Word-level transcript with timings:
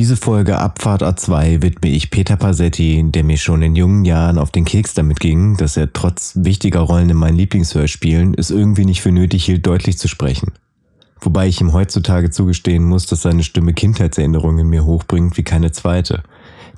Diese 0.00 0.16
Folge 0.16 0.58
Abfahrt 0.58 1.02
A2 1.02 1.60
widme 1.60 1.90
ich 1.90 2.10
Peter 2.10 2.36
Pasetti, 2.36 3.04
der 3.04 3.22
mir 3.22 3.36
schon 3.36 3.60
in 3.60 3.76
jungen 3.76 4.06
Jahren 4.06 4.38
auf 4.38 4.50
den 4.50 4.64
Keks 4.64 4.94
damit 4.94 5.20
ging, 5.20 5.58
dass 5.58 5.76
er 5.76 5.92
trotz 5.92 6.32
wichtiger 6.36 6.80
Rollen 6.80 7.10
in 7.10 7.18
meinen 7.18 7.36
Lieblingshörspielen 7.36 8.32
es 8.32 8.50
irgendwie 8.50 8.86
nicht 8.86 9.02
für 9.02 9.12
nötig 9.12 9.44
hielt, 9.44 9.66
deutlich 9.66 9.98
zu 9.98 10.08
sprechen. 10.08 10.52
Wobei 11.20 11.48
ich 11.48 11.60
ihm 11.60 11.74
heutzutage 11.74 12.30
zugestehen 12.30 12.82
muss, 12.82 13.04
dass 13.04 13.20
seine 13.20 13.42
Stimme 13.42 13.74
Kindheitserinnerungen 13.74 14.60
in 14.60 14.68
mir 14.70 14.86
hochbringt 14.86 15.36
wie 15.36 15.44
keine 15.44 15.70
zweite. 15.70 16.22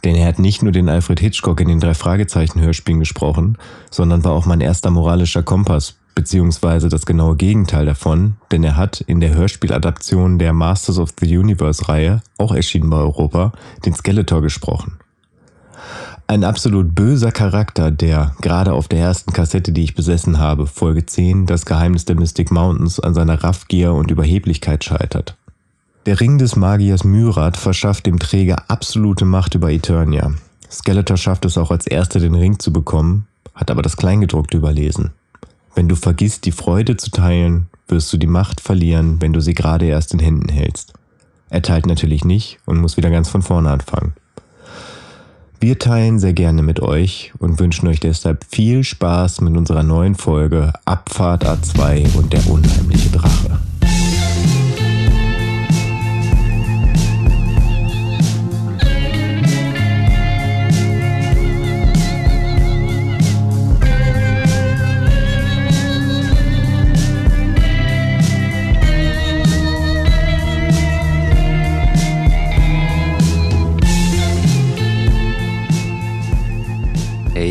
Denn 0.02 0.16
er 0.16 0.26
hat 0.26 0.40
nicht 0.40 0.64
nur 0.64 0.72
den 0.72 0.88
Alfred 0.88 1.20
Hitchcock 1.20 1.60
in 1.60 1.68
den 1.68 1.78
drei 1.78 1.94
Fragezeichen 1.94 2.60
Hörspielen 2.60 2.98
gesprochen, 2.98 3.56
sondern 3.92 4.24
war 4.24 4.32
auch 4.32 4.46
mein 4.46 4.60
erster 4.60 4.90
moralischer 4.90 5.44
Kompass, 5.44 5.94
beziehungsweise 6.14 6.88
das 6.88 7.06
genaue 7.06 7.36
Gegenteil 7.36 7.86
davon, 7.86 8.36
denn 8.50 8.64
er 8.64 8.76
hat 8.76 9.00
in 9.00 9.20
der 9.20 9.34
Hörspieladaption 9.34 10.38
der 10.38 10.52
Masters 10.52 10.98
of 10.98 11.10
the 11.20 11.36
Universe 11.36 11.88
Reihe, 11.88 12.22
auch 12.38 12.52
erschienen 12.52 12.90
bei 12.90 12.98
Europa, 12.98 13.52
den 13.84 13.94
Skeletor 13.94 14.42
gesprochen. 14.42 14.98
Ein 16.26 16.44
absolut 16.44 16.94
böser 16.94 17.32
Charakter, 17.32 17.90
der 17.90 18.34
gerade 18.40 18.72
auf 18.72 18.88
der 18.88 19.00
ersten 19.00 19.32
Kassette, 19.32 19.72
die 19.72 19.84
ich 19.84 19.94
besessen 19.94 20.38
habe, 20.38 20.66
Folge 20.66 21.04
10, 21.04 21.46
das 21.46 21.66
Geheimnis 21.66 22.04
der 22.04 22.16
Mystic 22.16 22.50
Mountains, 22.50 23.00
an 23.00 23.14
seiner 23.14 23.42
Raffgier 23.42 23.92
und 23.92 24.10
Überheblichkeit 24.10 24.84
scheitert. 24.84 25.36
Der 26.06 26.20
Ring 26.20 26.38
des 26.38 26.56
Magiers 26.56 27.04
Myrat 27.04 27.56
verschafft 27.56 28.06
dem 28.06 28.18
Träger 28.18 28.64
absolute 28.68 29.24
Macht 29.24 29.54
über 29.54 29.70
Eternia. 29.70 30.32
Skeletor 30.70 31.16
schafft 31.16 31.44
es 31.44 31.58
auch 31.58 31.70
als 31.70 31.86
erster 31.86 32.18
den 32.18 32.34
Ring 32.34 32.58
zu 32.58 32.72
bekommen, 32.72 33.26
hat 33.54 33.70
aber 33.70 33.82
das 33.82 33.96
Kleingedruckte 33.96 34.56
überlesen. 34.56 35.12
Wenn 35.74 35.88
du 35.88 35.96
vergisst, 35.96 36.44
die 36.44 36.52
Freude 36.52 36.96
zu 36.96 37.10
teilen, 37.10 37.68
wirst 37.88 38.12
du 38.12 38.16
die 38.16 38.26
Macht 38.26 38.60
verlieren, 38.60 39.20
wenn 39.20 39.32
du 39.32 39.40
sie 39.40 39.54
gerade 39.54 39.86
erst 39.86 40.12
in 40.12 40.18
Händen 40.18 40.48
hältst. 40.48 40.92
Er 41.50 41.62
teilt 41.62 41.86
natürlich 41.86 42.24
nicht 42.24 42.58
und 42.66 42.80
muss 42.80 42.96
wieder 42.96 43.10
ganz 43.10 43.28
von 43.28 43.42
vorne 43.42 43.70
anfangen. 43.70 44.14
Wir 45.60 45.78
teilen 45.78 46.18
sehr 46.18 46.32
gerne 46.32 46.62
mit 46.62 46.80
euch 46.80 47.32
und 47.38 47.60
wünschen 47.60 47.86
euch 47.86 48.00
deshalb 48.00 48.44
viel 48.50 48.82
Spaß 48.82 49.42
mit 49.42 49.56
unserer 49.56 49.82
neuen 49.84 50.16
Folge 50.16 50.72
Abfahrt 50.84 51.46
A2 51.46 52.16
und 52.16 52.32
der 52.32 52.44
unheimliche 52.48 53.10
Drache. 53.10 53.60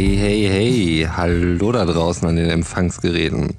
Hey, 0.02 0.18
hey, 0.18 0.50
hey, 0.50 1.08
hallo 1.16 1.72
da 1.72 1.86
draußen 1.86 2.28
an 2.28 2.36
den 2.36 2.50
Empfangsgeräten. 2.50 3.56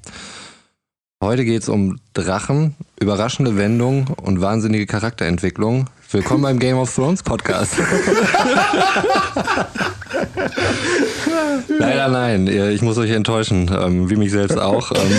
Heute 1.23 1.45
geht 1.45 1.63
es 1.63 1.69
um 1.69 2.01
Drachen, 2.15 2.75
überraschende 2.99 3.57
Wendungen 3.57 4.09
und 4.21 4.41
wahnsinnige 4.41 4.87
Charakterentwicklung. 4.87 5.89
Willkommen 6.11 6.43
beim 6.43 6.59
Game 6.59 6.79
of 6.79 6.93
Thrones 6.93 7.23
Podcast. 7.23 7.75
Leider 11.69 12.09
nein, 12.09 12.49
ich 12.49 12.83
muss 12.83 12.99
euch 12.99 13.13
enttäuschen, 13.13 13.71
ähm, 13.81 14.11
wie 14.11 14.17
mich 14.17 14.33
selbst 14.33 14.59
auch. 14.59 14.91
Ähm, 14.91 15.13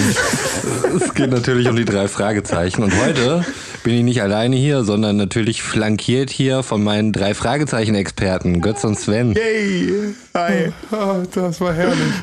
es 0.97 1.13
geht 1.13 1.31
natürlich 1.31 1.69
um 1.69 1.77
die 1.77 1.85
drei 1.85 2.09
Fragezeichen 2.09 2.83
und 2.83 2.93
heute 3.01 3.45
bin 3.83 3.95
ich 3.95 4.03
nicht 4.03 4.21
alleine 4.21 4.55
hier, 4.55 4.83
sondern 4.83 5.17
natürlich 5.17 5.61
flankiert 5.61 6.29
hier 6.29 6.63
von 6.63 6.83
meinen 6.83 7.11
drei 7.11 7.33
Fragezeichen-Experten, 7.33 8.61
Götz 8.61 8.83
und 8.85 8.97
Sven. 8.97 9.33
Yay! 9.33 10.15
Hi! 10.33 10.71
Ah, 10.91 11.21
das 11.33 11.59
war 11.59 11.73
herrlich. 11.73 12.13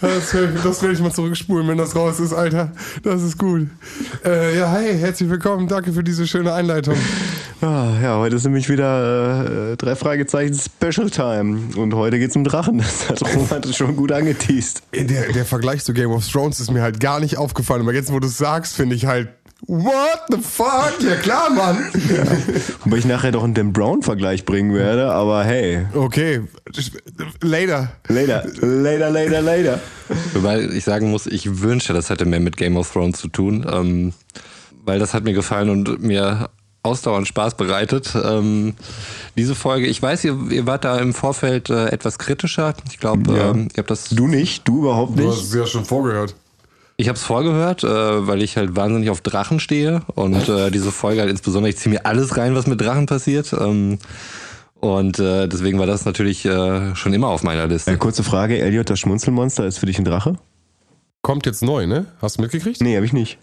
Das, 0.00 0.34
das 0.64 0.82
werde 0.82 0.94
ich 0.94 1.00
mal 1.00 1.12
zurückspulen, 1.12 1.68
wenn 1.68 1.78
das 1.78 1.94
raus 1.94 2.20
ist, 2.20 2.32
Alter. 2.32 2.72
Das 3.02 3.22
ist 3.22 3.38
gut. 3.38 3.68
Äh, 4.24 4.58
ja, 4.58 4.70
hi, 4.70 4.96
herzlich 4.98 5.28
willkommen. 5.28 5.68
Danke 5.68 5.92
für 5.92 6.02
diese 6.02 6.26
schöne 6.26 6.52
Einleitung. 6.52 6.96
Ah, 7.60 7.92
ja, 8.02 8.18
heute 8.18 8.36
ist 8.36 8.44
nämlich 8.44 8.68
wieder 8.68 9.72
äh, 9.72 9.76
drei 9.76 9.96
Fragezeichen 9.96 10.58
Special 10.58 11.10
Time. 11.10 11.76
Und 11.76 11.94
heute 11.94 12.18
geht's 12.18 12.34
um 12.34 12.44
Drachen. 12.44 12.82
Das 12.94 13.08
hat 13.08 13.22
Roman 13.34 13.62
schon 13.72 13.96
gut 13.96 14.10
angeteased. 14.10 14.82
Der, 14.94 15.32
der 15.32 15.44
Vergleich 15.44 15.84
zu 15.84 15.92
Game 15.92 16.10
of 16.10 16.26
Thrones 16.26 16.60
ist 16.60 16.70
mir 16.70 16.82
halt 16.82 16.98
gar 16.98 17.20
nicht 17.20 17.36
aufgefallen. 17.36 17.82
Aber 17.82 17.92
jetzt, 17.92 18.12
wo 18.12 18.18
du 18.18 18.26
es 18.26 18.38
sagst, 18.38 18.74
finde 18.74 18.96
ich 18.96 19.06
halt 19.06 19.28
What 19.66 20.24
the 20.30 20.38
fuck? 20.38 20.94
Ja 21.00 21.16
klar, 21.16 21.50
Mann. 21.50 21.90
Ja. 21.94 22.24
Wobei 22.84 22.98
ich 22.98 23.04
nachher 23.06 23.32
doch 23.32 23.44
einen 23.44 23.54
Dan 23.54 23.72
Brown-Vergleich 23.72 24.44
bringen 24.44 24.74
werde, 24.74 25.10
aber 25.10 25.44
hey. 25.44 25.86
Okay, 25.94 26.42
later. 27.40 27.92
Later, 28.08 28.44
later, 28.60 29.10
later, 29.10 29.42
later. 29.42 29.80
Wobei 30.34 30.60
ich 30.60 30.84
sagen 30.84 31.10
muss, 31.10 31.26
ich 31.26 31.62
wünsche, 31.62 31.94
das 31.94 32.10
hätte 32.10 32.26
mehr 32.26 32.40
mit 32.40 32.56
Game 32.56 32.76
of 32.76 32.92
Thrones 32.92 33.18
zu 33.18 33.28
tun, 33.28 33.66
ähm, 33.70 34.12
weil 34.84 34.98
das 34.98 35.14
hat 35.14 35.24
mir 35.24 35.32
gefallen 35.32 35.70
und 35.70 36.02
mir 36.02 36.50
ausdauernd 36.82 37.26
Spaß 37.26 37.56
bereitet. 37.56 38.14
Ähm, 38.14 38.74
diese 39.36 39.54
Folge, 39.54 39.86
ich 39.86 40.00
weiß, 40.00 40.24
ihr, 40.24 40.38
ihr 40.50 40.66
wart 40.66 40.84
da 40.84 40.98
im 40.98 41.14
Vorfeld 41.14 41.70
äh, 41.70 41.86
etwas 41.86 42.18
kritischer. 42.18 42.74
Ich 42.90 42.98
glaube, 42.98 43.36
ja. 43.36 43.50
ähm, 43.50 43.68
ihr 43.74 43.78
habt 43.78 43.90
das. 43.90 44.10
Du 44.10 44.28
nicht, 44.28 44.68
du 44.68 44.80
überhaupt 44.80 45.16
nicht. 45.16 45.24
Du 45.24 45.32
hast 45.32 45.44
es 45.44 45.54
ja 45.54 45.66
schon 45.66 45.84
vorgehört. 45.84 46.34
Ich 46.96 47.08
habe 47.08 47.16
es 47.16 47.24
vorgehört, 47.24 47.82
äh, 47.82 48.26
weil 48.26 48.42
ich 48.42 48.56
halt 48.56 48.76
wahnsinnig 48.76 49.10
auf 49.10 49.20
Drachen 49.20 49.58
stehe 49.58 50.02
und 50.14 50.48
äh, 50.48 50.70
diese 50.70 50.92
Folge 50.92 51.22
halt 51.22 51.30
insbesondere, 51.30 51.70
ich 51.70 51.76
ziehe 51.76 51.92
mir 51.92 52.06
alles 52.06 52.36
rein, 52.36 52.54
was 52.54 52.66
mit 52.66 52.80
Drachen 52.80 53.06
passiert. 53.06 53.52
Ähm, 53.52 53.98
und 54.84 55.18
äh, 55.18 55.48
deswegen 55.48 55.78
war 55.78 55.86
das 55.86 56.04
natürlich 56.04 56.44
äh, 56.44 56.94
schon 56.94 57.12
immer 57.14 57.28
auf 57.28 57.42
meiner 57.42 57.66
Liste. 57.66 57.90
Äh, 57.90 57.96
kurze 57.96 58.22
Frage, 58.22 58.58
Elliot, 58.60 58.90
das 58.90 59.00
Schmunzelmonster 59.00 59.66
ist 59.66 59.78
für 59.78 59.86
dich 59.86 59.98
ein 59.98 60.04
Drache? 60.04 60.36
Kommt 61.22 61.46
jetzt 61.46 61.62
neu, 61.62 61.86
ne? 61.86 62.06
Hast 62.20 62.36
du 62.36 62.42
mitgekriegt? 62.42 62.80
Nee, 62.80 62.94
habe 62.94 63.06
ich 63.06 63.14
nicht. 63.14 63.38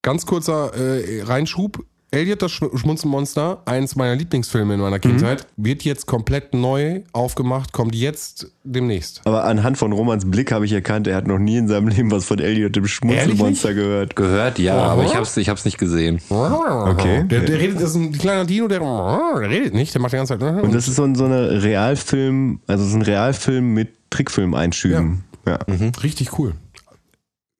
Ganz 0.00 0.26
kurzer 0.26 0.74
äh, 0.74 1.22
Reinschub. 1.22 1.84
Elliot, 2.12 2.42
das 2.42 2.52
Schmunzelmonster, 2.52 3.62
eins 3.64 3.96
meiner 3.96 4.14
Lieblingsfilme 4.14 4.74
in 4.74 4.80
meiner 4.80 4.98
Kindheit, 4.98 5.46
mhm. 5.56 5.64
wird 5.64 5.82
jetzt 5.82 6.06
komplett 6.06 6.52
neu 6.52 7.00
aufgemacht, 7.12 7.72
kommt 7.72 7.94
jetzt 7.94 8.52
demnächst. 8.64 9.22
Aber 9.24 9.44
anhand 9.44 9.78
von 9.78 9.92
Romans 9.92 10.30
Blick 10.30 10.52
habe 10.52 10.66
ich 10.66 10.72
erkannt, 10.72 11.06
er 11.06 11.16
hat 11.16 11.26
noch 11.26 11.38
nie 11.38 11.56
in 11.56 11.68
seinem 11.68 11.88
Leben 11.88 12.10
was 12.10 12.26
von 12.26 12.38
Elliot, 12.38 12.76
dem 12.76 12.86
Schmunzelmonster 12.86 13.72
gehört. 13.72 14.14
Gehört, 14.14 14.58
ja, 14.58 14.76
Aha. 14.76 14.92
aber 14.92 15.04
ich 15.04 15.14
habe 15.14 15.22
es 15.22 15.34
ich 15.38 15.48
hab's 15.48 15.64
nicht 15.64 15.78
gesehen. 15.78 16.20
Okay. 16.28 17.24
Der, 17.24 17.40
der 17.40 17.58
redet, 17.58 17.76
das 17.76 17.90
ist 17.90 17.96
ein 17.96 18.12
kleiner 18.12 18.44
Dino, 18.44 18.68
der, 18.68 18.80
der 18.80 19.48
redet 19.48 19.72
nicht, 19.72 19.94
der 19.94 20.02
macht 20.02 20.12
die 20.12 20.18
ganze 20.18 20.38
Zeit. 20.38 20.62
Und 20.62 20.74
das 20.74 20.88
ist 20.88 20.96
so 20.96 21.04
ein, 21.04 21.14
so 21.14 21.24
eine 21.24 21.62
Realfilm, 21.62 22.60
also 22.66 22.84
so 22.84 22.96
ein 22.96 23.02
Realfilm 23.02 23.72
mit 23.72 23.88
Trickfilm-Einschüben. 24.10 25.24
Ja. 25.46 25.52
ja. 25.52 25.58
Mhm. 25.66 25.92
Richtig 26.02 26.38
cool. 26.38 26.52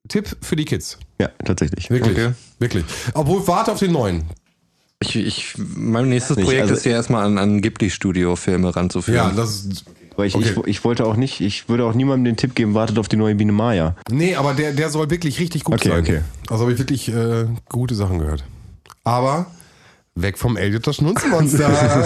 Tipp 0.09 0.37
für 0.43 0.57
die 0.57 0.67
Kids. 0.67 0.99
Ja, 1.19 1.31
tatsächlich. 1.43 1.89
Wirklich. 1.89 2.19
Okay. 2.19 2.33
Wirklich. 2.59 2.85
Obwohl, 3.15 3.47
warte 3.47 3.73
auf 3.73 3.79
den 3.79 3.93
neuen. 3.93 4.25
Ich, 5.03 5.17
ich, 5.17 5.55
mein 5.57 6.09
nächstes 6.09 6.37
Projekt 6.37 6.63
also, 6.63 6.75
ist 6.75 6.85
ja 6.85 6.93
erstmal 6.93 7.25
an, 7.25 7.39
an 7.39 7.61
Ghibli-Studio-Filme 7.61 8.75
ranzuführen. 8.75 9.31
Ja, 9.31 9.33
das 9.35 9.65
ist. 9.65 9.85
Aber 10.15 10.27
ich, 10.27 10.35
okay. 10.35 10.55
ich, 10.61 10.67
ich, 10.67 10.85
wollte 10.85 11.07
auch 11.07 11.17
nicht, 11.17 11.41
ich 11.41 11.69
würde 11.71 11.85
auch 11.85 11.95
niemandem 11.95 12.25
den 12.25 12.37
Tipp 12.37 12.55
geben, 12.55 12.75
wartet 12.75 12.99
auf 12.99 13.09
die 13.09 13.17
neue 13.17 13.35
Biene 13.35 13.53
Maya. 13.53 13.97
Nee, 14.11 14.35
aber 14.35 14.53
der, 14.53 14.73
der 14.73 14.91
soll 14.91 15.09
wirklich 15.11 15.41
richtig 15.41 15.65
gut 15.65 15.77
okay, 15.77 15.89
sein. 15.89 16.01
Okay. 16.01 16.21
Also 16.51 16.65
habe 16.65 16.73
ich 16.73 16.79
wirklich 16.79 17.09
äh, 17.09 17.47
gute 17.71 17.95
Sachen 17.95 18.19
gehört. 18.19 18.45
Aber 19.05 19.47
weg 20.15 20.39
vom 20.39 20.57
Elliot 20.57 20.87
das 20.87 20.97
Schnunzmonster. 20.97 22.05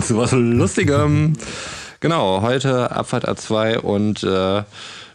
Zu 0.00 0.16
was 0.16 0.32
Lustigem. 0.32 1.34
Genau, 2.00 2.42
heute 2.42 2.90
Abfahrt 2.90 3.28
A2 3.28 3.78
und 3.78 4.22
äh, 4.22 4.62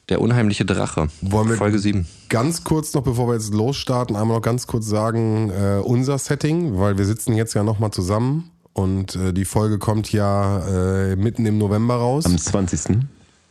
der 0.09 0.21
unheimliche 0.21 0.65
Drache. 0.65 1.07
Wollen 1.21 1.49
wir 1.49 1.57
Folge 1.57 1.79
7. 1.79 2.07
Ganz 2.29 2.63
kurz 2.63 2.93
noch, 2.93 3.03
bevor 3.03 3.27
wir 3.27 3.33
jetzt 3.33 3.53
losstarten, 3.53 4.15
einmal 4.15 4.37
noch 4.37 4.43
ganz 4.43 4.67
kurz 4.67 4.87
sagen, 4.87 5.49
äh, 5.49 5.79
unser 5.79 6.17
Setting, 6.17 6.77
weil 6.79 6.97
wir 6.97 7.05
sitzen 7.05 7.35
jetzt 7.35 7.53
ja 7.53 7.63
nochmal 7.63 7.91
zusammen 7.91 8.49
und 8.73 9.15
äh, 9.15 9.33
die 9.33 9.45
Folge 9.45 9.79
kommt 9.79 10.11
ja 10.13 10.59
äh, 10.67 11.15
mitten 11.15 11.45
im 11.45 11.57
November 11.57 11.95
raus. 11.95 12.25
Am 12.25 12.37
20. 12.37 12.99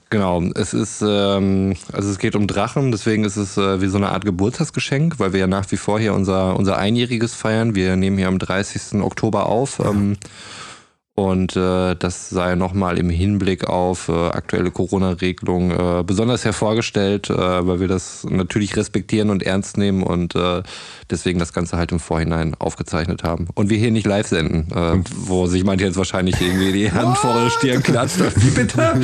Genau, 0.08 0.40
es 0.54 0.72
ist, 0.72 1.02
ähm, 1.04 1.74
also 1.92 2.10
es 2.10 2.18
geht 2.18 2.36
um 2.36 2.46
Drachen, 2.46 2.92
deswegen 2.92 3.24
ist 3.24 3.36
es 3.36 3.56
äh, 3.56 3.80
wie 3.80 3.88
so 3.88 3.96
eine 3.96 4.10
Art 4.10 4.24
Geburtstagsgeschenk, 4.24 5.18
weil 5.18 5.32
wir 5.32 5.40
ja 5.40 5.46
nach 5.48 5.70
wie 5.72 5.76
vor 5.76 5.98
hier 5.98 6.14
unser, 6.14 6.56
unser 6.56 6.78
Einjähriges 6.78 7.34
feiern. 7.34 7.74
Wir 7.74 7.96
nehmen 7.96 8.16
hier 8.16 8.28
am 8.28 8.38
30. 8.38 9.02
Oktober 9.02 9.46
auf. 9.46 9.80
Ähm, 9.80 10.16
und 11.16 11.56
äh, 11.56 11.96
das 11.96 12.28
sei 12.28 12.56
nochmal 12.56 12.98
im 12.98 13.08
Hinblick 13.08 13.64
auf 13.64 14.08
äh, 14.08 14.12
aktuelle 14.12 14.70
Corona-Regelungen 14.70 15.70
äh, 15.70 16.04
besonders 16.04 16.44
hervorgestellt, 16.44 17.30
äh, 17.30 17.34
weil 17.34 17.80
wir 17.80 17.88
das 17.88 18.24
natürlich 18.28 18.76
respektieren 18.76 19.30
und 19.30 19.42
ernst 19.42 19.78
nehmen 19.78 20.02
und 20.02 20.34
äh, 20.34 20.62
deswegen 21.08 21.38
das 21.38 21.54
Ganze 21.54 21.78
halt 21.78 21.90
im 21.90 22.00
Vorhinein 22.00 22.54
aufgezeichnet 22.58 23.24
haben. 23.24 23.48
Und 23.54 23.70
wir 23.70 23.78
hier 23.78 23.92
nicht 23.92 24.06
live 24.06 24.26
senden, 24.26 24.70
äh, 24.70 25.02
wo 25.16 25.46
sich 25.46 25.64
manche 25.64 25.86
jetzt 25.86 25.96
wahrscheinlich 25.96 26.38
irgendwie 26.38 26.72
die 26.72 26.92
Hand 26.92 27.16
vor 27.16 27.32
der 27.32 27.48
Stirn 27.48 27.82
klatscht. 27.82 28.20
Wie 28.36 28.50
bitte? 28.50 29.00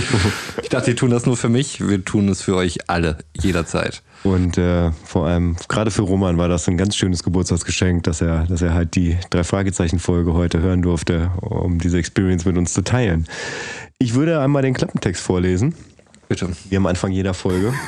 Ich 0.62 0.68
dachte, 0.68 0.90
die 0.90 0.96
tun 0.96 1.10
das 1.10 1.24
nur 1.24 1.38
für 1.38 1.48
mich. 1.48 1.80
Wir 1.80 2.04
tun 2.04 2.28
es 2.28 2.42
für 2.42 2.56
euch 2.56 2.90
alle, 2.90 3.16
jederzeit. 3.40 4.02
Und 4.24 4.56
äh, 4.56 4.92
vor 5.04 5.26
allem, 5.26 5.56
gerade 5.68 5.90
für 5.90 6.02
Roman 6.02 6.38
war 6.38 6.48
das 6.48 6.68
ein 6.68 6.76
ganz 6.76 6.96
schönes 6.96 7.24
Geburtstagsgeschenk, 7.24 8.04
dass 8.04 8.20
er, 8.20 8.44
dass 8.46 8.62
er 8.62 8.72
halt 8.72 8.94
die 8.94 9.16
drei 9.30 9.42
Fragezeichen-Folge 9.42 10.32
heute 10.32 10.60
hören 10.60 10.82
durfte, 10.82 11.32
um 11.40 11.78
diese 11.78 11.98
Experience 11.98 12.44
mit 12.44 12.56
uns 12.56 12.72
zu 12.72 12.82
teilen. 12.82 13.26
Ich 13.98 14.14
würde 14.14 14.40
einmal 14.40 14.62
den 14.62 14.74
Klappentext 14.74 15.22
vorlesen. 15.22 15.74
Bitte. 16.32 16.48
Wie 16.70 16.76
am 16.76 16.86
Anfang 16.86 17.12
jeder 17.12 17.34
Folge. 17.34 17.72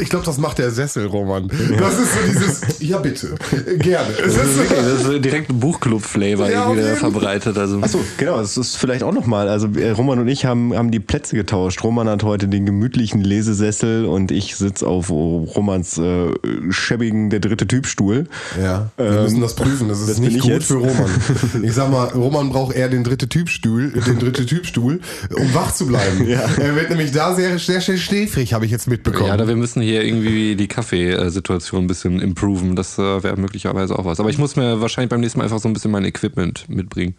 Ich 0.00 0.08
glaube, 0.08 0.24
das 0.24 0.38
macht 0.38 0.58
der 0.58 0.70
Sessel, 0.70 1.06
Roman. 1.06 1.48
Das 1.78 1.98
ist 1.98 2.12
so 2.14 2.18
dieses, 2.28 2.60
ja 2.80 2.98
bitte, 2.98 3.34
gerne. 3.78 4.08
Es 4.24 4.34
Das 4.36 4.44
ist, 4.46 4.56
wirklich, 4.58 4.78
das 4.78 5.02
ist 5.14 5.24
direkt 5.24 5.50
ein 5.50 5.58
Buchclub-Flavor 5.60 6.48
Ja, 6.48 6.66
Fall. 6.66 6.96
verbreitet. 6.96 7.58
Also. 7.58 7.80
Achso, 7.80 7.98
genau, 8.16 8.36
das 8.38 8.56
ist 8.56 8.76
vielleicht 8.76 9.02
auch 9.02 9.12
nochmal. 9.12 9.48
Also 9.48 9.68
äh, 9.76 9.90
Roman 9.90 10.20
und 10.20 10.28
ich 10.28 10.44
haben, 10.44 10.74
haben 10.74 10.90
die 10.90 11.00
Plätze 11.00 11.34
getauscht. 11.36 11.82
Roman 11.82 12.08
hat 12.08 12.22
heute 12.22 12.46
den 12.48 12.66
gemütlichen 12.66 13.20
Lesesessel 13.22 14.04
und 14.06 14.30
ich 14.30 14.54
sitze 14.56 14.86
auf 14.86 15.10
Romans 15.10 15.98
äh, 15.98 16.28
schäbigen 16.70 17.30
der 17.30 17.40
dritte 17.40 17.66
Typstuhl. 17.66 18.26
ja, 18.62 18.90
wir 18.96 19.06
Ähm, 19.06 19.22
müssen 19.24 19.40
das 19.40 19.54
prüfen. 19.54 19.88
Das 19.88 20.00
ist 20.00 20.08
das 20.10 20.18
nicht 20.18 20.36
ich 20.36 20.42
gut 20.42 20.50
jetzt. 20.52 20.66
für 20.66 20.74
Roman. 20.74 21.10
Ich 21.62 21.72
sag 21.74 21.90
mal, 21.90 22.06
Roman 22.08 22.50
braucht 22.50 22.74
eher 22.76 22.88
den 22.88 23.02
dritte 23.04 23.28
Typstuhl, 23.28 23.90
den 23.90 24.18
dritte 24.18 24.46
Typstuhl, 24.46 25.00
um 25.34 25.54
wach 25.54 25.72
zu 25.74 25.86
bleiben. 25.86 26.26
Er 26.28 26.74
wird 26.76 26.90
nämlich 26.90 27.10
da 27.12 27.34
sehr, 27.40 27.58
sehr 27.58 27.80
schnell 27.80 27.98
schläfrig, 27.98 28.52
habe 28.52 28.64
ich 28.64 28.70
jetzt 28.70 28.86
mitbekommen. 28.88 29.28
Ja, 29.28 29.36
da 29.36 29.48
wir 29.48 29.56
müssen 29.56 29.82
hier 29.82 30.04
irgendwie 30.04 30.56
die 30.56 30.68
Kaffeesituation 30.68 31.84
ein 31.84 31.86
bisschen 31.86 32.20
improven. 32.20 32.76
Das 32.76 32.98
äh, 32.98 33.22
wäre 33.22 33.36
möglicherweise 33.36 33.98
auch 33.98 34.04
was. 34.04 34.20
Aber 34.20 34.30
ich 34.30 34.38
muss 34.38 34.56
mir 34.56 34.80
wahrscheinlich 34.80 35.10
beim 35.10 35.20
nächsten 35.20 35.38
Mal 35.38 35.44
einfach 35.44 35.58
so 35.58 35.68
ein 35.68 35.72
bisschen 35.72 35.90
mein 35.90 36.04
Equipment 36.04 36.68
mitbringen. 36.68 37.14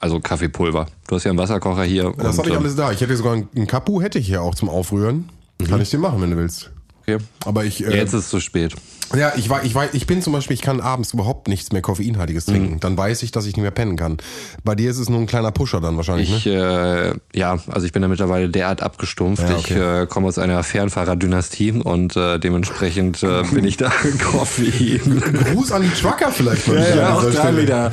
Also 0.00 0.20
Kaffeepulver. 0.20 0.86
Du 1.08 1.16
hast 1.16 1.24
ja 1.24 1.30
einen 1.30 1.38
Wasserkocher 1.38 1.84
hier. 1.84 2.12
das 2.18 2.36
habe 2.38 2.48
ich 2.48 2.54
ähm, 2.54 2.60
alles 2.60 2.76
da. 2.76 2.92
Ich 2.92 3.00
hätte 3.00 3.16
sogar 3.16 3.32
einen 3.32 3.66
Kapu, 3.66 4.02
hätte 4.02 4.18
ich 4.18 4.26
hier 4.26 4.42
auch 4.42 4.54
zum 4.54 4.68
Aufrühren. 4.68 5.30
Kann 5.66 5.80
ich 5.80 5.90
dir 5.90 5.98
machen, 5.98 6.20
wenn 6.20 6.30
du 6.30 6.36
willst. 6.36 6.70
Okay. 7.02 7.18
Aber 7.44 7.64
ich, 7.64 7.86
äh, 7.86 7.96
jetzt 7.96 8.12
ist 8.12 8.24
es 8.24 8.28
zu 8.28 8.40
spät. 8.40 8.74
Ja, 9.14 9.32
ich, 9.36 9.48
war, 9.48 9.64
ich, 9.64 9.74
war, 9.74 9.92
ich 9.92 10.06
bin 10.06 10.22
zum 10.22 10.32
Beispiel, 10.32 10.54
ich 10.54 10.62
kann 10.62 10.80
abends 10.80 11.12
überhaupt 11.12 11.48
nichts 11.48 11.72
mehr 11.72 11.82
Koffeinhaltiges 11.82 12.46
trinken. 12.46 12.80
Dann 12.80 12.96
weiß 12.96 13.22
ich, 13.22 13.30
dass 13.32 13.46
ich 13.46 13.54
nicht 13.56 13.62
mehr 13.62 13.70
pennen 13.70 13.96
kann. 13.96 14.16
Bei 14.64 14.74
dir 14.74 14.90
ist 14.90 14.98
es 14.98 15.08
nur 15.08 15.20
ein 15.20 15.26
kleiner 15.26 15.52
Pusher 15.52 15.80
dann 15.80 15.96
wahrscheinlich, 15.96 16.30
Ich, 16.30 16.46
ne? 16.46 17.14
äh, 17.34 17.38
ja, 17.38 17.58
also 17.68 17.86
ich 17.86 17.92
bin 17.92 18.02
da 18.02 18.08
mittlerweile 18.08 18.48
derart 18.48 18.82
abgestumpft. 18.82 19.42
Ja, 19.48 19.56
Ich 19.56 19.70
okay. 19.70 20.02
äh, 20.02 20.06
komme 20.06 20.26
aus 20.28 20.38
einer 20.38 20.62
Fernfahrerdynastie 20.62 21.72
und 21.72 22.16
äh, 22.16 22.38
dementsprechend 22.38 23.22
äh, 23.22 23.42
bin 23.52 23.64
ich 23.64 23.76
da 23.76 23.90
Koffein. 24.32 25.22
Gruß 25.52 25.72
an 25.72 25.82
die 25.82 25.90
Trucker 25.90 26.30
vielleicht 26.30 26.66
mal 26.68 26.76
Ja, 26.96 27.08
an 27.08 27.12
auch 27.26 27.30
da 27.30 27.56
wieder. 27.56 27.90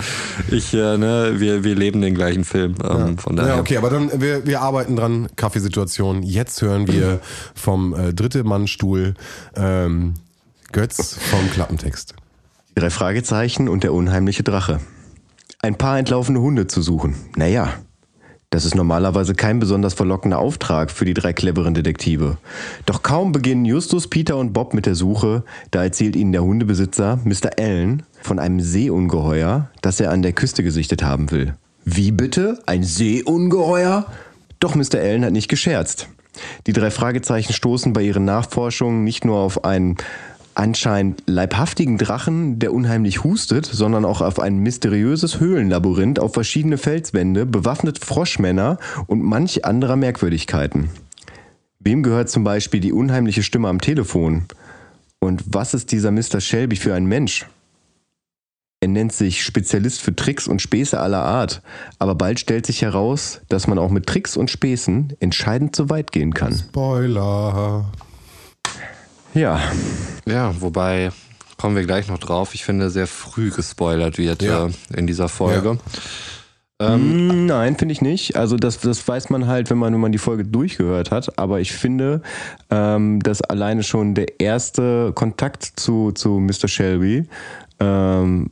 Ich, 0.50 0.74
äh, 0.74 0.98
ne, 0.98 1.34
wir, 1.38 1.64
wir 1.64 1.76
leben 1.76 2.02
den 2.02 2.16
gleichen 2.16 2.46
Film. 2.46 2.76
Ähm, 2.84 3.18
Von 3.18 3.36
daher. 3.36 3.56
Ja, 3.56 3.60
okay, 3.60 3.78
aber 3.78 3.90
dann, 3.90 4.22
wir, 4.22 4.46
wir 4.46 4.62
arbeiten 4.62 4.96
dran, 4.96 5.28
Kaffeesituation. 5.36 6.24
Jetzt 6.24 6.62
hören 6.62 6.88
wir 6.88 7.20
vom 7.54 7.94
äh, 7.94 8.14
dritte 8.14 8.44
Mannstuhl 8.44 9.14
ähm, 9.56 10.16
Götz 10.72 11.16
vom 11.16 11.52
Klappentext. 11.52 12.16
Die 12.70 12.80
drei 12.80 12.90
Fragezeichen 12.90 13.68
und 13.68 13.84
der 13.84 13.94
unheimliche 13.94 14.44
Drache. 14.44 14.80
Ein 15.62 15.76
paar 15.76 16.00
entlaufene 16.00 16.40
Hunde 16.40 16.68
zu 16.68 16.82
suchen. 16.82 17.16
Naja, 17.36 17.74
das 18.52 18.64
ist 18.64 18.76
normalerweise 18.76 19.34
kein 19.34 19.60
besonders 19.60 19.94
verlockender 19.94 20.40
Auftrag 20.40 20.90
für 20.90 21.04
die 21.04 21.14
drei 21.14 21.34
cleveren 21.34 21.74
Detektive. 21.74 22.38
Doch 22.86 23.04
kaum 23.04 23.34
beginnen 23.34 23.66
Justus, 23.66 24.08
Peter 24.08 24.38
und 24.38 24.54
Bob 24.54 24.74
mit 24.74 24.86
der 24.86 24.96
Suche, 24.96 25.44
da 25.72 25.84
erzählt 25.84 26.16
ihnen 26.16 26.32
der 26.32 26.44
Hundebesitzer, 26.44 27.20
Mr. 27.26 27.60
Allen, 27.60 28.04
von 28.22 28.40
einem 28.40 28.62
Seeungeheuer, 28.62 29.70
das 29.82 30.00
er 30.00 30.12
an 30.12 30.22
der 30.22 30.34
Küste 30.34 30.64
gesichtet 30.64 31.04
haben 31.04 31.32
will. 31.32 31.54
Wie 31.84 32.12
bitte? 32.12 32.60
Ein 32.66 32.84
Seeungeheuer? 32.84 34.06
Doch 34.60 34.76
Mr. 34.76 35.00
Allen 35.00 35.26
hat 35.26 35.34
nicht 35.34 35.50
gescherzt. 35.50 36.08
Die 36.66 36.74
drei 36.74 36.92
Fragezeichen 36.92 37.54
stoßen 37.54 37.94
bei 37.94 38.04
ihren 38.04 38.26
Nachforschungen 38.26 39.04
nicht 39.04 39.26
nur 39.26 39.40
auf 39.40 39.66
einen 39.66 39.98
anscheinend 40.56 41.24
leibhaftigen 41.28 41.98
Drachen, 41.98 42.60
der 42.60 42.74
unheimlich 42.74 43.24
hustet, 43.24 43.66
sondern 43.66 44.06
auch 44.06 44.22
auf 44.22 44.40
ein 44.40 44.58
mysteriöses 44.58 45.40
Höhlenlabyrinth, 45.40 46.20
auf 46.20 46.34
verschiedene 46.34 46.78
Felswände, 46.78 47.46
bewaffnete 47.46 48.06
Froschmänner 48.06 48.78
und 49.08 49.22
manch 49.22 49.66
anderer 49.66 49.96
Merkwürdigkeiten. 49.96 50.90
Wem 51.80 52.04
gehört 52.04 52.30
zum 52.30 52.44
Beispiel 52.44 52.80
die 52.80 52.94
unheimliche 52.94 53.44
Stimme 53.44 53.68
am 53.68 53.82
Telefon? 53.82 54.46
Und 55.20 55.44
was 55.48 55.74
ist 55.74 55.92
dieser 55.92 56.12
Mr. 56.12 56.40
Shelby 56.40 56.76
für 56.76 56.94
ein 56.94 57.06
Mensch? 57.06 57.48
Er 58.84 58.88
nennt 58.88 59.14
sich 59.14 59.44
Spezialist 59.44 60.02
für 60.02 60.16
Tricks 60.16 60.48
und 60.48 60.60
Späße 60.60 61.00
aller 61.00 61.24
Art, 61.24 61.62
aber 62.00 62.16
bald 62.16 62.40
stellt 62.40 62.66
sich 62.66 62.82
heraus, 62.82 63.42
dass 63.48 63.68
man 63.68 63.78
auch 63.78 63.92
mit 63.92 64.08
Tricks 64.08 64.36
und 64.36 64.50
Späßen 64.50 65.14
entscheidend 65.20 65.76
zu 65.76 65.92
weit 65.92 66.12
gehen 66.12 66.34
kann. 66.34 66.58
Spoiler. 66.58 67.92
Ja, 69.34 69.60
Ja, 70.26 70.54
wobei 70.62 71.12
kommen 71.58 71.76
wir 71.76 71.84
gleich 71.86 72.08
noch 72.08 72.18
drauf. 72.20 72.54
Ich 72.54 72.64
finde, 72.66 72.90
sehr 72.90 73.08
früh 73.08 73.50
gespoilert 73.52 74.18
wird 74.18 74.42
Ja. 74.42 74.68
äh, 74.68 74.72
in 74.98 75.08
dieser 75.08 75.30
Folge. 75.30 75.78
Mm, 76.80 77.46
Nein, 77.46 77.76
finde 77.78 77.92
ich 77.92 78.02
nicht. 78.02 78.36
Also 78.36 78.56
das, 78.58 78.80
das 78.80 79.08
weiß 79.08 79.30
man 79.30 79.46
halt, 79.46 79.70
wenn 79.70 79.78
man, 79.78 79.94
wenn 79.94 80.00
man 80.00 80.12
die 80.12 80.18
Folge 80.18 80.44
durchgehört 80.46 81.12
hat. 81.12 81.38
Aber 81.38 81.60
ich 81.60 81.72
finde, 81.74 82.24
ähm, 82.72 83.20
dass 83.22 83.42
alleine 83.44 83.84
schon 83.84 84.16
der 84.16 84.40
erste 84.40 85.12
Kontakt 85.14 85.64
zu, 85.76 86.12
zu 86.12 86.40
Mr. 86.40 86.68
Shelby 86.68 87.28
ähm, 87.82 88.52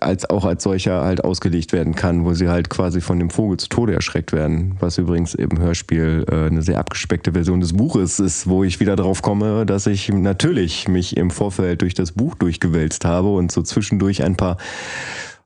als 0.00 0.28
auch 0.28 0.44
als 0.44 0.64
solcher 0.64 1.04
halt 1.04 1.22
ausgelegt 1.22 1.72
werden 1.72 1.94
kann, 1.94 2.24
wo 2.24 2.34
sie 2.34 2.48
halt 2.48 2.70
quasi 2.70 3.00
von 3.00 3.20
dem 3.20 3.30
Vogel 3.30 3.56
zu 3.56 3.68
Tode 3.68 3.94
erschreckt 3.94 4.32
werden. 4.32 4.76
Was 4.80 4.98
übrigens 4.98 5.34
im 5.34 5.58
Hörspiel 5.58 6.26
äh, 6.28 6.46
eine 6.46 6.62
sehr 6.62 6.80
abgespeckte 6.80 7.32
Version 7.32 7.60
des 7.60 7.72
Buches 7.72 8.18
ist, 8.18 8.48
wo 8.48 8.64
ich 8.64 8.80
wieder 8.80 8.96
drauf 8.96 9.22
komme, 9.22 9.64
dass 9.64 9.86
ich 9.86 10.08
natürlich 10.08 10.88
mich 10.88 11.16
im 11.16 11.30
Vorfeld 11.30 11.82
durch 11.82 11.94
das 11.94 12.12
Buch 12.12 12.34
durchgewälzt 12.34 13.04
habe 13.04 13.32
und 13.32 13.52
so 13.52 13.62
zwischendurch 13.62 14.24
ein 14.24 14.36
paar 14.36 14.56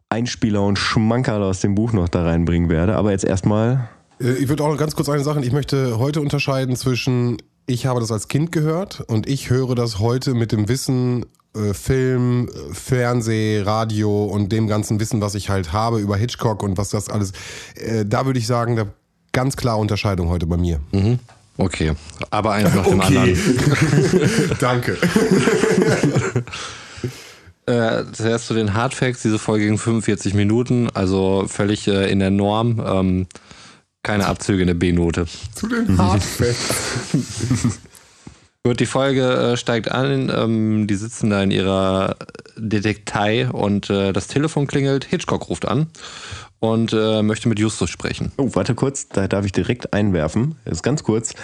Einspieler 0.08 0.62
und 0.62 0.78
Schmankerl 0.78 1.42
aus 1.42 1.60
dem 1.60 1.74
Buch 1.74 1.92
noch 1.92 2.08
da 2.08 2.22
reinbringen 2.22 2.70
werde. 2.70 2.96
Aber 2.96 3.10
jetzt 3.10 3.24
erstmal. 3.24 3.90
Äh, 4.22 4.32
Ich 4.32 4.48
würde 4.48 4.64
auch 4.64 4.70
noch 4.70 4.78
ganz 4.78 4.96
kurz 4.96 5.10
eine 5.10 5.22
Sache, 5.22 5.44
ich 5.44 5.52
möchte 5.52 5.98
heute 5.98 6.22
unterscheiden 6.22 6.76
zwischen, 6.76 7.36
ich 7.68 7.86
habe 7.86 8.00
das 8.00 8.10
als 8.10 8.28
Kind 8.28 8.50
gehört 8.50 9.00
und 9.06 9.28
ich 9.28 9.50
höre 9.50 9.74
das 9.74 9.98
heute 9.98 10.34
mit 10.34 10.52
dem 10.52 10.68
Wissen, 10.68 11.26
äh, 11.54 11.74
Film, 11.74 12.48
Fernseh, 12.72 13.60
Radio 13.64 14.24
und 14.24 14.50
dem 14.50 14.66
ganzen 14.68 14.98
Wissen, 15.00 15.20
was 15.20 15.34
ich 15.34 15.50
halt 15.50 15.72
habe 15.72 16.00
über 16.00 16.16
Hitchcock 16.16 16.62
und 16.62 16.78
was 16.78 16.90
das 16.90 17.08
alles. 17.10 17.32
Äh, 17.76 18.04
Da 18.06 18.24
würde 18.26 18.38
ich 18.38 18.46
sagen, 18.46 18.74
da 18.76 18.86
ganz 19.32 19.56
klar 19.56 19.78
Unterscheidung 19.78 20.28
heute 20.30 20.46
bei 20.46 20.56
mir. 20.56 20.80
Okay, 21.58 21.92
aber 22.30 22.52
eins 22.52 22.74
nach 22.74 22.86
dem 22.88 23.00
anderen. 23.00 23.36
Danke. 24.60 24.96
Äh, 27.66 28.04
zuerst 28.12 28.46
zu 28.46 28.54
den 28.54 28.72
Hardfacts. 28.72 29.20
Diese 29.22 29.38
Folge 29.38 29.66
ging 29.66 29.76
45 29.76 30.32
Minuten, 30.32 30.88
also 30.94 31.44
völlig 31.48 31.86
äh, 31.86 32.10
in 32.10 32.18
der 32.18 32.30
Norm. 32.30 32.82
Ähm, 32.84 33.26
keine 34.08 34.26
Abzüge 34.26 34.62
in 34.62 34.68
der 34.68 34.74
B-Note. 34.74 35.26
Zu 35.54 35.68
den 35.68 35.98
Hardfacts. 35.98 36.70
Gut, 38.64 38.80
die 38.80 38.86
Folge 38.86 39.22
äh, 39.22 39.56
steigt 39.58 39.90
an. 39.90 40.32
Ähm, 40.34 40.86
die 40.86 40.94
sitzen 40.94 41.28
da 41.28 41.42
in 41.42 41.50
ihrer 41.50 42.16
Detektei 42.56 43.50
und 43.50 43.90
äh, 43.90 44.14
das 44.14 44.26
Telefon 44.26 44.66
klingelt. 44.66 45.04
Hitchcock 45.04 45.50
ruft 45.50 45.68
an 45.68 45.88
und 46.58 46.94
äh, 46.94 47.22
möchte 47.22 47.50
mit 47.50 47.58
Justus 47.58 47.90
sprechen. 47.90 48.32
Oh, 48.38 48.48
warte 48.54 48.74
kurz, 48.74 49.10
da 49.10 49.28
darf 49.28 49.44
ich 49.44 49.52
direkt 49.52 49.92
einwerfen. 49.92 50.54
Das 50.64 50.78
ist 50.78 50.82
ganz 50.82 51.02
kurz. 51.02 51.34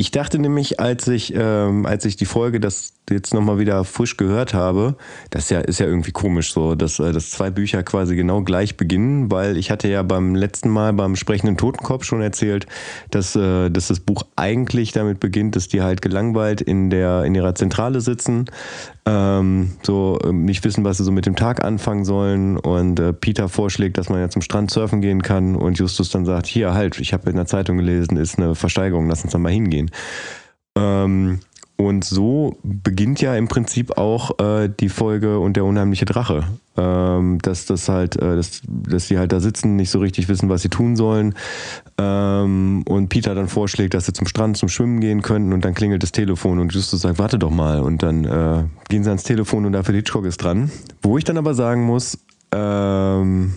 Ich 0.00 0.12
dachte 0.12 0.38
nämlich, 0.38 0.78
als 0.78 1.08
ich, 1.08 1.34
ähm, 1.34 1.84
als 1.84 2.04
ich 2.04 2.14
die 2.14 2.24
Folge 2.24 2.60
das 2.60 2.92
jetzt 3.10 3.34
nochmal 3.34 3.58
wieder 3.58 3.82
frisch 3.82 4.16
gehört 4.16 4.54
habe, 4.54 4.94
das 5.30 5.44
ist 5.44 5.50
ja, 5.50 5.58
ist 5.58 5.80
ja 5.80 5.86
irgendwie 5.86 6.12
komisch 6.12 6.52
so, 6.52 6.76
dass, 6.76 7.00
äh, 7.00 7.10
dass 7.10 7.32
zwei 7.32 7.50
Bücher 7.50 7.82
quasi 7.82 8.14
genau 8.14 8.42
gleich 8.42 8.76
beginnen, 8.76 9.28
weil 9.32 9.56
ich 9.56 9.72
hatte 9.72 9.88
ja 9.88 10.04
beim 10.04 10.36
letzten 10.36 10.68
Mal 10.68 10.92
beim 10.92 11.16
sprechenden 11.16 11.56
Totenkopf 11.56 12.04
schon 12.04 12.22
erzählt, 12.22 12.66
dass, 13.10 13.34
äh, 13.34 13.70
dass 13.70 13.88
das 13.88 13.98
Buch 13.98 14.22
eigentlich 14.36 14.92
damit 14.92 15.18
beginnt, 15.18 15.56
dass 15.56 15.66
die 15.66 15.82
halt 15.82 16.00
gelangweilt 16.00 16.60
in 16.60 16.90
der 16.90 17.24
in 17.24 17.34
ihrer 17.34 17.56
Zentrale 17.56 18.00
sitzen, 18.00 18.44
ähm, 19.04 19.72
so 19.82 20.18
ähm, 20.24 20.44
nicht 20.44 20.64
wissen, 20.64 20.84
was 20.84 20.98
sie 20.98 21.04
so 21.04 21.10
mit 21.10 21.26
dem 21.26 21.34
Tag 21.34 21.64
anfangen 21.64 22.04
sollen 22.04 22.56
und 22.56 23.00
äh, 23.00 23.12
Peter 23.12 23.48
vorschlägt, 23.48 23.98
dass 23.98 24.10
man 24.10 24.20
ja 24.20 24.28
zum 24.28 24.42
Strand 24.42 24.70
surfen 24.70 25.00
gehen 25.00 25.22
kann 25.22 25.56
und 25.56 25.78
Justus 25.78 26.10
dann 26.10 26.24
sagt, 26.24 26.46
hier 26.46 26.74
halt, 26.74 27.00
ich 27.00 27.12
habe 27.12 27.30
in 27.30 27.36
der 27.36 27.46
Zeitung 27.46 27.78
gelesen, 27.78 28.16
ist 28.16 28.38
eine 28.38 28.54
Versteigerung, 28.54 29.08
lass 29.08 29.24
uns 29.24 29.32
dann 29.32 29.42
mal 29.42 29.52
hingehen. 29.52 29.87
Ähm, 30.76 31.40
und 31.80 32.04
so 32.04 32.58
beginnt 32.64 33.20
ja 33.20 33.36
im 33.36 33.46
Prinzip 33.46 33.98
auch 33.98 34.40
äh, 34.40 34.68
die 34.68 34.88
Folge 34.88 35.38
und 35.38 35.56
der 35.56 35.64
unheimliche 35.64 36.06
Drache. 36.06 36.44
Ähm, 36.76 37.38
dass 37.40 37.66
das 37.66 37.88
halt, 37.88 38.16
äh, 38.16 38.34
dass, 38.34 38.62
dass 38.66 39.06
die 39.06 39.16
halt 39.16 39.30
da 39.30 39.38
sitzen, 39.38 39.76
nicht 39.76 39.90
so 39.90 40.00
richtig 40.00 40.28
wissen, 40.28 40.48
was 40.48 40.62
sie 40.62 40.70
tun 40.70 40.96
sollen. 40.96 41.36
Ähm, 41.96 42.82
und 42.84 43.10
Peter 43.10 43.36
dann 43.36 43.46
vorschlägt, 43.46 43.94
dass 43.94 44.06
sie 44.06 44.12
zum 44.12 44.26
Strand 44.26 44.56
zum 44.56 44.68
Schwimmen 44.68 45.00
gehen 45.00 45.22
könnten 45.22 45.52
und 45.52 45.64
dann 45.64 45.74
klingelt 45.74 46.02
das 46.02 46.10
Telefon 46.10 46.58
und 46.58 46.74
Justus 46.74 47.02
sagt, 47.02 47.20
warte 47.20 47.38
doch 47.38 47.50
mal. 47.50 47.78
Und 47.78 48.02
dann 48.02 48.24
äh, 48.24 48.64
gehen 48.88 49.04
sie 49.04 49.10
ans 49.10 49.22
Telefon 49.22 49.64
und 49.64 49.72
dafür 49.72 49.94
Hitchcock 49.94 50.24
ist 50.24 50.38
dran. 50.38 50.72
Wo 51.00 51.16
ich 51.16 51.22
dann 51.22 51.38
aber 51.38 51.54
sagen 51.54 51.84
muss, 51.84 52.18
ähm, 52.52 53.54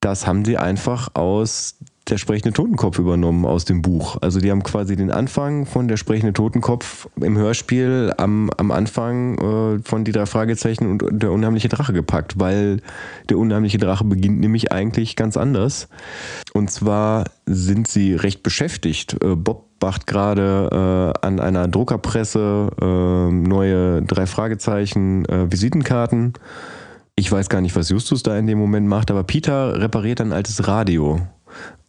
das 0.00 0.26
haben 0.26 0.46
sie 0.46 0.56
einfach 0.56 1.14
aus 1.14 1.74
der 2.08 2.18
sprechende 2.18 2.52
Totenkopf 2.52 2.98
übernommen 2.98 3.44
aus 3.44 3.64
dem 3.64 3.82
Buch. 3.82 4.16
Also 4.20 4.40
die 4.40 4.50
haben 4.50 4.62
quasi 4.62 4.94
den 4.94 5.10
Anfang 5.10 5.66
von 5.66 5.88
der 5.88 5.96
sprechende 5.96 6.32
Totenkopf 6.32 7.08
im 7.20 7.36
Hörspiel 7.36 8.12
am, 8.16 8.48
am 8.56 8.70
Anfang 8.70 9.38
äh, 9.38 9.82
von 9.82 10.04
die 10.04 10.12
drei 10.12 10.26
Fragezeichen 10.26 10.88
und 10.88 11.04
der 11.10 11.32
unheimliche 11.32 11.68
Drache 11.68 11.92
gepackt, 11.92 12.38
weil 12.38 12.80
der 13.28 13.38
unheimliche 13.38 13.78
Drache 13.78 14.04
beginnt 14.04 14.38
nämlich 14.38 14.70
eigentlich 14.70 15.16
ganz 15.16 15.36
anders. 15.36 15.88
Und 16.52 16.70
zwar 16.70 17.24
sind 17.44 17.88
sie 17.88 18.14
recht 18.14 18.44
beschäftigt. 18.44 19.16
Äh, 19.22 19.34
Bob 19.34 19.64
macht 19.82 20.06
gerade 20.06 21.14
äh, 21.22 21.26
an 21.26 21.40
einer 21.40 21.66
Druckerpresse 21.66 22.70
äh, 22.80 23.32
neue 23.32 24.02
drei 24.02 24.26
Fragezeichen 24.26 25.24
äh, 25.26 25.50
Visitenkarten. 25.50 26.34
Ich 27.16 27.30
weiß 27.30 27.48
gar 27.48 27.60
nicht, 27.60 27.74
was 27.74 27.88
Justus 27.88 28.22
da 28.22 28.38
in 28.38 28.46
dem 28.46 28.58
Moment 28.58 28.86
macht, 28.86 29.10
aber 29.10 29.24
Peter 29.24 29.80
repariert 29.80 30.20
ein 30.20 30.32
altes 30.32 30.68
Radio 30.68 31.20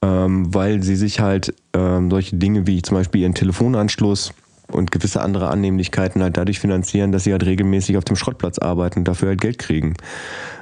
ähm, 0.02 0.54
weil 0.54 0.84
sie 0.84 0.96
sich 0.96 1.20
halt 1.20 1.54
ähm, 1.74 2.10
solche 2.10 2.36
Dinge 2.36 2.68
wie 2.68 2.82
zum 2.82 2.98
Beispiel 2.98 3.22
ihren 3.22 3.34
Telefonanschluss 3.34 4.34
und 4.72 4.92
gewisse 4.92 5.22
andere 5.22 5.48
Annehmlichkeiten 5.50 6.22
halt 6.22 6.38
dadurch 6.38 6.60
finanzieren, 6.60 7.12
dass 7.12 7.24
sie 7.24 7.32
halt 7.32 7.46
regelmäßig 7.46 7.98
auf 7.98 8.04
dem 8.04 8.16
Schrottplatz 8.16 8.60
arbeiten 8.60 9.00
und 9.00 9.08
dafür 9.08 9.30
halt 9.30 9.42
Geld 9.42 9.60
kriegen. 9.60 9.96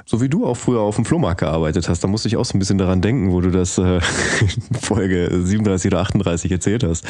So 0.08 0.20
wie 0.20 0.28
du 0.28 0.46
auch 0.46 0.56
früher 0.56 0.80
auf 0.80 0.94
dem 0.94 1.04
Flohmarkt 1.04 1.40
gearbeitet 1.40 1.88
hast. 1.88 2.04
Da 2.04 2.06
musste 2.06 2.28
ich 2.28 2.36
auch 2.36 2.44
so 2.44 2.56
ein 2.56 2.60
bisschen 2.60 2.78
daran 2.78 3.00
denken, 3.00 3.32
wo 3.32 3.40
du 3.40 3.50
das 3.50 3.76
äh, 3.78 4.00
Folge 4.80 5.28
37 5.42 5.90
oder 5.90 6.00
38 6.00 6.52
erzählt 6.52 6.84
hast. 6.84 7.04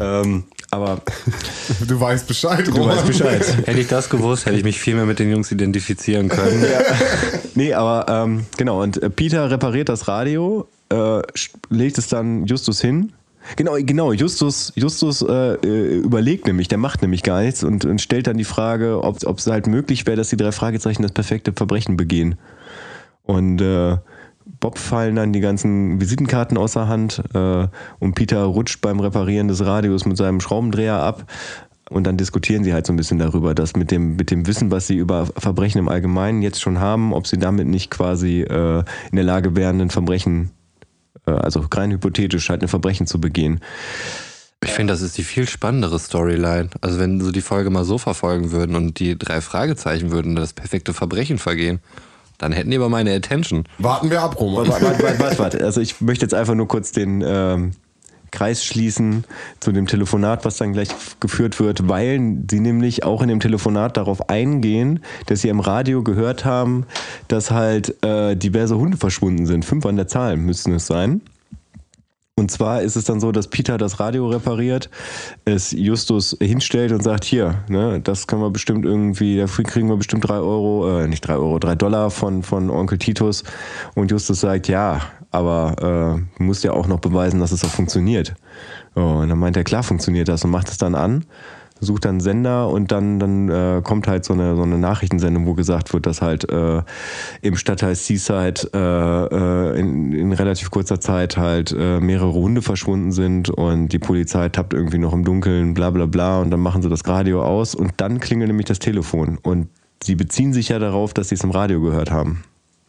ähm, 0.00 0.42
aber 0.72 1.00
du 1.86 2.00
weißt 2.00 2.26
Bescheid, 2.26 2.66
Du 2.66 2.84
weißt 2.84 3.06
Bescheid. 3.06 3.66
Hätte 3.66 3.78
ich 3.80 3.86
das 3.86 4.10
gewusst, 4.10 4.46
hätte 4.46 4.56
ich 4.56 4.64
mich 4.64 4.80
viel 4.80 4.96
mehr 4.96 5.06
mit 5.06 5.20
den 5.20 5.30
Jungs 5.30 5.52
identifizieren 5.52 6.28
können. 6.28 6.62
ja. 6.62 6.80
Nee, 7.54 7.72
aber 7.74 8.06
ähm, 8.08 8.44
genau, 8.56 8.82
und 8.82 9.00
äh, 9.00 9.08
Peter 9.08 9.48
repariert 9.50 9.88
das 9.88 10.08
Radio, 10.08 10.66
äh, 10.88 11.22
legt 11.70 11.98
es 11.98 12.08
dann 12.08 12.46
Justus 12.46 12.80
hin. 12.80 13.12
Genau, 13.54 13.76
genau, 13.78 14.12
Justus, 14.12 14.72
Justus 14.74 15.22
äh, 15.22 15.54
äh, 15.54 15.98
überlegt 15.98 16.46
nämlich, 16.46 16.68
der 16.68 16.78
macht 16.78 17.02
nämlich 17.02 17.22
gar 17.22 17.42
nichts 17.42 17.62
und, 17.62 17.84
und 17.84 18.00
stellt 18.00 18.26
dann 18.26 18.36
die 18.36 18.44
Frage, 18.44 19.02
ob 19.02 19.38
es 19.38 19.46
halt 19.46 19.66
möglich 19.68 20.06
wäre, 20.06 20.16
dass 20.16 20.30
die 20.30 20.36
drei 20.36 20.52
Fragezeichen 20.52 21.02
das 21.02 21.12
perfekte 21.12 21.52
Verbrechen 21.52 21.96
begehen. 21.96 22.36
Und 23.22 23.60
äh, 23.60 23.96
Bob 24.60 24.78
fallen 24.78 25.16
dann 25.16 25.32
die 25.32 25.40
ganzen 25.40 26.00
Visitenkarten 26.00 26.56
außer 26.56 26.88
Hand 26.88 27.22
äh, 27.34 27.68
und 27.98 28.14
Peter 28.14 28.44
rutscht 28.44 28.80
beim 28.80 29.00
Reparieren 29.00 29.48
des 29.48 29.64
Radios 29.64 30.06
mit 30.06 30.16
seinem 30.16 30.40
Schraubendreher 30.40 31.00
ab. 31.00 31.30
Und 31.88 32.04
dann 32.06 32.16
diskutieren 32.16 32.64
sie 32.64 32.72
halt 32.72 32.86
so 32.86 32.92
ein 32.92 32.96
bisschen 32.96 33.18
darüber, 33.18 33.54
dass 33.54 33.76
mit 33.76 33.92
dem, 33.92 34.16
mit 34.16 34.32
dem 34.32 34.46
Wissen, 34.48 34.72
was 34.72 34.88
sie 34.88 34.96
über 34.96 35.26
Verbrechen 35.26 35.78
im 35.78 35.88
Allgemeinen 35.88 36.42
jetzt 36.42 36.60
schon 36.60 36.80
haben, 36.80 37.12
ob 37.12 37.28
sie 37.28 37.38
damit 37.38 37.68
nicht 37.68 37.90
quasi 37.90 38.40
äh, 38.40 38.78
in 39.10 39.16
der 39.16 39.24
Lage 39.24 39.54
wären, 39.54 39.80
ein 39.80 39.90
Verbrechen, 39.90 40.50
also 41.32 41.64
rein 41.72 41.90
hypothetisch 41.90 42.48
halt 42.48 42.62
ein 42.62 42.68
Verbrechen 42.68 43.06
zu 43.06 43.20
begehen. 43.20 43.60
Ich 44.64 44.70
finde, 44.70 44.92
das 44.92 45.02
ist 45.02 45.18
die 45.18 45.22
viel 45.22 45.46
spannendere 45.48 45.98
Storyline. 45.98 46.70
Also 46.80 46.98
wenn 46.98 47.20
sie 47.20 47.32
die 47.32 47.42
Folge 47.42 47.70
mal 47.70 47.84
so 47.84 47.98
verfolgen 47.98 48.52
würden 48.52 48.74
und 48.74 48.98
die 48.98 49.18
drei 49.18 49.40
Fragezeichen 49.40 50.10
würden 50.10 50.34
das 50.34 50.54
perfekte 50.54 50.94
Verbrechen 50.94 51.38
vergehen, 51.38 51.80
dann 52.38 52.52
hätten 52.52 52.70
die 52.70 52.76
aber 52.76 52.88
meine 52.88 53.14
Attention. 53.14 53.64
Warten 53.78 54.10
wir 54.10 54.22
ab, 54.22 54.40
Roman. 54.40 54.68
Warte, 54.68 54.84
warte, 54.84 55.18
warte, 55.18 55.38
warte. 55.38 55.64
Also 55.64 55.80
ich 55.80 56.00
möchte 56.00 56.24
jetzt 56.24 56.34
einfach 56.34 56.54
nur 56.54 56.68
kurz 56.68 56.92
den 56.92 57.22
ähm, 57.24 57.72
Kreis 58.30 58.64
schließen 58.64 59.24
zu 59.60 59.72
dem 59.72 59.86
Telefonat, 59.86 60.44
was 60.44 60.56
dann 60.56 60.72
gleich 60.72 60.88
geführt 61.20 61.60
wird, 61.60 61.88
weil 61.88 62.38
sie 62.50 62.60
nämlich 62.60 63.04
auch 63.04 63.22
in 63.22 63.28
dem 63.28 63.40
Telefonat 63.40 63.96
darauf 63.96 64.28
eingehen, 64.28 65.00
dass 65.26 65.42
sie 65.42 65.48
im 65.48 65.60
Radio 65.60 66.02
gehört 66.02 66.44
haben, 66.44 66.86
dass 67.28 67.50
halt 67.50 68.02
äh, 68.04 68.36
diverse 68.36 68.76
Hunde 68.76 68.96
verschwunden 68.96 69.46
sind. 69.46 69.64
Fünf 69.64 69.86
an 69.86 69.96
der 69.96 70.08
Zahl 70.08 70.36
müssten 70.36 70.72
es 70.72 70.86
sein. 70.86 71.20
Und 72.38 72.50
zwar 72.50 72.82
ist 72.82 72.96
es 72.96 73.04
dann 73.04 73.18
so, 73.18 73.32
dass 73.32 73.48
Peter 73.48 73.78
das 73.78 73.98
Radio 73.98 74.28
repariert, 74.28 74.90
es 75.46 75.72
Justus 75.72 76.36
hinstellt 76.38 76.92
und 76.92 77.02
sagt, 77.02 77.24
hier, 77.24 77.64
ne, 77.70 77.98
das 78.04 78.26
können 78.26 78.42
wir 78.42 78.50
bestimmt 78.50 78.84
irgendwie, 78.84 79.38
dafür 79.38 79.64
kriegen 79.64 79.88
wir 79.88 79.96
bestimmt 79.96 80.28
drei 80.28 80.36
Euro, 80.36 81.00
äh, 81.00 81.08
nicht 81.08 81.22
drei 81.26 81.36
Euro, 81.36 81.58
drei 81.58 81.74
Dollar 81.74 82.10
von, 82.10 82.42
von 82.42 82.68
Onkel 82.68 82.98
Titus. 82.98 83.42
Und 83.94 84.10
Justus 84.10 84.42
sagt, 84.42 84.68
ja, 84.68 85.00
aber 85.30 86.18
äh, 86.38 86.42
musst 86.42 86.64
ja 86.64 86.72
auch 86.72 86.86
noch 86.86 87.00
beweisen, 87.00 87.40
dass 87.40 87.52
es 87.52 87.64
auch 87.64 87.70
funktioniert. 87.70 88.34
Oh, 88.94 89.20
und 89.20 89.28
dann 89.28 89.38
meint 89.38 89.56
er, 89.56 89.64
klar 89.64 89.82
funktioniert 89.82 90.28
das 90.28 90.44
und 90.44 90.50
macht 90.50 90.68
es 90.68 90.78
dann 90.78 90.94
an 90.94 91.24
sucht 91.80 92.04
dann 92.04 92.20
Sender 92.20 92.68
und 92.68 92.90
dann, 92.92 93.18
dann 93.18 93.48
äh, 93.48 93.82
kommt 93.82 94.08
halt 94.08 94.24
so 94.24 94.32
eine, 94.32 94.56
so 94.56 94.62
eine 94.62 94.78
Nachrichtensendung, 94.78 95.46
wo 95.46 95.54
gesagt 95.54 95.92
wird, 95.92 96.06
dass 96.06 96.22
halt 96.22 96.48
äh, 96.50 96.82
im 97.42 97.56
Stadtteil 97.56 97.94
Seaside 97.94 98.70
äh, 98.72 99.74
äh, 99.76 99.80
in, 99.80 100.12
in 100.12 100.32
relativ 100.32 100.70
kurzer 100.70 101.00
Zeit 101.00 101.36
halt 101.36 101.74
äh, 101.78 102.00
mehrere 102.00 102.32
Hunde 102.32 102.62
verschwunden 102.62 103.12
sind 103.12 103.50
und 103.50 103.88
die 103.88 103.98
Polizei 103.98 104.48
tappt 104.48 104.72
irgendwie 104.72 104.98
noch 104.98 105.12
im 105.12 105.24
Dunkeln, 105.24 105.74
bla 105.74 105.90
bla 105.90 106.06
bla 106.06 106.40
und 106.40 106.50
dann 106.50 106.60
machen 106.60 106.82
sie 106.82 106.88
das 106.88 107.06
Radio 107.06 107.42
aus 107.42 107.74
und 107.74 107.92
dann 107.98 108.20
klingelt 108.20 108.48
nämlich 108.48 108.66
das 108.66 108.78
Telefon 108.78 109.38
und 109.42 109.68
sie 110.02 110.14
beziehen 110.14 110.52
sich 110.52 110.70
ja 110.70 110.78
darauf, 110.78 111.12
dass 111.14 111.28
sie 111.28 111.34
es 111.34 111.44
im 111.44 111.50
Radio 111.50 111.80
gehört 111.80 112.10
haben 112.10 112.42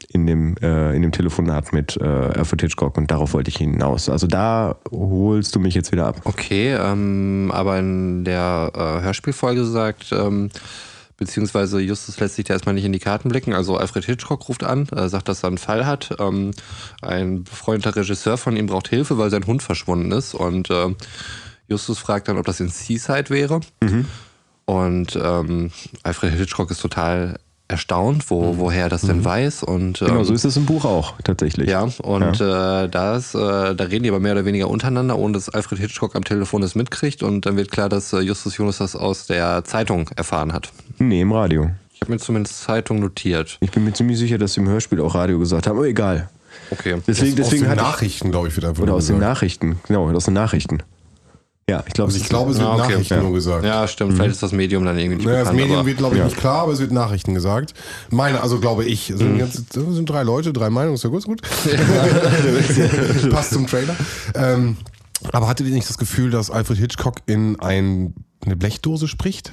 in 0.10 0.26
dem, 0.26 0.56
äh, 0.58 0.96
in 0.96 1.02
dem 1.02 1.12
Telefonat 1.12 1.74
mit 1.74 1.98
äh, 1.98 2.04
Alfred 2.04 2.62
Hitchcock 2.62 2.98
und 2.98 3.12
darauf 3.12 3.34
wollte 3.34 3.50
ich 3.50 3.58
hinaus. 3.58 4.10
Also 4.10 4.28
da 4.28 4.78
holst 4.92 5.56
du 5.56 5.60
mich 5.60 5.76
jetzt 5.76 5.92
wieder 5.92 6.08
ab. 6.08 6.22
Okay, 6.24 6.74
ähm, 6.74 7.52
aber 7.54 7.78
in 7.80 8.24
der 8.24 8.72
äh, 8.74 9.04
Hörspielfolge 9.04 9.66
sagt, 9.66 10.12
ähm, 10.12 10.50
beziehungsweise 11.18 11.80
Justus 11.82 12.20
lässt 12.20 12.36
sich 12.36 12.46
da 12.46 12.54
erstmal 12.54 12.76
nicht 12.76 12.86
in 12.86 12.94
die 12.94 13.00
Karten 13.00 13.30
blicken. 13.30 13.54
Also 13.54 13.76
Alfred 13.76 14.06
Hitchcock 14.06 14.48
ruft 14.48 14.64
an, 14.64 14.88
äh, 14.90 15.10
sagt, 15.10 15.28
dass 15.28 15.44
er 15.44 15.48
einen 15.48 15.58
Fall 15.58 15.86
hat. 15.86 16.16
Ähm, 16.20 16.52
ein 17.02 17.44
befreundeter 17.44 17.96
Regisseur 17.96 18.38
von 18.38 18.56
ihm 18.56 18.68
braucht 18.68 18.88
Hilfe, 18.88 19.18
weil 19.18 19.30
sein 19.30 19.46
Hund 19.46 19.64
verschwunden 19.64 20.12
ist. 20.12 20.34
Und 20.36 20.70
äh, 20.70 20.94
Justus 21.68 22.00
fragt 22.00 22.28
dann, 22.28 22.38
ob 22.38 22.46
das 22.46 22.60
in 22.60 22.70
Seaside 22.70 23.30
wäre. 23.30 23.60
Mhm. 23.82 24.06
Und 24.66 25.18
ähm, 25.22 25.72
Alfred 26.04 26.34
Hitchcock 26.34 26.72
ist 26.72 26.82
total 26.82 27.40
erstaunt, 27.68 28.30
wo, 28.30 28.54
mhm. 28.54 28.60
woher 28.60 28.90
das 28.90 29.02
denn 29.02 29.20
mhm. 29.20 29.26
weiß. 29.26 29.64
Und, 29.64 30.02
ähm, 30.02 30.08
genau, 30.08 30.24
so 30.24 30.34
ist 30.34 30.46
es 30.46 30.56
im 30.58 30.66
Buch 30.66 30.86
auch 30.86 31.16
tatsächlich. 31.24 31.70
Ja, 31.70 31.88
und 32.02 32.40
ja. 32.40 32.84
Äh, 32.84 32.90
das, 32.90 33.36
äh, 33.36 33.76
da 33.76 33.84
reden 33.84 34.04
die 34.04 34.10
aber 34.10 34.20
mehr 34.20 34.34
oder 34.34 34.46
weniger 34.46 34.70
untereinander, 34.70 35.18
ohne 35.18 35.34
dass 35.34 35.50
Alfred 35.50 35.80
Hitchcock 35.80 36.16
am 36.16 36.24
Telefon 36.24 36.62
das 36.62 36.76
mitkriegt. 36.76 37.24
Und 37.24 37.46
dann 37.46 37.58
wird 37.58 37.72
klar, 37.72 37.90
dass 37.90 38.14
äh, 38.14 38.20
Justus 38.20 38.58
Jonas 38.58 38.78
das 38.78 38.96
aus 38.96 39.28
der 39.28 39.64
Zeitung 39.64 40.10
erfahren 40.16 40.54
hat. 40.54 40.72
Nee, 40.98 41.22
im 41.22 41.32
Radio. 41.32 41.72
Ich 41.94 42.02
habe 42.02 42.12
mir 42.12 42.20
zumindest 42.20 42.62
Zeitung 42.62 43.00
notiert. 43.00 43.58
Ich 43.60 43.72
bin 43.72 43.84
mir 43.84 43.94
ziemlich 43.94 44.20
sicher, 44.20 44.38
dass 44.38 44.54
sie 44.54 44.62
im 44.62 44.68
Hörspiel 44.68 45.02
auch 45.02 45.16
Radio 45.16 45.40
gesagt 45.40 45.68
haben, 45.68 45.78
aber 45.78 45.88
egal. 45.88 46.30
Okay. 46.70 46.98
Deswegen, 47.08 47.36
deswegen 47.36 47.66
aus 47.66 47.70
den 47.70 47.78
Nachrichten, 47.78 48.32
glaube 48.32 48.48
ich, 48.50 48.66
einfach 48.66 48.84
Oder 48.84 48.94
aus 48.94 49.08
gesagt. 49.08 49.22
den 49.22 49.28
Nachrichten, 49.28 49.80
genau, 49.88 50.10
aus 50.12 50.26
den 50.26 50.34
Nachrichten. 50.34 50.84
Ja, 51.70 51.84
ich 51.86 51.94
glaube, 51.94 52.14
also 52.14 52.24
ich 52.24 52.30
glaube, 52.30 52.52
es 52.52 52.60
wird 52.60 52.70
ah, 52.70 52.76
okay. 52.76 52.94
Nachrichten 52.94 53.14
ja. 53.14 53.22
nur 53.22 53.34
gesagt. 53.34 53.66
Ja, 53.66 53.86
stimmt. 53.90 54.12
Mhm. 54.12 54.16
Vielleicht 54.16 54.32
ist 54.32 54.44
das 54.44 54.54
Medium 54.54 54.86
dann 54.86 54.98
irgendwie 54.98 55.18
nicht 55.18 55.26
naja, 55.26 55.40
bekannt, 55.40 55.60
Das 55.60 55.66
Medium 55.66 55.86
wird, 55.86 55.98
glaube 55.98 56.16
ich, 56.16 56.20
ja. 56.20 56.26
nicht 56.26 56.38
klar, 56.38 56.62
aber 56.62 56.72
es 56.72 56.80
wird 56.80 56.94
Nachrichten 56.94 57.34
gesagt. 57.34 57.74
Meine, 58.10 58.42
also 58.42 58.62
glaube 58.62 58.86
ich, 58.86 59.08
sind, 59.08 59.34
mhm. 59.34 59.40
jetzt, 59.40 59.74
sind 59.74 60.10
drei 60.10 60.24
Leute, 60.24 60.54
drei 60.54 60.70
Meinungen, 60.70 60.96
ist 60.96 61.04
ja 61.04 61.10
gut, 61.10 61.20
ist 61.20 61.26
gut. 61.26 61.42
Passt 63.32 63.52
zum 63.52 63.68
Trailer. 63.68 63.98
Ähm, 64.34 64.78
aber 65.34 65.50
hattet 65.50 65.68
ihr 65.68 65.74
nicht 65.74 65.90
das 65.90 65.98
Gefühl, 65.98 66.32
dass 66.32 66.50
Alfred 66.50 66.78
Hitchcock 66.78 67.16
in 67.26 67.60
ein, 67.60 68.14
eine 68.46 68.56
Blechdose 68.56 69.10
spricht? 69.10 69.52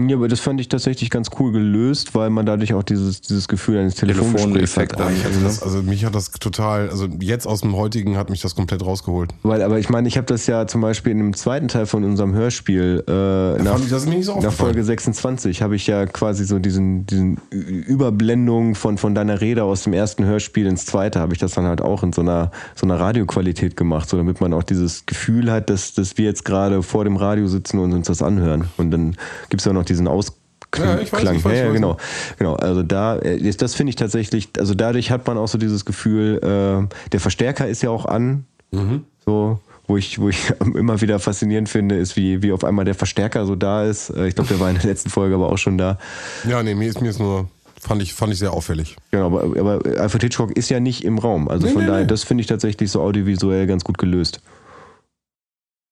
Ja, 0.00 0.14
aber 0.14 0.28
das 0.28 0.38
fand 0.38 0.60
ich 0.60 0.68
tatsächlich 0.68 1.10
ganz 1.10 1.28
cool 1.40 1.50
gelöst, 1.50 2.14
weil 2.14 2.30
man 2.30 2.46
dadurch 2.46 2.72
auch 2.72 2.84
dieses, 2.84 3.20
dieses 3.20 3.48
Gefühl 3.48 3.78
eines 3.78 3.96
Telefongesprächs 3.96 4.76
hat. 4.76 4.92
Oh, 4.96 5.10
das, 5.42 5.60
also 5.60 5.82
mich 5.82 6.04
hat 6.04 6.14
das 6.14 6.30
total, 6.30 6.88
also 6.88 7.08
jetzt 7.18 7.48
aus 7.48 7.62
dem 7.62 7.74
heutigen 7.74 8.16
hat 8.16 8.30
mich 8.30 8.40
das 8.40 8.54
komplett 8.54 8.86
rausgeholt. 8.86 9.32
Weil, 9.42 9.60
aber 9.60 9.80
ich 9.80 9.88
meine, 9.88 10.06
ich 10.06 10.16
habe 10.16 10.26
das 10.28 10.46
ja 10.46 10.68
zum 10.68 10.82
Beispiel 10.82 11.10
in 11.10 11.18
dem 11.18 11.34
zweiten 11.34 11.66
Teil 11.66 11.86
von 11.86 12.04
unserem 12.04 12.32
Hörspiel 12.32 13.02
äh, 13.08 13.60
nach, 13.60 13.78
so 13.78 14.40
nach 14.40 14.52
Folge 14.52 14.84
26 14.84 15.62
habe 15.62 15.74
ich 15.74 15.88
ja 15.88 16.06
quasi 16.06 16.44
so 16.44 16.60
diesen, 16.60 17.04
diesen 17.06 17.40
Überblendung 17.50 18.76
von, 18.76 18.98
von 18.98 19.16
deiner 19.16 19.40
Rede 19.40 19.64
aus 19.64 19.82
dem 19.82 19.94
ersten 19.94 20.24
Hörspiel 20.24 20.68
ins 20.68 20.86
zweite, 20.86 21.18
habe 21.18 21.32
ich 21.32 21.40
das 21.40 21.54
dann 21.54 21.66
halt 21.66 21.80
auch 21.80 22.04
in 22.04 22.12
so 22.12 22.20
einer, 22.20 22.52
so 22.76 22.86
einer 22.86 23.00
Radioqualität 23.00 23.76
gemacht, 23.76 24.08
so 24.08 24.16
damit 24.16 24.40
man 24.40 24.52
auch 24.52 24.62
dieses 24.62 25.06
Gefühl 25.06 25.50
hat, 25.50 25.70
dass, 25.70 25.92
dass 25.92 26.16
wir 26.18 26.26
jetzt 26.26 26.44
gerade 26.44 26.84
vor 26.84 27.02
dem 27.02 27.16
Radio 27.16 27.48
sitzen 27.48 27.80
und 27.80 27.92
uns 27.92 28.06
das 28.06 28.22
anhören. 28.22 28.68
Und 28.76 28.92
dann 28.92 29.16
gibt 29.48 29.60
es 29.60 29.64
ja 29.64 29.72
noch 29.72 29.87
diesen 29.88 30.08
Ausklang. 30.08 30.38
Ja, 30.76 30.98
ich 30.98 31.12
weiß, 31.12 31.22
ich 31.22 31.44
weiß, 31.44 31.58
ja, 31.58 31.64
ja, 31.66 31.72
genau. 31.72 31.96
genau. 32.38 32.54
Also 32.54 32.82
da, 32.82 33.18
äh, 33.18 33.50
das 33.52 33.74
finde 33.74 33.90
ich 33.90 33.96
tatsächlich, 33.96 34.50
also 34.58 34.74
dadurch 34.74 35.10
hat 35.10 35.26
man 35.26 35.38
auch 35.38 35.48
so 35.48 35.56
dieses 35.56 35.84
Gefühl, 35.84 36.38
äh, 36.42 37.08
der 37.10 37.20
Verstärker 37.20 37.66
ist 37.66 37.82
ja 37.82 37.90
auch 37.90 38.04
an. 38.04 38.44
Mhm. 38.70 39.04
So, 39.24 39.60
wo 39.86 39.96
ich, 39.96 40.18
wo 40.20 40.28
ich 40.28 40.52
immer 40.74 41.00
wieder 41.00 41.18
faszinierend 41.18 41.68
finde, 41.68 41.96
ist, 41.96 42.16
wie, 42.16 42.42
wie 42.42 42.52
auf 42.52 42.64
einmal 42.64 42.84
der 42.84 42.94
Verstärker 42.94 43.46
so 43.46 43.56
da 43.56 43.84
ist. 43.84 44.10
Äh, 44.10 44.28
ich 44.28 44.34
glaube, 44.34 44.50
der 44.50 44.60
war 44.60 44.70
in 44.70 44.76
der 44.76 44.84
letzten 44.84 45.10
Folge 45.10 45.34
aber 45.34 45.50
auch 45.50 45.58
schon 45.58 45.78
da. 45.78 45.98
Ja, 46.46 46.62
nee, 46.62 46.74
mir 46.74 46.88
ist, 46.88 47.00
mir 47.00 47.08
ist 47.10 47.18
nur, 47.18 47.48
fand 47.80 48.02
ich, 48.02 48.14
fand 48.14 48.32
ich 48.32 48.38
sehr 48.38 48.52
auffällig. 48.52 48.96
Genau, 49.10 49.26
aber, 49.26 49.58
aber 49.58 50.00
Alfred 50.00 50.22
Hitchcock 50.22 50.52
ist 50.56 50.68
ja 50.68 50.80
nicht 50.80 51.04
im 51.04 51.18
Raum. 51.18 51.48
Also 51.48 51.66
nee, 51.66 51.72
von 51.72 51.82
nee, 51.82 51.88
daher, 51.88 52.02
nee. 52.02 52.06
das 52.06 52.24
finde 52.24 52.42
ich 52.42 52.46
tatsächlich 52.46 52.90
so 52.90 53.00
audiovisuell 53.00 53.66
ganz 53.66 53.84
gut 53.84 53.98
gelöst. 53.98 54.40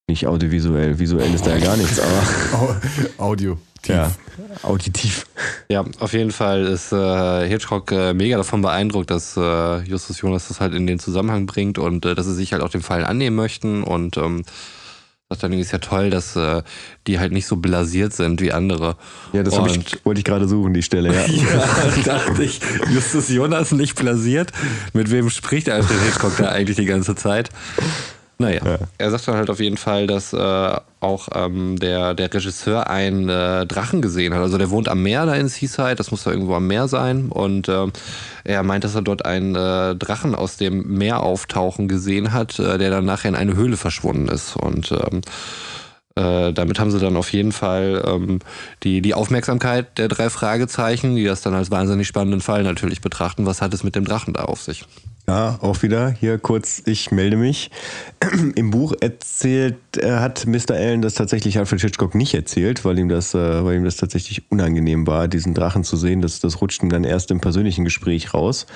Nicht 0.08 0.26
audiovisuell, 0.26 0.98
visuell 1.00 1.34
ist 1.34 1.46
da 1.46 1.56
ja 1.56 1.64
gar 1.64 1.76
nichts, 1.76 1.98
aber. 1.98 2.80
Audio. 3.18 3.58
Auditiv. 3.88 4.16
Ja, 4.62 4.68
auditiv. 4.68 5.26
Ja, 5.68 5.84
auf 5.98 6.12
jeden 6.12 6.30
Fall 6.30 6.66
ist 6.66 6.92
äh, 6.92 7.48
Hitchcock 7.48 7.92
äh, 7.92 8.12
mega 8.14 8.36
davon 8.36 8.62
beeindruckt, 8.62 9.10
dass 9.10 9.36
äh, 9.36 9.80
Justus 9.82 10.20
Jonas 10.20 10.48
das 10.48 10.60
halt 10.60 10.74
in 10.74 10.86
den 10.86 10.98
Zusammenhang 10.98 11.46
bringt 11.46 11.78
und 11.78 12.04
äh, 12.04 12.14
dass 12.14 12.26
sie 12.26 12.34
sich 12.34 12.52
halt 12.52 12.62
auch 12.62 12.70
dem 12.70 12.82
Fall 12.82 13.04
annehmen 13.04 13.36
möchten 13.36 13.82
und 13.82 14.16
ähm, 14.16 14.44
dann 15.28 15.52
ist 15.52 15.72
ja 15.72 15.78
toll, 15.78 16.10
dass 16.10 16.36
äh, 16.36 16.62
die 17.08 17.18
halt 17.18 17.32
nicht 17.32 17.46
so 17.46 17.56
blasiert 17.56 18.12
sind 18.12 18.40
wie 18.40 18.52
andere. 18.52 18.96
Ja, 19.32 19.42
das 19.42 19.54
ich, 19.54 20.04
wollte 20.04 20.20
ich 20.20 20.24
gerade 20.24 20.46
suchen, 20.46 20.72
die 20.72 20.84
Stelle, 20.84 21.12
ja. 21.12 21.26
ja, 21.26 22.02
dachte 22.04 22.44
ich, 22.44 22.60
Justus 22.94 23.28
Jonas 23.28 23.72
nicht 23.72 23.96
blasiert. 23.96 24.52
Mit 24.92 25.10
wem 25.10 25.28
spricht 25.30 25.68
Alfred 25.68 26.00
Hitchcock 26.02 26.36
da 26.38 26.50
eigentlich 26.50 26.76
die 26.76 26.84
ganze 26.84 27.16
Zeit? 27.16 27.50
Naja, 28.38 28.60
ja. 28.64 28.78
er 28.98 29.10
sagt 29.10 29.26
dann 29.28 29.36
halt 29.36 29.48
auf 29.48 29.60
jeden 29.60 29.78
Fall, 29.78 30.06
dass 30.06 30.34
äh, 30.34 30.76
auch 31.00 31.28
ähm, 31.34 31.78
der, 31.78 32.12
der 32.12 32.32
Regisseur 32.32 32.90
einen 32.90 33.30
äh, 33.30 33.64
Drachen 33.64 34.02
gesehen 34.02 34.34
hat. 34.34 34.42
Also 34.42 34.58
der 34.58 34.68
wohnt 34.70 34.88
am 34.88 35.02
Meer 35.02 35.24
da 35.24 35.34
in 35.34 35.48
Seaside, 35.48 35.94
das 35.94 36.10
muss 36.10 36.24
da 36.24 36.32
irgendwo 36.32 36.54
am 36.54 36.66
Meer 36.66 36.86
sein. 36.86 37.30
Und 37.30 37.68
äh, 37.68 37.86
er 38.44 38.62
meint, 38.62 38.84
dass 38.84 38.94
er 38.94 39.00
dort 39.00 39.24
einen 39.24 39.54
äh, 39.54 39.96
Drachen 39.96 40.34
aus 40.34 40.58
dem 40.58 40.98
Meer 40.98 41.22
auftauchen 41.22 41.88
gesehen 41.88 42.34
hat, 42.34 42.58
äh, 42.58 42.76
der 42.76 42.90
dann 42.90 43.06
nachher 43.06 43.30
in 43.30 43.36
eine 43.36 43.56
Höhle 43.56 43.78
verschwunden 43.78 44.28
ist. 44.28 44.54
Und 44.54 44.92
ähm, 44.92 45.22
äh, 46.16 46.52
damit 46.52 46.80
haben 46.80 46.90
sie 46.90 46.98
dann 46.98 47.16
auf 47.16 47.30
jeden 47.32 47.52
Fall 47.52 48.02
ähm, 48.06 48.38
die, 48.82 49.02
die 49.02 49.14
Aufmerksamkeit 49.14 49.98
der 49.98 50.08
drei 50.08 50.30
Fragezeichen, 50.30 51.14
die 51.14 51.24
das 51.24 51.42
dann 51.42 51.54
als 51.54 51.70
wahnsinnig 51.70 52.08
spannenden 52.08 52.40
Fall 52.40 52.62
natürlich 52.62 53.02
betrachten. 53.02 53.44
Was 53.44 53.60
hat 53.60 53.74
es 53.74 53.84
mit 53.84 53.94
dem 53.94 54.04
Drachen 54.04 54.32
da 54.32 54.44
auf 54.44 54.62
sich? 54.62 54.86
Ja, 55.28 55.58
auch 55.60 55.82
wieder 55.82 56.10
hier 56.10 56.38
kurz, 56.38 56.82
ich 56.86 57.10
melde 57.10 57.36
mich. 57.36 57.70
Im 58.54 58.70
Buch 58.70 58.94
erzählt, 59.00 59.76
äh, 59.98 60.12
hat 60.12 60.46
Mr. 60.46 60.70
Allen 60.70 61.02
das 61.02 61.14
tatsächlich 61.14 61.58
Alfred 61.58 61.80
Hitchcock 61.80 62.14
nicht 62.14 62.32
erzählt, 62.32 62.84
weil 62.84 62.98
ihm 62.98 63.08
das, 63.08 63.34
äh, 63.34 63.64
weil 63.64 63.76
ihm 63.76 63.84
das 63.84 63.96
tatsächlich 63.96 64.50
unangenehm 64.50 65.06
war, 65.06 65.28
diesen 65.28 65.52
Drachen 65.52 65.84
zu 65.84 65.96
sehen. 65.96 66.22
Das, 66.22 66.40
das 66.40 66.60
rutscht 66.62 66.82
ihm 66.82 66.90
dann 66.90 67.04
erst 67.04 67.30
im 67.30 67.40
persönlichen 67.40 67.84
Gespräch 67.84 68.32
raus 68.32 68.66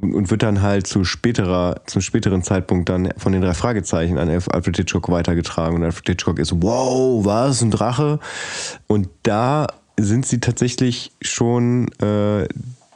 und 0.00 0.30
wird 0.30 0.42
dann 0.42 0.62
halt 0.62 0.86
zu 0.86 1.04
späterer, 1.04 1.82
zum 1.86 2.02
späteren 2.02 2.42
Zeitpunkt 2.42 2.88
dann 2.88 3.12
von 3.16 3.32
den 3.32 3.42
drei 3.42 3.54
Fragezeichen 3.54 4.18
an 4.18 4.28
Alfred 4.28 4.76
Hitchcock 4.76 5.08
weitergetragen. 5.08 5.76
Und 5.76 5.84
Alfred 5.84 6.08
Hitchcock 6.08 6.38
ist, 6.38 6.52
wow, 6.60 7.24
was, 7.24 7.62
ein 7.62 7.70
Drache? 7.70 8.18
Und 8.88 9.08
da 9.22 9.68
sind 9.98 10.26
sie 10.26 10.40
tatsächlich 10.40 11.12
schon 11.22 11.88
äh, 12.00 12.48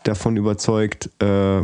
davon 0.02 0.36
überzeugt, 0.36 1.10
äh, 1.22 1.62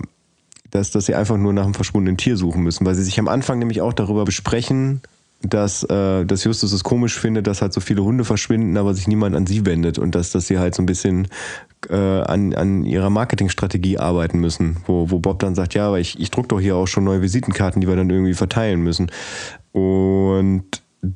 dass, 0.71 0.91
dass 0.93 1.07
sie 1.07 1.15
einfach 1.15 1.37
nur 1.37 1.53
nach 1.53 1.65
einem 1.65 1.75
verschwundenen 1.75 2.17
Tier 2.17 2.37
suchen 2.37 2.63
müssen, 2.63 2.87
weil 2.87 2.95
sie 2.95 3.03
sich 3.03 3.19
am 3.19 3.29
Anfang 3.29 3.59
nämlich 3.59 3.81
auch 3.81 3.93
darüber 3.93 4.25
besprechen, 4.25 5.01
dass, 5.49 5.83
äh, 5.85 6.25
dass 6.25 6.45
Justus 6.45 6.73
es 6.73 6.85
komisch 6.85 7.19
findet, 7.19 7.47
dass 7.47 7.63
halt 7.63 7.73
so 7.73 7.81
viele 7.81 8.03
Hunde 8.03 8.25
verschwinden, 8.25 8.77
aber 8.77 8.95
sich 8.95 9.09
niemand 9.09 9.37
an 9.37 9.47
sie 9.47 9.67
wendet 9.67 9.99
und 9.99 10.15
dass, 10.15 10.31
dass 10.31 10.47
sie 10.47 10.59
halt 10.59 10.75
so 10.75 10.83
ein 10.83 10.87
bisschen 10.87 11.29
äh, 11.89 11.95
an, 11.95 12.55
an 12.55 12.85
ihrer 12.85 13.11
Marketingstrategie 13.11 13.99
arbeiten 13.99 14.39
müssen, 14.39 14.79
wo, 14.87 15.11
wo 15.11 15.19
Bob 15.19 15.39
dann 15.39 15.55
sagt, 15.55 15.75
ja, 15.75 15.89
aber 15.89 16.01
ich, 16.01 16.19
ich 16.21 16.31
druck 16.31 16.49
doch 16.49 16.61
hier 16.61 16.77
auch 16.77 16.87
schon 16.87 17.05
neue 17.05 17.23
Visitenkarten, 17.23 17.81
die 17.81 17.89
wir 17.89 17.97
dann 17.97 18.11
irgendwie 18.11 18.35
verteilen 18.35 18.81
müssen. 18.83 19.11
Und 19.73 20.65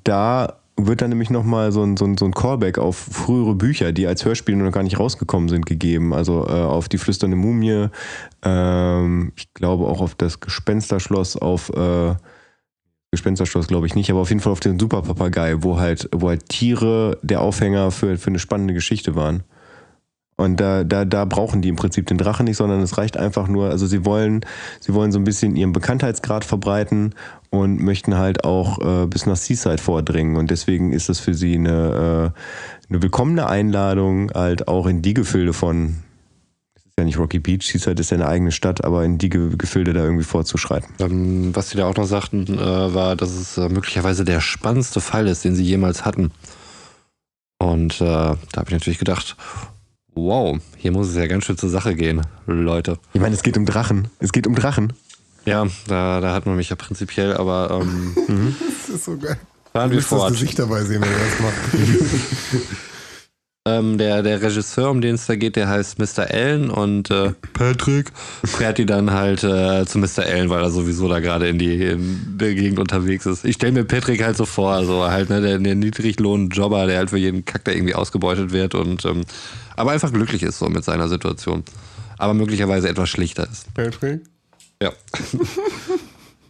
da 0.05 0.61
wird 0.77 1.03
dann 1.03 1.11
nämlich 1.11 1.31
nochmal 1.31 1.73
so 1.73 1.83
ein, 1.83 1.97
so, 1.97 2.05
ein, 2.05 2.17
so 2.17 2.25
ein 2.25 2.33
Callback 2.33 2.79
auf 2.79 2.97
frühere 2.97 3.55
Bücher, 3.55 3.93
die 3.93 4.07
als 4.07 4.25
Hörspiele 4.25 4.59
noch 4.59 4.73
gar 4.73 4.83
nicht 4.83 4.99
rausgekommen 4.99 5.49
sind, 5.49 5.67
gegeben. 5.67 6.15
Also 6.15 6.47
äh, 6.47 6.53
auf 6.53 6.89
die 6.89 6.99
flüsternde 6.99 7.37
Mumie, 7.37 7.89
ähm, 8.43 9.33
ich 9.37 9.53
glaube 9.55 9.87
auch 9.87 10.01
auf 10.01 10.15
das 10.15 10.41
Gespensterschloss, 10.41 11.37
auf 11.37 11.71
äh, 11.71 12.15
Gespensterschloss 13.13 13.67
glaube 13.67 13.87
ich 13.87 13.95
nicht, 13.95 14.11
aber 14.11 14.21
auf 14.21 14.29
jeden 14.29 14.41
Fall 14.41 14.53
auf 14.53 14.61
den 14.61 14.79
Superpapagei, 14.79 15.63
wo 15.63 15.79
halt, 15.79 16.09
wo 16.13 16.29
halt 16.29 16.49
Tiere 16.49 17.19
der 17.23 17.41
Aufhänger 17.41 17.91
für, 17.91 18.17
für 18.17 18.29
eine 18.29 18.39
spannende 18.39 18.75
Geschichte 18.75 19.17
waren. 19.17 19.43
Und 20.37 20.59
da, 20.59 20.85
da, 20.85 21.05
da 21.05 21.27
brauchen 21.27 21.61
die 21.61 21.69
im 21.69 21.77
Prinzip 21.77 22.07
den 22.07 22.17
Drachen 22.17 22.47
nicht, 22.47 22.57
sondern 22.57 22.81
es 22.81 22.97
reicht 22.97 23.19
einfach 23.19 23.47
nur, 23.47 23.69
also 23.69 23.87
sie 23.87 24.07
wollen, 24.07 24.41
sie 24.81 24.95
wollen 24.95 25.13
so 25.13 25.19
ein 25.19 25.25
bisschen 25.25 25.55
ihren 25.55 25.73
Bekanntheitsgrad 25.73 26.47
verbreiten 26.47 27.15
und 27.51 27.83
möchten 27.83 28.17
halt 28.17 28.45
auch 28.45 28.79
äh, 28.79 29.07
bis 29.07 29.27
nach 29.27 29.37
Seaside 29.37 29.77
vordringen. 29.77 30.37
Und 30.37 30.51
deswegen 30.51 30.93
ist 30.93 31.11
das 31.11 31.21
für 31.21 31.35
sie 31.35 31.57
eine, 31.57 32.33
äh, 32.33 32.91
eine 32.91 33.03
willkommene 33.03 33.49
Einladung, 33.49 34.31
halt 34.33 34.67
auch 34.67 34.87
in 34.87 35.03
die 35.03 35.13
Gefilde 35.13 35.53
von, 35.53 35.97
ja 37.01 37.05
nicht 37.05 37.19
Rocky 37.19 37.39
Beach, 37.39 37.67
Seaside 37.67 38.01
ist 38.01 38.11
ja 38.11 38.17
eine 38.17 38.29
eigene 38.29 38.53
Stadt, 38.53 38.85
aber 38.85 39.05
in 39.05 39.19
die 39.19 39.29
Gefilde 39.29 39.93
da 39.93 40.05
irgendwie 40.05 40.25
vorzuschreiten. 40.25 40.95
Ähm, 40.99 41.55
was 41.55 41.71
sie 41.71 41.77
da 41.77 41.87
auch 41.87 41.97
noch 41.97 42.07
sagten, 42.07 42.47
äh, 42.59 42.95
war, 42.95 43.17
dass 43.17 43.31
es 43.31 43.59
äh, 43.59 43.69
möglicherweise 43.69 44.25
der 44.25 44.41
spannendste 44.41 45.01
Fall 45.01 45.27
ist, 45.27 45.45
den 45.45 45.55
sie 45.55 45.65
jemals 45.65 46.05
hatten. 46.05 46.31
Und 47.59 48.01
äh, 48.01 48.05
da 48.05 48.37
habe 48.57 48.69
ich 48.69 48.73
natürlich 48.73 48.99
gedacht, 48.99 49.37
Wow, 50.15 50.59
hier 50.77 50.93
muss 50.93 51.09
es 51.09 51.17
ja 51.17 51.27
ganz 51.27 51.45
schön 51.45 51.57
zur 51.57 51.71
Sache 51.71 51.95
gehen, 51.95 52.23
Leute. 52.47 52.99
Ich 53.13 53.21
meine, 53.21 53.35
es 53.35 53.43
geht 53.43 53.57
um 53.57 53.65
Drachen. 53.65 54.09
Es 54.19 54.33
geht 54.33 54.47
um 54.47 54.55
Drachen. 54.55 54.93
Ja, 55.47 55.67
da, 55.87 56.21
da 56.21 56.35
hat 56.35 56.47
man 56.47 56.57
mich 56.57 56.69
ja 56.69 56.77
prinzipiell, 56.77 57.35
aber. 57.37 57.81
Ähm, 57.81 58.15
das 58.87 58.97
ist 58.97 59.05
so 59.05 59.17
geil. 59.17 59.39
Fahren 59.73 59.91
wir 59.91 60.03
fort. 60.03 60.31
das 60.31 60.41
Gesicht 60.41 60.59
dabei 60.59 60.83
sehen, 60.83 61.01
wenn 61.01 61.11
er 61.11 61.19
das 61.19 61.41
macht. 61.41 62.81
ähm, 63.67 63.99
der, 63.99 64.23
der 64.23 64.41
Regisseur, 64.41 64.91
um 64.91 65.03
den 65.03 65.17
es 65.17 65.27
da 65.27 65.37
geht, 65.37 65.57
der 65.57 65.69
heißt 65.69 65.99
Mr. 65.99 66.31
Allen 66.31 66.71
und 66.71 67.11
äh, 67.11 67.33
Patrick 67.53 68.11
fährt 68.45 68.79
die 68.79 68.87
dann 68.87 69.11
halt 69.11 69.45
äh, 69.45 69.85
zu 69.85 69.99
Mr. 69.99 70.25
Allen, 70.25 70.49
weil 70.49 70.63
er 70.63 70.71
sowieso 70.71 71.09
da 71.09 71.21
gerade 71.21 71.49
in, 71.49 71.59
die, 71.59 71.85
in 71.85 72.39
der 72.39 72.55
Gegend 72.55 72.79
unterwegs 72.79 73.27
ist. 73.27 73.45
Ich 73.45 73.57
stelle 73.57 73.73
mir 73.73 73.85
Patrick 73.85 74.23
halt 74.23 74.39
so 74.39 74.47
vor, 74.47 74.85
so 74.87 75.05
halt, 75.05 75.29
ne, 75.29 75.43
der, 75.43 75.59
der 75.59 75.75
Niedriglohn-Jobber, 75.75 76.87
der 76.87 76.99
halt 76.99 77.11
für 77.11 77.19
jeden 77.19 77.45
Kack 77.45 77.65
da 77.65 77.73
irgendwie 77.73 77.95
ausgebeutet 77.95 78.51
wird 78.53 78.75
und 78.75 79.05
ähm, 79.05 79.23
aber 79.77 79.93
einfach 79.93 80.13
glücklich 80.13 80.43
ist 80.43 80.59
so 80.59 80.69
mit 80.69 80.85
seiner 80.85 81.09
Situation. 81.09 81.63
Aber 82.17 82.35
möglicherweise 82.35 82.89
etwas 82.89 83.09
schlichter 83.09 83.47
ist. 83.51 83.73
Patrick? 83.75 84.23
Ja. 84.83 84.93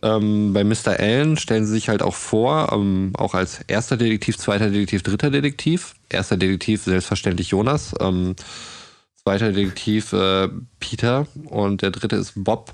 ähm, 0.03 0.53
bei 0.53 0.65
Mr. 0.65 0.99
Allen 0.99 1.37
stellen 1.37 1.67
sie 1.67 1.73
sich 1.73 1.89
halt 1.89 2.03
auch 2.03 2.15
vor, 2.15 2.73
ähm, 2.73 3.13
auch 3.17 3.35
als 3.35 3.61
erster 3.67 3.97
Detektiv, 3.97 4.39
zweiter 4.39 4.71
Detektiv, 4.71 5.03
dritter 5.03 5.31
Detektiv. 5.31 5.95
Erster 6.09 6.37
Detektiv 6.37 6.83
selbstverständlich 6.83 7.51
Jonas. 7.51 7.95
Ähm, 8.01 8.35
zweiter 9.17 9.53
Detektiv 9.53 10.13
äh, 10.13 10.49
Peter 10.79 11.27
und 11.45 11.83
der 11.83 11.91
dritte 11.91 12.17
ist 12.17 12.33
Bob. 12.37 12.73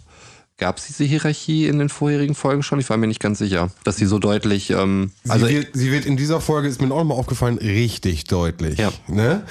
Gab 0.58 0.78
es 0.78 0.86
diese 0.86 1.04
Hierarchie 1.04 1.66
in 1.66 1.78
den 1.78 1.90
vorherigen 1.90 2.34
Folgen 2.34 2.62
schon? 2.62 2.80
Ich 2.80 2.88
war 2.88 2.96
mir 2.96 3.06
nicht 3.06 3.20
ganz 3.20 3.38
sicher, 3.38 3.68
dass 3.84 3.96
sie 3.96 4.06
so 4.06 4.18
deutlich. 4.18 4.70
Ähm, 4.70 5.10
sie, 5.22 5.30
also 5.30 5.48
wird, 5.50 5.68
sie 5.74 5.92
wird 5.92 6.06
in 6.06 6.16
dieser 6.16 6.40
Folge, 6.40 6.66
ist 6.66 6.80
mir 6.80 6.90
auch 6.94 7.00
nochmal 7.00 7.18
aufgefallen, 7.18 7.58
richtig 7.58 8.24
deutlich. 8.24 8.78
Ja. 8.78 8.90
Ne? 9.06 9.42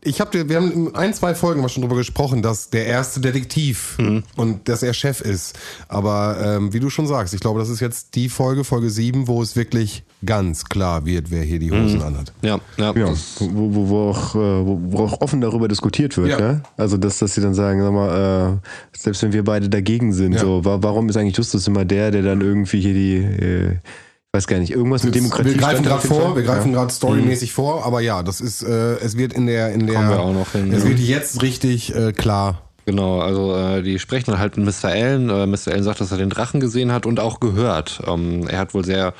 Ich 0.00 0.20
hab 0.20 0.30
dir, 0.30 0.48
wir 0.48 0.54
haben 0.54 0.70
in 0.70 0.94
ein, 0.94 1.12
zwei 1.12 1.34
Folgen 1.34 1.60
mal 1.60 1.68
schon 1.68 1.82
drüber 1.82 1.96
gesprochen, 1.96 2.40
dass 2.40 2.70
der 2.70 2.86
erste 2.86 3.20
Detektiv 3.20 3.98
mhm. 3.98 4.22
und 4.36 4.68
dass 4.68 4.84
er 4.84 4.94
Chef 4.94 5.22
ist. 5.22 5.58
Aber 5.88 6.38
ähm, 6.40 6.72
wie 6.72 6.78
du 6.78 6.88
schon 6.88 7.08
sagst, 7.08 7.34
ich 7.34 7.40
glaube, 7.40 7.58
das 7.58 7.68
ist 7.68 7.80
jetzt 7.80 8.14
die 8.14 8.28
Folge, 8.28 8.62
Folge 8.62 8.90
7, 8.90 9.26
wo 9.26 9.42
es 9.42 9.56
wirklich 9.56 10.04
ganz 10.24 10.66
klar 10.66 11.04
wird, 11.04 11.32
wer 11.32 11.42
hier 11.42 11.58
die 11.58 11.72
Hosen 11.72 11.98
mhm. 11.98 12.04
anhat. 12.04 12.32
Ja, 12.42 12.60
ja. 12.76 12.94
ja 12.94 13.12
wo, 13.40 13.74
wo, 13.74 13.88
wo, 13.88 14.10
auch, 14.10 14.36
äh, 14.36 14.38
wo, 14.38 14.78
wo 14.84 15.04
auch 15.04 15.20
offen 15.20 15.40
darüber 15.40 15.66
diskutiert 15.66 16.16
wird. 16.16 16.28
Ja. 16.28 16.38
Ne? 16.38 16.62
Also, 16.76 16.96
dass, 16.96 17.18
dass 17.18 17.34
sie 17.34 17.40
dann 17.40 17.54
sagen, 17.54 17.82
sag 17.82 17.92
mal, 17.92 18.60
äh, 18.62 18.96
selbst 18.96 19.20
wenn 19.22 19.32
wir 19.32 19.42
beide 19.42 19.68
dagegen 19.68 20.12
sind, 20.12 20.34
ja. 20.34 20.43
So, 20.44 20.60
warum 20.62 21.08
ist 21.08 21.16
eigentlich 21.16 21.36
Justus 21.36 21.66
immer 21.66 21.84
der, 21.84 22.10
der 22.10 22.22
dann 22.22 22.40
irgendwie 22.40 22.80
hier 22.80 22.94
die, 22.94 23.16
äh, 23.16 23.72
ich 23.72 24.32
weiß 24.32 24.46
gar 24.46 24.58
nicht, 24.58 24.72
irgendwas 24.72 25.04
mit 25.04 25.14
Demokratie. 25.14 25.50
Wir 25.50 25.56
greifen 25.56 25.84
gerade 25.84 26.06
vor, 26.06 26.36
wir 26.36 26.42
greifen 26.42 26.72
ja. 26.72 26.78
gerade 26.78 26.92
storymäßig 26.92 27.50
mhm. 27.50 27.54
vor, 27.54 27.86
aber 27.86 28.00
ja, 28.00 28.22
das 28.22 28.40
ist, 28.40 28.62
äh, 28.62 28.96
es 28.96 29.16
wird 29.16 29.32
in 29.32 29.46
der, 29.46 29.72
in 29.72 29.86
der, 29.86 29.96
Kommen 29.96 30.10
wir 30.10 30.20
auch 30.20 30.34
noch 30.34 30.52
hin, 30.52 30.72
es 30.72 30.82
ja. 30.82 30.90
wird 30.90 30.98
jetzt 30.98 31.42
richtig 31.42 31.94
äh, 31.94 32.12
klar. 32.12 32.60
Genau, 32.86 33.20
also 33.20 33.56
äh, 33.56 33.82
die 33.82 33.98
sprechen 33.98 34.32
dann 34.32 34.38
halt 34.38 34.58
mit 34.58 34.66
Mr. 34.66 34.90
Allen. 34.90 35.30
Äh, 35.30 35.46
Mr. 35.46 35.68
Allen 35.68 35.84
sagt, 35.84 36.02
dass 36.02 36.12
er 36.12 36.18
den 36.18 36.28
Drachen 36.28 36.60
gesehen 36.60 36.92
hat 36.92 37.06
und 37.06 37.18
auch 37.18 37.40
gehört. 37.40 38.02
Ähm, 38.06 38.46
er 38.46 38.58
hat 38.58 38.74
wohl 38.74 38.84
sehr 38.84 39.14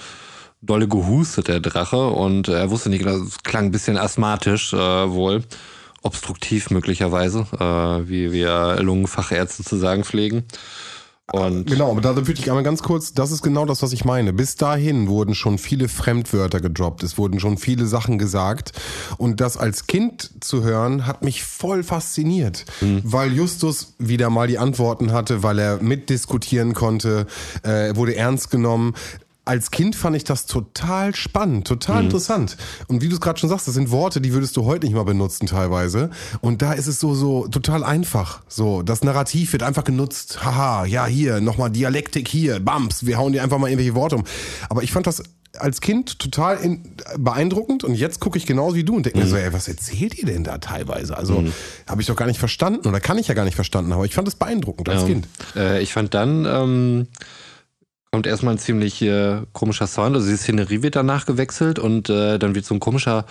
dolle 0.61 0.87
gehustet, 0.87 1.49
der 1.49 1.61
Drache, 1.61 2.09
und 2.09 2.49
er 2.49 2.71
wusste 2.71 2.91
nicht 2.91 3.05
genau, 3.05 3.17
es 3.17 3.43
klang 3.43 3.67
ein 3.67 3.71
bisschen 3.71 3.97
asthmatisch 3.97 4.75
äh, 4.75 4.77
wohl 4.77 5.43
obstruktiv 6.03 6.71
möglicherweise, 6.71 7.47
äh, 7.59 8.09
wie 8.09 8.31
wir 8.31 8.77
Lungenfachärzte 8.81 9.65
zu 9.65 9.77
sagen 9.77 10.05
pflegen. 10.05 10.45
Und 11.33 11.67
genau, 11.67 11.91
aber 11.91 12.03
da 12.03 12.15
würde 12.15 12.33
ich 12.33 12.51
einmal 12.51 12.63
ganz 12.65 12.83
kurz, 12.83 13.15
das 13.15 13.33
ist 13.33 13.43
genau 13.43 13.65
das, 13.65 13.83
was 13.83 13.93
ich 13.93 14.05
meine. 14.05 14.35
Bis 14.35 14.57
dahin 14.57 15.09
wurden 15.09 15.35
schon 15.35 15.57
viele 15.57 15.89
Fremdwörter 15.89 16.61
gedroppt, 16.61 17.03
es 17.03 17.17
wurden 17.17 17.41
schon 17.41 17.57
viele 17.57 17.87
Sachen 17.87 18.19
gesagt. 18.19 18.73
Und 19.17 19.41
das 19.41 19.57
als 19.57 19.87
Kind 19.87 20.31
zu 20.41 20.63
hören, 20.63 21.07
hat 21.07 21.25
mich 21.25 21.43
voll 21.43 21.83
fasziniert, 21.83 22.67
mhm. 22.83 23.01
weil 23.05 23.33
Justus 23.33 23.95
wieder 23.99 24.29
mal 24.29 24.49
die 24.49 24.59
Antworten 24.59 25.13
hatte, 25.13 25.43
weil 25.43 25.59
er 25.59 25.83
mitdiskutieren 25.83 26.75
konnte, 26.75 27.27
äh, 27.63 27.97
wurde 27.97 28.17
ernst 28.17 28.51
genommen 28.51 28.95
als 29.45 29.71
Kind 29.71 29.95
fand 29.95 30.17
ich 30.17 30.25
das 30.25 30.47
total 30.47 31.15
spannend, 31.15 31.67
total 31.67 32.01
mhm. 32.01 32.07
interessant. 32.07 32.57
Und 32.87 33.03
wie 33.03 33.09
du 33.09 33.15
es 33.15 33.21
gerade 33.21 33.39
schon 33.39 33.51
sagst, 33.51 33.69
das 33.69 33.75
sind 33.75 33.91
Worte, 33.91 34.21
die 34.21 34.33
würdest 34.33 34.57
du 34.57 34.65
heute 34.65 34.87
nicht 34.87 34.95
mal 34.95 35.05
benutzen 35.05 35.47
teilweise. 35.47 36.11
Und 36.41 36.63
da 36.63 36.73
ist 36.73 36.87
es 36.87 36.99
so, 36.99 37.15
so 37.15 37.47
total 37.49 37.85
einfach. 37.85 38.43
So, 38.49 38.83
das 38.83 39.05
Narrativ 39.05 39.53
wird 39.53 39.63
einfach 39.63 39.85
genutzt. 39.85 40.45
Haha, 40.45 40.87
ja, 40.87 41.07
hier, 41.07 41.41
nochmal 41.41 41.71
Dialektik 41.71 42.29
hier, 42.29 42.59
Bams, 42.61 43.05
wir 43.05 43.19
hauen 43.19 43.33
dir 43.33 43.43
einfach 43.43 43.59
mal 43.59 43.69
irgendwelche 43.69 43.95
Worte 43.95 44.17
um. 44.17 44.25
Aber 44.71 44.83
ich 44.83 44.93
fand 44.93 45.07
das 45.07 45.23
als 45.59 45.81
Kind 45.81 46.19
total 46.19 46.57
in, 46.57 46.83
beeindruckend 47.17 47.85
und 47.85 47.95
jetzt 47.95 48.21
gucke 48.21 48.39
ich 48.39 48.47
genauso 48.47 48.77
wie 48.77 48.83
du 48.85 48.97
und 48.97 49.07
denke 49.07 49.21
mir 49.21 49.27
so, 49.27 49.37
ey, 49.37 49.53
was 49.53 49.69
erzählt 49.69 50.19
ihr 50.19 50.27
denn 50.27 50.43
da 50.43 50.59
teilweise? 50.59 51.17
Also 51.17 51.45
habe 51.87 52.01
ich 52.01 52.09
doch 52.09 52.17
gar 52.17 52.27
nicht 52.27 52.41
verstanden 52.41 52.89
oder 52.89 52.99
kann 52.99 53.19
ich 53.19 53.29
ja 53.29 53.35
gar 53.35 53.45
nicht 53.45 53.55
verstanden, 53.55 53.93
aber 53.93 54.05
ich 54.05 54.15
fand 54.15 54.27
es 54.27 54.35
beeindruckend 54.35 54.89
als 54.89 55.03
Ja. 55.03 55.07
Kind. 55.07 55.29
Äh, 55.55 55.83
ich 55.83 55.93
fand 55.93 56.15
dann, 56.15 56.45
ähm, 56.45 57.07
kommt 58.14 58.29
erstmal 58.29 58.55
ein 58.55 58.59
ziemlich 58.59 59.03
äh, 59.03 59.38
komischer 59.53 59.88
Sound. 59.88 60.14
Also 60.14 60.29
die 60.31 60.37
Szenerie 60.37 60.83
wird 60.83 60.94
danach 60.94 61.27
gewechselt 61.27 61.81
und 61.81 62.09
äh, 62.09 62.38
dann 62.38 62.55
wird 62.55 62.64
so 62.64 62.72
ein 62.72 62.79
komischer 62.79 63.24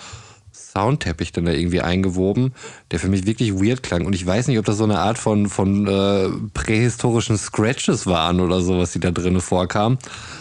Soundteppich 0.52 1.32
dann 1.32 1.46
da 1.46 1.52
irgendwie 1.52 1.80
eingewoben, 1.80 2.52
der 2.90 2.98
für 2.98 3.08
mich 3.08 3.26
wirklich 3.26 3.54
weird 3.54 3.82
klang. 3.82 4.04
Und 4.04 4.14
ich 4.14 4.26
weiß 4.26 4.46
nicht, 4.46 4.58
ob 4.58 4.66
das 4.66 4.76
so 4.76 4.84
eine 4.84 4.98
Art 4.98 5.16
von, 5.16 5.48
von 5.48 5.86
äh, 5.86 6.28
prähistorischen 6.52 7.38
Scratches 7.38 8.06
waren 8.06 8.40
oder 8.40 8.60
so, 8.60 8.78
was 8.78 8.92
die 8.92 9.00
da 9.00 9.10
drinnen 9.10 9.40
vorkam. 9.40 9.96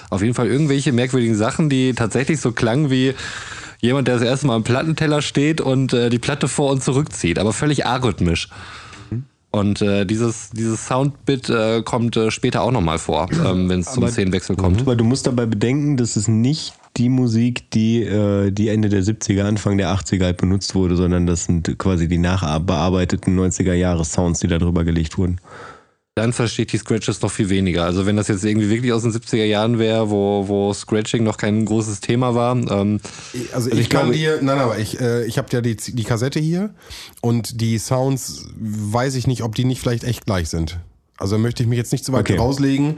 Auf 0.10 0.22
jeden 0.22 0.34
Fall 0.34 0.48
irgendwelche 0.48 0.92
merkwürdigen 0.92 1.38
Sachen, 1.38 1.70
die 1.70 1.94
tatsächlich 1.94 2.42
so 2.42 2.52
klangen 2.52 2.90
wie 2.92 3.14
jemand, 3.80 4.10
der 4.10 4.16
das 4.16 4.24
erste 4.24 4.48
Mal 4.48 4.56
am 4.56 4.66
Plattenteller 4.66 5.22
steht 5.22 5.62
und 5.62 5.94
äh, 5.94 6.10
die 6.10 6.20
Platte 6.20 6.50
vor 6.50 6.70
und 6.70 6.84
zurückzieht, 6.84 7.40
aber 7.40 7.54
völlig 7.54 7.86
arrhythmisch. 7.86 8.50
Und 9.56 9.84
äh, 9.84 10.04
dieses, 10.04 10.50
dieses 10.50 10.88
Soundbit 10.88 11.48
äh, 11.52 11.84
kommt 11.84 12.18
äh, 12.18 12.32
später 12.32 12.64
auch 12.64 12.72
nochmal 12.72 12.98
vor, 12.98 13.30
ähm, 13.46 13.70
wenn 13.70 13.82
es 13.82 13.94
zum 13.94 14.08
Szenenwechsel 14.08 14.56
kommt. 14.56 14.82
Aber 14.82 14.96
du 14.96 15.04
musst 15.04 15.28
dabei 15.28 15.46
bedenken, 15.46 15.96
das 15.96 16.18
ist 16.18 16.28
nicht 16.28 16.74
die 16.98 17.08
Musik, 17.08 17.70
die, 17.70 18.02
äh, 18.02 18.50
die 18.50 18.70
Ende 18.70 18.90
der 18.90 19.04
70er, 19.04 19.44
Anfang 19.44 19.78
der 19.78 19.94
80er 19.94 20.24
halt 20.24 20.38
benutzt 20.38 20.74
wurde, 20.74 20.96
sondern 20.96 21.28
das 21.28 21.46
sind 21.46 21.78
quasi 21.78 22.08
die 22.08 22.18
nachbearbeiteten 22.18 23.40
90er 23.40 23.74
Jahre 23.74 24.06
Sounds, 24.06 24.40
die 24.40 24.48
da 24.48 24.58
drüber 24.58 24.84
gelegt 24.84 25.20
wurden. 25.20 25.40
Dann 26.16 26.32
verstehe 26.32 26.66
ich 26.66 26.72
die 26.72 26.78
Scratches 26.78 27.22
noch 27.24 27.32
viel 27.32 27.50
weniger. 27.50 27.86
Also 27.86 28.06
wenn 28.06 28.16
das 28.16 28.28
jetzt 28.28 28.44
irgendwie 28.46 28.70
wirklich 28.70 28.94
aus 28.94 29.02
den 29.02 29.12
70er 29.12 29.46
Jahren 29.46 29.80
wäre, 29.80 30.12
wo, 30.12 30.48
wo 30.48 30.72
Scratching 30.72 31.24
noch 31.24 31.38
kein 31.38 31.66
großes 31.66 32.02
Thema 32.02 32.36
war. 32.36 32.56
Ähm, 32.56 33.00
Also 33.52 33.72
ich, 33.72 33.80
ich 33.80 33.90
kann 33.90 34.12
glaube- 34.12 34.18
dir, 34.18 34.40
nein, 34.44 34.60
aber 34.60 34.78
ich, 34.78 35.00
äh, 35.02 35.26
ich 35.26 35.40
habe 35.40 35.48
ja 35.52 35.62
die, 35.62 35.76
die 35.76 36.04
Kassette 36.04 36.40
hier 36.40 36.70
und 37.22 37.62
die 37.62 37.80
Sounds 37.80 38.46
weiß 38.60 39.16
ich 39.16 39.26
nicht, 39.26 39.42
ob 39.42 39.56
die 39.56 39.66
nicht 39.66 39.82
vielleicht 39.82 40.04
echt 40.04 40.26
gleich 40.28 40.50
sind. 40.50 40.78
Also 41.24 41.38
möchte 41.38 41.64
ich 41.64 41.70
mich 41.70 41.78
jetzt 41.78 41.92
nicht 41.92 42.06
zu 42.06 42.12
weit 42.14 42.30
Okay. 42.30 42.38
rauslegen. 42.38 42.98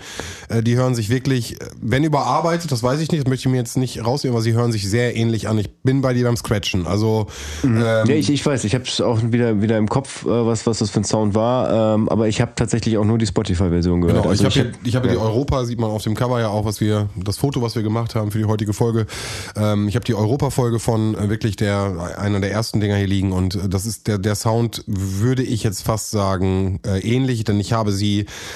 Äh, 0.50 0.62
die 0.64 0.76
hören 0.76 0.96
sich 0.96 1.10
wirklich, 1.10 1.62
äh, 1.62 1.66
wenn 1.82 2.04
überarbeitet, 2.04 2.72
das 2.72 2.84
weiß 2.84 3.00
ich 3.00 3.12
nicht, 3.12 3.24
das 3.24 3.30
möchte 3.30 3.48
ich 3.48 3.52
mir 3.52 3.58
jetzt 3.58 3.78
nicht 3.78 4.04
rausnehmen, 4.04 4.36
aber 4.36 4.42
sie 4.44 4.54
hören 4.54 4.72
sich 4.72 4.90
sehr 4.90 5.16
ähnlich 5.16 5.48
an. 5.48 5.58
Ich 5.60 5.70
bin 5.84 6.02
bei 6.02 6.14
dir 6.14 6.26
beim 6.26 6.36
Scratchen. 6.36 6.88
Also 6.88 7.28
ähm, 7.64 7.78
ja, 7.82 8.06
ich, 8.10 8.30
ich 8.32 8.46
weiß, 8.46 8.64
ich 8.64 8.74
habe 8.74 8.84
es 8.86 9.00
auch 9.00 9.20
wieder, 9.24 9.62
wieder 9.62 9.78
im 9.78 9.88
Kopf, 9.88 10.26
äh, 10.26 10.30
was, 10.30 10.66
was 10.66 10.80
das 10.80 10.90
für 10.90 11.00
ein 11.02 11.04
Sound 11.04 11.36
war, 11.36 11.94
ähm, 11.96 12.10
aber 12.10 12.28
ich 12.28 12.42
habe 12.42 12.54
tatsächlich 12.56 12.98
auch 12.98 13.06
nur 13.06 13.18
die 13.18 13.28
Spotify-Version 13.28 14.02
gehört. 14.02 14.18
Genau, 14.24 14.30
Also 14.30 14.48
ich 14.48 14.58
habe 14.58 14.70
hab- 14.70 14.86
ich 14.86 14.96
hab 14.96 15.04
hier 15.04 15.12
die 15.14 15.18
Europa, 15.18 15.66
sieht 15.66 15.80
man 15.80 15.92
auf 15.92 16.04
dem 16.04 16.16
Cover 16.16 16.40
ja 16.40 16.48
auch, 16.50 16.66
was 16.66 16.82
wir, 16.82 17.10
das 17.16 17.38
Foto, 17.38 17.62
was 17.62 17.76
wir 17.76 17.84
gemacht 17.84 18.16
haben 18.16 18.32
für 18.32 18.40
die 18.40 18.46
heutige 18.46 18.74
Folge. 18.74 19.06
Ähm, 19.56 19.88
ich 19.88 19.96
habe 19.96 20.06
die 20.06 20.16
Europa-Folge 20.16 20.80
von 20.80 21.16
äh, 21.16 21.30
wirklich 21.30 21.56
der, 21.56 22.16
einer 22.18 22.40
der 22.40 22.52
ersten 22.52 22.80
Dinger 22.80 22.96
hier 22.96 23.08
liegen 23.08 23.32
und 23.32 23.56
äh, 23.56 23.70
das 23.70 23.86
ist 23.86 24.08
der, 24.08 24.18
der 24.18 24.36
Sound, 24.36 24.84
würde 24.88 25.44
ich 25.44 25.64
jetzt 25.64 25.84
fast 25.84 26.12
sagen, 26.12 26.80
äh, 26.86 27.00
ähnlich, 27.00 27.44
denn 27.44 27.60
ich 27.60 27.74
habe 27.74 27.92
sie, 27.92 28.15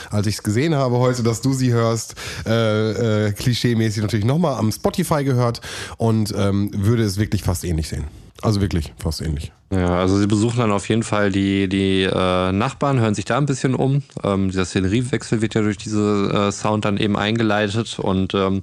als 0.10 0.28
ich 0.28 0.36
es 0.36 0.43
gesehen 0.43 0.76
habe 0.76 0.98
heute, 0.98 1.24
dass 1.24 1.41
du 1.41 1.54
sie 1.54 1.74
hörst, 1.74 2.15
äh, 2.45 3.28
äh, 3.28 3.32
klischee-mäßig 3.34 4.02
natürlich 4.02 4.26
nochmal 4.26 4.56
am 4.56 4.72
Spotify 4.72 5.24
gehört 5.24 5.62
und 5.98 6.34
ähm, 6.38 6.72
würde 6.74 7.04
es 7.04 7.17
wirklich 7.17 7.43
fast 7.43 7.63
ähnlich 7.65 7.89
sehen. 7.89 8.06
Also 8.41 8.62
wirklich 8.62 8.93
fast 8.98 9.22
ähnlich. 9.22 9.52
ja, 9.69 10.00
also 10.00 10.17
sie 10.17 10.28
besuchen 10.28 10.60
dann 10.60 10.72
auf 10.72 10.88
jeden 10.88 11.04
Fall 11.04 11.30
die, 11.30 11.67
die 11.67 12.04
äh, 12.04 12.52
Nachbarn, 12.54 13.00
hören 13.00 13.13
sich 13.13 13.26
da 13.26 13.38
ein 13.38 13.45
bisschen 13.45 13.76
um. 13.76 14.04
Ähm, 14.24 14.50
dieser 14.50 14.63
Szeneriewechsel 14.63 15.41
wird 15.41 15.56
ja 15.56 15.62
durch 15.62 15.78
diese 15.78 16.48
äh, 16.48 16.52
Sound 16.52 16.86
dann 16.86 16.98
eben 16.98 17.17
eingeleitet 17.17 18.00
und 18.00 18.34
ähm, 18.34 18.62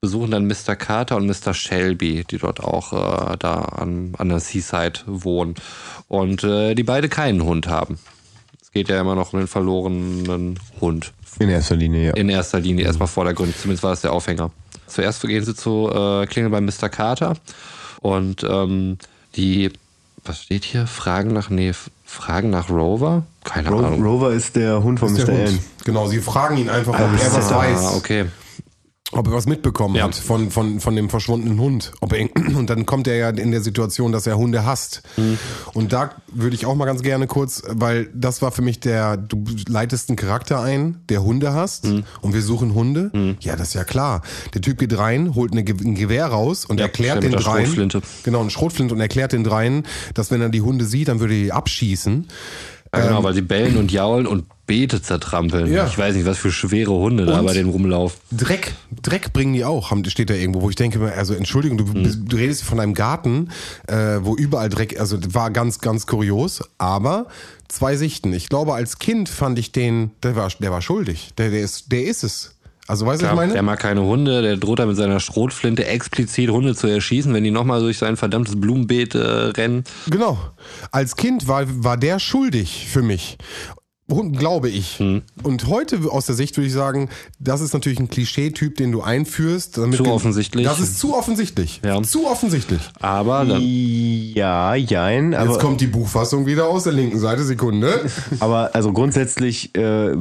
besuchen 0.00 0.30
dann 0.30 0.46
Mr. 0.46 0.76
Carter 0.76 1.16
und 1.16 1.26
Mr. 1.26 1.54
Shelby, 1.54 2.24
die 2.28 2.38
dort 2.38 2.60
auch 2.60 2.92
äh, 2.92 3.36
da 3.38 3.60
an, 3.60 4.14
an 4.18 4.28
der 4.28 4.40
Seaside 4.40 5.00
wohnen. 5.06 5.54
Und 6.08 6.42
äh, 6.42 6.74
die 6.74 6.82
beide 6.82 7.08
keinen 7.08 7.44
Hund 7.44 7.68
haben. 7.68 7.98
Es 8.70 8.74
geht 8.74 8.88
ja 8.88 9.00
immer 9.00 9.16
noch 9.16 9.32
um 9.32 9.40
den 9.40 9.48
verlorenen 9.48 10.56
Hund. 10.80 11.12
in 11.40 11.48
erster 11.48 11.74
Linie, 11.74 12.06
ja. 12.06 12.14
In 12.14 12.28
erster 12.28 12.60
Linie 12.60 12.84
erstmal 12.84 13.08
vordergründig, 13.08 13.56
zumindest 13.58 13.82
war 13.82 13.90
das 13.90 14.02
der 14.02 14.12
Aufhänger. 14.12 14.52
Zuerst 14.86 15.22
gehen 15.22 15.44
sie 15.44 15.56
zu 15.56 15.90
äh, 15.92 16.26
Klingel 16.26 16.50
bei 16.50 16.60
Mr. 16.60 16.88
Carter 16.88 17.36
und 18.00 18.44
ähm, 18.48 18.98
die, 19.34 19.72
was 20.24 20.42
steht 20.42 20.62
hier? 20.62 20.86
Fragen 20.86 21.32
nach, 21.32 21.50
nee, 21.50 21.72
Fragen 22.04 22.50
nach 22.50 22.70
Rover? 22.70 23.24
Keine 23.42 23.70
Ro 23.70 23.78
Ahnung. 23.78 24.04
Rover 24.04 24.30
ist 24.30 24.54
der 24.54 24.80
Hund 24.84 25.00
von 25.00 25.16
ist 25.16 25.26
Mr. 25.26 25.32
Hund. 25.32 25.60
Genau, 25.84 26.06
sie 26.06 26.20
fragen 26.20 26.56
ihn 26.56 26.70
einfach, 26.70 26.94
ob 26.94 27.00
er 27.00 27.32
was 27.32 27.50
ah, 27.50 27.56
weiß. 27.56 27.94
okay. 27.96 28.26
Ob 29.12 29.26
er 29.26 29.32
was 29.34 29.46
mitbekommen 29.46 29.96
Ja. 29.96 30.04
hat 30.04 30.14
von, 30.14 30.50
von, 30.50 30.80
von 30.80 30.94
dem 30.94 31.10
verschwundenen 31.10 31.58
Hund. 31.58 31.92
Ob 32.00 32.12
er, 32.12 32.28
und 32.56 32.70
dann 32.70 32.86
kommt 32.86 33.08
er 33.08 33.16
ja 33.16 33.28
in 33.30 33.50
der 33.50 33.60
Situation, 33.60 34.12
dass 34.12 34.26
er 34.26 34.36
Hunde 34.38 34.64
hasst. 34.64 35.02
Mhm. 35.16 35.38
Und 35.74 35.92
da 35.92 36.10
würde 36.32 36.54
ich 36.54 36.66
auch 36.66 36.74
mal 36.76 36.84
ganz 36.84 37.02
gerne 37.02 37.26
kurz, 37.26 37.62
weil 37.68 38.08
das 38.14 38.40
war 38.42 38.52
für 38.52 38.62
mich 38.62 38.78
der, 38.80 39.16
du 39.16 39.44
leitest 39.68 40.08
einen 40.10 40.16
Charakter 40.16 40.60
ein, 40.60 41.00
der 41.08 41.22
Hunde 41.22 41.52
hasst 41.52 41.86
Mhm. 41.86 42.04
und 42.20 42.34
wir 42.34 42.42
suchen 42.42 42.74
Hunde. 42.74 43.36
Ja, 43.40 43.56
das 43.56 43.68
ist 43.68 43.74
ja 43.74 43.84
klar. 43.84 44.22
Der 44.54 44.60
Typ 44.60 44.78
geht 44.78 44.96
rein, 44.96 45.34
holt 45.34 45.52
eine, 45.52 45.60
ein 45.62 45.94
Gewehr 45.94 46.26
raus 46.26 46.64
und 46.64 46.78
Ja, 46.78 46.86
erklärt 46.86 47.22
den 47.22 47.32
dreien. 47.32 47.66
Schrotflinte. 47.66 48.02
Genau, 48.22 48.40
eine 48.40 48.50
Schrotflinte 48.50 48.94
und 48.94 49.00
erklärt 49.00 49.32
den 49.32 49.44
dreien, 49.44 49.84
dass 50.14 50.30
wenn 50.30 50.40
er 50.40 50.48
die 50.50 50.60
Hunde 50.62 50.84
sieht, 50.84 51.08
dann 51.08 51.20
würde 51.20 51.34
er 51.34 51.42
die 51.44 51.52
abschießen. 51.52 52.28
Ja, 52.94 53.06
genau, 53.06 53.22
weil 53.22 53.34
sie 53.34 53.42
bellen 53.42 53.76
und 53.76 53.92
jaulen 53.92 54.26
und 54.26 54.46
Beete 54.70 55.02
zertrampeln. 55.02 55.72
Ja. 55.72 55.84
Ich 55.88 55.98
weiß 55.98 56.14
nicht, 56.14 56.26
was 56.26 56.38
für 56.38 56.52
schwere 56.52 56.92
Hunde 56.92 57.26
da 57.26 57.40
Und? 57.40 57.46
bei 57.46 57.54
denen 57.54 57.70
rumlaufen. 57.70 58.16
Dreck, 58.30 58.72
Dreck 59.02 59.32
bringen 59.32 59.52
die 59.52 59.64
auch, 59.64 59.90
haben- 59.90 60.04
steht 60.04 60.30
da 60.30 60.34
irgendwo, 60.34 60.62
wo 60.62 60.70
ich 60.70 60.76
denke, 60.76 61.00
mir, 61.00 61.12
also 61.14 61.34
Entschuldigung, 61.34 61.76
du, 61.78 61.92
Hm. 61.92 62.28
du 62.28 62.36
redest 62.36 62.62
von 62.62 62.78
einem 62.78 62.94
Garten, 62.94 63.48
äh, 63.88 64.18
wo 64.22 64.36
überall 64.36 64.68
Dreck, 64.68 65.00
also 65.00 65.18
war 65.34 65.50
ganz, 65.50 65.80
ganz 65.80 66.06
kurios, 66.06 66.62
aber 66.78 67.26
zwei 67.66 67.96
Sichten. 67.96 68.32
Ich 68.32 68.48
glaube, 68.48 68.74
als 68.74 69.00
Kind 69.00 69.28
fand 69.28 69.58
ich 69.58 69.72
den, 69.72 70.12
der 70.22 70.36
war, 70.36 70.48
der 70.60 70.70
war 70.70 70.82
schuldig. 70.82 71.30
Der, 71.36 71.50
der 71.50 71.60
ist, 71.62 71.90
der 71.90 72.04
ist 72.04 72.22
es. 72.22 72.54
Also 72.86 73.06
weißt 73.06 73.22
du, 73.22 73.26
was 73.26 73.32
ich 73.32 73.36
meine? 73.36 73.52
der 73.52 73.62
mag 73.62 73.78
keine 73.78 74.02
Hunde, 74.02 74.42
der 74.42 74.56
droht 74.56 74.80
da 74.80 74.86
mit 74.86 74.96
seiner 74.96 75.20
Schrotflinte 75.20 75.84
explizit 75.86 76.50
Hunde 76.50 76.74
zu 76.74 76.88
erschießen, 76.88 77.32
wenn 77.32 77.44
die 77.44 77.52
nochmal 77.52 77.78
durch 77.80 77.98
sein 77.98 78.16
verdammtes 78.16 78.60
Blumenbeet 78.60 79.14
äh, 79.14 79.18
rennen. 79.18 79.84
Genau. 80.08 80.38
Als 80.90 81.14
Kind 81.14 81.46
war, 81.46 81.64
war 81.84 81.96
der 81.96 82.18
schuldig 82.18 82.88
für 82.90 83.02
mich. 83.02 83.38
Und 84.10 84.38
glaube 84.38 84.68
ich. 84.68 84.98
Hm. 84.98 85.22
Und 85.42 85.66
heute 85.66 86.00
aus 86.10 86.26
der 86.26 86.34
Sicht 86.34 86.56
würde 86.56 86.66
ich 86.66 86.72
sagen, 86.72 87.08
das 87.38 87.60
ist 87.60 87.72
natürlich 87.72 88.00
ein 88.00 88.08
Klischeetyp, 88.08 88.76
den 88.76 88.92
du 88.92 89.02
einführst. 89.02 89.78
Damit 89.78 89.98
Zu 89.98 90.06
offensichtlich. 90.06 90.64
Das 90.64 90.80
ist 90.80 90.98
zu 90.98 91.14
offensichtlich. 91.14 91.80
Ja. 91.84 92.02
Zu 92.02 92.26
offensichtlich. 92.26 92.80
Aber 93.00 93.44
dann, 93.44 93.62
Ja, 93.62 94.74
jein, 94.74 95.34
aber, 95.34 95.52
Jetzt 95.52 95.60
kommt 95.60 95.80
die 95.80 95.86
Buchfassung 95.86 96.46
wieder 96.46 96.68
aus 96.68 96.84
der 96.84 96.92
linken 96.92 97.18
Seite. 97.18 97.44
Sekunde. 97.44 98.06
aber 98.40 98.70
also 98.74 98.92
grundsätzlich 98.92 99.74
äh, 99.76 100.14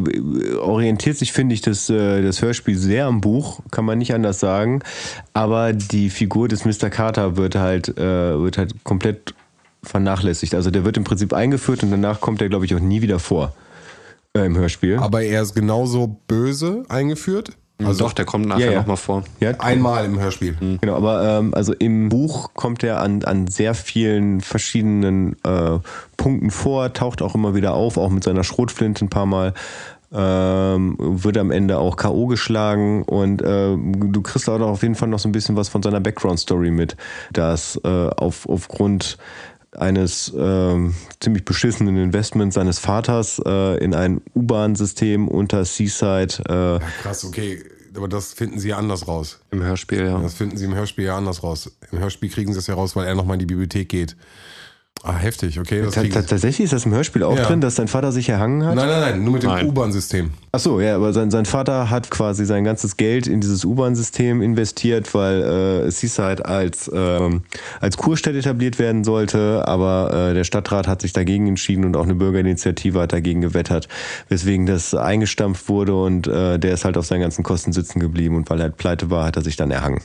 orientiert 0.58 1.17
sich, 1.17 1.32
finde 1.32 1.56
ich, 1.56 1.62
das, 1.62 1.89
äh, 1.89 2.21
das 2.21 2.41
Hörspiel 2.41 2.78
sehr 2.78 3.06
am 3.06 3.21
Buch, 3.21 3.60
kann 3.71 3.86
man 3.86 3.97
nicht 3.97 4.13
anders 4.13 4.39
sagen. 4.39 4.82
Aber 5.34 5.73
die 5.73 6.10
Figur 6.10 6.47
des 6.47 6.65
Mr. 6.65 6.89
Carter 6.89 7.38
wird 7.38 7.56
halt, 7.56 7.97
äh, 7.97 8.41
wird 8.41 8.58
halt 8.58 8.84
komplett 8.84 9.34
vernachlässigt. 9.84 10.56
Also 10.56 10.71
der 10.71 10.86
wird 10.86 10.97
im 10.97 11.04
Prinzip 11.04 11.34
eingeführt 11.34 11.84
und 11.84 11.91
danach 11.91 12.19
kommt 12.19 12.41
er, 12.41 12.49
glaube 12.49 12.65
ich, 12.65 12.75
auch 12.75 12.80
nie 12.80 13.02
wieder 13.02 13.19
vor 13.19 13.54
äh, 14.36 14.46
im 14.46 14.58
Hörspiel. 14.58 14.98
Aber 14.98 15.22
er 15.24 15.42
ist 15.42 15.56
genauso 15.56 16.20
böse 16.28 16.84
eingeführt. 16.89 17.52
Also 17.82 18.04
doch, 18.04 18.12
der 18.13 18.26
kommt 18.26 18.46
nachher 18.46 18.65
Ja, 18.65 18.72
ja. 18.74 18.80
nochmal 18.80 18.98
vor. 18.98 19.24
ja, 19.39 19.52
einmal 19.60 20.04
im 20.04 20.20
Hörspiel. 20.20 20.58
Genau, 20.82 20.96
aber 20.98 21.24
ähm, 21.39 21.54
also 21.54 21.74
im 21.74 22.10
Buch 22.10 22.50
kommt 22.54 22.84
er 22.84 23.00
an, 23.02 23.24
an 23.24 23.48
sehr 23.48 23.74
vielen 23.74 24.42
verschiedenen 24.42 25.38
äh, 25.46 25.80
Punkten 26.18 26.52
vor, 26.52 26.92
taucht 26.92 27.22
auch 27.22 27.36
immer 27.36 27.56
wieder 27.56 27.74
auf, 27.74 27.96
auch 27.98 28.10
mit 28.10 28.26
seiner 28.26 28.44
Schrotflinte 28.44 29.06
ein 29.06 29.10
paar 29.10 29.26
Mal. 29.26 29.54
Ähm, 30.12 30.96
wird 31.00 31.38
am 31.38 31.52
Ende 31.52 31.78
auch 31.78 31.96
K.O. 31.96 32.26
geschlagen 32.26 33.04
und 33.04 33.44
äh, 33.44 33.78
du 33.78 34.22
kriegst 34.24 34.50
auch 34.50 34.60
auf 34.60 34.82
jeden 34.82 34.96
Fall 34.96 35.08
noch 35.08 35.20
so 35.20 35.30
ein 35.30 35.32
bisschen 35.32 35.56
was 35.56 35.70
von 35.70 35.84
seiner 35.84 36.00
Background-Story 36.02 36.72
mit, 36.72 36.98
dass 37.32 37.80
äh, 37.84 37.88
auf, 37.88 38.50
aufgrund 38.50 39.20
eines 39.80 40.34
ähm, 40.38 40.94
ziemlich 41.20 41.46
beschissenen 41.46 41.98
Investments 41.98 42.56
seines 42.56 42.80
Vaters 42.80 43.42
äh, 43.46 43.84
in 43.84 43.94
ein 43.94 44.22
U-Bahn-System 44.36 45.28
unter 45.28 45.65
Seaside 45.65 46.36
äh, 46.48 47.02
Krass, 47.02 47.26
okay. 47.26 47.63
Aber 47.96 48.08
das 48.08 48.34
finden 48.34 48.60
sie 48.60 48.70
ja 48.70 48.78
anders 48.78 49.08
raus. 49.08 49.39
Im 49.52 49.63
Hörspiel, 49.63 50.06
ja. 50.06 50.20
Das 50.20 50.36
finden 50.36 50.58
sie 50.58 50.65
im 50.65 50.76
Hörspiel 50.76 51.06
ja 51.06 51.18
anders 51.18 51.44
raus. 51.44 51.72
Im 51.92 52.00
Hörspiel 52.00 52.30
kriegen 52.30 52.54
sie 52.54 52.60
es 52.60 52.68
ja 52.68 52.76
raus, 52.76 52.96
weil 52.96 53.08
er 53.08 53.15
nochmal 53.15 53.36
in 53.36 53.39
die 53.39 53.46
Bibliothek 53.46 53.89
geht. 53.89 54.15
Ah, 55.04 55.16
heftig, 55.16 55.60
okay. 55.60 55.84
Tatsächlich 55.92 56.60
ist 56.66 56.74
das 56.74 56.86
im 56.86 56.94
Hörspiel 56.94 57.24
auch 57.24 57.36
Ja. 57.36 57.44
drin, 57.46 57.62
dass 57.62 57.76
sein 57.76 57.88
Vater 57.88 58.12
sich 58.12 58.28
erhangen 58.28 58.66
hat? 58.66 58.76
Nein, 58.76 58.88
nein, 58.88 59.00
nein, 59.00 59.24
nur 59.24 59.34
mit 59.34 59.44
dem. 59.44 59.50
U-Bahn-System. 59.68 60.32
Ach 60.52 60.60
so, 60.60 60.82
ja, 60.82 60.96
aber 60.96 61.14
sein, 61.14 61.32
sein 61.32 61.46
Vater 61.46 61.90
hat 61.90 62.10
quasi 62.12 62.46
sein 62.46 62.64
ganzes 62.66 62.98
Geld 62.98 63.26
in 63.28 63.40
dieses 63.40 63.64
U-Bahn-System 63.64 64.42
investiert, 64.42 65.14
weil 65.14 65.42
äh, 65.88 65.92
Seaside 65.92 66.46
als, 66.46 66.92
ähm, 66.94 67.44
als 67.80 67.96
Kurstadt 67.98 68.36
etabliert 68.36 68.78
werden 68.78 69.04
sollte, 69.04 69.66
aber 69.68 70.30
äh, 70.32 70.34
der 70.34 70.44
Stadtrat 70.44 70.88
hat 70.88 71.02
sich 71.02 71.14
dagegen 71.14 71.48
entschieden 71.48 71.86
und 71.86 71.96
auch 71.96 72.04
eine 72.04 72.16
Bürgerinitiative 72.16 73.00
hat 73.00 73.14
dagegen 73.14 73.42
gewettert, 73.42 73.88
weswegen 74.28 74.66
das 74.66 74.94
eingestampft 74.94 75.70
wurde 75.70 75.96
und 75.96 76.28
äh, 76.28 76.60
der 76.60 76.74
ist 76.74 76.84
halt 76.84 76.98
auf 76.98 77.06
seinen 77.06 77.22
ganzen 77.22 77.44
Kosten 77.44 77.72
sitzen 77.72 78.00
geblieben 78.00 78.36
und 78.36 78.50
weil 78.50 78.60
er 78.60 78.64
halt 78.64 78.78
pleite 78.78 79.10
war, 79.10 79.26
hat 79.26 79.38
er 79.38 79.44
sich 79.44 79.56
dann 79.56 79.72
erhangen. 79.72 80.02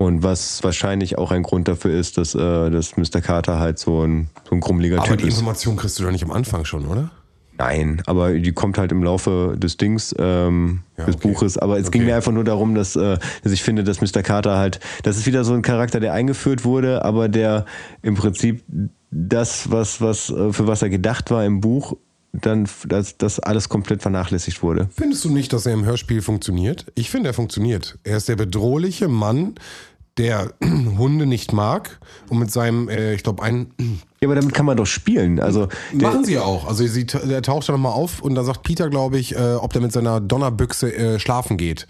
Und 0.00 0.22
was 0.22 0.64
wahrscheinlich 0.64 1.18
auch 1.18 1.30
ein 1.30 1.42
Grund 1.42 1.68
dafür 1.68 1.92
ist, 1.92 2.16
dass, 2.16 2.34
äh, 2.34 2.70
dass 2.70 2.96
Mr. 2.96 3.20
Carter 3.20 3.58
halt 3.60 3.78
so 3.78 4.02
ein, 4.02 4.30
so 4.48 4.54
ein 4.54 4.60
grummeliger 4.60 4.96
Aber 4.96 5.08
Typ 5.08 5.18
die 5.18 5.28
ist. 5.28 5.34
Information 5.34 5.76
kriegst 5.76 5.98
du 5.98 6.04
doch 6.04 6.10
nicht 6.10 6.24
am 6.24 6.30
Anfang 6.30 6.64
schon, 6.64 6.86
oder? 6.86 7.10
Nein, 7.58 8.02
aber 8.06 8.32
die 8.32 8.52
kommt 8.52 8.78
halt 8.78 8.92
im 8.92 9.02
Laufe 9.02 9.56
des 9.58 9.76
Dings, 9.76 10.14
ähm, 10.18 10.80
Ja, 10.96 11.04
des 11.04 11.16
okay. 11.16 11.28
Buches. 11.28 11.58
Aber 11.58 11.78
es 11.78 11.90
ging 11.90 12.00
Okay. 12.00 12.12
mir 12.12 12.16
einfach 12.16 12.32
nur 12.32 12.44
darum, 12.44 12.74
dass, 12.74 12.96
äh, 12.96 13.18
dass 13.42 13.52
ich 13.52 13.62
finde, 13.62 13.84
dass 13.84 14.00
Mr. 14.00 14.22
Carter 14.22 14.56
halt, 14.56 14.80
das 15.02 15.18
ist 15.18 15.26
wieder 15.26 15.44
so 15.44 15.52
ein 15.52 15.60
Charakter, 15.60 16.00
der 16.00 16.14
eingeführt 16.14 16.64
wurde, 16.64 17.04
aber 17.04 17.28
der 17.28 17.66
im 18.00 18.14
Prinzip 18.14 18.64
das, 19.10 19.70
was, 19.70 20.00
was, 20.00 20.30
äh, 20.30 20.50
für 20.54 20.66
was 20.66 20.80
er 20.80 20.88
gedacht 20.88 21.30
war 21.30 21.44
im 21.44 21.60
Buch, 21.60 21.98
dann, 22.32 22.66
dass 22.86 23.18
das 23.18 23.40
alles 23.40 23.68
komplett 23.68 24.00
vernachlässigt 24.02 24.62
wurde. 24.62 24.88
Findest 24.96 25.24
du 25.24 25.30
nicht, 25.30 25.52
dass 25.52 25.66
er 25.66 25.74
im 25.74 25.84
Hörspiel 25.84 26.22
funktioniert? 26.22 26.86
Ich 26.94 27.10
finde, 27.10 27.28
er 27.28 27.34
funktioniert. 27.34 27.98
Er 28.04 28.16
ist 28.16 28.28
der 28.30 28.36
bedrohliche 28.36 29.08
Mann, 29.08 29.56
der 30.20 30.52
Hunde 30.98 31.26
nicht 31.26 31.52
mag 31.52 31.98
und 32.28 32.38
mit 32.38 32.50
seinem, 32.50 32.88
äh, 32.88 33.14
ich 33.14 33.22
glaube, 33.22 33.42
ein 33.42 33.72
Ja, 34.22 34.28
aber 34.28 34.34
damit 34.38 34.52
kann 34.52 34.66
man 34.66 34.76
doch 34.76 34.84
spielen. 34.84 35.40
Also, 35.40 35.68
der, 35.94 36.08
Machen 36.10 36.26
sie 36.26 36.34
ja 36.34 36.42
auch. 36.42 36.68
Also 36.68 36.86
sie, 36.86 37.06
der 37.06 37.40
taucht 37.40 37.66
dann 37.66 37.76
nochmal 37.76 37.94
auf 37.94 38.20
und 38.20 38.34
da 38.34 38.44
sagt 38.44 38.64
Peter, 38.64 38.90
glaube 38.90 39.18
ich, 39.18 39.34
äh, 39.34 39.54
ob 39.54 39.72
der 39.72 39.80
mit 39.80 39.92
seiner 39.92 40.20
Donnerbüchse 40.20 40.94
äh, 40.94 41.18
schlafen 41.18 41.56
geht. 41.56 41.86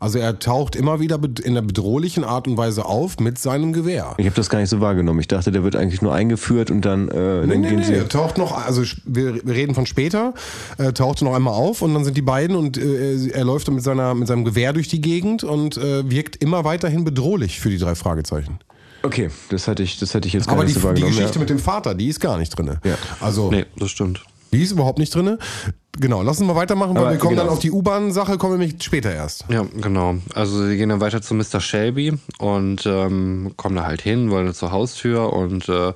Also 0.00 0.18
er 0.18 0.38
taucht 0.38 0.76
immer 0.76 1.00
wieder 1.00 1.18
in 1.22 1.50
einer 1.50 1.60
bedrohlichen 1.60 2.24
Art 2.24 2.48
und 2.48 2.56
Weise 2.56 2.86
auf 2.86 3.20
mit 3.20 3.38
seinem 3.38 3.74
Gewehr. 3.74 4.14
ich 4.16 4.24
habe 4.24 4.34
das 4.34 4.48
gar 4.48 4.60
nicht 4.60 4.70
so 4.70 4.80
wahrgenommen. 4.80 5.20
Ich 5.20 5.28
dachte, 5.28 5.52
der 5.52 5.62
wird 5.62 5.76
eigentlich 5.76 6.00
nur 6.00 6.14
eingeführt 6.14 6.70
und 6.70 6.86
dann, 6.86 7.08
äh, 7.08 7.12
dann 7.46 7.48
Nee, 7.60 7.68
gehen 7.68 7.80
nee, 7.80 7.84
sie. 7.84 7.92
er 7.96 8.08
taucht 8.08 8.38
noch, 8.38 8.56
also 8.56 8.82
wir, 9.04 9.46
wir 9.46 9.54
reden 9.54 9.74
von 9.74 9.84
später, 9.84 10.32
äh, 10.78 10.94
tauchte 10.94 11.26
noch 11.26 11.34
einmal 11.34 11.52
auf 11.52 11.82
und 11.82 11.92
dann 11.92 12.02
sind 12.02 12.16
die 12.16 12.22
beiden 12.22 12.56
und 12.56 12.78
äh, 12.78 13.28
er 13.28 13.44
läuft 13.44 13.68
dann 13.68 13.74
mit, 13.74 13.84
seiner, 13.84 14.14
mit 14.14 14.26
seinem 14.26 14.46
Gewehr 14.46 14.72
durch 14.72 14.88
die 14.88 15.02
Gegend 15.02 15.44
und 15.44 15.76
äh, 15.76 16.10
wirkt 16.10 16.36
immer 16.36 16.64
weiterhin 16.64 17.04
bedrohlich 17.04 17.60
für 17.60 17.68
die 17.68 17.76
drei 17.76 17.94
Fragezeichen. 17.94 18.58
Okay, 19.04 19.28
das 19.50 19.68
hatte 19.68 19.82
ich, 19.82 19.98
das 19.98 20.14
hatte 20.14 20.26
ich 20.26 20.34
jetzt 20.34 20.46
gar 20.46 20.54
Aber 20.56 20.64
nicht 20.64 20.76
die, 20.76 20.80
so 20.80 20.92
die. 20.92 21.02
Geschichte 21.02 21.34
ja. 21.34 21.40
mit 21.40 21.50
dem 21.50 21.58
Vater, 21.58 21.94
die 21.94 22.08
ist 22.08 22.20
gar 22.20 22.38
nicht 22.38 22.50
drin. 22.56 22.78
Ja. 22.84 22.96
Also 23.20 23.50
Nee, 23.50 23.66
das 23.76 23.90
stimmt. 23.90 24.24
die 24.52 24.62
ist 24.62 24.72
überhaupt 24.72 24.98
nicht 24.98 25.14
drin. 25.14 25.38
Genau, 26.00 26.22
lassen 26.22 26.46
wir 26.48 26.56
weitermachen, 26.56 26.96
weil 26.96 27.02
Aber 27.02 27.12
wir 27.12 27.18
kommen 27.18 27.36
genau. 27.36 27.44
dann 27.44 27.52
auf 27.52 27.60
die 27.60 27.70
U-Bahn-Sache, 27.70 28.36
kommen 28.36 28.54
wir 28.54 28.58
nämlich 28.58 28.82
später 28.82 29.14
erst. 29.14 29.44
Ja, 29.48 29.64
genau. 29.80 30.16
Also 30.34 30.66
sie 30.66 30.76
gehen 30.76 30.88
dann 30.88 31.00
weiter 31.00 31.22
zu 31.22 31.34
Mr. 31.34 31.60
Shelby 31.60 32.14
und 32.38 32.84
ähm, 32.84 33.52
kommen 33.56 33.76
da 33.76 33.84
halt 33.84 34.02
hin, 34.02 34.28
wollen 34.30 34.52
zur 34.54 34.72
Haustür 34.72 35.32
und 35.32 35.68
äh, 35.68 35.92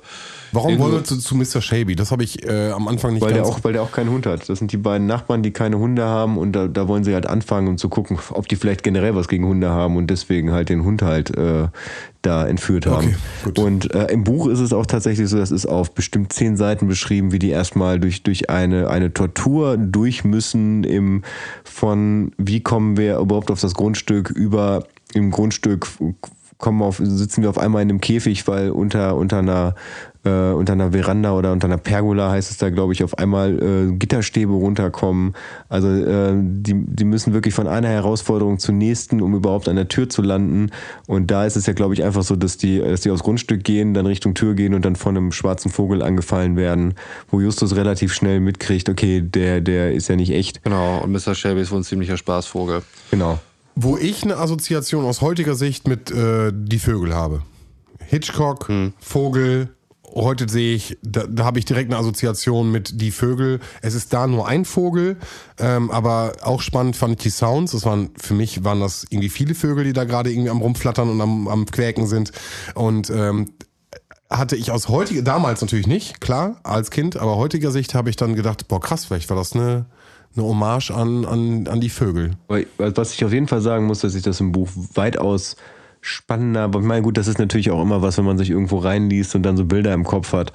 Warum 0.53 0.79
wollen 0.79 0.93
wir 0.93 1.03
zu, 1.03 1.17
zu 1.17 1.35
Mr. 1.35 1.61
Shelby? 1.61 1.95
Das 1.97 2.11
habe 2.11 2.23
ich 2.23 2.47
äh, 2.47 2.71
am 2.71 2.87
Anfang 2.87 3.13
nicht 3.13 3.21
Weil 3.21 3.33
der, 3.33 3.43
ganz... 3.43 3.53
auch, 3.53 3.63
weil 3.63 3.73
der 3.73 3.81
auch 3.83 3.91
keinen 3.91 4.09
Hund 4.09 4.25
hat. 4.25 4.47
Das 4.47 4.59
sind 4.59 4.71
die 4.71 4.77
beiden 4.77 5.05
Nachbarn, 5.05 5.43
die 5.43 5.51
keine 5.51 5.77
Hunde 5.77 6.05
haben 6.05 6.37
und 6.37 6.53
da, 6.53 6.67
da 6.69 6.87
wollen 6.87 7.03
sie 7.03 7.13
halt 7.13 7.25
anfangen, 7.27 7.67
um 7.67 7.77
zu 7.77 7.89
gucken, 7.89 8.17
ob 8.31 8.47
die 8.47 8.55
vielleicht 8.55 8.83
generell 8.83 9.15
was 9.15 9.27
gegen 9.27 9.45
Hunde 9.45 9.69
haben 9.69 9.97
und 9.97 10.07
deswegen 10.07 10.51
halt 10.53 10.69
den 10.69 10.85
Hund 10.85 11.01
halt 11.01 11.35
äh, 11.37 11.67
da 12.21 12.45
entführt 12.45 12.85
haben. 12.85 13.15
Okay. 13.45 13.61
Und 13.61 13.93
äh, 13.93 14.07
im 14.07 14.23
Buch 14.23 14.47
ist 14.47 14.59
es 14.59 14.73
auch 14.73 14.85
tatsächlich 14.85 15.29
so, 15.29 15.37
das 15.37 15.51
ist 15.51 15.65
auf 15.65 15.91
bestimmt 15.91 16.33
zehn 16.33 16.57
Seiten 16.57 16.87
beschrieben, 16.87 17.31
wie 17.31 17.39
die 17.39 17.49
erstmal 17.49 17.99
durch, 17.99 18.23
durch 18.23 18.49
eine, 18.49 18.89
eine 18.89 19.13
Tortur 19.13 19.77
durch 19.77 20.23
müssen 20.23 20.83
im 20.83 21.23
von 21.63 22.31
wie 22.37 22.61
kommen 22.61 22.97
wir 22.97 23.19
überhaupt 23.19 23.51
auf 23.51 23.61
das 23.61 23.73
Grundstück 23.73 24.29
über 24.29 24.85
im 25.13 25.31
Grundstück 25.31 25.87
kommen 26.59 26.81
auf, 26.81 26.97
sitzen 27.01 27.41
wir 27.41 27.49
auf 27.49 27.57
einmal 27.57 27.81
in 27.81 27.89
einem 27.89 28.01
Käfig, 28.01 28.47
weil 28.47 28.69
unter, 28.71 29.15
unter 29.15 29.39
einer 29.39 29.75
äh, 30.29 30.53
unter 30.53 30.73
einer 30.73 30.91
Veranda 30.91 31.33
oder 31.33 31.51
unter 31.51 31.65
einer 31.67 31.77
Pergola 31.77 32.31
heißt 32.31 32.51
es 32.51 32.57
da, 32.57 32.69
glaube 32.69 32.93
ich, 32.93 33.03
auf 33.03 33.17
einmal 33.17 33.61
äh, 33.61 33.91
Gitterstäbe 33.95 34.53
runterkommen. 34.53 35.33
Also 35.69 35.87
äh, 35.87 36.33
die, 36.35 36.73
die 36.75 37.03
müssen 37.05 37.33
wirklich 37.33 37.53
von 37.53 37.67
einer 37.67 37.87
Herausforderung 37.89 38.59
zur 38.59 38.75
nächsten, 38.75 39.21
um 39.21 39.33
überhaupt 39.35 39.67
an 39.67 39.75
der 39.75 39.87
Tür 39.87 40.09
zu 40.09 40.21
landen. 40.21 40.71
Und 41.07 41.31
da 41.31 41.45
ist 41.45 41.55
es 41.55 41.65
ja, 41.65 41.73
glaube 41.73 41.93
ich, 41.93 42.03
einfach 42.03 42.23
so, 42.23 42.35
dass 42.35 42.57
die, 42.57 42.79
dass 42.79 43.01
die 43.01 43.11
aufs 43.11 43.23
Grundstück 43.23 43.63
gehen, 43.63 43.93
dann 43.93 44.05
Richtung 44.05 44.33
Tür 44.33 44.53
gehen 44.53 44.73
und 44.73 44.85
dann 44.85 44.95
von 44.95 45.17
einem 45.17 45.31
schwarzen 45.31 45.71
Vogel 45.71 46.01
angefallen 46.01 46.55
werden, 46.55 46.93
wo 47.29 47.41
Justus 47.41 47.75
relativ 47.75 48.13
schnell 48.13 48.39
mitkriegt, 48.39 48.89
okay, 48.89 49.21
der, 49.21 49.61
der 49.61 49.93
ist 49.93 50.07
ja 50.09 50.15
nicht 50.15 50.31
echt. 50.31 50.63
genau, 50.63 50.99
und 50.99 51.11
Mr. 51.11 51.35
Shelby 51.35 51.61
ist 51.61 51.71
wohl 51.71 51.79
ein 51.79 51.83
ziemlicher 51.83 52.17
Spaßvogel. 52.17 52.81
Genau. 53.11 53.39
Wo 53.75 53.97
ich 53.97 54.23
eine 54.23 54.37
Assoziation 54.37 55.05
aus 55.05 55.21
heutiger 55.21 55.55
Sicht 55.55 55.87
mit 55.87 56.11
äh, 56.11 56.51
die 56.53 56.79
Vögel 56.79 57.15
habe. 57.15 57.41
Hitchcock, 58.05 58.67
Hm. 58.67 58.93
Vogel, 58.99 59.69
heute 60.15 60.49
sehe 60.49 60.75
ich, 60.75 60.97
da, 61.03 61.25
da 61.27 61.45
habe 61.45 61.59
ich 61.59 61.65
direkt 61.65 61.91
eine 61.91 61.99
Assoziation 61.99 62.71
mit 62.71 63.01
die 63.01 63.11
Vögel. 63.11 63.59
Es 63.81 63.93
ist 63.93 64.13
da 64.13 64.27
nur 64.27 64.47
ein 64.47 64.65
Vogel, 64.65 65.17
ähm, 65.59 65.91
aber 65.91 66.33
auch 66.41 66.61
spannend 66.61 66.95
fand 66.95 67.13
ich 67.13 67.23
die 67.23 67.29
Sounds. 67.29 67.71
Das 67.71 67.85
waren, 67.85 68.11
für 68.17 68.33
mich 68.33 68.63
waren 68.63 68.79
das 68.79 69.05
irgendwie 69.09 69.29
viele 69.29 69.55
Vögel, 69.55 69.83
die 69.83 69.93
da 69.93 70.03
gerade 70.03 70.31
irgendwie 70.31 70.49
am 70.49 70.61
rumflattern 70.61 71.09
und 71.09 71.21
am, 71.21 71.47
am 71.47 71.65
Quäken 71.65 72.07
sind. 72.07 72.31
Und 72.75 73.09
ähm, 73.09 73.53
hatte 74.29 74.55
ich 74.55 74.71
aus 74.71 74.89
heutiger, 74.89 75.23
damals 75.23 75.61
natürlich 75.61 75.87
nicht, 75.87 76.21
klar, 76.21 76.59
als 76.63 76.91
Kind, 76.91 77.17
aber 77.17 77.37
heutiger 77.37 77.71
Sicht 77.71 77.95
habe 77.95 78.09
ich 78.09 78.15
dann 78.15 78.35
gedacht, 78.35 78.67
boah 78.67 78.79
krass, 78.79 79.05
vielleicht 79.05 79.29
war 79.29 79.37
das 79.37 79.53
eine, 79.53 79.85
eine 80.35 80.45
Hommage 80.45 80.91
an, 80.91 81.25
an, 81.25 81.67
an 81.67 81.81
die 81.81 81.89
Vögel. 81.89 82.37
Was 82.77 83.13
ich 83.13 83.25
auf 83.25 83.33
jeden 83.33 83.47
Fall 83.47 83.61
sagen 83.61 83.85
muss, 83.85 84.01
dass 84.01 84.13
ich 84.13 84.21
das 84.21 84.39
im 84.39 84.51
Buch 84.51 84.69
weitaus 84.93 85.55
spannender, 86.01 86.61
aber 86.61 86.79
ich 86.79 86.85
meine, 86.85 87.01
gut, 87.01 87.17
das 87.17 87.27
ist 87.27 87.39
natürlich 87.39 87.71
auch 87.71 87.81
immer 87.81 88.01
was, 88.01 88.17
wenn 88.17 88.25
man 88.25 88.37
sich 88.37 88.49
irgendwo 88.49 88.77
reinliest 88.77 89.35
und 89.35 89.43
dann 89.43 89.57
so 89.57 89.65
Bilder 89.65 89.93
im 89.93 90.03
Kopf 90.03 90.33
hat, 90.33 90.53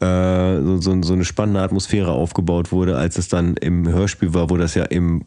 äh, 0.00 0.60
so, 0.62 0.80
so, 0.80 1.02
so 1.02 1.12
eine 1.12 1.24
spannende 1.24 1.60
Atmosphäre 1.60 2.12
aufgebaut 2.12 2.72
wurde, 2.72 2.96
als 2.96 3.18
es 3.18 3.28
dann 3.28 3.56
im 3.56 3.88
Hörspiel 3.88 4.34
war, 4.34 4.50
wo 4.50 4.56
das 4.56 4.74
ja 4.74 4.84
im 4.84 5.24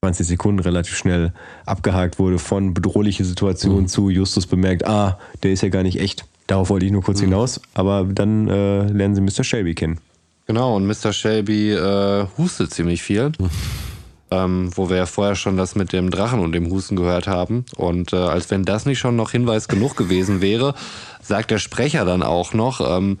20 0.00 0.26
Sekunden 0.26 0.60
relativ 0.60 0.96
schnell 0.96 1.32
abgehakt 1.66 2.18
wurde 2.18 2.38
von 2.38 2.72
bedrohliche 2.72 3.24
Situation 3.24 3.88
zu 3.88 4.10
Justus 4.10 4.46
bemerkt, 4.46 4.86
ah, 4.86 5.18
der 5.42 5.52
ist 5.52 5.62
ja 5.62 5.70
gar 5.70 5.82
nicht 5.82 6.00
echt. 6.00 6.24
Darauf 6.46 6.70
wollte 6.70 6.86
ich 6.86 6.92
nur 6.92 7.02
kurz 7.02 7.20
hinaus, 7.20 7.60
aber 7.74 8.04
dann 8.04 8.48
äh, 8.48 8.84
lernen 8.84 9.14
sie 9.14 9.20
Mr. 9.20 9.44
Shelby 9.44 9.74
kennen. 9.74 9.98
Genau, 10.46 10.76
und 10.76 10.86
Mr. 10.86 11.12
Shelby 11.12 11.72
äh, 11.72 12.26
hustet 12.38 12.72
ziemlich 12.72 13.02
viel. 13.02 13.32
Ähm, 14.30 14.70
wo 14.74 14.90
wir 14.90 14.98
ja 14.98 15.06
vorher 15.06 15.36
schon 15.36 15.56
das 15.56 15.74
mit 15.74 15.94
dem 15.94 16.10
Drachen 16.10 16.40
und 16.40 16.52
dem 16.52 16.70
Husten 16.70 16.96
gehört 16.96 17.26
haben. 17.26 17.64
Und 17.76 18.12
äh, 18.12 18.16
als 18.16 18.50
wenn 18.50 18.64
das 18.64 18.84
nicht 18.84 18.98
schon 18.98 19.16
noch 19.16 19.30
Hinweis 19.30 19.68
genug 19.68 19.96
gewesen 19.96 20.42
wäre, 20.42 20.74
sagt 21.22 21.50
der 21.50 21.58
Sprecher 21.58 22.04
dann 22.04 22.22
auch 22.22 22.52
noch, 22.52 22.80
ähm, 22.80 23.18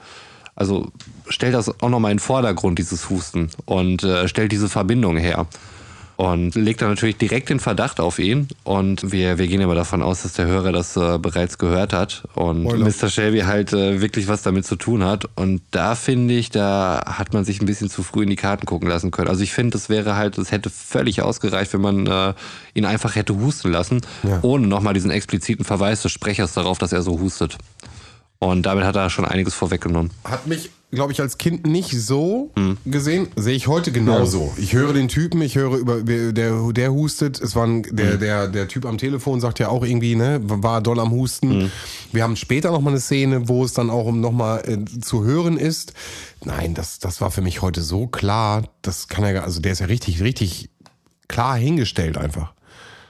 also 0.54 0.88
stellt 1.28 1.54
das 1.54 1.68
auch 1.80 1.88
nochmal 1.88 2.10
in 2.10 2.16
den 2.16 2.22
Vordergrund, 2.22 2.78
dieses 2.78 3.08
Husten, 3.08 3.50
und 3.64 4.02
äh, 4.02 4.28
stellt 4.28 4.52
diese 4.52 4.68
Verbindung 4.68 5.16
her. 5.16 5.46
Und 6.18 6.56
legt 6.56 6.82
dann 6.82 6.88
natürlich 6.88 7.16
direkt 7.16 7.48
den 7.48 7.60
Verdacht 7.60 8.00
auf 8.00 8.18
ihn. 8.18 8.48
Und 8.64 9.12
wir, 9.12 9.38
wir 9.38 9.46
gehen 9.46 9.62
aber 9.62 9.76
davon 9.76 10.02
aus, 10.02 10.24
dass 10.24 10.32
der 10.32 10.46
Hörer 10.46 10.72
das 10.72 10.96
äh, 10.96 11.16
bereits 11.16 11.58
gehört 11.58 11.92
hat. 11.92 12.24
Und 12.34 12.62
Spoiler. 12.64 12.86
Mr. 12.86 13.08
Shelby 13.08 13.40
halt 13.42 13.72
äh, 13.72 14.00
wirklich 14.00 14.26
was 14.26 14.42
damit 14.42 14.66
zu 14.66 14.74
tun 14.74 15.04
hat. 15.04 15.26
Und 15.36 15.62
da 15.70 15.94
finde 15.94 16.34
ich, 16.34 16.50
da 16.50 17.00
hat 17.06 17.32
man 17.34 17.44
sich 17.44 17.60
ein 17.62 17.66
bisschen 17.66 17.88
zu 17.88 18.02
früh 18.02 18.24
in 18.24 18.30
die 18.30 18.34
Karten 18.36 18.66
gucken 18.66 18.88
lassen 18.88 19.12
können. 19.12 19.28
Also 19.28 19.44
ich 19.44 19.52
finde, 19.52 19.74
das 19.74 19.88
wäre 19.90 20.16
halt, 20.16 20.38
es 20.38 20.50
hätte 20.50 20.70
völlig 20.70 21.22
ausgereicht, 21.22 21.72
wenn 21.72 21.82
man 21.82 22.06
äh, 22.08 22.34
ihn 22.74 22.84
einfach 22.84 23.14
hätte 23.14 23.36
husten 23.36 23.70
lassen, 23.70 24.00
Ja. 24.24 24.40
ohne 24.42 24.66
nochmal 24.66 24.94
diesen 24.94 25.12
expliziten 25.12 25.64
Verweis 25.64 26.02
des 26.02 26.10
Sprechers 26.10 26.52
darauf, 26.52 26.78
dass 26.78 26.92
er 26.92 27.02
so 27.02 27.20
hustet. 27.20 27.58
Und 28.40 28.66
damit 28.66 28.84
hat 28.84 28.94
er 28.94 29.10
schon 29.10 29.24
einiges 29.24 29.54
vorweggenommen. 29.54 30.12
Hat 30.22 30.46
mich, 30.46 30.70
glaube 30.92 31.12
ich, 31.12 31.20
als 31.20 31.38
Kind 31.38 31.66
nicht 31.66 31.90
so 31.90 32.52
gesehen. 32.84 33.26
Sehe 33.34 33.56
ich 33.56 33.66
heute 33.66 33.90
genauso. 33.90 34.54
Ich 34.58 34.74
höre 34.74 34.92
den 34.92 35.08
Typen, 35.08 35.42
ich 35.42 35.56
höre 35.56 35.76
über, 35.76 36.02
der, 36.02 36.72
der 36.72 36.92
hustet. 36.92 37.40
Es 37.40 37.56
war 37.56 37.66
ein, 37.66 37.82
der, 37.90 38.16
der, 38.16 38.46
der 38.46 38.68
Typ 38.68 38.86
am 38.86 38.96
Telefon 38.96 39.40
sagt 39.40 39.58
ja 39.58 39.68
auch 39.70 39.84
irgendwie, 39.84 40.14
ne, 40.14 40.38
war 40.42 40.80
doll 40.80 41.00
am 41.00 41.10
Husten. 41.10 41.72
Wir 42.12 42.22
haben 42.22 42.36
später 42.36 42.70
nochmal 42.70 42.92
eine 42.92 43.00
Szene, 43.00 43.48
wo 43.48 43.64
es 43.64 43.72
dann 43.72 43.90
auch 43.90 44.06
um 44.06 44.20
nochmal 44.20 44.62
äh, 44.68 45.00
zu 45.00 45.24
hören 45.24 45.56
ist. 45.56 45.92
Nein, 46.44 46.74
das, 46.74 47.00
das 47.00 47.20
war 47.20 47.32
für 47.32 47.42
mich 47.42 47.60
heute 47.60 47.82
so 47.82 48.06
klar. 48.06 48.62
Das 48.82 49.08
kann 49.08 49.24
ja, 49.24 49.42
also 49.42 49.60
der 49.60 49.72
ist 49.72 49.80
ja 49.80 49.86
richtig, 49.86 50.22
richtig 50.22 50.70
klar 51.26 51.56
hingestellt 51.56 52.16
einfach. 52.16 52.54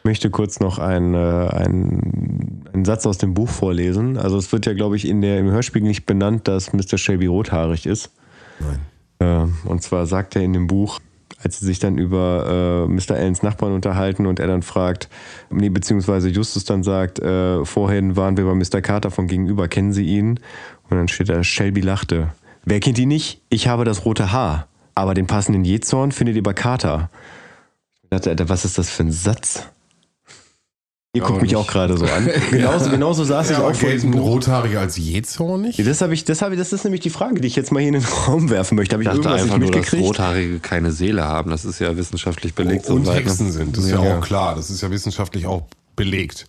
Ich 0.08 0.10
möchte 0.10 0.30
kurz 0.30 0.58
noch 0.58 0.78
einen, 0.78 1.12
äh, 1.12 1.18
einen, 1.18 2.64
einen 2.72 2.86
Satz 2.86 3.04
aus 3.04 3.18
dem 3.18 3.34
Buch 3.34 3.50
vorlesen. 3.50 4.16
Also 4.16 4.38
es 4.38 4.50
wird 4.52 4.64
ja, 4.64 4.72
glaube 4.72 4.96
ich, 4.96 5.06
in 5.06 5.20
der, 5.20 5.38
im 5.38 5.50
Hörspiel 5.50 5.82
nicht 5.82 6.06
benannt, 6.06 6.48
dass 6.48 6.72
Mr. 6.72 6.96
Shelby 6.96 7.26
rothaarig 7.26 7.84
ist. 7.84 8.10
Nein. 8.58 9.50
Äh, 9.66 9.68
und 9.68 9.82
zwar 9.82 10.06
sagt 10.06 10.34
er 10.34 10.40
in 10.40 10.54
dem 10.54 10.66
Buch, 10.66 11.00
als 11.42 11.60
sie 11.60 11.66
sich 11.66 11.78
dann 11.78 11.98
über 11.98 12.86
äh, 12.88 12.90
Mr. 12.90 13.16
Allens 13.16 13.42
Nachbarn 13.42 13.74
unterhalten 13.74 14.24
und 14.24 14.40
er 14.40 14.46
dann 14.46 14.62
fragt, 14.62 15.10
nee, 15.50 15.68
beziehungsweise 15.68 16.30
Justus 16.30 16.64
dann 16.64 16.82
sagt, 16.82 17.18
äh, 17.18 17.62
vorhin 17.66 18.16
waren 18.16 18.38
wir 18.38 18.46
bei 18.46 18.54
Mr. 18.54 18.80
Carter 18.80 19.10
von 19.10 19.26
gegenüber, 19.26 19.68
kennen 19.68 19.92
Sie 19.92 20.06
ihn? 20.06 20.40
Und 20.88 20.96
dann 20.96 21.08
steht 21.08 21.28
da, 21.28 21.44
Shelby 21.44 21.82
lachte. 21.82 22.28
Wer 22.64 22.80
kennt 22.80 22.98
ihn 22.98 23.08
nicht? 23.08 23.42
Ich 23.50 23.68
habe 23.68 23.84
das 23.84 24.06
rote 24.06 24.32
Haar. 24.32 24.68
Aber 24.94 25.12
den 25.12 25.26
passenden 25.26 25.66
Jezorn 25.66 26.12
findet 26.12 26.34
ihr 26.36 26.42
bei 26.42 26.54
Carter. 26.54 27.10
Ich 28.04 28.08
dachte, 28.08 28.30
Alter, 28.30 28.48
was 28.48 28.64
ist 28.64 28.78
das 28.78 28.88
für 28.88 29.02
ein 29.02 29.12
Satz? 29.12 29.68
Ihr 31.14 31.22
guckt 31.22 31.40
mich 31.40 31.56
auch 31.56 31.66
gerade 31.66 31.96
so 31.96 32.04
an. 32.04 32.28
Genauso, 32.50 32.90
genauso 32.90 33.24
saß 33.24 33.50
ich 33.50 33.56
auch 33.56 33.74
vor 33.74 33.88
diesem 33.88 34.10
Buch. 34.10 34.26
Rothaarige 34.26 34.78
als 34.78 34.98
Jezornig? 34.98 35.78
Das, 35.78 36.02
hab 36.02 36.10
ich, 36.10 36.24
das, 36.26 36.42
hab 36.42 36.52
ich, 36.52 36.58
das 36.58 36.74
ist 36.74 36.84
nämlich 36.84 37.00
die 37.00 37.08
Frage, 37.08 37.40
die 37.40 37.48
ich 37.48 37.56
jetzt 37.56 37.72
mal 37.72 37.80
hier 37.80 37.88
in 37.88 37.94
den 37.94 38.04
Raum 38.04 38.50
werfen 38.50 38.74
möchte. 38.76 38.92
Habe 38.92 39.02
ich 39.04 39.08
Ich 39.08 39.14
dachte 39.14 39.26
irgendwas 39.26 39.42
einfach 39.42 39.56
nicht 39.58 39.72
nur, 39.72 39.80
dass 39.82 39.90
mitgekriegt? 39.90 40.06
Rothaarige 40.06 40.58
keine 40.60 40.92
Seele 40.92 41.24
haben. 41.24 41.50
Das 41.50 41.64
ist 41.64 41.78
ja 41.78 41.96
wissenschaftlich 41.96 42.54
belegt. 42.54 42.90
und 42.90 43.06
ne? 43.06 43.14
Hexen 43.14 43.50
sind. 43.50 43.74
Das 43.78 43.84
ist 43.84 43.90
ja, 43.90 44.04
Ja. 44.04 44.18
auch 44.18 44.20
klar. 44.20 44.54
Das 44.54 44.68
ist 44.68 44.82
ja 44.82 44.90
wissenschaftlich 44.90 45.46
auch 45.46 45.62
belegt. 45.96 46.46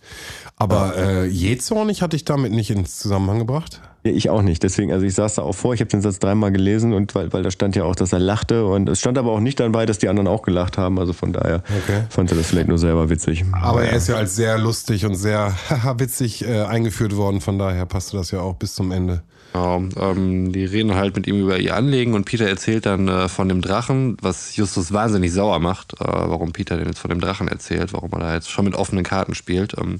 Aber 0.60 0.94
äh, 0.96 1.26
jähzornig 1.26 2.02
hatte 2.02 2.16
ich 2.16 2.24
damit 2.26 2.52
nicht 2.52 2.70
ins 2.70 2.98
Zusammenhang 2.98 3.38
gebracht. 3.38 3.80
Ja, 4.04 4.12
ich 4.12 4.28
auch 4.28 4.42
nicht. 4.42 4.62
Deswegen, 4.62 4.92
also 4.92 5.06
ich 5.06 5.14
saß 5.14 5.36
da 5.36 5.42
auch 5.42 5.54
vor, 5.54 5.72
ich 5.72 5.80
habe 5.80 5.90
den 5.90 6.02
Satz 6.02 6.18
dreimal 6.18 6.52
gelesen 6.52 6.92
und 6.92 7.14
weil, 7.14 7.32
weil 7.32 7.42
da 7.42 7.50
stand 7.50 7.76
ja 7.76 7.84
auch, 7.84 7.96
dass 7.96 8.12
er 8.12 8.18
lachte 8.18 8.66
und 8.66 8.88
es 8.88 9.00
stand 9.00 9.16
aber 9.16 9.32
auch 9.32 9.40
nicht 9.40 9.58
dabei, 9.58 9.86
dass 9.86 9.98
die 9.98 10.08
anderen 10.08 10.28
auch 10.28 10.42
gelacht 10.42 10.76
haben. 10.76 10.98
Also 10.98 11.14
von 11.14 11.32
daher 11.32 11.62
Okay. 11.84 12.04
fand 12.10 12.30
er 12.30 12.36
das 12.36 12.46
vielleicht 12.48 12.68
nur 12.68 12.78
selber 12.78 13.08
witzig. 13.08 13.44
Aber 13.52 13.84
er 13.84 13.96
ist 13.96 14.08
ja 14.08 14.16
als 14.16 14.36
sehr 14.36 14.58
lustig 14.58 15.06
und 15.06 15.14
sehr 15.14 15.54
witzig 15.96 16.46
äh, 16.46 16.62
eingeführt 16.62 17.16
worden, 17.16 17.40
von 17.40 17.58
daher 17.58 17.86
passte 17.86 18.18
das 18.18 18.30
ja 18.30 18.40
auch 18.40 18.54
bis 18.54 18.74
zum 18.74 18.92
Ende. 18.92 19.22
Genau, 19.52 19.82
ähm, 19.98 20.52
die 20.52 20.64
reden 20.64 20.94
halt 20.94 21.16
mit 21.16 21.26
ihm 21.26 21.40
über 21.40 21.58
ihr 21.58 21.74
Anlegen 21.74 22.14
und 22.14 22.24
Peter 22.24 22.46
erzählt 22.46 22.86
dann 22.86 23.08
äh, 23.08 23.28
von 23.28 23.48
dem 23.48 23.62
Drachen, 23.62 24.16
was 24.22 24.54
Justus 24.56 24.92
wahnsinnig 24.92 25.32
sauer 25.32 25.58
macht, 25.58 25.94
äh, 25.94 26.04
warum 26.04 26.52
Peter 26.52 26.76
denn 26.76 26.86
jetzt 26.86 27.00
von 27.00 27.10
dem 27.10 27.20
Drachen 27.20 27.48
erzählt, 27.48 27.92
warum 27.92 28.12
er 28.12 28.18
da 28.20 28.34
jetzt 28.34 28.50
schon 28.50 28.64
mit 28.66 28.74
offenen 28.74 29.02
Karten 29.04 29.34
spielt. 29.34 29.74
Ähm, 29.76 29.98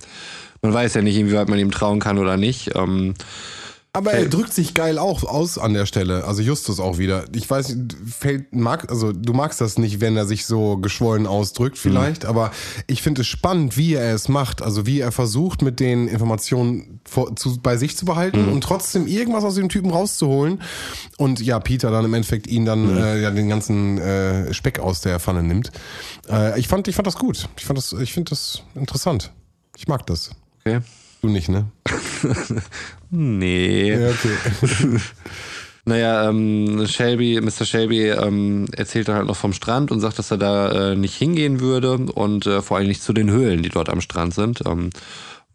man 0.62 0.72
weiß 0.72 0.94
ja 0.94 1.02
nicht, 1.02 1.16
inwieweit 1.16 1.48
man 1.48 1.58
ihm 1.58 1.70
trauen 1.70 2.00
kann 2.00 2.18
oder 2.18 2.36
nicht. 2.36 2.74
Ähm, 2.74 3.14
Aber 3.92 4.12
er 4.12 4.28
drückt 4.28 4.52
sich 4.52 4.74
geil 4.74 4.98
auch 4.98 5.24
aus 5.24 5.58
an 5.58 5.74
der 5.74 5.84
Stelle, 5.84 6.24
also 6.24 6.42
Justus 6.42 6.78
auch 6.78 6.98
wieder. 6.98 7.24
Ich 7.34 7.50
weiß, 7.50 7.76
fällt, 8.06 8.54
mag, 8.54 8.88
also 8.88 9.10
du 9.10 9.32
magst 9.32 9.60
das 9.60 9.78
nicht, 9.78 10.00
wenn 10.00 10.16
er 10.16 10.26
sich 10.26 10.46
so 10.46 10.76
geschwollen 10.76 11.26
ausdrückt 11.26 11.76
vielleicht, 11.76 12.24
aber 12.24 12.52
ich 12.86 13.02
finde 13.02 13.22
es 13.22 13.26
spannend, 13.26 13.76
wie 13.76 13.94
er 13.94 14.14
es 14.14 14.28
macht, 14.28 14.62
also 14.62 14.86
wie 14.86 15.00
er 15.00 15.10
versucht, 15.10 15.62
mit 15.62 15.80
den 15.80 16.06
Informationen 16.06 17.00
vor, 17.04 17.34
zu, 17.34 17.58
bei 17.60 17.76
sich 17.76 17.96
zu 17.96 18.04
behalten 18.04 18.48
und 18.48 18.60
trotzdem 18.62 19.08
irgendwas 19.08 19.42
aus 19.42 19.56
dem 19.56 19.68
Typen 19.68 19.90
rauszuholen. 19.90 20.62
Und 21.16 21.40
ja, 21.40 21.58
Peter 21.58 21.90
dann 21.90 22.04
im 22.04 22.14
Endeffekt 22.14 22.46
ihn 22.46 22.66
dann 22.66 22.96
äh, 22.96 23.20
ja 23.20 23.32
den 23.32 23.48
ganzen 23.48 23.98
äh, 23.98 24.54
Speck 24.54 24.78
aus 24.78 25.00
der 25.00 25.18
Pfanne 25.18 25.42
nimmt. 25.42 25.72
Äh, 26.30 26.60
ich 26.60 26.68
fand, 26.68 26.86
ich 26.86 26.94
fand 26.94 27.08
das 27.08 27.16
gut. 27.16 27.48
Ich 27.58 27.64
fand 27.64 27.76
das, 27.76 27.92
ich 27.94 28.12
finde 28.12 28.30
das 28.30 28.62
interessant. 28.76 29.32
Ich 29.76 29.88
mag 29.88 30.06
das. 30.06 30.30
Okay. 30.60 30.80
Du 31.22 31.28
nicht, 31.28 31.48
ne? 31.48 31.66
Nee. 33.10 33.90
Ja, 33.90 34.08
okay. 34.10 35.00
Naja, 35.86 36.28
ähm, 36.28 36.86
Shelby, 36.86 37.40
Mr. 37.40 37.64
Shelby 37.64 38.08
ähm, 38.10 38.66
erzählt 38.76 39.08
dann 39.08 39.16
halt 39.16 39.26
noch 39.26 39.36
vom 39.36 39.54
Strand 39.54 39.90
und 39.90 40.00
sagt, 40.00 40.18
dass 40.18 40.30
er 40.30 40.36
da 40.36 40.92
äh, 40.92 40.94
nicht 40.94 41.16
hingehen 41.16 41.60
würde 41.60 41.92
und 41.94 42.46
äh, 42.46 42.60
vor 42.60 42.76
allem 42.76 42.86
nicht 42.86 43.02
zu 43.02 43.14
den 43.14 43.30
Höhlen, 43.30 43.62
die 43.62 43.70
dort 43.70 43.88
am 43.88 44.02
Strand 44.02 44.34
sind, 44.34 44.62
ähm, 44.66 44.90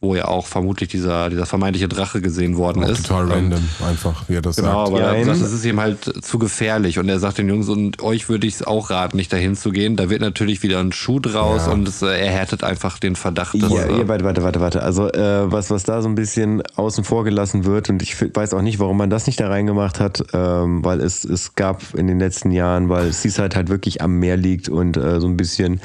wo 0.06 0.15
ja 0.15 0.28
auch 0.28 0.46
vermutlich 0.48 0.89
dieser, 0.89 1.30
dieser 1.30 1.46
vermeintliche 1.46 1.88
Drache 1.88 2.22
gesehen 2.22 2.58
worden 2.58 2.84
Auch 2.84 2.89
ist. 2.89 3.08
total 3.08 3.26
Ähm, 3.26 3.32
random, 3.32 3.70
einfach, 3.88 4.24
wie 4.30 4.36
er 4.36 4.41
das 4.41 4.56
Genau, 4.56 4.86
sagt. 4.86 4.88
aber 4.89 5.00
Ja, 5.00 5.13
er 5.13 5.26
sagt, 5.26 5.38
in- 5.38 5.44
das 5.44 5.52
ist 5.52 5.65
ihm 5.65 5.80
halt 5.82 6.24
zu 6.24 6.39
gefährlich. 6.39 7.00
Und 7.00 7.10
er 7.10 7.20
sagt 7.20 7.38
den 7.39 7.50
Jungs, 7.50 7.68
und 7.70 8.02
euch 8.02 8.30
würde 8.30 8.48
ich 8.48 8.56
es 8.56 8.63
auch 8.63 8.89
raten, 8.89 9.18
nicht 9.18 9.34
dahin 9.34 9.56
zu 9.56 9.72
gehen. 9.72 9.96
Da 9.96 10.10
wird 10.10 10.22
natürlich 10.22 10.63
wieder 10.63 10.80
ein 10.80 10.91
Schuh 10.91 11.20
draus 11.20 11.65
Ja. 11.65 11.74
und 11.74 11.88
es, 11.88 12.02
äh, 12.02 12.08
er 12.08 12.32
härtet 12.32 12.63
einfach 12.63 13.00
den 13.00 13.15
Verdacht. 13.15 13.62
Dass, 13.62 13.72
Ja, 13.72 13.88
ja, 13.89 14.08
warte, 14.08 14.24
warte, 14.24 14.44
warte, 14.44 14.62
warte. 14.62 14.84
Also 14.84 15.12
äh, 15.12 15.52
was, 15.52 15.70
was 15.72 15.84
da 15.84 16.02
so 16.02 16.08
ein 16.08 16.15
bisschen 16.15 16.62
außen 16.76 17.04
vor 17.04 17.24
gelassen 17.24 17.65
wird 17.65 17.89
und 17.89 18.02
ich 18.02 18.15
weiß 18.36 18.54
auch 18.54 18.62
nicht, 18.62 18.80
warum 18.80 18.98
man 18.98 19.10
das 19.10 19.28
nicht 19.28 19.39
da 19.39 19.48
reingemacht 19.50 20.00
hat, 20.00 20.24
ähm, 20.34 20.84
weil 20.86 21.02
es, 21.02 21.24
es 21.26 21.56
gab 21.56 21.82
in 21.96 22.08
den 22.08 22.20
letzten 22.20 22.52
Jahren, 22.52 22.89
weil 22.89 23.12
Seaside 23.12 23.56
halt 23.56 23.70
wirklich 23.70 24.02
am 24.02 24.20
Meer 24.20 24.38
liegt 24.38 24.70
und 24.70 24.98
äh, 24.98 25.20
so 25.20 25.28
ein 25.28 25.38
bisschen 25.38 25.82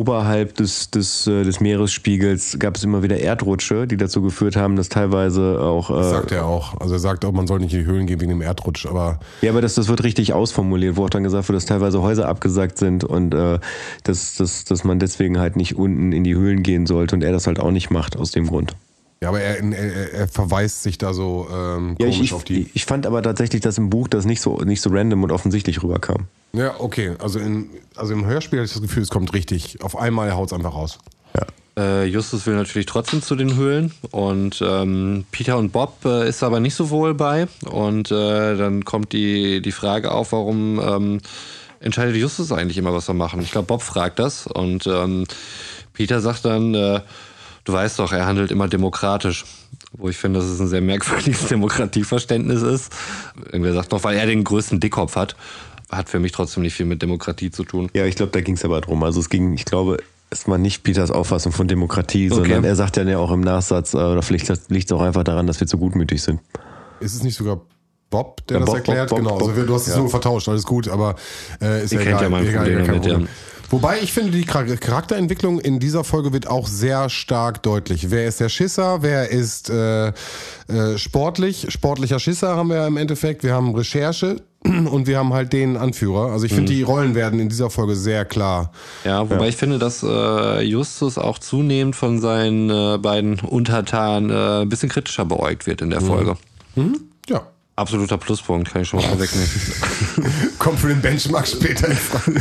oberhalb 0.00 0.54
des, 0.54 0.90
des, 0.90 1.26
äh, 1.26 1.44
des 1.44 1.60
Meeresspiegels 1.60 2.58
gab 2.58 2.76
es 2.76 2.84
immer 2.84 3.02
wieder 3.02 3.18
Erdrutsche, 3.18 3.86
die 3.86 3.98
dazu 3.98 4.22
geführt 4.22 4.56
haben, 4.56 4.76
dass 4.76 4.88
teilweise 4.88 5.60
auch... 5.60 5.90
Äh, 5.90 6.10
Sagt 6.10 6.32
er 6.32 6.46
auch. 6.46 6.80
Also 6.80 6.94
er 6.94 7.00
sagt 7.00 7.24
auch, 7.24 7.32
man 7.32 7.46
soll 7.46 7.60
nicht 7.60 7.74
in 7.74 7.80
die 7.80 7.86
Höhlen 7.86 8.06
gehen 8.06 8.20
wegen 8.20 8.30
dem 8.30 8.40
Erdrutsch, 8.40 8.86
aber 8.86 9.20
Ja, 9.42 9.50
aber 9.50 9.60
das, 9.60 9.74
das 9.74 9.88
wird 9.88 10.02
richtig 10.02 10.32
ausformuliert, 10.32 10.96
wo 10.96 11.04
auch 11.04 11.10
dann 11.10 11.22
gesagt 11.22 11.48
wird, 11.48 11.56
dass 11.56 11.66
teilweise 11.66 12.00
Häuser 12.00 12.28
abgesagt 12.28 12.78
sind 12.78 13.04
und 13.04 13.34
äh, 13.34 13.58
dass, 14.04 14.36
dass, 14.36 14.64
dass 14.64 14.84
man 14.84 14.98
deswegen 14.98 15.38
halt 15.38 15.56
nicht 15.56 15.76
unten 15.76 16.12
in 16.12 16.24
die 16.24 16.34
Höhlen 16.34 16.62
gehen 16.62 16.86
sollte 16.86 17.14
und 17.14 17.22
er 17.22 17.32
das 17.32 17.46
halt 17.46 17.60
auch 17.60 17.70
nicht 17.70 17.90
macht 17.90 18.16
aus 18.16 18.30
dem 18.30 18.46
Grund. 18.46 18.74
ja, 19.22 19.28
aber 19.28 19.40
er, 19.40 19.62
er, 19.62 20.12
er 20.14 20.28
verweist 20.28 20.82
sich 20.82 20.96
da 20.96 21.12
so 21.12 21.46
ähm, 21.52 21.96
Ja, 22.00 22.06
komisch 22.06 22.20
ich, 22.22 22.32
auf 22.32 22.44
die. 22.44 22.62
ich, 22.62 22.76
ich 22.76 22.84
fand 22.86 23.06
aber 23.06 23.22
tatsächlich, 23.22 23.60
dass 23.60 23.76
im 23.76 23.90
Buch 23.90 24.08
das 24.08 24.24
nicht 24.24 24.40
so, 24.40 24.56
nicht 24.58 24.80
so 24.80 24.90
random 24.90 25.22
und 25.24 25.30
offensichtlich 25.30 25.82
rüberkam. 25.82 26.26
Ja, 26.52 26.74
okay. 26.78 27.14
Also, 27.18 27.38
in, 27.38 27.70
also 27.94 28.12
im 28.12 28.26
Hörspiel 28.26 28.58
habe 28.58 28.66
ich 28.66 28.72
das 28.72 28.82
Gefühl, 28.82 29.02
es 29.02 29.10
kommt 29.10 29.32
richtig. 29.32 29.82
Auf 29.82 29.96
einmal 29.96 30.34
haut 30.34 30.48
es 30.48 30.52
einfach 30.52 30.74
raus. 30.74 30.98
Äh, 31.80 32.06
Justus 32.06 32.46
will 32.46 32.56
natürlich 32.56 32.86
trotzdem 32.86 33.22
zu 33.22 33.36
den 33.36 33.56
Höhlen 33.56 33.92
und 34.10 34.60
ähm, 34.60 35.24
Peter 35.30 35.56
und 35.56 35.70
Bob 35.72 36.04
äh, 36.04 36.28
ist 36.28 36.42
aber 36.42 36.60
nicht 36.60 36.74
so 36.74 36.90
wohl 36.90 37.14
bei. 37.14 37.46
Und 37.64 38.10
äh, 38.10 38.56
dann 38.56 38.84
kommt 38.84 39.12
die, 39.12 39.62
die 39.62 39.72
Frage 39.72 40.10
auf, 40.10 40.32
warum 40.32 40.80
ähm, 40.80 41.20
entscheidet 41.80 42.16
Justus 42.16 42.52
eigentlich 42.52 42.76
immer, 42.76 42.92
was 42.92 43.08
wir 43.08 43.14
machen. 43.14 43.40
Ich 43.40 43.52
glaube, 43.52 43.66
Bob 43.66 43.82
fragt 43.82 44.18
das 44.18 44.46
und 44.46 44.86
ähm, 44.86 45.26
Peter 45.92 46.20
sagt 46.20 46.44
dann, 46.44 46.74
äh, 46.74 47.00
du 47.64 47.72
weißt 47.72 47.98
doch, 47.98 48.12
er 48.12 48.26
handelt 48.26 48.50
immer 48.50 48.68
demokratisch. 48.68 49.44
Wo 49.92 50.08
ich 50.08 50.16
finde, 50.16 50.38
dass 50.38 50.48
es 50.48 50.60
ein 50.60 50.68
sehr 50.68 50.82
merkwürdiges 50.82 51.46
Demokratieverständnis 51.48 52.62
ist. 52.62 52.92
Irgendwer 53.46 53.72
sagt 53.72 53.90
noch, 53.90 54.04
weil 54.04 54.16
er 54.16 54.26
den 54.26 54.44
größten 54.44 54.78
Dickkopf 54.78 55.16
hat. 55.16 55.34
Hat 55.90 56.08
für 56.08 56.20
mich 56.20 56.32
trotzdem 56.32 56.62
nicht 56.62 56.74
viel 56.74 56.86
mit 56.86 57.02
Demokratie 57.02 57.50
zu 57.50 57.64
tun. 57.64 57.90
Ja, 57.94 58.06
ich 58.06 58.14
glaube, 58.14 58.32
da 58.32 58.40
ging 58.40 58.54
es 58.54 58.64
aber 58.64 58.80
drum. 58.80 59.02
Also 59.02 59.18
es 59.20 59.28
ging, 59.28 59.52
ich 59.54 59.64
glaube, 59.64 59.96
es 60.30 60.46
war 60.46 60.56
nicht 60.58 60.84
Peters 60.84 61.10
Auffassung 61.10 61.50
von 61.52 61.66
Demokratie, 61.66 62.28
sondern 62.28 62.62
er 62.64 62.76
sagt 62.76 62.96
ja 62.96 63.18
auch 63.18 63.32
im 63.32 63.40
Nachsatz, 63.40 63.94
äh, 63.94 63.96
oder 63.96 64.22
vielleicht 64.22 64.48
liegt 64.70 64.90
es 64.90 64.92
auch 64.96 65.02
einfach 65.02 65.24
daran, 65.24 65.46
dass 65.48 65.58
wir 65.58 65.66
zu 65.66 65.78
gutmütig 65.78 66.22
sind. 66.22 66.40
Ist 67.00 67.14
es 67.14 67.22
nicht 67.24 67.34
sogar 67.36 67.60
Bob, 68.10 68.46
der 68.46 68.58
Ja, 68.58 68.60
das 68.60 68.66
Bob, 68.66 68.76
erklärt? 68.76 69.08
Bob, 69.10 69.18
Bob, 69.18 69.28
genau. 69.40 69.48
also 69.50 69.62
du 69.66 69.74
hast 69.74 69.88
es 69.88 69.94
Ja. 69.94 70.00
nur 70.00 70.08
vertauscht, 70.10 70.48
alles 70.48 70.64
gut, 70.64 70.88
aber 70.88 71.16
äh, 71.60 71.82
ist 71.84 71.92
Ihr 71.92 71.98
ja 72.00 72.04
kennt 72.04 72.20
egal. 72.20 72.22
ja 72.22 72.28
mein 72.30 72.46
egal, 72.46 72.64
Problem 72.64 72.86
kein 72.86 73.02
damit, 73.02 73.22
ja. 73.24 73.28
Wobei 73.70 74.00
ich 74.00 74.12
finde, 74.12 74.32
die 74.32 74.44
Char- 74.44 74.64
Charakterentwicklung 74.64 75.60
in 75.60 75.78
dieser 75.78 76.02
Folge 76.02 76.32
wird 76.32 76.48
auch 76.48 76.66
sehr 76.66 77.08
stark 77.08 77.62
deutlich. 77.62 78.10
Wer 78.10 78.26
ist 78.26 78.40
der 78.40 78.48
Schisser? 78.48 79.02
Wer 79.02 79.30
ist 79.30 79.70
äh, 79.70 80.08
äh, 80.08 80.12
sportlich? 80.98 81.66
Sportlicher 81.70 82.18
Schisser 82.18 82.56
haben 82.56 82.68
wir 82.68 82.76
ja 82.78 82.86
im 82.88 82.96
Endeffekt. 82.96 83.44
Wir 83.44 83.54
haben 83.54 83.72
Recherche 83.76 84.42
und 84.64 85.06
wir 85.06 85.18
haben 85.18 85.32
halt 85.32 85.52
den 85.52 85.76
Anführer. 85.76 86.32
Also 86.32 86.44
ich 86.46 86.52
Mhm. 86.52 86.56
finde, 86.56 86.72
die 86.72 86.82
Rollen 86.82 87.14
werden 87.14 87.40
in 87.40 87.48
dieser 87.48 87.70
Folge 87.70 87.96
sehr 87.96 88.24
klar. 88.24 88.72
Ja, 89.04 89.28
wobei 89.28 89.48
ich 89.48 89.56
finde, 89.56 89.78
dass 89.78 90.02
äh, 90.02 90.60
Justus 90.62 91.16
auch 91.18 91.38
zunehmend 91.38 91.96
von 91.96 92.20
seinen 92.20 92.68
äh, 92.70 92.98
beiden 92.98 93.40
Untertanen 93.40 94.30
äh, 94.30 94.62
ein 94.62 94.68
bisschen 94.68 94.88
kritischer 94.90 95.24
beäugt 95.24 95.66
wird 95.66 95.80
in 95.82 95.90
der 95.90 96.00
Folge. 96.00 96.36
Ja. 97.28 97.42
Absoluter 97.76 98.18
Pluspunkt, 98.18 98.70
kann 98.70 98.82
ich 98.82 98.88
schon 98.88 99.00
mal 99.00 99.08
vorwegnehmen. 99.08 99.48
Kommt 100.58 100.78
für 100.80 100.88
den 100.88 101.00
Benchmark 101.00 101.46
später 101.48 101.88
in 101.88 101.96
Frage. 101.96 102.40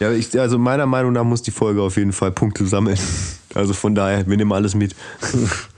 Ja, 0.00 0.10
ich, 0.12 0.38
also 0.40 0.56
meiner 0.58 0.86
Meinung 0.86 1.12
nach 1.12 1.24
muss 1.24 1.42
die 1.42 1.50
Folge 1.50 1.82
auf 1.82 1.98
jeden 1.98 2.12
Fall 2.14 2.30
Punkte 2.30 2.66
sammeln. 2.66 2.98
Also 3.58 3.74
von 3.74 3.96
daher, 3.96 4.24
wir 4.28 4.36
nehmen 4.36 4.52
alles 4.52 4.76
mit. 4.76 4.94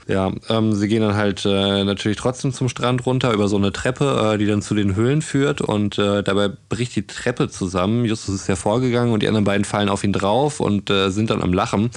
ja, 0.07 0.31
ähm, 0.49 0.73
sie 0.73 0.87
gehen 0.87 1.01
dann 1.01 1.15
halt 1.15 1.43
äh, 1.45 1.83
natürlich 1.83 2.19
trotzdem 2.19 2.53
zum 2.53 2.69
Strand 2.69 3.07
runter 3.07 3.33
über 3.33 3.47
so 3.47 3.57
eine 3.57 3.71
Treppe, 3.71 4.33
äh, 4.33 4.37
die 4.37 4.45
dann 4.45 4.61
zu 4.61 4.75
den 4.75 4.95
Höhlen 4.95 5.23
führt 5.23 5.61
und 5.61 5.97
äh, 5.97 6.21
dabei 6.21 6.49
bricht 6.69 6.95
die 6.95 7.07
Treppe 7.07 7.49
zusammen. 7.49 8.05
Justus 8.05 8.35
ist 8.35 8.47
ja 8.47 8.55
vorgegangen 8.55 9.11
und 9.11 9.23
die 9.23 9.27
anderen 9.27 9.45
beiden 9.45 9.65
fallen 9.65 9.89
auf 9.89 10.03
ihn 10.03 10.13
drauf 10.13 10.59
und 10.59 10.91
äh, 10.91 11.09
sind 11.09 11.31
dann 11.31 11.41
am 11.41 11.53
Lachen. 11.53 11.89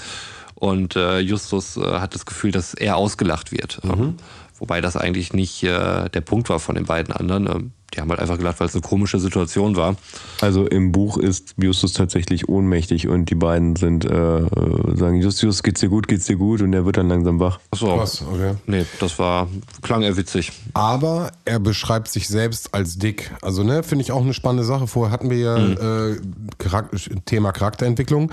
Und 0.54 0.96
äh, 0.96 1.18
Justus 1.18 1.76
äh, 1.76 1.82
hat 1.82 2.14
das 2.14 2.24
Gefühl, 2.24 2.50
dass 2.50 2.72
er 2.72 2.96
ausgelacht 2.96 3.52
wird. 3.52 3.80
Ähm, 3.84 4.14
wobei 4.58 4.80
das 4.80 4.96
eigentlich 4.96 5.34
nicht 5.34 5.64
der 5.64 6.20
Punkt 6.24 6.48
war 6.48 6.60
von 6.60 6.76
den 6.76 6.86
beiden 6.86 7.12
anderen. 7.12 7.74
Die 7.94 8.00
haben 8.00 8.10
halt 8.10 8.20
einfach 8.20 8.38
gelacht, 8.38 8.60
weil 8.60 8.66
es 8.66 8.74
eine 8.74 8.82
komische 8.82 9.18
Situation 9.20 9.76
war. 9.76 9.96
Also 10.40 10.66
im 10.66 10.92
Buch 10.92 11.16
ist 11.16 11.54
Justus 11.56 11.92
tatsächlich 11.92 12.48
ohnmächtig 12.48 13.08
und 13.08 13.30
die 13.30 13.34
beiden 13.34 13.76
sind, 13.76 14.04
äh, 14.04 14.38
äh, 14.38 14.96
sagen, 14.96 15.20
Justus, 15.20 15.62
geht's 15.62 15.80
dir 15.80 15.88
gut, 15.88 16.08
geht's 16.08 16.26
dir 16.26 16.36
gut? 16.36 16.60
Und 16.60 16.72
er 16.72 16.84
wird 16.84 16.96
dann 16.96 17.08
langsam 17.08 17.38
wach. 17.40 17.60
Achso. 17.70 17.96
Was, 17.98 18.22
okay. 18.22 18.54
Nee, 18.66 18.84
das 19.00 19.18
war, 19.18 19.48
klang 19.82 20.02
eher 20.02 20.16
witzig. 20.16 20.52
Aber 20.72 21.30
er 21.44 21.60
beschreibt 21.60 22.08
sich 22.08 22.28
selbst 22.28 22.74
als 22.74 22.98
dick. 22.98 23.30
Also, 23.42 23.62
ne, 23.62 23.82
finde 23.82 24.02
ich 24.02 24.12
auch 24.12 24.22
eine 24.22 24.34
spannende 24.34 24.64
Sache. 24.64 24.86
Vorher 24.86 25.12
hatten 25.12 25.30
wir 25.30 25.38
ja 25.38 25.56
äh, 25.56 26.16
Charak 26.58 26.90
Thema 27.26 27.52
Charakterentwicklung. 27.52 28.30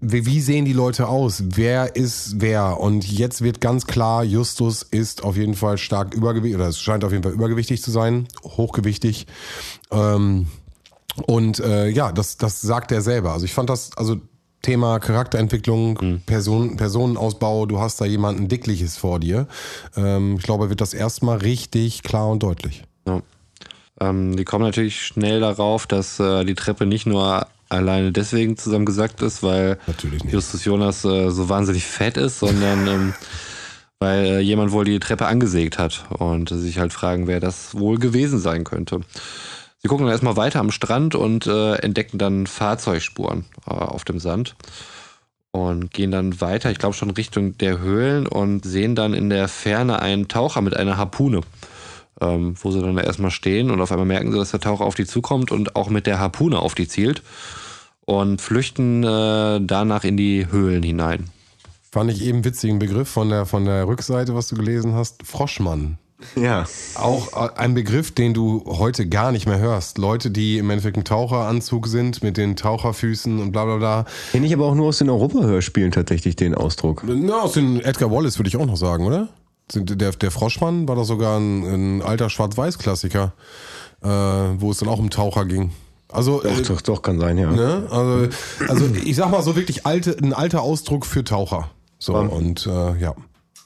Wie, 0.00 0.40
sehen 0.40 0.64
die 0.64 0.72
Leute 0.72 1.08
aus? 1.08 1.42
Wer 1.54 1.96
ist 1.96 2.40
wer? 2.40 2.80
Und 2.80 3.10
jetzt 3.10 3.42
wird 3.42 3.60
ganz 3.60 3.86
klar, 3.86 4.24
Justus 4.24 4.82
ist 4.82 5.24
auf 5.24 5.36
jeden 5.36 5.54
Fall 5.54 5.78
stark 5.78 6.14
übergewichtig, 6.14 6.56
oder 6.56 6.68
es 6.68 6.80
scheint 6.80 7.04
auf 7.04 7.12
jeden 7.12 7.22
Fall 7.22 7.32
übergewichtig 7.32 7.82
zu 7.82 7.90
sein, 7.90 8.28
hochgewichtig. 8.44 9.26
Ähm, 9.90 10.46
und 11.26 11.60
äh, 11.60 11.88
ja, 11.88 12.12
das, 12.12 12.36
das 12.36 12.60
sagt 12.60 12.92
er 12.92 13.02
selber. 13.02 13.32
Also 13.32 13.44
ich 13.44 13.54
fand 13.54 13.70
das, 13.70 13.96
also 13.96 14.16
Thema 14.62 14.98
Charakterentwicklung, 14.98 16.20
Person, 16.26 16.76
Personenausbau, 16.76 17.66
du 17.66 17.78
hast 17.80 18.00
da 18.00 18.04
jemanden 18.04 18.48
Dickliches 18.48 18.96
vor 18.96 19.20
dir. 19.20 19.46
Ähm, 19.96 20.36
ich 20.38 20.42
glaube, 20.42 20.68
wird 20.68 20.80
das 20.80 20.94
erstmal 20.94 21.38
richtig 21.38 22.02
klar 22.02 22.28
und 22.28 22.42
deutlich. 22.42 22.84
Ja. 23.06 23.22
Ähm, 24.00 24.36
die 24.36 24.44
kommen 24.44 24.64
natürlich 24.64 25.00
schnell 25.00 25.40
darauf, 25.40 25.86
dass 25.86 26.20
äh, 26.20 26.44
die 26.44 26.54
Treppe 26.54 26.86
nicht 26.86 27.06
nur 27.06 27.46
alleine 27.68 28.12
deswegen 28.12 28.56
zusammengesackt 28.56 29.22
ist, 29.22 29.42
weil. 29.42 29.78
Justus 30.30 30.64
Jonas 30.64 31.04
äh, 31.04 31.30
so 31.30 31.48
wahnsinnig 31.48 31.84
fett 31.84 32.16
ist, 32.16 32.38
sondern 32.38 32.86
ähm, 32.86 33.14
weil 33.98 34.24
äh, 34.24 34.40
jemand 34.40 34.72
wohl 34.72 34.84
die 34.84 35.00
Treppe 35.00 35.26
angesägt 35.26 35.78
hat 35.78 36.06
und 36.18 36.48
sich 36.50 36.78
halt 36.78 36.92
fragen, 36.92 37.26
wer 37.26 37.40
das 37.40 37.74
wohl 37.74 37.98
gewesen 37.98 38.38
sein 38.38 38.64
könnte. 38.64 39.00
Sie 39.80 39.88
gucken 39.88 40.06
dann 40.06 40.12
erstmal 40.12 40.36
weiter 40.36 40.60
am 40.60 40.70
Strand 40.70 41.14
und 41.14 41.46
äh, 41.46 41.74
entdecken 41.76 42.18
dann 42.18 42.46
Fahrzeugspuren 42.46 43.44
äh, 43.66 43.70
auf 43.70 44.04
dem 44.04 44.18
Sand. 44.18 44.56
und 45.50 45.92
gehen 45.92 46.10
dann 46.10 46.40
weiter, 46.40 46.70
ich 46.70 46.78
glaube 46.78 46.94
schon 46.94 47.10
Richtung 47.10 47.56
der 47.58 47.78
Höhlen 47.78 48.26
und 48.26 48.64
sehen 48.64 48.94
dann 48.94 49.14
in 49.14 49.30
der 49.30 49.48
Ferne 49.48 50.00
einen 50.00 50.28
Taucher 50.28 50.60
mit 50.60 50.76
einer 50.76 50.96
Harpune. 50.96 51.40
Ähm, 52.20 52.54
wo 52.60 52.72
sie 52.72 52.80
dann 52.80 52.96
da 52.96 53.02
erstmal 53.02 53.30
stehen 53.30 53.70
und 53.70 53.80
auf 53.80 53.92
einmal 53.92 54.06
merken 54.06 54.32
sie, 54.32 54.38
dass 54.38 54.50
der 54.50 54.58
Taucher 54.58 54.84
auf 54.84 54.96
die 54.96 55.06
zukommt 55.06 55.52
und 55.52 55.76
auch 55.76 55.88
mit 55.88 56.06
der 56.06 56.18
Harpune 56.18 56.58
auf 56.58 56.74
die 56.74 56.88
zielt 56.88 57.22
und 58.06 58.40
flüchten 58.40 59.04
äh, 59.04 59.60
danach 59.62 60.02
in 60.02 60.16
die 60.16 60.46
Höhlen 60.50 60.82
hinein. 60.82 61.30
Fand 61.92 62.10
ich 62.10 62.24
eben 62.24 62.44
witzigen 62.44 62.78
Begriff 62.78 63.08
von 63.08 63.28
der, 63.28 63.46
von 63.46 63.64
der 63.64 63.86
Rückseite, 63.86 64.34
was 64.34 64.48
du 64.48 64.56
gelesen 64.56 64.94
hast. 64.94 65.26
Froschmann. 65.26 65.98
Ja. 66.34 66.66
Auch 66.96 67.32
äh, 67.32 67.56
ein 67.56 67.74
Begriff, 67.74 68.10
den 68.12 68.34
du 68.34 68.64
heute 68.66 69.08
gar 69.08 69.30
nicht 69.30 69.46
mehr 69.46 69.58
hörst. 69.58 69.98
Leute, 69.98 70.30
die 70.30 70.58
im 70.58 70.68
Endeffekt 70.70 70.96
im 70.96 71.04
Taucheranzug 71.04 71.86
sind, 71.86 72.22
mit 72.22 72.36
den 72.36 72.56
Taucherfüßen 72.56 73.38
und 73.38 73.52
bla 73.52 73.64
bla 73.64 73.76
bla. 73.76 74.04
Kenne 74.32 74.46
ich 74.46 74.54
aber 74.54 74.66
auch 74.66 74.74
nur 74.74 74.88
aus 74.88 74.98
den 74.98 75.10
Europahörspielen 75.10 75.92
tatsächlich 75.92 76.34
den 76.34 76.54
Ausdruck. 76.54 77.04
Na, 77.06 77.42
aus 77.42 77.52
den 77.52 77.80
Edgar 77.80 78.10
Wallace 78.10 78.38
würde 78.38 78.48
ich 78.48 78.56
auch 78.56 78.66
noch 78.66 78.76
sagen, 78.76 79.06
oder? 79.06 79.28
Der, 79.74 80.12
der 80.12 80.30
Froschmann 80.30 80.88
war 80.88 80.96
doch 80.96 81.04
sogar 81.04 81.38
ein, 81.38 81.62
ein 81.98 82.02
alter 82.02 82.30
Schwarz-Weiß-Klassiker, 82.30 83.32
äh, 84.02 84.08
wo 84.08 84.70
es 84.70 84.78
dann 84.78 84.88
auch 84.88 84.98
um 84.98 85.10
Taucher 85.10 85.44
ging. 85.44 85.72
Also, 86.10 86.40
Doch, 86.42 86.58
äh, 86.58 86.62
doch, 86.62 86.80
doch, 86.80 87.02
kann 87.02 87.20
sein, 87.20 87.36
ja. 87.36 87.50
ne? 87.50 87.86
also, 87.90 88.28
also 88.66 88.86
ich 89.04 89.14
sag 89.16 89.30
mal 89.30 89.42
so 89.42 89.56
wirklich 89.56 89.84
alte, 89.84 90.16
ein 90.22 90.32
alter 90.32 90.62
Ausdruck 90.62 91.04
für 91.04 91.22
Taucher. 91.22 91.70
So, 91.98 92.14
Ja. 92.14 92.20
und 92.20 92.66
äh, 92.66 92.96
ja. 92.98 93.14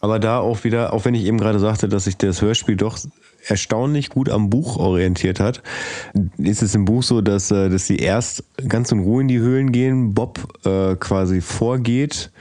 Aber 0.01 0.19
da 0.19 0.41
auch 0.41 0.65
wieder, 0.65 0.93
auch 0.93 1.05
wenn 1.05 1.15
ich 1.15 1.25
eben 1.25 1.39
gerade 1.39 1.61
sagte, 1.61 1.89
dass 1.89 2.05
sich 2.05 2.17
das 2.17 2.43
Hörspiel 2.43 2.75
doch 2.77 2.99
erstaunlich 3.47 4.09
gut 4.11 4.29
am 4.29 4.51
Buch 4.51 4.77
orientiert 4.77 5.39
hat, 5.39 5.63
ist 6.39 6.63
es 6.63 6.75
im 6.75 6.85
Buch 6.85 7.05
so, 7.05 7.21
dass, 7.21 7.53
äh, 7.53 7.69
dass 7.69 7.87
sie 7.87 7.99
erst 7.99 8.43
ganz 8.69 8.91
in 8.91 8.99
Ruhe 9.01 9.23
in 9.23 9.29
die 9.29 9.39
Höhlen 9.39 9.71
gehen, 9.71 10.13
Bob 10.15 10.41
äh, 10.65 10.97
quasi 10.97 11.41
vorgeht 11.41 12.33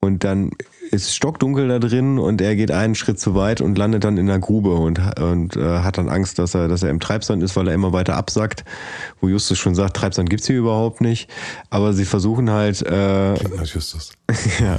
und 0.00 0.24
dann 0.24 0.50
ist 0.90 1.14
stockdunkel 1.14 1.68
da 1.68 1.78
drin 1.78 2.18
und 2.18 2.40
er 2.40 2.56
geht 2.56 2.70
einen 2.72 2.94
Schritt 2.94 3.20
zu 3.20 3.34
weit 3.34 3.60
und 3.60 3.78
landet 3.78 4.02
dann 4.02 4.18
in 4.18 4.26
der 4.26 4.40
Grube 4.40 4.74
und, 4.74 4.98
und 5.20 5.56
äh, 5.56 5.80
hat 5.80 5.98
dann 5.98 6.08
Angst, 6.08 6.38
dass 6.38 6.54
er, 6.54 6.66
dass 6.66 6.82
er 6.82 6.90
im 6.90 6.98
Treibsand 6.98 7.42
ist, 7.42 7.54
weil 7.54 7.68
er 7.68 7.74
immer 7.74 7.92
weiter 7.92 8.16
absackt. 8.16 8.64
Wo 9.20 9.28
Justus 9.28 9.58
schon 9.58 9.74
sagt, 9.74 9.96
Treibsand 9.96 10.28
gibt's 10.30 10.48
hier 10.48 10.58
überhaupt 10.58 11.00
nicht. 11.00 11.30
Aber 11.70 11.92
sie 11.92 12.04
versuchen 12.04 12.50
halt, 12.50 12.82
äh, 12.82 13.34
Justus. 13.64 14.12
ja, 14.60 14.78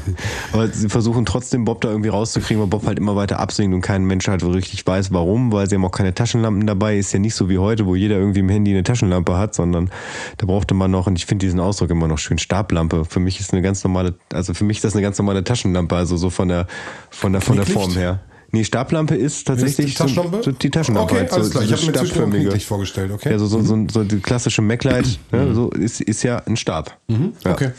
aber 0.52 0.68
sie 0.68 0.90
versuchen 0.90 1.26
trotzdem 1.26 1.66
Bob 1.66 1.82
da 1.82 1.90
irgendwie 1.90 2.10
rauszukriegen, 2.10 2.62
weil 2.62 2.70
Bob 2.70 2.86
halt 2.86 3.00
immer 3.00 3.16
weiter 3.16 3.40
absinkt 3.40 3.74
und 3.74 3.82
kein 3.82 4.04
Mensch 4.04 4.28
halt 4.28 4.44
richtig 4.44 4.86
weiß, 4.86 5.14
warum, 5.14 5.52
weil 5.52 5.70
sie 5.70 5.76
haben 5.76 5.86
auch 5.86 5.92
keine 5.92 6.14
Taschenlampen 6.14 6.68
dabei. 6.68 6.98
Ist 6.98 7.14
ja 7.14 7.20
nicht 7.20 7.36
so 7.36 7.50
wie 7.50 7.58
heute, 7.58 7.86
wo 7.86 7.96
jeder 7.96 8.18
irgendwie 8.18 8.40
im 8.40 8.50
Handy 8.50 8.72
eine 8.72 8.84
Taschenlampe 8.84 9.38
hat, 9.38 9.56
sondern 9.56 9.90
da 10.38 10.46
brauchte 10.46 10.74
man 10.74 10.92
noch, 10.92 11.08
und 11.08 11.18
ich 11.18 11.26
finde 11.26 11.46
diesen 11.46 11.60
Ausdruck 11.60 11.90
immer 11.90 12.08
noch 12.08 12.18
schön, 12.18 12.38
Stablampe. 12.38 13.06
Für 13.06 13.20
mich 13.20 13.40
ist 13.40 13.54
eine 13.54 13.62
ganz 13.62 13.84
normale, 13.84 14.16
also 14.34 14.54
für 14.54 14.64
mich 14.64 14.78
ist 14.78 14.84
das 14.84 14.94
eine 14.94 15.02
ganz 15.02 15.18
normale 15.18 15.44
Taschenlampe, 15.44 16.01
also 16.02 16.18
so 16.18 16.30
von 16.30 16.50
der, 16.50 16.68
von 17.10 17.32
der, 17.32 17.42
von 17.42 17.56
der? 17.56 17.66
Form 17.66 17.94
her. 17.94 18.20
Nee, 18.52 18.66
Stablampe 18.66 19.16
ist 19.16 19.48
tatsächlich 19.48 19.88
die 19.88 19.94
Taschenlampe? 19.94 20.44
So, 20.44 20.52
die 20.52 20.70
Taschenlampe. 20.70 21.14
Okay, 21.14 21.22
halt, 21.22 21.30
so, 21.30 21.36
alles 21.38 21.52
klar. 21.52 21.64
Ich 21.64 21.70
so 21.70 22.22
habe 22.22 22.28
mir. 22.28 22.40
Knicklicht 22.42 22.68
vorgestellt, 22.68 23.12
okay? 23.12 23.32
Ja, 23.32 23.40
so, 23.40 23.48
so, 23.48 23.62
so, 23.62 23.88
so 23.90 24.04
die 24.04 24.20
klassische 24.20 24.62
Mac-Light, 24.62 25.20
ne, 25.32 25.56
so 25.56 25.70
ist, 25.70 26.02
ist 26.02 26.24
ja 26.24 26.38
ein 26.46 26.58
Stab. 26.58 26.98
Ja. 27.08 27.52
Okay. 27.52 27.72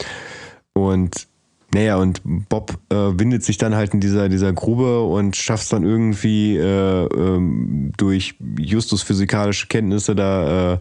Und 0.73 1.29
naja, 1.75 1.97
und 1.97 2.21
Bob 2.25 2.79
äh, 2.91 2.95
windet 2.95 3.45
sich 3.45 3.57
dann 3.57 3.75
halt 3.75 3.95
in 3.95 4.01
dieser, 4.01 4.29
dieser 4.29 4.53
Grube 4.53 5.03
und 5.03 5.37
schafft 5.37 5.65
es 5.65 5.69
dann 5.71 5.85
irgendwie 5.85 6.57
äh, 6.57 7.05
ähm, 7.07 7.93
durch 7.97 8.35
Justus 8.59 9.03
physikalische 9.03 9.69
Kenntnisse 9.69 10.15
da, 10.15 10.75
äh, 10.75 10.79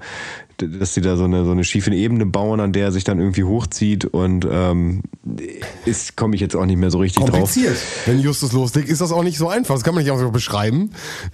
dass 0.68 0.94
sie 0.94 1.02
da 1.02 1.16
so 1.16 1.26
eine, 1.26 1.46
so 1.46 1.52
eine 1.52 1.64
schiefe 1.64 1.92
Ebene 1.92 2.26
bauen, 2.26 2.60
an 2.60 2.74
der 2.74 2.86
er 2.86 2.92
sich 2.92 3.04
dann 3.04 3.20
irgendwie 3.20 3.44
hochzieht 3.44 4.06
und 4.06 4.48
ähm, 4.50 5.02
ist, 5.86 6.16
komme 6.16 6.36
ich 6.36 6.42
jetzt 6.42 6.56
auch 6.56 6.66
nicht 6.66 6.78
mehr 6.78 6.92
so 6.92 7.00
richtig 7.00 7.24
drauf. 7.24 7.32
Kompliziert. 7.32 7.78
Wenn 8.06 8.20
Justus 8.20 8.52
loslegt, 8.54 8.90
ist 8.90 9.02
das 9.02 9.12
auch 9.12 9.24
nicht 9.24 9.38
so 9.38 9.50
einfach. 9.50 9.76
Das 9.76 9.84
kann 9.84 9.94
man 9.94 10.04
nicht 10.04 10.12
einfach 10.12 10.26
so 10.26 10.32
beschreiben. 10.32 10.92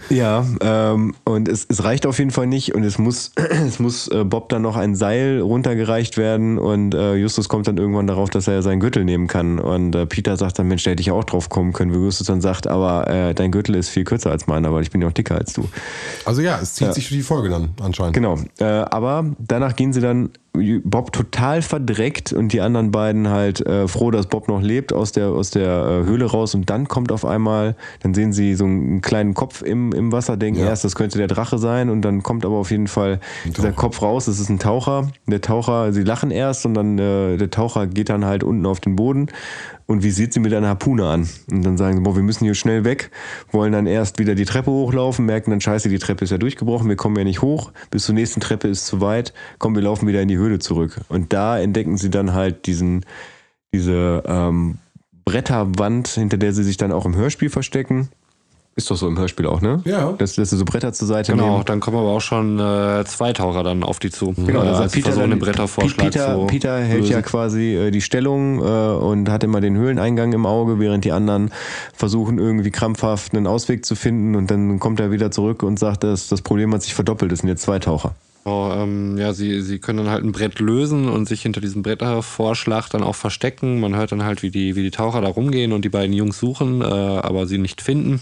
Ja, 0.09 0.45
ähm, 0.61 1.15
und 1.25 1.47
es, 1.47 1.65
es 1.69 1.83
reicht 1.83 2.05
auf 2.05 2.19
jeden 2.19 2.31
Fall 2.31 2.47
nicht 2.47 2.73
und 2.75 2.83
es 2.83 2.97
muss, 2.97 3.31
es 3.67 3.79
muss 3.79 4.07
äh, 4.07 4.23
Bob 4.23 4.49
dann 4.49 4.61
noch 4.61 4.75
ein 4.75 4.95
Seil 4.95 5.41
runtergereicht 5.41 6.17
werden 6.17 6.57
und 6.57 6.93
äh, 6.93 7.15
Justus 7.15 7.49
kommt 7.49 7.67
dann 7.67 7.77
irgendwann 7.77 8.07
darauf, 8.07 8.29
dass 8.29 8.47
er 8.47 8.61
seinen 8.61 8.79
Gürtel 8.79 9.05
nehmen 9.05 9.27
kann 9.27 9.59
und 9.59 9.95
äh, 9.95 10.05
Peter 10.05 10.37
sagt 10.37 10.59
dann, 10.59 10.67
Mensch, 10.67 10.83
da 10.83 10.91
hätte 10.91 11.01
ich 11.01 11.07
ja 11.07 11.13
auch 11.13 11.23
drauf 11.23 11.49
kommen 11.49 11.73
können, 11.73 11.93
wie 11.93 11.97
Justus 11.97 12.27
dann 12.27 12.41
sagt, 12.41 12.67
aber 12.67 13.07
äh, 13.07 13.33
dein 13.33 13.51
Gürtel 13.51 13.75
ist 13.75 13.89
viel 13.89 14.03
kürzer 14.03 14.31
als 14.31 14.47
meiner, 14.47 14.73
weil 14.73 14.83
ich 14.83 14.91
bin 14.91 15.01
ja 15.01 15.07
auch 15.07 15.13
dicker 15.13 15.35
als 15.35 15.53
du. 15.53 15.67
Also 16.25 16.41
ja, 16.41 16.59
es 16.61 16.73
zieht 16.73 16.93
sich 16.93 17.07
für 17.07 17.13
die 17.13 17.21
Folge 17.21 17.49
dann 17.49 17.69
anscheinend. 17.81 18.13
Genau, 18.13 18.37
äh, 18.59 18.65
aber 18.65 19.16
danach 19.39 19.75
gehen 19.75 19.93
sie 19.93 20.01
dann 20.01 20.31
Bob 20.53 21.11
total 21.13 21.61
verdreckt 21.61 22.33
und 22.33 22.51
die 22.51 22.61
anderen 22.61 22.91
beiden 22.91 23.29
halt 23.29 23.65
äh, 23.65 23.87
froh, 23.87 24.09
dass 24.09 24.25
Bob 24.25 24.47
noch 24.47 24.61
lebt, 24.61 24.91
aus 24.91 25.11
der, 25.11 25.27
aus 25.27 25.51
der 25.51 25.67
äh, 25.67 26.05
Höhle 26.07 26.25
raus 26.25 26.55
und 26.55 26.69
dann 26.69 26.87
kommt 26.87 27.11
auf 27.11 27.25
einmal, 27.25 27.75
dann 28.01 28.13
sehen 28.15 28.33
sie 28.33 28.55
so 28.55 28.65
einen 28.65 29.01
kleinen 29.01 29.35
Kopf 29.35 29.61
im, 29.61 29.91
im 29.93 30.11
Wasser, 30.11 30.35
denken 30.35 30.61
Ja. 30.61 30.67
erst, 30.67 30.83
das 30.83 30.95
könnte 30.95 31.19
der 31.19 31.27
Drache 31.27 31.59
sein 31.59 31.89
und 31.89 32.01
dann 32.01 32.23
kommt 32.23 32.43
aber 32.43 32.55
auf 32.55 32.71
jeden 32.71 32.87
Fall 32.87 33.19
dieser 33.45 33.71
Kopf 33.71 34.01
raus, 34.01 34.25
das 34.25 34.39
ist 34.39 34.49
ein 34.49 34.57
Taucher. 34.59 35.11
Der 35.27 35.41
Taucher, 35.41 35.93
sie 35.93 36.03
lachen 36.03 36.31
erst 36.31 36.65
und 36.65 36.73
dann 36.73 36.97
äh, 36.97 37.37
der 37.37 37.51
Taucher 37.51 37.85
geht 37.85 38.09
dann 38.09 38.25
halt 38.25 38.43
unten 38.43 38.65
auf 38.65 38.79
den 38.79 38.95
Boden 38.95 39.27
und 39.85 40.03
visiert 40.03 40.33
sie 40.33 40.39
mit 40.41 40.53
einer 40.53 40.67
Harpune 40.67 41.05
an. 41.05 41.29
Und 41.49 41.65
dann 41.65 41.77
sagen 41.77 41.97
sie, 41.97 42.03
boah, 42.03 42.15
wir 42.15 42.23
müssen 42.23 42.43
hier 42.43 42.55
schnell 42.55 42.83
weg, 42.83 43.09
wollen 43.51 43.71
dann 43.71 43.87
erst 43.87 44.19
wieder 44.19 44.35
die 44.35 44.43
Treppe 44.43 44.69
hochlaufen, 44.69 45.25
merken 45.25 45.51
dann, 45.51 45.61
scheiße, 45.61 45.87
die 45.87 45.97
Treppe 45.97 46.25
ist 46.25 46.31
ja 46.31 46.37
durchgebrochen, 46.37 46.89
wir 46.89 46.97
kommen 46.97 47.15
ja 47.15 47.23
nicht 47.23 47.41
hoch, 47.41 47.71
bis 47.89 48.03
zur 48.05 48.13
nächsten 48.15 48.41
Treppe 48.41 48.67
ist 48.67 48.85
zu 48.85 48.99
weit, 48.99 49.33
komm, 49.59 49.75
wir 49.75 49.81
laufen 49.81 50.07
wieder 50.07 50.21
in 50.21 50.27
die 50.27 50.37
Höhle 50.37 50.46
zurück. 50.59 51.01
Und 51.09 51.33
da 51.33 51.59
entdecken 51.59 51.97
sie 51.97 52.09
dann 52.09 52.33
halt 52.33 52.65
diesen, 52.65 53.05
diese 53.73 54.23
ähm, 54.25 54.77
Bretterwand, 55.25 56.07
hinter 56.07 56.37
der 56.37 56.53
sie 56.53 56.63
sich 56.63 56.77
dann 56.77 56.91
auch 56.91 57.05
im 57.05 57.15
Hörspiel 57.15 57.49
verstecken. 57.49 58.09
Ist 58.77 58.91
doch 58.91 58.95
so 58.95 59.07
im 59.07 59.17
Hörspiel 59.17 59.47
auch, 59.47 59.59
ne? 59.59 59.81
Ja. 59.85 60.11
Dass, 60.19 60.35
dass 60.35 60.51
sie 60.51 60.55
so 60.57 60.63
Bretter 60.63 60.93
zur 60.93 61.07
Seite 61.07 61.31
Genau, 61.31 61.53
nehmen. 61.53 61.65
dann 61.65 61.79
kommen 61.79 61.97
aber 61.97 62.09
auch 62.09 62.21
schon 62.21 62.59
äh, 62.59 63.03
zwei 63.05 63.33
Taucher 63.33 63.63
dann 63.63 63.81
auf 63.83 63.97
die 63.97 64.11
zu. 64.11 64.33
Genau, 64.33 64.61
äh, 64.61 64.67
also 64.67 64.83
Peter, 64.93 65.15
dann, 65.15 65.39
Brettervorschlag 65.39 66.11
Peter, 66.11 66.35
zu 66.35 66.45
Peter 66.45 66.79
hält 66.79 66.99
lösen. 67.01 67.11
ja 67.11 67.21
quasi 67.23 67.73
äh, 67.75 67.89
die 67.89 68.01
Stellung 68.01 68.59
äh, 68.59 68.61
und 68.63 69.29
hat 69.29 69.43
immer 69.43 69.61
den 69.61 69.75
Höhleneingang 69.75 70.31
im 70.31 70.45
Auge, 70.45 70.79
während 70.79 71.05
die 71.05 71.11
anderen 71.11 71.49
versuchen 71.95 72.37
irgendwie 72.37 72.69
krampfhaft 72.69 73.33
einen 73.33 73.47
Ausweg 73.47 73.83
zu 73.83 73.95
finden 73.95 74.35
und 74.35 74.51
dann 74.51 74.77
kommt 74.79 74.99
er 74.99 75.09
wieder 75.09 75.31
zurück 75.31 75.63
und 75.63 75.79
sagt, 75.79 76.03
dass 76.03 76.27
das 76.29 76.43
Problem 76.43 76.71
hat 76.71 76.83
sich 76.83 76.93
verdoppelt, 76.93 77.31
es 77.31 77.39
sind 77.39 77.49
jetzt 77.49 77.63
zwei 77.63 77.79
Taucher. 77.79 78.13
Oh, 78.47 78.71
ähm, 78.73 79.17
ja, 79.17 79.33
sie, 79.33 79.61
sie 79.61 79.77
können 79.77 79.97
dann 79.97 80.09
halt 80.09 80.23
ein 80.23 80.31
Brett 80.31 80.59
lösen 80.59 81.09
und 81.09 81.27
sich 81.27 81.41
hinter 81.41 81.59
diesem 81.59 81.83
Brettervorschlag 81.83 82.89
dann 82.89 83.03
auch 83.03 83.15
verstecken. 83.15 83.81
Man 83.81 83.93
hört 83.97 84.13
dann 84.13 84.23
halt, 84.23 84.41
wie 84.41 84.51
die, 84.51 84.77
wie 84.77 84.83
die 84.83 84.91
Taucher 84.91 85.19
da 85.19 85.27
rumgehen 85.27 85.73
und 85.73 85.83
die 85.83 85.89
beiden 85.89 86.13
Jungs 86.13 86.39
suchen, 86.39 86.81
äh, 86.81 86.85
aber 86.85 87.45
sie 87.45 87.57
nicht 87.57 87.81
finden. 87.81 88.21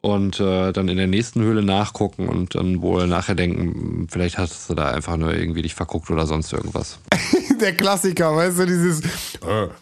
Und 0.00 0.38
äh, 0.38 0.70
dann 0.70 0.86
in 0.86 0.98
der 0.98 1.08
nächsten 1.08 1.42
Höhle 1.42 1.64
nachgucken 1.64 2.28
und 2.28 2.54
dann 2.54 2.80
wohl 2.80 3.08
nachher 3.08 3.34
denken, 3.34 4.06
vielleicht 4.08 4.38
hast 4.38 4.70
du 4.70 4.74
da 4.74 4.90
einfach 4.90 5.16
nur 5.16 5.34
irgendwie 5.34 5.62
dich 5.62 5.74
verguckt 5.74 6.12
oder 6.12 6.26
sonst 6.26 6.52
irgendwas. 6.52 7.00
Der 7.60 7.72
Klassiker, 7.72 8.34
weißt 8.34 8.58
du, 8.58 8.66
dieses, 8.66 9.00
äh, 9.00 9.06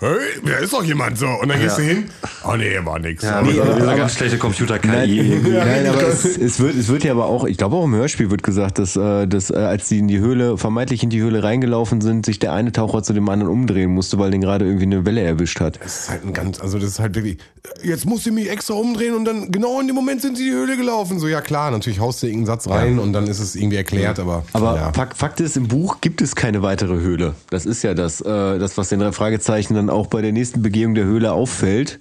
hey, 0.01 0.19
da 0.45 0.53
ist 0.59 0.73
doch 0.73 0.85
jemand 0.85 1.19
so. 1.19 1.27
Und 1.27 1.49
dann 1.49 1.61
gehst 1.61 1.79
du 1.79 1.83
hin, 1.83 2.05
oh 2.45 2.55
nee, 2.57 2.79
war 2.85 2.99
nix. 2.99 3.23
Ja, 3.23 3.45
so 3.45 3.63
aber- 3.63 3.77
eine 3.77 3.97
ganz 3.97 4.15
schlechte 4.15 4.39
Computer-KI. 4.39 5.41
Nein, 5.45 5.87
aber 5.87 6.03
es, 6.09 6.25
es, 6.25 6.61
wird, 6.61 6.75
es 6.77 6.89
wird 6.89 7.05
ja 7.05 7.13
aber 7.13 7.27
auch, 7.27 7.45
ich 7.45 7.57
glaube 7.57 7.77
auch 7.77 7.85
im 7.85 7.95
Hörspiel 7.95 8.31
wird 8.31 8.43
gesagt, 8.43 8.79
dass, 8.79 8.97
äh, 8.97 9.27
dass 9.27 9.51
äh, 9.51 9.55
als 9.57 9.89
sie 9.89 9.99
in 9.99 10.09
die 10.09 10.19
Höhle, 10.19 10.59
vermeintlich 10.59 11.03
in 11.03 11.11
die 11.11 11.21
Höhle 11.21 11.43
reingelaufen 11.43 12.01
sind, 12.01 12.27
sich 12.27 12.39
der 12.39 12.53
eine 12.53 12.73
Taucher 12.73 13.03
zu 13.03 13.13
dem 13.13 13.29
anderen 13.29 13.51
umdrehen 13.53 13.91
musste, 13.93 14.19
weil 14.19 14.31
den 14.31 14.41
gerade 14.41 14.65
irgendwie 14.65 14.85
eine 14.85 15.05
Welle 15.07 15.23
erwischt 15.23 15.61
hat. 15.61 15.79
Das 15.83 16.01
ist 16.01 16.11
halt 16.11 16.25
ein 16.25 16.33
ganz, 16.33 16.61
also 16.61 16.79
das 16.79 16.89
ist 16.89 16.99
halt 17.01 17.15
wirklich, 17.15 17.39
jetzt 17.83 18.07
muss 18.07 18.27
ich 18.27 18.33
mich 18.33 18.51
extra 18.51 18.75
umdrehen 18.75 19.15
und 19.15 19.25
dann 19.25 19.51
genau 19.51 19.81
in 19.81 19.87
dem 19.87 19.95
Moment 19.95 20.21
sind 20.21 20.37
sie 20.37 20.49
in 20.49 20.51
die 20.51 20.57
Höhle 20.57 20.77
gelaufen. 20.77 21.19
So, 21.19 21.29
ja 21.29 21.41
klar, 21.41 21.71
natürlich 21.71 22.01
haust 22.01 22.23
du 22.23 22.27
irgendeinen 22.27 22.47
Satz 22.47 22.69
rein 22.69 22.99
und 22.99 23.13
dann 23.13 23.27
ist 23.27 23.39
es 23.39 23.55
irgendwie 23.55 23.77
erklärt, 23.77 24.19
aber. 24.19 24.45
Aber 24.53 24.77
ja. 24.77 24.93
Fakt, 24.93 25.17
Fakt 25.17 25.41
ist, 25.41 25.57
im 25.57 25.69
Buch 25.69 26.01
gibt 26.01 26.23
es 26.23 26.35
keine 26.35 26.63
weitere 26.63 26.95
Höhle. 26.95 27.35
Das 27.51 27.67
ist 27.67 27.83
ja 27.83 27.95
das, 27.95 28.21
äh, 28.21 28.59
das 28.59 28.77
was 28.79 28.89
den 28.89 29.01
drei 29.01 29.13
Fragezeichen 29.13 29.75
dann 29.75 29.91
auch 29.91 30.09
bei 30.09 30.23
der 30.23 30.33
nächsten 30.33 30.63
Begehung 30.63 30.95
der 30.95 31.05
Höhle 31.05 31.33
auffällt, 31.33 32.01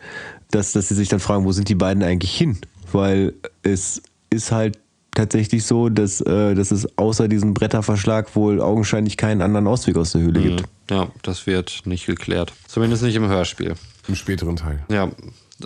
dass, 0.50 0.72
dass 0.72 0.90
sie 0.90 0.96
sich 0.96 1.10
dann 1.10 1.20
fragen, 1.20 1.46
wo 1.46 1.52
sind 1.52 1.70
die 1.70 1.76
beiden 1.76 2.04
eigentlich 2.04 2.36
hin? 2.36 2.58
Weil 2.92 3.34
es 3.64 4.02
ist 4.30 4.52
halt 4.52 4.80
tatsächlich 5.14 5.66
so, 5.66 5.90
dass, 5.90 6.22
äh, 6.22 6.56
dass 6.56 6.72
es 6.72 6.98
außer 6.98 7.28
diesem 7.28 7.54
Bretterverschlag 7.54 8.36
wohl 8.36 8.62
augenscheinlich 8.62 9.18
keinen 9.18 9.42
anderen 9.42 9.68
Ausweg 9.68 9.98
aus 9.98 10.14
der 10.14 10.22
Höhle 10.22 10.42
gibt. 10.42 10.64
Ja, 10.90 11.10
das 11.22 11.46
wird 11.48 11.84
nicht 11.86 12.06
geklärt. 12.06 12.54
Zumindest 12.68 13.04
nicht 13.04 13.16
im 13.16 13.28
Hörspiel. 13.28 13.76
Im 14.08 14.16
späteren 14.16 14.56
Teil. 14.56 14.84
Ja, 14.90 15.10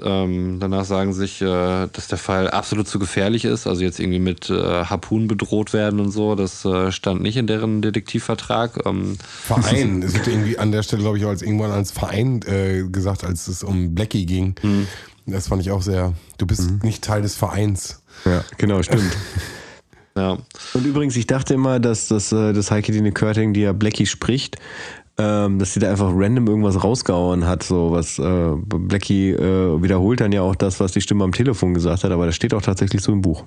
ähm, 0.03 0.59
danach 0.59 0.85
sagen 0.85 1.13
sich, 1.13 1.41
äh, 1.41 1.45
dass 1.91 2.07
der 2.07 2.17
Fall 2.17 2.49
absolut 2.49 2.87
zu 2.87 2.99
gefährlich 2.99 3.45
ist. 3.45 3.67
Also 3.67 3.83
jetzt 3.83 3.99
irgendwie 3.99 4.19
mit 4.19 4.49
äh, 4.49 4.85
Harpunen 4.85 5.27
bedroht 5.27 5.73
werden 5.73 5.99
und 5.99 6.11
so. 6.11 6.35
Das 6.35 6.65
äh, 6.65 6.91
stand 6.91 7.21
nicht 7.21 7.37
in 7.37 7.47
deren 7.47 7.81
Detektivvertrag. 7.81 8.85
Ähm, 8.85 9.17
Verein. 9.19 10.03
es 10.03 10.13
wird 10.13 10.27
irgendwie 10.27 10.57
an 10.57 10.71
der 10.71 10.83
Stelle, 10.83 11.01
glaube 11.01 11.17
ich, 11.17 11.25
auch 11.25 11.29
als 11.29 11.41
irgendwann 11.41 11.71
als 11.71 11.91
Verein 11.91 12.41
äh, 12.47 12.83
gesagt, 12.89 13.23
als 13.23 13.47
es 13.47 13.63
um 13.63 13.95
Blackie 13.95 14.25
ging. 14.25 14.55
Das 15.25 15.47
fand 15.47 15.61
ich 15.61 15.71
auch 15.71 15.81
sehr. 15.81 16.13
Du 16.37 16.45
bist 16.45 16.83
nicht 16.83 17.03
Teil 17.03 17.21
des 17.21 17.35
Vereins. 17.35 18.01
Ja, 18.25 18.43
genau, 18.57 18.83
stimmt. 18.83 19.17
ja, 20.17 20.37
Und 20.73 20.85
übrigens, 20.85 21.15
ich 21.15 21.27
dachte 21.27 21.53
immer, 21.53 21.79
dass 21.79 22.07
das, 22.07 22.31
äh, 22.31 22.53
das 22.53 22.69
Heike 22.71 22.91
Dine 22.91 23.11
Körting, 23.11 23.53
die 23.53 23.61
ja 23.61 23.73
Blackie 23.73 24.05
spricht, 24.05 24.57
ähm, 25.17 25.59
dass 25.59 25.73
sie 25.73 25.79
da 25.79 25.89
einfach 25.89 26.11
random 26.13 26.47
irgendwas 26.47 26.83
rausgehauen 26.83 27.45
hat, 27.47 27.63
so 27.63 27.91
was 27.91 28.19
äh, 28.19 28.51
Blackie 28.65 29.31
äh, 29.31 29.81
wiederholt 29.81 30.19
dann 30.21 30.31
ja 30.31 30.41
auch 30.41 30.55
das, 30.55 30.79
was 30.79 30.91
die 30.91 31.01
Stimme 31.01 31.23
am 31.23 31.31
Telefon 31.31 31.73
gesagt 31.73 32.03
hat, 32.03 32.11
aber 32.11 32.25
das 32.25 32.35
steht 32.35 32.53
auch 32.53 32.61
tatsächlich 32.61 33.01
so 33.01 33.11
im 33.11 33.21
Buch. 33.21 33.45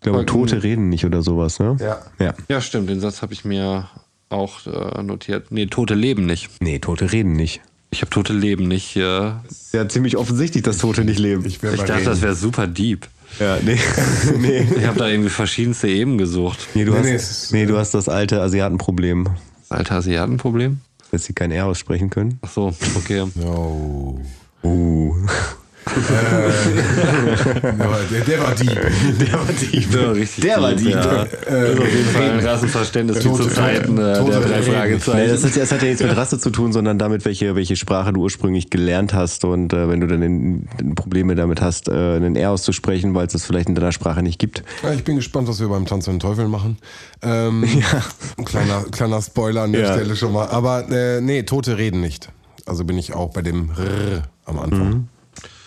Ich 0.00 0.10
glaube, 0.10 0.26
Tote 0.26 0.62
reden 0.62 0.88
nicht 0.88 1.04
oder 1.04 1.22
sowas, 1.22 1.58
ne? 1.58 1.76
Ja. 1.80 1.98
Ja. 2.18 2.34
Ja, 2.48 2.60
stimmt, 2.60 2.88
den 2.90 3.00
Satz 3.00 3.22
habe 3.22 3.32
ich 3.32 3.44
mir 3.44 3.88
auch 4.28 4.66
äh, 4.66 5.02
notiert. 5.02 5.50
Nee, 5.50 5.66
Tote 5.66 5.94
leben 5.94 6.26
nicht. 6.26 6.48
Nee, 6.60 6.78
Tote 6.80 7.12
reden 7.12 7.32
nicht. 7.34 7.60
Ich 7.90 8.02
habe 8.02 8.10
Tote 8.10 8.32
leben 8.32 8.66
nicht. 8.68 8.96
Äh, 8.96 9.30
Ist 9.48 9.72
ja 9.72 9.88
ziemlich 9.88 10.16
offensichtlich, 10.16 10.62
dass 10.64 10.78
Tote 10.78 11.04
nicht 11.04 11.18
leben. 11.20 11.44
Ich, 11.46 11.62
ich 11.62 11.70
dachte, 11.70 11.94
Reden. 11.94 12.04
das 12.04 12.20
wäre 12.20 12.34
super 12.34 12.66
deep. 12.66 13.06
ja, 13.38 13.58
nee. 13.64 13.78
nee. 14.40 14.66
Ich 14.76 14.84
habe 14.86 14.98
da 14.98 15.08
irgendwie 15.08 15.30
verschiedenste 15.30 15.88
Eben 15.88 16.18
gesucht. 16.18 16.58
Nee, 16.74 16.84
du 16.84 16.92
Nee, 16.92 17.14
hast, 17.14 17.52
nee, 17.52 17.60
nee, 17.60 17.66
du 17.66 17.78
hast 17.78 17.94
das 17.94 18.08
alte 18.08 18.40
Asiatenproblem, 18.42 19.28
Alter 19.68 19.96
Asiatenproblem? 19.96 20.80
Dass 21.10 21.24
sie 21.24 21.32
kein 21.32 21.50
R 21.50 21.66
aussprechen 21.66 22.10
können. 22.10 22.38
Ach 22.42 22.50
so, 22.50 22.74
okay. 22.96 23.24
Oh. 24.62 25.14
Ja, 25.86 26.02
der, 28.10 28.20
der 28.24 28.40
war 28.42 28.54
deep. 28.54 28.70
Der 29.20 29.32
war 29.32 29.46
die. 29.60 29.86
Ja, 29.90 30.10
richtig 30.10 30.44
Der 30.44 30.60
war 30.60 30.70
deep, 30.74 30.78
die. 30.84 30.90
Ja. 30.90 31.24
Das 31.24 31.70
ist 31.70 31.80
auf 31.80 31.92
jeden 31.92 32.08
Fall 32.10 32.30
ein 32.30 32.40
Rassenverständnis 32.40 33.18
wie 33.24 33.28
Tote- 33.28 33.42
zu 33.44 33.48
Zeiten 33.50 33.96
äh, 33.96 34.14
der 34.14 34.40
drei. 34.40 34.56
Nee, 34.58 34.62
Fragezeichen. 34.62 35.28
das, 35.30 35.44
ist, 35.44 35.56
das 35.56 35.72
hat 35.72 35.82
ja 35.82 35.88
nichts 35.88 36.02
mit 36.02 36.16
Rasse 36.16 36.38
zu 36.38 36.50
tun, 36.50 36.72
sondern 36.72 36.98
damit, 36.98 37.24
welche, 37.24 37.54
welche 37.54 37.76
Sprache 37.76 38.12
du 38.12 38.22
ursprünglich 38.22 38.70
gelernt 38.70 39.14
hast. 39.14 39.44
Und 39.44 39.72
äh, 39.72 39.88
wenn 39.88 40.00
du 40.00 40.06
dann 40.06 40.22
in, 40.22 40.68
in 40.80 40.94
Probleme 40.94 41.34
damit 41.34 41.60
hast, 41.60 41.88
äh, 41.88 41.92
einen 41.92 42.36
R 42.36 42.50
auszusprechen, 42.50 43.14
weil 43.14 43.26
es 43.26 43.32
das 43.32 43.44
vielleicht 43.44 43.68
in 43.68 43.74
deiner 43.74 43.92
Sprache 43.92 44.22
nicht 44.22 44.38
gibt. 44.38 44.62
Ja, 44.82 44.92
ich 44.92 45.04
bin 45.04 45.16
gespannt, 45.16 45.48
was 45.48 45.60
wir 45.60 45.68
beim 45.68 45.86
Tanz 45.86 46.06
mit 46.08 46.16
den 46.16 46.20
Teufel 46.20 46.48
machen. 46.48 46.78
Ähm, 47.22 47.64
ein 48.38 48.44
kleiner, 48.44 48.84
kleiner 48.90 49.22
Spoiler 49.22 49.62
an 49.62 49.72
der 49.72 49.82
Ja. 49.82 49.92
Stelle 49.94 50.16
schon 50.16 50.32
mal. 50.32 50.48
Aber 50.48 50.88
äh, 50.90 51.20
nee, 51.20 51.42
Tote 51.44 51.78
reden 51.78 52.00
nicht. 52.00 52.28
Also 52.66 52.84
bin 52.84 52.98
ich 52.98 53.14
auch 53.14 53.30
bei 53.30 53.42
dem 53.42 53.70
R 53.70 54.22
am 54.44 54.58
Anfang. 54.58 55.08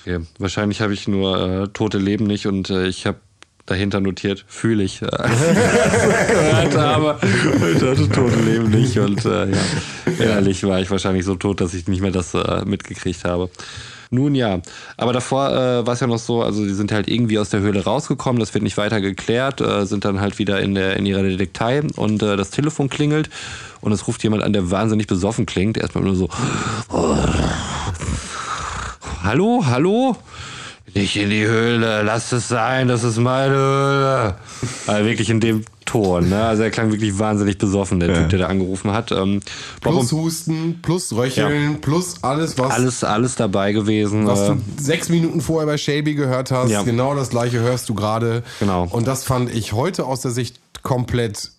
Okay. 0.10 0.26
Wahrscheinlich 0.39 0.82
habe 0.82 0.93
ich 0.93 1.07
nur 1.07 1.39
äh, 1.39 1.68
Tote 1.68 1.99
leben 1.99 2.26
nicht 2.26 2.47
und 2.47 2.72
äh, 2.72 2.88
ich 2.88 3.05
habe 3.05 3.20
dahinter 3.68 3.99
notiert, 3.99 4.43
fühle 4.47 4.82
ich. 4.82 5.03
Äh, 5.03 5.05
gehört 5.07 6.76
habe. 6.76 7.20
Ich 7.72 7.80
dachte, 7.80 8.10
Tote 8.10 8.39
leben 8.41 8.72
nicht 8.72 8.97
und 8.97 9.24
äh, 9.26 9.51
ja, 9.51 9.57
innerlich 10.18 10.64
war 10.64 10.82
ich 10.82 10.89
wahrscheinlich 10.89 11.26
so 11.26 11.36
tot, 11.36 11.62
dass 11.62 11.76
ich 11.76 11.88
nicht 11.88 12.01
mehr 12.01 12.10
das 12.10 12.34
äh, 12.34 12.66
mitgekriegt 12.66 13.24
habe. 13.24 13.51
Nun 14.10 14.34
ja, 14.34 14.62
aber 14.97 15.14
davor 15.14 15.51
äh, 15.51 15.86
war 15.86 15.93
es 15.93 15.99
ja 15.99 16.07
noch 16.07 16.18
so, 16.18 16.41
also 16.41 16.66
die 16.66 16.74
sind 16.74 16.91
halt 16.91 17.07
irgendwie 17.07 17.38
aus 17.38 17.51
der 17.51 17.60
Höhle 17.60 17.84
rausgekommen, 17.84 18.39
das 18.39 18.51
wird 18.55 18.64
nicht 18.64 18.78
weiter 18.78 19.01
geklärt, 19.01 19.62
äh, 19.62 19.86
sind 19.86 20.03
dann 20.03 20.20
halt 20.20 20.39
wieder 20.39 20.60
in, 20.60 20.74
der, 20.74 20.97
in 20.97 21.05
ihrer 21.05 21.22
Detektei 21.22 21.84
und 21.95 22.24
äh, 22.24 22.36
das 22.36 22.49
Telefon 22.49 22.89
klingelt 22.89 23.30
und 23.82 23.91
es 23.91 24.07
ruft 24.07 24.24
jemand 24.24 24.41
an, 24.41 24.53
der 24.53 24.72
wahnsinnig 24.72 25.05
besoffen 25.05 25.45
klingt. 25.45 25.78
Erstmal 25.78 26.03
nur 26.03 26.16
so, 26.16 26.28
Hallo, 29.30 29.61
hallo? 29.63 30.15
Nicht 30.95 31.15
in 31.15 31.30
die 31.30 31.45
Höhle, 31.45 32.01
lasst 32.01 32.34
es 32.34 32.47
sein, 32.47 32.88
das 32.88 33.03
ist 33.03 33.19
meine 33.19 33.53
Höhle. 33.53 34.36
Also 34.88 35.05
wirklich 35.05 35.30
in 35.30 35.39
dem 35.39 35.65
Ton, 35.86 36.30
ne? 36.30 36.45
Also 36.45 36.63
er 36.63 36.71
klang 36.71 36.91
wirklich 36.91 37.19
wahnsinnig 37.19 37.59
besoffen, 37.59 37.99
der 37.99 38.11
Typ, 38.11 38.30
der 38.30 38.39
da 38.39 38.47
angerufen 38.47 38.91
hat. 38.91 39.11
Ähm, 39.11 39.41
Plus 39.82 40.11
Husten, 40.11 40.80
plus 40.82 41.13
Röcheln, 41.13 41.80
plus 41.80 42.23
alles, 42.23 42.57
was, 42.57 42.71
alles, 42.71 43.03
alles 43.03 43.36
dabei 43.36 43.71
gewesen. 43.71 44.25
was 44.25 44.39
äh, 44.39 44.47
du 44.55 44.61
sechs 44.84 45.09
Minuten 45.09 45.41
vorher 45.41 45.67
bei 45.67 45.77
Shelby 45.77 46.15
gehört 46.15 46.49
hast. 46.49 46.71
Ja. 46.71 46.82
Genau 46.82 47.13
das 47.13 47.30
gleiche 47.30 47.59
hörst 47.59 47.88
du 47.88 47.93
gerade. 47.93 48.41
Genau. 48.59 48.88
Und 48.89 49.07
das 49.07 49.25
fand 49.25 49.53
ich 49.53 49.73
heute 49.73 50.05
aus 50.05 50.21
der 50.21 50.32
Sicht 50.32 50.59
komplett. 50.82 51.51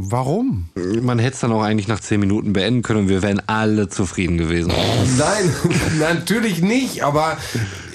Warum? 0.00 0.68
man 1.02 1.18
hätte 1.18 1.34
es 1.34 1.40
dann 1.40 1.50
auch 1.52 1.62
eigentlich 1.62 1.88
nach 1.88 1.98
zehn 1.98 2.20
Minuten 2.20 2.52
beenden 2.52 2.82
können 2.82 3.00
und 3.00 3.08
wir 3.08 3.20
wären 3.22 3.42
alle 3.48 3.88
zufrieden 3.88 4.38
gewesen. 4.38 4.72
Nein, 5.18 5.52
natürlich 5.98 6.62
nicht, 6.62 7.02
aber 7.02 7.36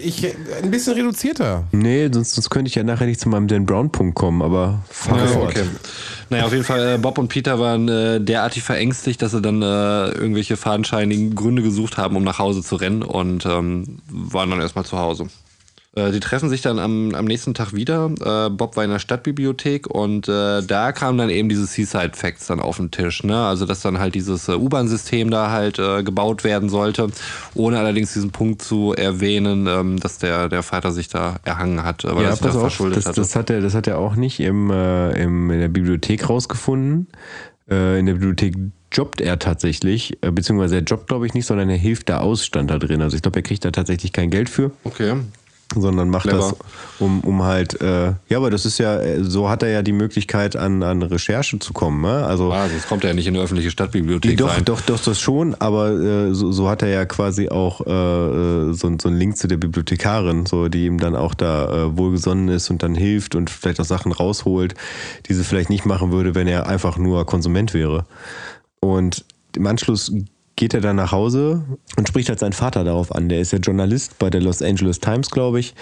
ich 0.02 0.26
ein 0.62 0.70
bisschen 0.70 0.94
reduzierter. 0.96 1.64
Nee, 1.72 2.10
sonst, 2.12 2.36
sonst 2.36 2.50
könnte 2.50 2.68
ich 2.68 2.76
ja 2.76 2.84
nachher 2.84 3.06
nicht 3.06 3.22
zu 3.22 3.30
meinem 3.30 3.48
Dan 3.48 3.66
Brown-Punkt 3.66 4.16
kommen, 4.16 4.42
aber 4.42 4.84
fahr 4.90 5.18
Ja, 5.18 5.28
fort. 5.28 5.50
okay. 5.52 5.64
Naja, 6.30 6.46
auf 6.46 6.52
jeden 6.52 6.66
Fall, 6.66 6.96
äh, 6.96 6.98
Bob 6.98 7.18
und 7.18 7.30
Peter 7.30 7.58
waren 7.60 7.88
äh, 7.88 8.20
derartig 8.20 8.64
verängstigt, 8.64 9.22
dass 9.22 9.32
sie 9.32 9.42
dann 9.42 9.62
äh, 9.62 10.10
irgendwelche 10.10 10.58
fadenscheinigen 10.58 11.36
Gründe 11.36 11.62
gesucht 11.62 11.98
haben, 11.98 12.18
um 12.18 12.24
nach 12.24 12.40
Hause 12.40 12.64
zu 12.64 12.76
rennen 12.76 13.02
und 13.04 13.46
ähm, 13.46 14.00
waren 14.10 14.50
dann 14.50 14.60
erstmal 14.60 14.84
zu 14.86 14.98
Hause. 15.00 15.28
Äh, 15.96 16.12
die 16.12 16.20
treffen 16.20 16.50
sich 16.50 16.62
dann 16.62 16.80
am, 16.80 17.14
am 17.14 17.26
nächsten 17.26 17.54
Tag 17.54 17.74
wieder. 17.74 18.12
Äh, 18.20 18.50
Bob 18.50 18.76
war 18.76 18.84
in 18.84 18.90
der 18.90 19.00
Stadtbibliothek 19.00 19.88
und 19.88 20.28
äh, 20.28 20.62
da 20.64 20.92
kamen 20.92 21.18
dann 21.18 21.30
eben 21.30 21.50
diese 21.50 21.66
Seaside 21.66 22.12
Facts 22.14 22.48
dann 22.48 22.60
auf 22.60 22.78
den 22.78 22.90
Tisch. 22.92 23.24
Ne? 23.24 23.38
Also, 23.46 23.66
dass 23.66 23.82
dann 23.82 24.00
halt 24.00 24.16
dieses 24.16 24.48
äh, 24.48 24.54
U-Bahn-System 24.54 25.30
da 25.30 25.52
halt 25.52 25.78
äh, 25.80 26.04
gebaut 26.04 26.44
werden 26.44 26.70
sollte, 26.70 27.10
ohne 27.54 27.78
allerdings 27.80 28.14
diesen 28.14 28.32
Punkt 28.32 28.62
zu 28.62 28.94
erwähnen, 28.94 29.68
ähm, 29.68 30.00
dass 30.00 30.18
der, 30.18 30.50
der 30.50 30.64
Vater 30.64 30.92
sich 30.92 31.10
da 31.10 31.38
erhangen 31.44 31.84
hat, 31.84 32.04
weil 32.04 32.24
Ja, 32.24 32.30
er 32.30 32.36
sich 32.36 32.42
da 32.42 32.50
auf, 32.54 32.60
verschuldet 32.60 32.98
das, 32.98 33.06
hatte. 33.06 33.22
das, 33.22 33.36
hat 33.36 33.50
er, 33.50 33.62
das 33.62 33.76
hat 33.76 33.88
er 33.88 34.00
auch 34.00 34.16
nicht 34.16 34.40
im, 34.40 34.72
äh, 34.72 35.12
im, 35.22 35.52
in 35.52 35.60
der 35.60 35.68
Bibliothek 35.70 36.30
rausgefunden. 36.30 37.08
Äh, 37.70 38.00
in 38.00 38.08
der 38.08 38.14
Bibliothek 38.14 38.56
jobbt 38.92 39.22
er 39.22 39.40
tatsächlich, 39.40 40.18
äh, 40.22 40.32
beziehungsweise 40.32 40.76
er 40.78 40.82
jobbt 40.84 41.08
glaube 41.08 41.26
ich 41.26 41.34
nicht, 41.34 41.46
sondern 41.46 41.70
er 41.70 41.78
hilft 41.78 42.10
da 42.10 42.20
aus, 42.20 42.46
stand 42.46 42.70
da 42.72 42.78
drin. 42.80 43.02
Also 43.02 43.16
ich 43.16 43.22
glaube, 43.22 43.40
er 43.40 43.44
kriegt 43.44 43.64
da 43.64 43.72
tatsächlich 43.72 44.12
kein 44.12 44.30
Geld 44.30 44.50
für. 44.50 44.72
okay. 44.84 45.16
Sondern 45.76 46.10
macht 46.10 46.24
Clever. 46.28 46.38
das, 46.40 46.56
um, 47.00 47.22
um 47.22 47.44
halt, 47.44 47.80
äh, 47.82 48.14
ja, 48.30 48.38
aber 48.38 48.50
das 48.50 48.66
ist 48.66 48.78
ja, 48.78 49.00
äh, 49.00 49.24
so 49.24 49.50
hat 49.50 49.64
er 49.64 49.70
ja 49.70 49.82
die 49.82 49.92
Möglichkeit, 49.92 50.56
an, 50.56 50.84
an 50.84 51.02
Recherche 51.02 51.60
zu 51.60 51.74
kommen. 51.74 52.02
Ne? 52.02 52.26
Also, 52.26 52.52
Ah, 52.52 52.68
sonst 52.70 52.88
kommt 52.88 53.04
er 53.04 53.10
ja 53.12 53.14
nicht 53.16 53.28
in 53.28 53.36
eine 53.36 53.44
öffentliche 53.44 53.72
Stadtbibliothek 53.72 54.38
doch, 54.38 54.56
rein. 54.56 54.66
doch, 54.66 54.82
doch, 54.82 55.00
das 55.00 55.20
schon, 55.20 55.56
aber 55.56 55.92
äh, 55.92 56.34
so, 56.34 56.52
so 56.52 56.70
hat 56.70 56.82
er 56.82 56.90
ja 56.90 57.06
quasi 57.06 57.50
auch 57.50 57.82
äh, 57.86 57.90
äh, 57.90 58.74
so, 58.74 58.92
so 59.02 59.08
einen 59.08 59.18
Link 59.18 59.38
zu 59.38 59.48
der 59.48 59.58
Bibliothekarin, 59.58 60.46
so, 60.46 60.68
die 60.70 60.86
ihm 60.86 61.00
dann 61.00 61.16
auch 61.16 61.34
da 61.34 61.66
äh, 61.88 61.98
wohlgesonnen 61.98 62.50
ist 62.50 62.70
und 62.70 62.84
dann 62.84 62.96
hilft 62.96 63.36
und 63.36 63.50
vielleicht 63.50 63.80
auch 63.80 63.86
Sachen 63.86 64.12
rausholt, 64.12 64.76
die 65.28 65.34
sie 65.34 65.44
vielleicht 65.44 65.70
nicht 65.70 65.86
machen 65.86 66.12
würde, 66.12 66.36
wenn 66.36 66.48
er 66.48 66.68
einfach 66.68 66.98
nur 66.98 67.26
Konsument 67.26 67.74
wäre. 67.74 68.06
Und 68.80 69.26
im 69.56 69.68
Anschluss 69.68 70.12
geht 70.64 70.74
er 70.74 70.80
dann 70.80 70.96
nach 70.96 71.12
Hause 71.12 71.62
und 71.98 72.08
spricht 72.08 72.30
halt 72.30 72.40
seinen 72.40 72.54
Vater 72.54 72.86
darauf 72.86 73.14
an. 73.14 73.28
Der 73.28 73.42
ist 73.42 73.52
ja 73.52 73.60
Journalist 73.60 74.18
bei 74.18 74.30
der 74.30 74.40
Los 74.40 74.62
Angeles 74.62 75.02
Times, 75.02 75.30
glaube 75.30 75.60
ich. 75.60 75.76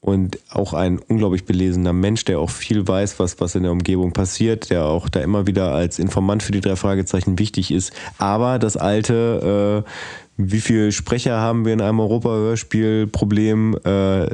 Und 0.00 0.38
auch 0.48 0.74
ein 0.74 1.00
unglaublich 1.00 1.44
belesener 1.44 1.92
Mensch, 1.92 2.24
der 2.24 2.38
auch 2.38 2.50
viel 2.50 2.86
weiß, 2.86 3.18
was, 3.18 3.40
was 3.40 3.56
in 3.56 3.64
der 3.64 3.72
Umgebung 3.72 4.12
passiert, 4.12 4.70
der 4.70 4.84
auch 4.84 5.08
da 5.08 5.18
immer 5.18 5.48
wieder 5.48 5.74
als 5.74 5.98
Informant 5.98 6.44
für 6.44 6.52
die 6.52 6.60
drei 6.60 6.76
Fragezeichen 6.76 7.40
wichtig 7.40 7.72
ist. 7.72 7.92
Aber 8.18 8.60
das 8.60 8.76
alte, 8.76 9.84
äh, 9.84 9.90
wie 10.36 10.60
viele 10.60 10.92
Sprecher 10.92 11.40
haben 11.40 11.64
wir 11.64 11.72
in 11.72 11.80
einem 11.80 11.98
Europa-Hörspiel-Problem, 11.98 13.76
äh, 13.84 14.26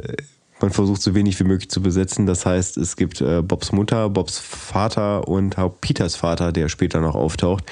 man 0.61 0.71
versucht 0.71 1.01
so 1.01 1.15
wenig 1.15 1.39
wie 1.39 1.43
möglich 1.43 1.69
zu 1.69 1.81
besetzen. 1.81 2.25
Das 2.25 2.45
heißt, 2.45 2.77
es 2.77 2.95
gibt 2.95 3.21
äh, 3.21 3.41
Bobs 3.41 3.71
Mutter, 3.71 4.09
Bobs 4.09 4.39
Vater 4.39 5.27
und 5.27 5.57
auch 5.57 5.73
Peters 5.79 6.15
Vater, 6.15 6.51
der 6.51 6.69
später 6.69 6.99
noch 7.01 7.15
auftaucht. 7.15 7.63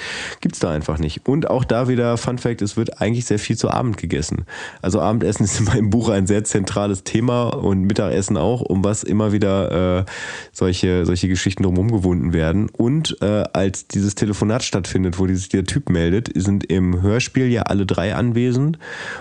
Gibt's 0.41 0.59
da 0.59 0.71
einfach 0.71 0.97
nicht. 0.97 1.27
Und 1.27 1.49
auch 1.49 1.63
da 1.63 1.87
wieder, 1.87 2.17
Fun 2.17 2.37
Fact, 2.37 2.61
es 2.61 2.77
wird 2.77 3.01
eigentlich 3.01 3.25
sehr 3.25 3.39
viel 3.39 3.57
zu 3.57 3.69
Abend 3.69 3.97
gegessen. 3.97 4.45
Also 4.81 5.01
Abendessen 5.01 5.43
ist 5.45 5.59
in 5.59 5.65
meinem 5.65 5.89
Buch 5.89 6.09
ein 6.09 6.27
sehr 6.27 6.43
zentrales 6.43 7.03
Thema 7.03 7.49
und 7.49 7.83
Mittagessen 7.83 8.37
auch, 8.37 8.61
um 8.61 8.83
was 8.83 9.03
immer 9.03 9.31
wieder 9.31 9.99
äh, 9.99 10.05
solche, 10.51 11.05
solche 11.05 11.27
Geschichten 11.27 11.63
drumherum 11.63 11.91
gewunden 11.91 12.33
werden. 12.33 12.69
Und 12.69 13.21
äh, 13.21 13.43
als 13.53 13.87
dieses 13.87 14.15
Telefonat 14.15 14.63
stattfindet, 14.63 15.19
wo 15.19 15.27
der 15.27 15.65
Typ 15.65 15.89
meldet, 15.89 16.29
sind 16.35 16.63
im 16.65 17.01
Hörspiel 17.01 17.47
ja 17.47 17.63
alle 17.63 17.85
drei 17.85 18.15
anwesend 18.15 18.79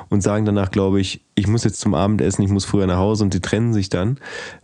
und 0.09 0.23
sagen 0.23 0.45
danach, 0.45 0.71
glaube 0.71 1.01
ich, 1.01 1.26
ich 1.37 1.47
muss 1.47 1.65
jetzt 1.65 1.81
zum 1.81 1.95
Abendessen, 1.95 2.43
ich 2.43 2.51
muss 2.51 2.65
früher 2.65 2.87
nach 2.87 2.97
Hause 2.97 3.23
und 3.23 3.35
die 3.35 3.41
trennen 3.41 3.73
sich 3.73 3.89
dann. 3.89 4.19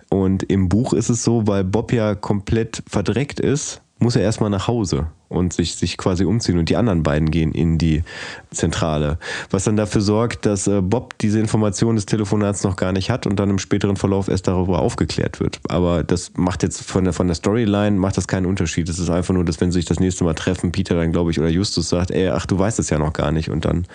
Und 0.09 0.43
im 0.43 0.69
Buch 0.69 0.95
ist 0.95 1.11
es 1.11 1.23
so, 1.23 1.47
weil 1.47 1.65
Bob 1.65 1.93
ja 1.93 2.15
komplett 2.15 2.83
verdreckt 2.89 3.39
ist, 3.39 3.83
muss 3.99 4.17
er 4.17 4.23
erstmal 4.23 4.51
nach 4.51 4.67
Hause 4.67 5.07
und 5.29 5.53
sich, 5.53 5.77
sich 5.77 5.97
quasi 5.97 6.25
umziehen 6.25 6.59
und 6.59 6.69
die 6.69 6.77
anderen 6.77 7.03
beiden 7.03 7.31
gehen 7.31 7.53
in 7.53 7.79
die 7.79 8.03
Zentrale. 8.51 9.19
Was 9.51 9.65
dann 9.65 9.77
dafür 9.77 10.01
sorgt, 10.01 10.45
dass 10.45 10.67
äh, 10.67 10.83
Bob 10.83 11.17
diese 11.19 11.41
Information 11.41 11.95
des 11.95 12.05
Telefonats 12.05 12.65
noch 12.65 12.77
gar 12.77 12.93
nicht 12.93 13.11
hat 13.11 13.27
und 13.27 13.37
dann 13.37 13.49
im 13.49 13.59
späteren 13.59 13.97
Verlauf 13.97 14.29
erst 14.29 14.49
darüber 14.49 14.81
aufgeklärt 14.81 15.41
wird. 15.41 15.61
Aber 15.69 16.05
das 16.05 16.33
macht 16.37 16.63
jetzt 16.63 16.83
von 16.83 17.05
der, 17.05 17.13
von 17.13 17.29
der 17.29 17.35
Storyline 17.35 17.99
macht 17.99 18.17
das 18.17 18.29
keinen 18.29 18.47
Unterschied. 18.47 18.89
Es 18.89 18.99
ist 18.99 19.09
einfach 19.09 19.33
nur, 19.33 19.45
dass 19.45 19.61
wenn 19.61 19.73
sie 19.73 19.79
sich 19.79 19.87
das 19.87 20.01
nächste 20.01 20.25
Mal 20.25 20.35
treffen, 20.35 20.73
Peter 20.73 20.97
dann 20.97 21.13
glaube 21.13 21.31
ich 21.31 21.41
oder 21.41 21.49
Justus 21.49 21.89
sagt, 21.89 22.11
ey, 22.11 22.29
ach, 22.29 22.45
du 22.45 22.59
weißt 22.59 22.79
es 22.79 22.91
ja 22.91 22.99
noch 22.99 23.15
gar 23.15 23.33
nicht 23.33 23.49
und 23.49 23.65
dann 23.65 23.87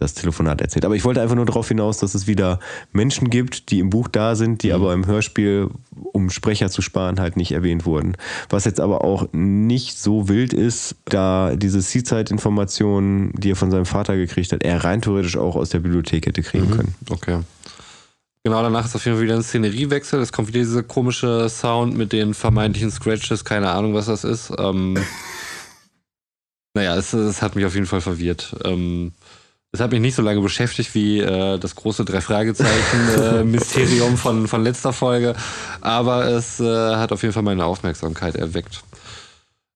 das 0.00 0.14
Telefonat 0.14 0.60
erzählt. 0.60 0.84
Aber 0.84 0.94
ich 0.94 1.04
wollte 1.04 1.20
einfach 1.20 1.36
nur 1.36 1.46
darauf 1.46 1.68
hinaus, 1.68 1.98
dass 1.98 2.14
es 2.14 2.26
wieder 2.26 2.58
Menschen 2.92 3.30
gibt, 3.30 3.70
die 3.70 3.80
im 3.80 3.90
Buch 3.90 4.08
da 4.08 4.34
sind, 4.34 4.62
die 4.62 4.72
aber 4.72 4.92
im 4.92 5.06
Hörspiel, 5.06 5.68
um 6.12 6.30
Sprecher 6.30 6.70
zu 6.70 6.82
sparen, 6.82 7.20
halt 7.20 7.36
nicht 7.36 7.52
erwähnt 7.52 7.86
wurden. 7.86 8.16
Was 8.48 8.64
jetzt 8.64 8.80
aber 8.80 9.04
auch 9.04 9.28
nicht 9.32 9.98
so 9.98 10.28
wild 10.28 10.52
ist, 10.52 10.96
da 11.04 11.54
diese 11.56 11.80
Seaside-Informationen, 11.80 13.32
die 13.34 13.52
er 13.52 13.56
von 13.56 13.70
seinem 13.70 13.86
Vater 13.86 14.16
gekriegt 14.16 14.52
hat, 14.52 14.62
er 14.62 14.82
rein 14.84 15.02
theoretisch 15.02 15.36
auch 15.36 15.56
aus 15.56 15.70
der 15.70 15.80
Bibliothek 15.80 16.26
hätte 16.26 16.42
kriegen 16.42 16.70
können. 16.70 16.94
Okay. 17.10 17.40
Genau, 18.42 18.62
danach 18.62 18.86
ist 18.86 18.96
auf 18.96 19.04
jeden 19.04 19.18
Fall 19.18 19.24
wieder 19.24 19.36
ein 19.36 19.42
Szeneriewechsel. 19.42 20.18
Es 20.20 20.32
kommt 20.32 20.48
wieder 20.48 20.60
dieser 20.60 20.82
komische 20.82 21.48
Sound 21.50 21.94
mit 21.96 22.12
den 22.12 22.32
vermeintlichen 22.32 22.90
Scratches, 22.90 23.44
keine 23.44 23.70
Ahnung, 23.70 23.92
was 23.92 24.06
das 24.06 24.24
ist. 24.24 24.50
Ähm, 24.58 24.96
Naja, 26.74 26.96
es, 26.96 27.12
es 27.12 27.42
hat 27.42 27.56
mich 27.56 27.66
auf 27.66 27.74
jeden 27.74 27.86
Fall 27.86 28.00
verwirrt. 28.00 28.54
Ähm, 28.64 29.12
es 29.72 29.80
hat 29.80 29.92
mich 29.92 30.00
nicht 30.00 30.16
so 30.16 30.22
lange 30.22 30.40
beschäftigt 30.40 30.94
wie 30.94 31.20
äh, 31.20 31.58
das 31.58 31.76
große 31.76 32.04
Drei-Fragezeichen-Mysterium 32.04 34.16
von, 34.16 34.48
von 34.48 34.64
letzter 34.64 34.92
Folge, 34.92 35.36
aber 35.80 36.26
es 36.26 36.58
äh, 36.60 36.96
hat 36.96 37.12
auf 37.12 37.22
jeden 37.22 37.32
Fall 37.32 37.44
meine 37.44 37.64
Aufmerksamkeit 37.64 38.34
erweckt. 38.34 38.82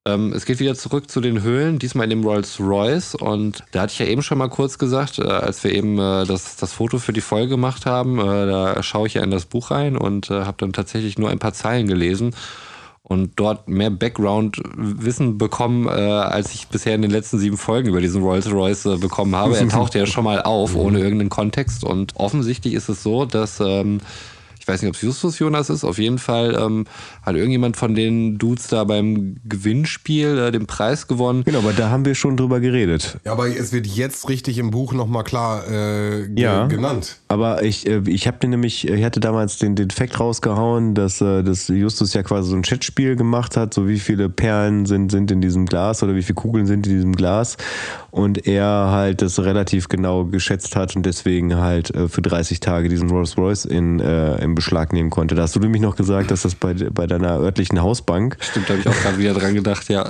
Ähm, 0.06 0.34
es 0.34 0.44
geht 0.44 0.60
wieder 0.60 0.74
zurück 0.74 1.10
zu 1.10 1.22
den 1.22 1.40
Höhlen, 1.42 1.78
diesmal 1.78 2.04
in 2.04 2.10
dem 2.10 2.24
Rolls 2.24 2.60
Royce. 2.60 3.14
Und 3.14 3.64
da 3.70 3.80
hatte 3.82 3.92
ich 3.92 3.98
ja 4.00 4.06
eben 4.06 4.22
schon 4.22 4.36
mal 4.36 4.50
kurz 4.50 4.78
gesagt, 4.78 5.18
äh, 5.18 5.22
als 5.22 5.64
wir 5.64 5.72
eben 5.72 5.98
äh, 5.98 6.26
das, 6.26 6.56
das 6.56 6.74
Foto 6.74 6.98
für 6.98 7.14
die 7.14 7.22
Folge 7.22 7.48
gemacht 7.48 7.86
haben, 7.86 8.18
äh, 8.18 8.46
da 8.46 8.82
schaue 8.82 9.06
ich 9.06 9.14
ja 9.14 9.22
in 9.22 9.30
das 9.30 9.46
Buch 9.46 9.70
rein 9.70 9.96
und 9.96 10.30
äh, 10.30 10.44
habe 10.44 10.58
dann 10.58 10.74
tatsächlich 10.74 11.16
nur 11.18 11.30
ein 11.30 11.38
paar 11.38 11.54
Zeilen 11.54 11.86
gelesen 11.86 12.34
und 13.06 13.32
dort 13.36 13.68
mehr 13.68 13.90
Background-Wissen 13.90 15.36
bekommen, 15.36 15.86
äh, 15.86 15.90
als 15.90 16.54
ich 16.54 16.68
bisher 16.68 16.94
in 16.94 17.02
den 17.02 17.10
letzten 17.10 17.38
sieben 17.38 17.58
Folgen 17.58 17.90
über 17.90 18.00
diesen 18.00 18.22
Rolls 18.22 18.50
Royce 18.50 18.86
äh, 18.86 18.96
bekommen 18.96 19.36
habe. 19.36 19.58
Er 19.58 19.68
taucht 19.68 19.94
ja 19.94 20.06
schon 20.06 20.24
mal 20.24 20.40
auf, 20.40 20.74
ohne 20.74 21.00
irgendeinen 21.00 21.28
Kontext. 21.28 21.84
Und 21.84 22.16
offensichtlich 22.16 22.72
ist 22.72 22.88
es 22.88 23.02
so, 23.02 23.26
dass 23.26 23.60
ähm, 23.60 24.00
ich 24.58 24.66
weiß 24.66 24.80
nicht, 24.80 24.88
ob 24.88 24.94
es 24.94 25.02
Justus 25.02 25.38
Jonas 25.38 25.68
ist, 25.68 25.84
auf 25.84 25.98
jeden 25.98 26.16
Fall 26.16 26.58
ähm, 26.58 26.86
hat 27.24 27.36
irgendjemand 27.36 27.76
von 27.76 27.94
den 27.94 28.38
Dudes 28.38 28.68
da 28.68 28.84
beim 28.84 29.36
Gewinnspiel 29.44 30.38
äh, 30.38 30.52
den 30.52 30.66
Preis 30.66 31.06
gewonnen. 31.08 31.42
Genau, 31.44 31.58
aber 31.58 31.72
da 31.72 31.90
haben 31.90 32.04
wir 32.04 32.14
schon 32.14 32.36
drüber 32.36 32.60
geredet. 32.60 33.18
Ja, 33.24 33.32
aber 33.32 33.48
es 33.48 33.72
wird 33.72 33.86
jetzt 33.86 34.28
richtig 34.28 34.58
im 34.58 34.70
Buch 34.70 34.92
nochmal 34.92 35.24
klar 35.24 35.66
äh, 35.68 36.28
ge 36.28 36.44
Ja. 36.44 36.66
genannt. 36.66 37.16
Aber 37.28 37.62
ich, 37.62 37.86
äh, 37.88 38.02
ich 38.06 38.26
habe 38.26 38.38
den 38.38 38.50
nämlich, 38.50 38.88
ich 38.88 39.04
hatte 39.04 39.20
damals 39.20 39.58
den, 39.58 39.74
den 39.74 39.90
Fact 39.90 40.20
rausgehauen, 40.20 40.94
dass, 40.94 41.20
äh, 41.20 41.42
dass 41.42 41.68
Justus 41.68 42.12
ja 42.14 42.22
quasi 42.22 42.50
so 42.50 42.56
ein 42.56 42.62
Chatspiel 42.62 43.16
gemacht 43.16 43.56
hat, 43.56 43.74
so 43.74 43.88
wie 43.88 43.98
viele 43.98 44.28
Perlen 44.28 44.86
sind, 44.86 45.10
sind 45.10 45.30
in 45.30 45.40
diesem 45.40 45.66
Glas 45.66 46.02
oder 46.02 46.14
wie 46.14 46.22
viele 46.22 46.34
Kugeln 46.34 46.66
sind 46.66 46.86
in 46.86 46.92
diesem 46.94 47.16
Glas. 47.16 47.56
Und 48.10 48.46
er 48.46 48.90
halt 48.90 49.22
das 49.22 49.40
relativ 49.40 49.88
genau 49.88 50.24
geschätzt 50.26 50.76
hat 50.76 50.94
und 50.94 51.04
deswegen 51.04 51.56
halt 51.56 51.92
äh, 51.94 52.08
für 52.08 52.22
30 52.22 52.60
Tage 52.60 52.88
diesen 52.88 53.10
Rolls 53.10 53.36
Royce 53.36 53.64
in, 53.64 53.98
äh, 53.98 54.36
in 54.44 54.54
Beschlag 54.54 54.92
nehmen 54.92 55.10
konnte. 55.10 55.34
Da 55.34 55.42
hast 55.42 55.56
du 55.56 55.60
nämlich 55.60 55.82
noch 55.82 55.96
gesagt, 55.96 56.30
dass 56.30 56.42
das 56.42 56.54
bei, 56.54 56.74
bei 56.74 57.06
deiner 57.18 57.38
örtlichen 57.38 57.80
Hausbank 57.80 58.36
Stimmt, 58.40 58.68
da 58.68 58.74
habe 58.74 58.80
ich 58.80 58.88
auch 58.88 59.02
gerade 59.02 59.18
wieder 59.18 59.34
dran 59.34 59.54
gedacht, 59.54 59.88
ja. 59.88 60.08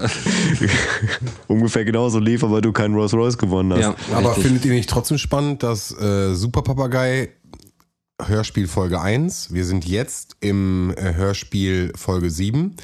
ungefähr 1.48 1.84
genauso 1.84 2.18
lief, 2.18 2.42
aber 2.44 2.60
du 2.60 2.72
keinen 2.72 2.94
Rolls 2.94 3.14
Royce 3.14 3.38
gewonnen 3.38 3.72
hast. 3.72 3.80
ja 3.80 3.94
Aber 4.12 4.28
richtig. 4.30 4.44
findet 4.44 4.64
ihr 4.64 4.72
nicht 4.72 4.90
trotzdem 4.90 5.18
spannend, 5.18 5.62
dass 5.62 5.90
äh, 5.98 6.34
Super 6.34 6.62
Papagei 6.62 7.30
Hörspiel 8.22 8.68
Folge 8.68 9.00
1, 9.00 9.52
wir 9.52 9.64
sind 9.64 9.86
jetzt 9.86 10.36
im 10.40 10.94
äh, 10.96 11.14
Hörspiel 11.14 11.92
Folge 11.96 12.30
7. 12.30 12.76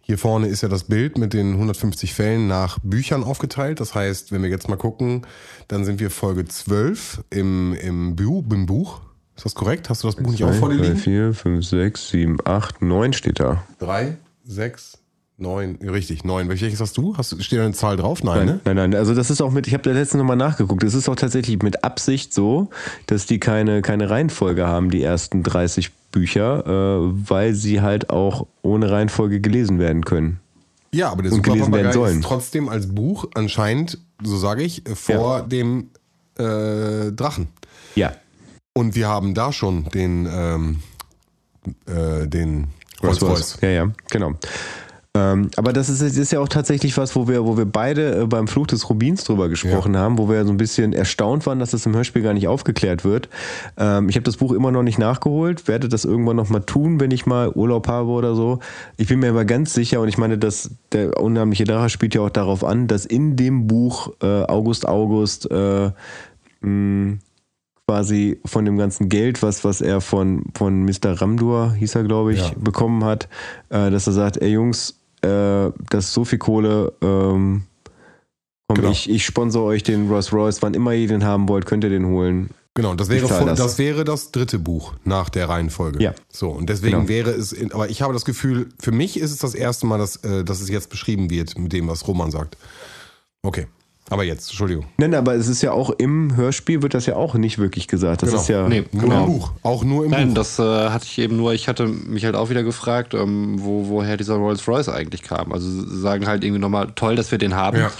Hier 0.00 0.16
vorne 0.16 0.46
ist 0.46 0.62
ja 0.62 0.68
das 0.68 0.84
Bild 0.84 1.18
mit 1.18 1.34
den 1.34 1.52
150 1.52 2.14
Fällen 2.14 2.48
nach 2.48 2.78
Büchern 2.82 3.24
aufgeteilt. 3.24 3.80
Das 3.80 3.94
heißt, 3.94 4.32
wenn 4.32 4.42
wir 4.42 4.48
jetzt 4.48 4.68
mal 4.68 4.76
gucken, 4.76 5.26
dann 5.66 5.84
sind 5.84 6.00
wir 6.00 6.10
Folge 6.10 6.46
12 6.46 7.24
im, 7.28 7.74
im, 7.74 8.16
Bu 8.16 8.42
im 8.50 8.64
Buch. 8.64 9.02
Ist 9.38 9.44
das 9.44 9.54
korrekt? 9.54 9.88
Hast 9.88 10.02
du 10.02 10.08
das 10.08 10.16
Buch 10.16 10.30
nicht 10.32 10.42
auch 10.42 10.52
vor 10.52 10.68
dir 10.68 10.78
Drei, 10.78 10.86
liegen? 10.88 10.96
vier, 10.98 11.32
fünf, 11.32 11.64
sechs, 11.64 12.08
sieben, 12.10 12.38
acht, 12.44 12.82
neun 12.82 13.12
steht 13.12 13.38
da. 13.38 13.62
Drei, 13.78 14.16
sechs, 14.44 14.98
neun, 15.36 15.76
richtig, 15.76 16.24
neun. 16.24 16.48
Welches 16.48 16.80
hast 16.80 16.96
du? 16.96 17.16
Hast, 17.16 17.30
du- 17.30 17.40
steht 17.40 17.60
da 17.60 17.64
eine 17.64 17.72
Zahl 17.72 17.96
drauf? 17.96 18.24
Nein, 18.24 18.46
ne? 18.46 18.60
Nein, 18.64 18.74
nein, 18.74 18.94
also 18.96 19.14
das 19.14 19.30
ist 19.30 19.40
auch 19.40 19.52
mit, 19.52 19.68
ich 19.68 19.74
habe 19.74 19.84
da 19.84 19.92
letztens 19.92 20.18
nochmal 20.18 20.36
nachgeguckt, 20.36 20.82
es 20.82 20.92
ist 20.94 21.08
auch 21.08 21.14
tatsächlich 21.14 21.62
mit 21.62 21.84
Absicht 21.84 22.34
so, 22.34 22.68
dass 23.06 23.26
die 23.26 23.38
keine, 23.38 23.80
keine 23.80 24.10
Reihenfolge 24.10 24.66
haben, 24.66 24.90
die 24.90 25.02
ersten 25.04 25.44
30 25.44 25.92
Bücher, 26.10 26.66
äh, 26.66 27.12
weil 27.30 27.54
sie 27.54 27.80
halt 27.80 28.10
auch 28.10 28.44
ohne 28.62 28.90
Reihenfolge 28.90 29.40
gelesen 29.40 29.78
werden 29.78 30.04
können. 30.04 30.40
Ja, 30.92 31.10
aber 31.12 31.22
der 31.22 31.30
Und 31.30 31.36
Super 31.38 31.52
gelesen 31.52 31.72
werden 31.72 31.82
Papagei 31.86 31.92
sollen. 31.92 32.18
ist 32.18 32.24
trotzdem 32.24 32.68
als 32.68 32.88
Buch 32.92 33.28
anscheinend, 33.34 33.98
so 34.20 34.36
sage 34.36 34.64
ich, 34.64 34.82
vor 34.94 35.42
dem 35.42 35.90
äh, 36.38 37.12
Drachen. 37.12 37.46
Ja. 37.94 38.12
Und 38.74 38.94
wir 38.94 39.08
haben 39.08 39.34
da 39.34 39.52
schon 39.52 39.84
den, 39.90 40.28
ähm, 40.30 40.82
äh, 41.86 42.26
den 42.26 42.68
Rolls 43.02 43.22
Royce. 43.22 43.58
Ja, 43.60 43.68
ja, 43.68 43.92
genau. 44.10 44.34
Ähm, 45.14 45.50
aber 45.56 45.72
das 45.72 45.88
ist, 45.88 46.00
ist 46.00 46.32
ja 46.32 46.38
auch 46.38 46.48
tatsächlich 46.48 46.96
was, 46.96 47.16
wo 47.16 47.26
wir, 47.26 47.44
wo 47.44 47.56
wir 47.56 47.64
beide 47.64 48.22
äh, 48.22 48.26
beim 48.26 48.46
Fluch 48.46 48.66
des 48.66 48.88
Rubins 48.88 49.24
drüber 49.24 49.48
gesprochen 49.48 49.96
haben, 49.96 50.18
wo 50.18 50.28
wir 50.28 50.44
so 50.44 50.52
ein 50.52 50.58
bisschen 50.58 50.92
erstaunt 50.92 51.46
waren, 51.46 51.58
dass 51.58 51.70
das 51.70 51.86
im 51.86 51.96
Hörspiel 51.96 52.22
gar 52.22 52.34
nicht 52.34 52.46
aufgeklärt 52.46 53.04
wird. 53.04 53.28
Ähm, 53.78 54.08
ich 54.08 54.16
habe 54.16 54.24
das 54.24 54.36
Buch 54.36 54.52
immer 54.52 54.70
noch 54.70 54.82
nicht 54.82 54.98
nachgeholt, 54.98 55.66
werde 55.66 55.88
das 55.88 56.04
irgendwann 56.04 56.36
noch 56.36 56.50
mal 56.50 56.60
tun, 56.60 57.00
wenn 57.00 57.10
ich 57.10 57.26
mal 57.26 57.50
Urlaub 57.50 57.88
habe 57.88 58.10
oder 58.10 58.34
so. 58.34 58.60
Ich 58.96 59.08
bin 59.08 59.20
mir 59.20 59.30
aber 59.30 59.44
ganz 59.44 59.72
sicher, 59.72 60.00
und 60.00 60.08
ich 60.08 60.18
meine, 60.18 60.38
dass 60.38 60.70
der 60.92 61.18
unheimliche 61.18 61.64
Drache 61.64 61.88
spielt 61.88 62.14
ja 62.14 62.20
auch 62.20 62.30
darauf 62.30 62.62
an, 62.62 62.86
dass 62.86 63.06
in 63.06 63.34
dem 63.34 63.66
Buch 63.66 64.12
äh, 64.22 64.26
August 64.42 64.86
August 64.86 65.50
äh, 65.50 65.90
mh, 66.60 67.18
quasi 67.88 68.38
von 68.44 68.66
dem 68.66 68.76
ganzen 68.76 69.08
Geld, 69.08 69.42
was, 69.42 69.64
was 69.64 69.80
er 69.80 70.02
von, 70.02 70.44
von 70.54 70.84
Mr. 70.84 71.12
Ramdur, 71.22 71.72
hieß 71.72 71.94
er, 71.94 72.04
glaube 72.04 72.34
ich, 72.34 72.40
Ja. 72.40 72.52
bekommen 72.58 73.02
hat, 73.04 73.28
äh, 73.70 73.90
dass 73.90 74.06
er 74.06 74.12
sagt, 74.12 74.36
ey 74.36 74.50
Jungs, 74.52 75.00
äh, 75.22 75.70
das 75.88 76.04
ist 76.06 76.12
so 76.12 76.26
viel 76.26 76.38
Kohle, 76.38 76.92
ähm, 77.00 77.62
komm, 78.68 78.76
Genau. 78.76 78.90
ich, 78.90 79.08
ich 79.08 79.24
sponsor 79.24 79.64
euch 79.64 79.84
den 79.84 80.06
Rolls 80.10 80.34
Royce, 80.34 80.60
wann 80.60 80.74
immer 80.74 80.92
ihr 80.92 81.08
den 81.08 81.24
haben 81.24 81.48
wollt, 81.48 81.64
könnt 81.64 81.82
ihr 81.82 81.88
den 81.88 82.04
holen. 82.08 82.50
Genau, 82.74 82.94
das 82.94 83.08
wäre, 83.08 83.26
vor, 83.26 83.46
das. 83.46 83.58
das. 83.58 83.78
wäre 83.78 84.04
das 84.04 84.32
dritte 84.32 84.58
Buch 84.58 84.92
nach 85.04 85.30
der 85.30 85.48
Reihenfolge. 85.48 86.02
Ja. 86.02 86.12
So, 86.30 86.50
und 86.50 86.68
deswegen 86.68 86.96
Genau. 86.98 87.08
wäre 87.08 87.30
es, 87.30 87.52
in, 87.54 87.72
aber 87.72 87.88
ich 87.88 88.02
habe 88.02 88.12
das 88.12 88.26
Gefühl, 88.26 88.68
für 88.78 88.92
mich 88.92 89.18
ist 89.18 89.30
es 89.32 89.38
das 89.38 89.54
erste 89.54 89.86
Mal, 89.86 89.96
dass, 89.96 90.16
äh, 90.16 90.44
dass 90.44 90.60
es 90.60 90.68
jetzt 90.68 90.90
beschrieben 90.90 91.30
wird 91.30 91.58
mit 91.58 91.72
dem, 91.72 91.88
was 91.88 92.06
Roman 92.06 92.30
sagt. 92.30 92.58
Okay. 93.42 93.66
Aber 94.10 94.24
jetzt, 94.24 94.48
Entschuldigung. 94.48 94.86
Nein, 94.96 95.14
aber 95.14 95.34
es 95.34 95.48
ist 95.48 95.60
ja 95.62 95.72
auch 95.72 95.90
im 95.90 96.34
Hörspiel 96.36 96.82
wird 96.82 96.94
das 96.94 97.04
ja 97.06 97.16
auch 97.16 97.34
nicht 97.34 97.58
wirklich 97.58 97.88
gesagt. 97.88 98.22
Das 98.22 98.30
Genau. 98.30 98.40
ist 98.42 98.48
ja. 98.48 98.68
Nee, 98.68 98.84
Nur 98.92 99.02
genau. 99.02 99.20
im 99.24 99.26
Buch. 99.26 99.52
Auch 99.62 99.84
nur 99.84 100.04
im 100.06 100.10
Nein, 100.10 100.28
Buch. 100.28 100.34
das 100.36 100.58
äh, 100.58 100.62
hatte 100.62 101.04
ich 101.06 101.18
eben 101.18 101.36
nur, 101.36 101.52
ich 101.52 101.68
hatte 101.68 101.86
mich 101.86 102.24
halt 102.24 102.34
auch 102.34 102.48
wieder 102.48 102.62
gefragt, 102.62 103.12
ähm, 103.14 103.56
wo, 103.58 103.88
woher 103.88 104.16
dieser 104.16 104.34
Rolls 104.36 104.66
Royce 104.66 104.88
eigentlich 104.88 105.22
kam. 105.22 105.52
Also 105.52 105.68
sie 105.68 106.00
sagen 106.00 106.26
halt 106.26 106.42
irgendwie 106.42 106.60
nochmal, 106.60 106.92
toll, 106.94 107.16
dass 107.16 107.30
wir 107.30 107.38
den 107.38 107.54
haben, 107.54 107.78
Ja. 107.78 107.90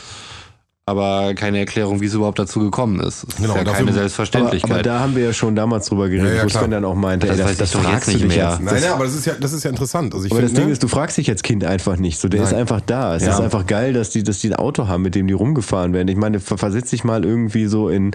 Aber 0.89 1.35
keine 1.35 1.59
Erklärung, 1.59 2.01
wie 2.01 2.07
es 2.07 2.15
überhaupt 2.15 2.39
dazu 2.39 2.61
gekommen 2.61 3.01
ist. 3.01 3.25
Es 3.29 3.37
Genau, 3.37 3.51
ist 3.51 3.57
ja 3.59 3.65
dafür- 3.65 3.73
keine 3.73 3.89
Aber, 3.91 3.93
Selbstverständlichkeit. 3.99 4.71
aber 4.73 4.83
da 4.83 5.01
haben 5.01 5.15
wir 5.15 5.25
ja 5.25 5.33
schon 5.33 5.55
damals 5.55 5.87
drüber 5.87 6.09
geredet, 6.09 6.31
Ja, 6.31 6.37
ja, 6.39 6.45
wo. 6.45 6.49
Sven 6.49 6.71
dann 6.71 6.85
auch 6.85 6.95
meinte, 6.95 7.27
Das 7.27 7.37
ey, 7.37 7.43
das, 7.43 7.53
ich 7.53 7.59
das 7.59 7.73
jetzt 7.75 7.83
fragst 7.85 8.09
du 8.09 8.13
nicht 8.13 8.25
dich 8.25 8.37
mehr. 8.37 8.49
jetzt. 8.51 8.61
Nein, 8.63 8.75
Das- 8.75 8.83
nein, 8.83 8.93
aber 8.93 9.05
das 9.05 9.15
ist 9.15 9.27
ja, 9.27 9.33
das 9.41 9.53
ist 9.53 9.63
ja 9.65 9.71
interessant. 9.71 10.15
Also 10.15 10.27
ich 10.27 10.33
Aber 10.33 10.41
das 10.43 10.51
finde, 10.51 10.63
Ding 10.63 10.73
ist, 10.73 10.83
du 10.83 10.89
fragst 10.89 11.17
dich 11.19 11.31
als 11.31 11.43
Kind 11.43 11.65
einfach 11.65 11.97
nicht. 11.97 12.19
So, 12.19 12.29
der 12.29 12.41
Nein. 12.41 12.49
ist 12.49 12.55
einfach 12.55 12.81
da. 12.81 13.15
Es 13.17 13.23
Ja. 13.25 13.35
ist 13.35 13.41
einfach 13.41 13.67
geil, 13.67 13.93
dass 13.93 14.11
die, 14.11 14.23
dass 14.23 14.41
die 14.41 14.49
ein 14.49 14.57
Auto 14.57 14.89
haben, 14.89 15.03
mit 15.03 15.15
dem 15.15 15.27
die 15.27 15.35
rumgefahren 15.35 15.93
werden. 15.93 16.09
Ich 16.09 16.17
meine, 16.17 16.41
ver- 16.41 16.59
versetz 16.59 16.91
dich 16.91 17.05
mal 17.05 17.25
irgendwie 17.25 17.67
so 17.67 17.89
in, 17.89 18.13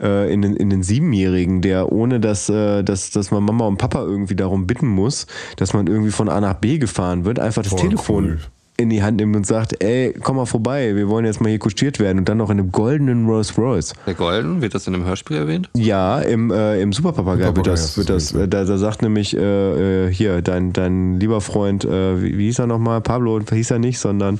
äh, 0.00 0.32
in, 0.32 0.42
den, 0.42 0.54
in 0.56 0.70
den 0.70 0.82
Siebenjährigen, 0.82 1.60
der 1.62 1.90
ohne 1.92 2.20
dass, 2.20 2.48
äh, 2.48 2.82
dass, 2.82 3.10
dass 3.10 3.30
man 3.30 3.42
Mama 3.42 3.66
und 3.66 3.78
Papa 3.78 4.00
irgendwie 4.02 4.36
darum 4.36 4.66
bitten 4.66 4.86
muss, 4.88 5.26
dass 5.56 5.72
man 5.72 5.86
irgendwie 5.86 6.10
von 6.12 6.28
A 6.28 6.40
nach 6.40 6.54
B 6.54 6.78
gefahren 6.78 7.24
wird, 7.24 7.38
einfach 7.38 7.62
das 7.62 7.72
Voll 7.72 7.80
Telefon 7.80 8.24
cool. 8.24 8.38
In 8.80 8.90
die 8.90 9.02
Hand 9.02 9.16
nimmt 9.16 9.34
und 9.34 9.44
sagt, 9.44 9.82
ey, 9.82 10.14
komm 10.22 10.36
mal 10.36 10.46
vorbei, 10.46 10.94
wir 10.94 11.08
wollen 11.08 11.26
jetzt 11.26 11.40
mal 11.40 11.48
hier 11.48 11.58
kustiert 11.58 11.98
werden 11.98 12.18
und 12.18 12.28
dann 12.28 12.38
noch 12.38 12.48
in 12.48 12.60
einem 12.60 12.70
goldenen 12.70 13.26
Rolls 13.26 13.58
Royce. 13.58 13.92
Der 14.06 14.14
Golden, 14.14 14.62
wird 14.62 14.72
das 14.72 14.86
in 14.86 14.94
einem 14.94 15.04
Hörspiel 15.04 15.36
erwähnt? 15.36 15.68
Ja, 15.74 16.20
im, 16.20 16.52
äh, 16.52 16.80
im 16.80 16.92
Superpapagei 16.92 17.56
wird 17.56 17.66
das, 17.66 17.98
wird 17.98 18.08
das 18.08 18.32
äh, 18.32 18.46
da, 18.46 18.64
da 18.64 18.78
sagt 18.78 19.02
nämlich 19.02 19.36
äh, 19.36 20.06
äh, 20.06 20.12
hier, 20.12 20.42
dein, 20.42 20.72
dein 20.72 21.18
lieber 21.18 21.40
Freund, 21.40 21.84
äh, 21.84 22.22
wie, 22.22 22.38
wie 22.38 22.44
hieß 22.44 22.60
er 22.60 22.68
nochmal? 22.68 23.00
Pablo 23.00 23.40
hieß 23.50 23.72
er 23.72 23.80
nicht, 23.80 23.98
sondern 23.98 24.38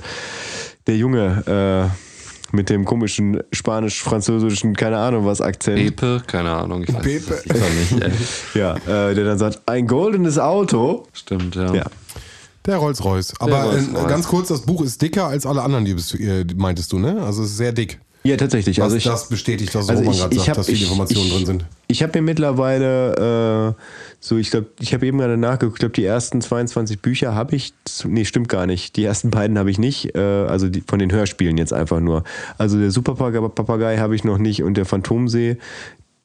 der 0.86 0.96
Junge 0.96 1.90
äh, 1.92 2.54
mit 2.54 2.70
dem 2.70 2.84
komischen 2.84 3.40
spanisch-französischen, 3.52 4.74
keine 4.74 4.98
Ahnung 4.98 5.26
was 5.26 5.40
Akzent. 5.40 5.96
Pepe? 5.96 6.22
Keine 6.26 6.50
Ahnung. 6.50 6.84
Ich 6.86 6.94
weiß 6.94 7.02
Pepe. 7.02 7.42
es 7.44 7.90
nicht. 7.90 8.04
Ja, 8.54 8.76
äh, 8.76 9.14
der 9.14 9.24
dann 9.24 9.38
sagt, 9.38 9.62
ein 9.66 9.86
goldenes 9.86 10.38
Auto. 10.38 11.06
Stimmt, 11.12 11.56
ja. 11.56 11.74
Ja. 11.74 11.84
Der 12.68 12.76
Rolls 12.76 13.02
Royce. 13.02 13.32
Aber 13.40 13.62
Rolls 13.62 13.88
äh, 13.88 13.96
Royce. 13.96 14.08
ganz 14.08 14.28
kurz, 14.28 14.48
das 14.48 14.60
Buch 14.60 14.82
ist 14.82 15.00
dicker 15.00 15.26
als 15.26 15.46
alle 15.46 15.62
anderen, 15.62 15.86
die 15.86 15.94
bist, 15.94 16.14
äh, 16.14 16.44
meintest 16.54 16.92
du, 16.92 16.98
ne? 16.98 17.22
Also 17.22 17.42
es 17.42 17.50
ist 17.50 17.56
sehr 17.56 17.72
dick. 17.72 17.98
Ja, 18.24 18.36
tatsächlich. 18.36 18.78
Was 18.78 18.84
Also 18.84 18.96
ich, 18.96 19.04
das 19.04 19.28
bestätigt, 19.28 19.74
was 19.74 19.88
also 19.88 20.02
Roman 20.02 20.18
gerade 20.18 20.36
sagt, 20.36 20.48
hab, 20.48 20.56
dass 20.56 20.66
viele 20.66 20.78
ich, 20.78 20.82
Informationen 20.84 21.26
ich, 21.28 21.34
drin 21.34 21.46
sind. 21.46 21.66
Ich 21.86 22.02
habe 22.02 22.18
mir 22.18 22.26
mittlerweile, 22.26 23.74
äh, 23.78 23.82
so 24.20 24.36
ich 24.36 24.50
glaube, 24.50 24.66
ich 24.80 24.92
habe 24.92 25.06
eben 25.06 25.18
gerade 25.18 25.38
nachgeguckt, 25.38 25.76
ich 25.76 25.80
glaube, 25.80 25.94
die 25.94 26.04
ersten 26.04 26.42
22 26.42 27.00
Bücher 27.00 27.34
habe 27.34 27.56
ich, 27.56 27.72
nee, 28.04 28.26
stimmt 28.26 28.50
gar 28.50 28.66
nicht. 28.66 28.96
Die 28.96 29.04
ersten 29.04 29.30
beiden 29.30 29.56
habe 29.56 29.70
ich 29.70 29.78
nicht, 29.78 30.14
äh, 30.14 30.20
also 30.20 30.68
die, 30.68 30.82
von 30.86 30.98
den 30.98 31.10
Hörspielen 31.10 31.56
jetzt 31.56 31.72
einfach 31.72 32.00
nur. 32.00 32.24
Also 32.58 32.78
der 32.78 32.90
Superpapagei 32.90 33.96
habe 33.96 34.14
ich 34.14 34.24
noch 34.24 34.38
nicht 34.38 34.62
und 34.62 34.76
der 34.76 34.84
Phantomsee, 34.84 35.56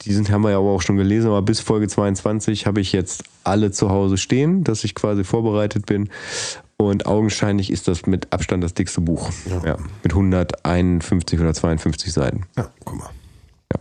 die 0.06 0.14
sind, 0.14 0.30
haben 0.32 0.43
wir 0.43 0.51
ja 0.51 0.58
aber 0.58 0.70
auch 0.72 0.82
schon 0.82 0.97
gelesen, 0.97 1.28
aber 1.28 1.41
bis 1.41 1.60
Folge 1.60 1.88
22 1.88 2.66
habe 2.66 2.82
ich 2.82 2.91
jetzt 2.91 3.24
alle 3.43 3.72
zu 3.72 3.89
Hause 3.89 4.18
stehen, 4.18 4.64
dass 4.64 4.84
ich 4.84 4.95
quasi 4.95 5.24
vorbereitet 5.24 5.86
bin. 5.86 6.10
Und 6.78 7.06
augenscheinlich 7.06 7.72
ist 7.72 7.88
das 7.88 8.06
mit 8.06 8.34
Abstand 8.34 8.64
das 8.64 8.74
dickste 8.74 8.99
Buch. 9.01 9.30
Ja. 9.64 9.78
mit 10.04 10.12
151 10.14 11.39
oder 11.39 11.54
52 11.54 12.12
Seiten. 12.12 12.43
Ja, 12.58 12.70
guck 12.84 12.97
mal. 12.99 13.10
Ja. 13.72 13.80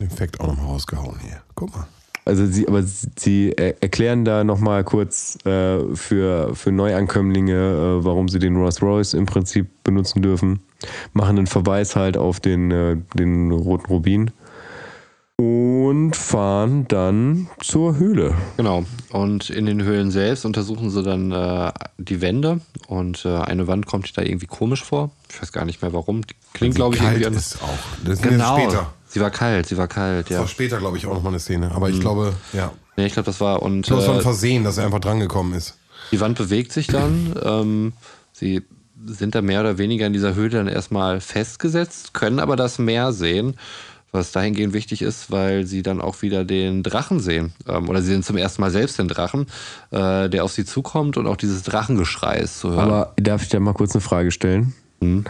Den 0.00 0.10
Fact 0.10 0.40
auch 0.40 0.46
nochmal 0.48 0.66
rausgehauen 0.66 1.18
hier. 1.20 1.42
Guck 1.54 1.74
mal. 1.74 1.86
Also 2.24 2.44
sie, 2.46 2.66
aber 2.66 2.82
sie 2.82 3.52
er- 3.56 3.80
erklären 3.82 4.24
da 4.24 4.42
nochmal 4.44 4.82
kurz 4.84 5.38
äh, 5.46 5.78
für, 5.94 6.54
für 6.56 6.72
Neuankömmlinge, 6.72 7.52
äh, 8.00 8.04
warum 8.04 8.28
sie 8.28 8.38
den 8.40 8.56
Rolls 8.56 8.82
Royce 8.82 9.14
im 9.14 9.26
Prinzip 9.26 9.68
benutzen 9.84 10.22
dürfen. 10.22 10.60
machen 11.12 11.38
einen 11.38 11.46
Verweis 11.46 11.94
halt 11.96 12.16
auf 12.16 12.40
den, 12.40 12.70
äh, 12.72 12.96
den 13.14 13.50
roten 13.52 13.86
Rubin 13.86 14.30
und 15.38 16.16
fahren 16.16 16.86
dann 16.88 17.48
zur 17.60 17.96
Höhle. 17.98 18.34
Genau. 18.56 18.84
Und 19.10 19.50
in 19.50 19.66
den 19.66 19.82
Höhlen 19.82 20.10
selbst 20.10 20.46
untersuchen 20.46 20.90
sie 20.90 21.02
dann 21.02 21.30
äh, 21.30 21.72
die 21.98 22.20
Wände 22.22 22.60
und 22.88 23.24
äh, 23.26 23.36
eine 23.36 23.66
Wand 23.66 23.86
kommt 23.86 24.16
da 24.16 24.22
irgendwie 24.22 24.46
komisch 24.46 24.82
vor. 24.82 25.10
Ich 25.30 25.40
weiß 25.40 25.52
gar 25.52 25.66
nicht 25.66 25.82
mehr 25.82 25.92
warum. 25.92 26.22
Die 26.26 26.34
klingt, 26.54 26.74
glaube 26.76 26.96
ich, 26.96 27.02
kalt 27.02 27.20
irgendwie 27.20 27.38
ist 27.38 27.62
auch. 27.62 28.04
Das 28.04 28.14
ist 28.14 28.22
Genau. 28.22 28.58
später. 28.58 28.92
Sie 29.08 29.20
war 29.20 29.30
kalt, 29.30 29.66
sie 29.66 29.76
war 29.76 29.88
kalt, 29.88 30.26
Das 30.26 30.34
ja. 30.34 30.40
war 30.40 30.48
später, 30.48 30.78
glaube 30.78 30.96
ich, 30.96 31.06
auch 31.06 31.14
nochmal 31.14 31.32
eine 31.32 31.40
Szene. 31.40 31.70
Aber 31.74 31.90
ich 31.90 32.00
glaube, 32.00 32.32
ja. 32.52 32.72
Nee, 32.96 33.06
ich 33.06 33.12
glaube, 33.12 33.26
das 33.26 33.40
war 33.40 33.62
und 33.62 33.80
Ich 33.80 33.86
glaube, 33.86 34.02
es 34.02 34.08
war 34.08 34.14
ein 34.14 34.20
äh, 34.20 34.24
Versehen, 34.24 34.64
dass 34.64 34.78
er 34.78 34.86
einfach 34.86 35.00
drangekommen 35.00 35.52
ist. 35.54 35.76
die 36.12 36.20
Wand 36.20 36.38
bewegt 36.38 36.72
sich 36.72 36.86
dann. 36.86 37.34
Ähm, 37.42 37.92
sie 38.32 38.62
sind 39.04 39.34
da 39.34 39.42
mehr 39.42 39.60
oder 39.60 39.76
weniger 39.78 40.06
in 40.06 40.12
dieser 40.14 40.34
Höhle 40.34 40.50
dann 40.50 40.68
erstmal 40.68 41.20
festgesetzt, 41.20 42.14
können 42.14 42.40
aber 42.40 42.56
das 42.56 42.78
Meer 42.78 43.12
sehen, 43.12 43.54
was 44.12 44.32
dahingehend 44.32 44.72
wichtig 44.72 45.02
ist, 45.02 45.30
weil 45.30 45.66
sie 45.66 45.82
dann 45.82 46.00
auch 46.00 46.22
wieder 46.22 46.44
den 46.44 46.82
Drachen 46.82 47.20
sehen. 47.20 47.52
Ähm, 47.68 47.88
oder 47.88 48.00
sie 48.02 48.08
sehen 48.08 48.22
zum 48.22 48.36
ersten 48.36 48.62
Mal 48.62 48.70
selbst 48.70 48.98
den 48.98 49.08
Drachen, 49.08 49.46
äh, 49.90 50.28
der 50.28 50.44
auf 50.44 50.52
sie 50.52 50.64
zukommt 50.64 51.16
und 51.16 51.26
auch 51.26 51.36
dieses 51.36 51.62
Drachengeschrei 51.62 52.38
ist 52.38 52.60
zu 52.60 52.70
hören. 52.70 52.78
Aber 52.80 53.14
darf 53.16 53.42
ich 53.42 53.48
da 53.48 53.60
mal 53.60 53.74
kurz 53.74 53.94
eine 53.94 54.00
Frage 54.00 54.30
stellen? 54.30 54.74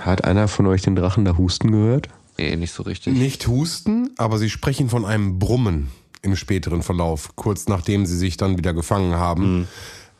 Hat 0.01 0.25
einer 0.25 0.49
von 0.49 0.67
euch 0.67 0.83
den 0.83 0.97
Drachen 0.97 1.25
da 1.25 1.37
husten 1.37 1.71
gehört? 1.73 2.09
nee, 2.39 2.57
nicht 2.57 2.73
so 2.73 2.83
richtig. 2.83 3.17
Nicht 3.17 3.47
husten, 3.47 4.11
aber 4.17 4.39
sie 4.39 4.51
sprechen 4.51 4.89
von 4.89 5.05
einem 5.05 5.39
Brummen 5.39 5.89
im 6.23 6.37
späteren 6.37 6.83
Verlauf, 6.83 7.35
kurz 7.37 7.69
nachdem 7.69 8.07
sie 8.07 8.17
sich 8.17 8.37
dann 8.37 8.59
wieder 8.59 8.75
gefangen 8.75 9.15
haben. 9.15 9.69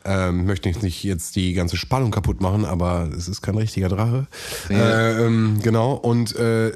Ähm, 0.07 0.47
möchte 0.47 0.69
ich 0.69 0.83
nicht 0.83 1.03
jetzt 1.03 1.35
die 1.35 1.53
ganze 1.53 1.77
Spannung 1.77 2.13
kaputt 2.13 2.41
machen, 2.41 2.65
aber 2.65 3.11
es 3.17 3.27
ist 3.27 3.43
kein 3.43 3.57
richtiger 3.57 3.89
Drache. 3.89 4.27
Ähm, 4.71 5.59
genau. 5.63 5.95
Und 5.95 6.37
äh, 6.37 6.73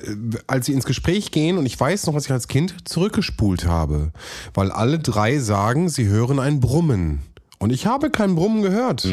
als 0.47 0.67
sie 0.67 0.73
ins 0.73 0.85
Gespräch 0.85 1.31
gehen, 1.31 1.57
und 1.57 1.67
ich 1.67 1.79
weiß 1.79 2.07
noch, 2.07 2.15
was 2.15 2.27
ich 2.27 2.33
als 2.33 2.49
Kind 2.49 2.89
zurückgespult 2.89 3.67
habe, 3.67 4.13
weil 4.55 4.73
alle 4.73 4.99
drei 4.99 5.39
sagen, 5.39 5.89
sie 5.89 6.07
hören 6.07 6.41
ein 6.41 6.61
Brummen. 6.61 7.21
Und 7.59 7.71
ich 7.71 7.87
habe 7.87 8.11
kein 8.11 8.35
Brummen 8.35 8.63
gehört. 8.63 9.07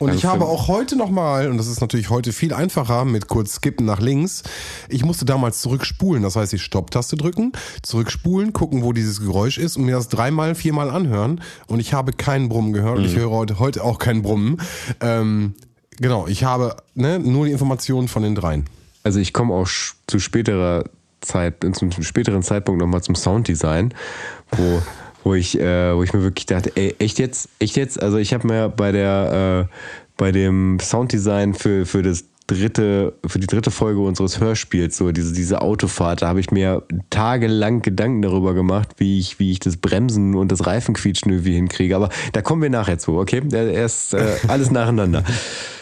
Und 0.00 0.14
ich 0.14 0.24
habe 0.24 0.44
auch 0.44 0.68
heute 0.68 0.94
nochmal, 0.96 1.50
und 1.50 1.58
das 1.58 1.66
ist 1.66 1.80
natürlich 1.80 2.08
heute 2.08 2.32
viel 2.32 2.54
einfacher 2.54 3.04
mit 3.04 3.26
kurz 3.26 3.54
skippen 3.54 3.84
nach 3.84 4.00
links, 4.00 4.44
ich 4.88 5.04
musste 5.04 5.24
damals 5.24 5.60
zurückspulen. 5.60 6.22
Das 6.22 6.36
heißt, 6.36 6.52
die 6.52 6.60
Stopptaste 6.60 7.16
drücken, 7.16 7.52
zurückspulen, 7.82 8.52
gucken, 8.52 8.84
wo 8.84 8.92
dieses 8.92 9.20
Geräusch 9.20 9.58
ist 9.58 9.76
und 9.76 9.84
mir 9.84 9.96
das 9.96 10.08
dreimal, 10.08 10.54
viermal 10.54 10.88
anhören. 10.90 11.40
Und 11.66 11.80
ich 11.80 11.94
habe 11.94 12.12
keinen 12.12 12.48
Brummen 12.48 12.72
gehört 12.72 12.98
und 12.98 13.06
ich 13.06 13.16
höre 13.16 13.30
heute, 13.30 13.58
heute 13.58 13.82
auch 13.82 13.98
keinen 13.98 14.22
Brummen. 14.22 14.58
Ähm, 15.00 15.54
genau, 15.98 16.28
ich 16.28 16.44
habe 16.44 16.76
ne, 16.94 17.18
nur 17.18 17.46
die 17.46 17.52
Informationen 17.52 18.06
von 18.06 18.22
den 18.22 18.36
dreien. 18.36 18.66
Also 19.02 19.18
ich 19.18 19.32
komme 19.32 19.52
auch 19.52 19.68
zu 20.06 20.18
späterer 20.20 20.84
Zeit, 21.20 21.64
zum 21.72 21.90
späteren 21.90 22.44
Zeitpunkt 22.44 22.80
nochmal 22.80 23.02
zum 23.02 23.16
Sounddesign, 23.16 23.92
wo, 24.52 24.80
wo 25.24 25.34
ich, 25.34 25.58
äh, 25.58 25.94
wo 25.94 26.02
ich 26.02 26.12
mir 26.12 26.22
wirklich 26.22 26.46
dachte, 26.46 26.72
ey, 26.74 26.94
echt 26.98 27.18
jetzt, 27.18 27.48
echt 27.58 27.76
jetzt? 27.76 28.02
Also 28.02 28.18
ich 28.18 28.32
habe 28.32 28.46
mir 28.46 28.68
bei 28.68 28.92
der, 28.92 29.68
äh, 29.68 29.74
bei 30.16 30.32
dem 30.32 30.78
Sounddesign 30.80 31.54
für, 31.54 31.86
für 31.86 32.02
das 32.02 32.24
dritte, 32.48 33.12
für 33.26 33.38
die 33.38 33.46
dritte 33.46 33.70
Folge 33.70 34.00
unseres 34.00 34.40
Hörspiels, 34.40 34.96
so 34.96 35.12
diese, 35.12 35.32
diese 35.32 35.60
Autofahrt, 35.60 36.22
da 36.22 36.28
habe 36.28 36.40
ich 36.40 36.50
mir 36.50 36.82
tagelang 37.10 37.82
Gedanken 37.82 38.22
darüber 38.22 38.54
gemacht, 38.54 38.88
wie 38.96 39.18
ich, 39.18 39.38
wie 39.38 39.52
ich 39.52 39.60
das 39.60 39.76
Bremsen 39.76 40.34
und 40.34 40.50
das 40.50 40.66
Reifenquietschen 40.66 41.30
irgendwie 41.30 41.54
hinkriege. 41.54 41.94
Aber 41.94 42.08
da 42.32 42.42
kommen 42.42 42.62
wir 42.62 42.70
nachher 42.70 42.98
zu, 42.98 43.18
okay? 43.18 43.42
Erst 43.52 44.14
äh, 44.14 44.36
alles 44.48 44.70
nacheinander. 44.70 45.24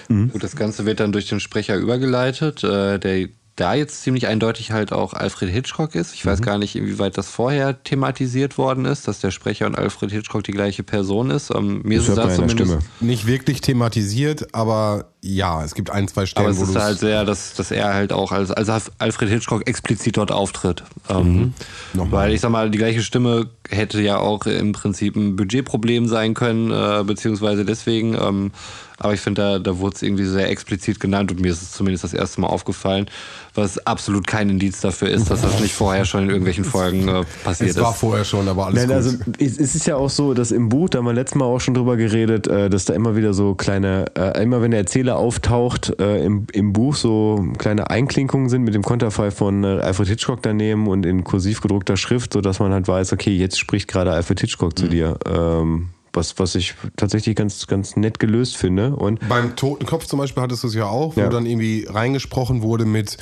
Gut, 0.08 0.42
das 0.42 0.54
Ganze 0.54 0.86
wird 0.86 1.00
dann 1.00 1.12
durch 1.12 1.28
den 1.28 1.40
Sprecher 1.40 1.76
übergeleitet, 1.76 2.62
äh, 2.62 2.98
der 2.98 3.28
da 3.56 3.72
jetzt 3.74 4.02
ziemlich 4.02 4.26
eindeutig 4.26 4.70
halt 4.70 4.92
auch 4.92 5.14
Alfred 5.14 5.50
Hitchcock 5.50 5.94
ist. 5.94 6.12
Ich 6.14 6.24
Mhm. 6.24 6.28
weiß 6.30 6.42
gar 6.42 6.58
nicht, 6.58 6.76
inwieweit 6.76 7.16
das 7.16 7.28
vorher 7.28 7.82
thematisiert 7.84 8.58
worden 8.58 8.84
ist, 8.84 9.08
dass 9.08 9.20
der 9.20 9.30
Sprecher 9.30 9.64
und 9.66 9.78
Alfred 9.78 10.10
Hitchcock 10.12 10.44
die 10.44 10.52
gleiche 10.52 10.82
Person 10.82 11.30
ist. 11.30 11.50
Ähm, 11.54 11.80
mir 11.82 11.96
Das 11.98 12.04
ist 12.04 12.10
es 12.12 12.16
hört 12.16 12.18
da 12.18 12.22
man 12.24 12.30
in 12.34 12.40
der 12.40 12.48
zumindest. 12.66 12.86
Stimme. 12.94 13.10
Nicht 13.10 13.26
wirklich 13.26 13.62
thematisiert, 13.62 14.54
aber 14.54 15.06
ja, 15.22 15.64
es 15.64 15.74
gibt 15.74 15.90
ein, 15.90 16.06
zwei 16.06 16.26
Stellen, 16.26 16.46
Aber 16.48 16.54
es 16.54 16.60
wo 16.60 16.70
ist 16.70 16.76
halt 16.78 16.98
sehr, 16.98 17.24
dass, 17.24 17.54
dass 17.54 17.70
er 17.70 17.94
halt 17.94 18.12
auch 18.12 18.30
als, 18.30 18.50
als 18.50 18.92
Alfred 18.98 19.30
Hitchcock 19.30 19.66
explizit 19.66 20.18
dort 20.18 20.30
auftritt. 20.30 20.84
Ähm, 21.08 21.54
Nochmal. 21.94 22.12
weil 22.26 22.32
ich 22.34 22.42
sag 22.42 22.50
mal, 22.50 22.70
die 22.70 22.78
gleiche 22.78 23.00
Stimme 23.02 23.48
hätte 23.70 24.00
ja 24.02 24.18
auch 24.18 24.44
im 24.46 24.72
Prinzip 24.72 25.16
ein 25.16 25.34
Budgetproblem 25.34 26.06
sein 26.08 26.34
können, 26.34 26.70
äh, 26.70 27.02
beziehungsweise 27.04 27.64
deswegen. 27.64 28.14
Ähm, 28.14 28.52
aber 28.98 29.14
ich 29.14 29.20
finde, 29.20 29.42
da, 29.42 29.58
da 29.58 29.78
wurde 29.78 29.96
es 29.96 30.02
irgendwie 30.02 30.24
sehr 30.24 30.48
explizit 30.48 31.00
genannt 31.00 31.30
und 31.30 31.40
mir 31.40 31.52
ist 31.52 31.62
es 31.62 31.72
zumindest 31.72 32.04
das 32.04 32.14
erste 32.14 32.40
Mal 32.40 32.48
aufgefallen, 32.48 33.06
was 33.54 33.84
absolut 33.86 34.26
kein 34.26 34.48
Indiz 34.50 34.80
dafür 34.80 35.08
ist, 35.08 35.30
dass 35.30 35.42
das 35.42 35.60
nicht 35.60 35.74
vorher 35.74 36.04
schon 36.04 36.24
in 36.24 36.30
irgendwelchen 36.30 36.64
Folgen 36.64 37.08
äh, 37.08 37.24
passiert 37.44 37.70
es 37.70 37.80
war 37.80 37.92
ist. 37.92 37.98
vorher 37.98 38.24
schon, 38.24 38.48
aber 38.48 38.66
alles 38.66 38.86
Nein, 38.86 38.88
gut. 38.88 38.96
also 38.96 39.18
es 39.38 39.74
ist 39.74 39.86
ja 39.86 39.96
auch 39.96 40.10
so, 40.10 40.34
dass 40.34 40.50
im 40.50 40.68
Buch, 40.68 40.88
da 40.88 40.98
haben 40.98 41.06
wir 41.06 41.12
letztes 41.12 41.36
Mal 41.36 41.44
auch 41.44 41.60
schon 41.60 41.74
drüber 41.74 41.96
geredet, 41.96 42.46
äh, 42.46 42.70
dass 42.70 42.84
da 42.84 42.94
immer 42.94 43.16
wieder 43.16 43.34
so 43.34 43.54
kleine, 43.54 44.06
äh, 44.16 44.42
immer 44.42 44.62
wenn 44.62 44.70
der 44.70 44.80
Erzähler 44.80 45.16
auftaucht, 45.16 45.98
äh, 46.00 46.24
im, 46.24 46.46
im 46.52 46.72
Buch 46.72 46.94
so 46.96 47.44
kleine 47.58 47.90
Einklinkungen 47.90 48.48
sind 48.48 48.62
mit 48.62 48.74
dem 48.74 48.82
Konterfei 48.82 49.30
von 49.30 49.64
äh, 49.64 49.80
Alfred 49.80 50.08
Hitchcock 50.08 50.42
daneben 50.42 50.86
und 50.86 51.04
in 51.04 51.24
kursiv 51.24 51.60
gedruckter 51.60 51.96
Schrift, 51.96 52.32
sodass 52.32 52.58
man 52.58 52.72
halt 52.72 52.88
weiß, 52.88 53.12
okay, 53.12 53.34
jetzt 53.34 53.58
spricht 53.58 53.88
gerade 53.88 54.12
Alfred 54.12 54.40
Hitchcock 54.40 54.78
zu 54.78 54.88
dir. 54.88 55.18
Ähm, 55.26 55.88
was, 56.16 56.38
was 56.38 56.54
ich 56.54 56.74
tatsächlich 56.96 57.36
ganz, 57.36 57.66
ganz 57.66 57.96
nett 57.96 58.18
gelöst 58.18 58.56
finde. 58.56 58.96
Und 58.96 59.20
Beim 59.28 59.54
Totenkopf 59.56 60.06
zum 60.06 60.18
Beispiel 60.18 60.42
hattest 60.42 60.64
du 60.64 60.68
es 60.68 60.74
ja 60.74 60.86
auch, 60.86 61.16
wo 61.16 61.20
Ja. 61.20 61.28
dann 61.28 61.46
irgendwie 61.46 61.86
reingesprochen 61.88 62.62
wurde 62.62 62.84
mit, 62.86 63.16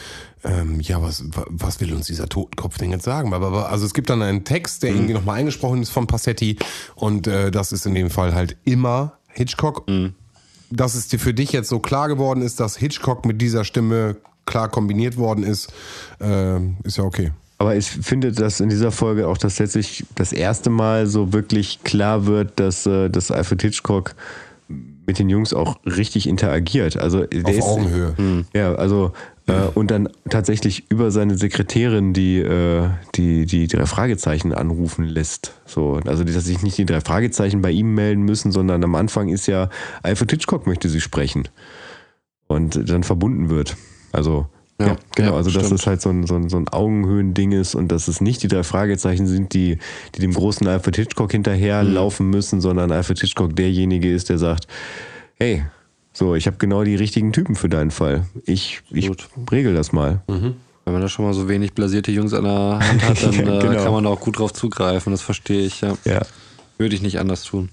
ähm, 0.45 0.81
ja, 0.81 1.03
was, 1.03 1.25
wa- 1.37 1.47
was 1.49 1.81
will 1.81 1.93
uns 1.93 2.07
dieser 2.07 2.29
Totenkopf 2.29 2.79
denn 2.79 2.91
jetzt 2.91 3.05
sagen? 3.05 3.35
Aber- 3.35 3.69
Also 3.71 3.85
es 3.87 3.95
gibt 3.95 4.09
dann 4.11 4.23
einen 4.23 4.45
Text, 4.45 4.83
der 4.83 4.91
irgendwie 4.91 5.15
nochmal 5.15 5.39
eingesprochen 5.41 5.83
ist 5.83 5.91
von 5.91 6.07
Passetti 6.07 6.57
und 6.95 7.27
äh, 7.27 7.51
das 7.51 7.73
ist 7.73 7.85
in 7.87 7.95
dem 7.95 8.11
Fall 8.11 8.35
halt 8.35 8.57
immer 8.65 9.19
Hitchcock. 9.29 9.85
Dass 10.71 10.95
es 10.95 11.09
dir 11.09 11.19
für 11.19 11.35
dich 11.35 11.53
jetzt 11.53 11.69
so 11.69 11.79
klar 11.79 12.09
geworden 12.09 12.41
ist, 12.43 12.59
dass 12.61 12.77
Hitchcock 12.77 13.27
mit 13.27 13.41
dieser 13.43 13.65
Stimme 13.65 14.17
klar 14.47 14.69
kombiniert 14.69 15.17
worden 15.17 15.43
ist, 15.45 15.73
äh, 16.21 16.59
ist 16.85 16.97
ja 16.99 17.05
okay. 17.05 17.33
Aber 17.65 17.77
ich 17.77 17.87
finde, 17.87 18.31
dass 18.31 18.61
in 18.61 18.69
dieser 18.69 18.91
Folge 18.91 19.27
auch 19.27 19.39
letztlich 19.41 20.05
das 20.17 20.35
erste 20.35 20.69
Mal 20.69 21.07
so 21.07 21.33
wirklich 21.33 21.83
klar 21.83 22.27
wird, 22.27 22.61
dass, 22.61 22.85
äh, 22.85 23.09
dass 23.09 23.31
Alfred 23.31 23.63
Hitchcock 23.63 24.15
mit 25.07 25.19
den 25.19 25.31
Jungs 25.31 25.55
auch 25.55 25.79
richtig 25.87 26.29
interagiert. 26.29 26.99
Also 26.99 27.25
der 27.25 27.43
Auf 27.47 27.57
ist, 27.57 27.65
Augenhöhe. 27.65 28.45
Ja, 28.53 28.75
also 28.75 29.13
äh, 29.47 29.55
und 29.75 29.91
dann 29.91 30.11
tatsächlich 30.29 30.91
über 30.91 31.11
seine 31.11 31.39
Sekretärin 31.39 32.13
die, 32.13 32.39
äh, 32.39 32.91
die, 33.15 33.47
die 33.47 33.67
drei 33.67 33.87
Fragezeichen 33.87 34.53
anrufen 34.53 35.05
lässt. 35.07 35.55
So, 35.65 36.01
also 36.05 36.23
dass 36.23 36.45
sich 36.45 36.63
nicht 36.63 36.77
die 36.77 36.85
drei 36.85 37.01
Fragezeichen 37.01 37.63
bei 37.63 37.71
ihm 37.71 37.95
melden 37.95 38.25
müssen, 38.25 38.53
sondern 38.53 38.85
am 38.85 38.95
Anfang 38.95 39.31
ist 39.31 39.47
ja 39.47 39.71
Alfred 40.03 40.31
Hitchcock 40.33 40.67
möchte 40.67 40.91
sie 40.91 41.01
sprechen 41.01 41.49
und 42.47 42.91
dann 42.91 43.05
verbunden 43.05 43.49
wird. 43.49 43.79
Also 44.13 44.49
ja, 44.81 44.87
Ja, 44.89 44.97
genau, 45.15 45.31
ja, 45.33 45.37
also 45.37 45.51
dass 45.51 45.67
stimmt. 45.67 45.81
es 45.81 45.87
halt 45.87 46.01
so 46.03 46.11
ein, 46.11 46.27
so 46.27 46.35
ein, 46.37 46.49
so 46.49 46.57
ein 46.57 46.69
Augenhöhending 46.69 47.53
ist 47.53 47.75
und 47.75 47.89
dass 47.89 48.09
es 48.09 48.21
nicht 48.21 48.43
die 48.43 48.49
drei 48.49 48.63
Fragezeichen 48.65 49.27
sind, 49.27 49.55
die, 49.55 49.79
die 50.15 50.21
dem 50.21 50.33
großen 50.35 50.67
Alfred 50.67 50.97
Hitchcock 50.97 51.33
hinterherlaufen 51.33 52.29
müssen, 52.29 52.61
sondern 52.61 52.91
Alfred 52.93 53.21
Hitchcock 53.21 53.55
derjenige 53.57 54.13
ist, 54.13 54.29
der 54.31 54.39
sagt, 54.39 54.67
hey, 55.37 55.65
so, 56.13 56.35
ich 56.35 56.47
habe 56.47 56.57
genau 56.59 56.85
die 56.85 56.95
richtigen 56.95 57.33
Typen 57.33 57.57
für 57.57 57.69
deinen 57.69 57.91
Fall. 57.91 58.27
Ich, 58.47 58.83
ich 58.91 59.09
Gut. 59.09 59.29
regel 59.51 59.75
das 59.75 59.93
mal. 59.93 60.23
Wenn 60.29 60.93
man 60.93 61.01
da 61.03 61.09
schon 61.09 61.25
mal 61.25 61.35
so 61.35 61.49
wenig 61.49 61.73
blasierte 61.73 62.13
Jungs 62.13 62.33
an 62.35 62.45
der 62.45 62.79
Hand 62.81 63.03
hat, 63.09 63.23
dann 63.23 63.33
Ja, 63.33 63.59
äh, 63.59 63.63
genau. 63.69 63.83
kann 63.83 63.93
man 63.93 64.05
da 64.05 64.11
auch 64.11 64.21
gut 64.21 64.39
drauf 64.39 64.53
zugreifen. 64.53 65.13
Das 65.13 65.23
verstehe 65.23 65.65
ich, 65.67 65.81
ja. 65.81 65.97
Ja. 66.05 66.21
Würde 66.79 66.95
ich 66.95 67.03
nicht 67.03 67.19
anders 67.19 67.43
tun. 67.45 67.69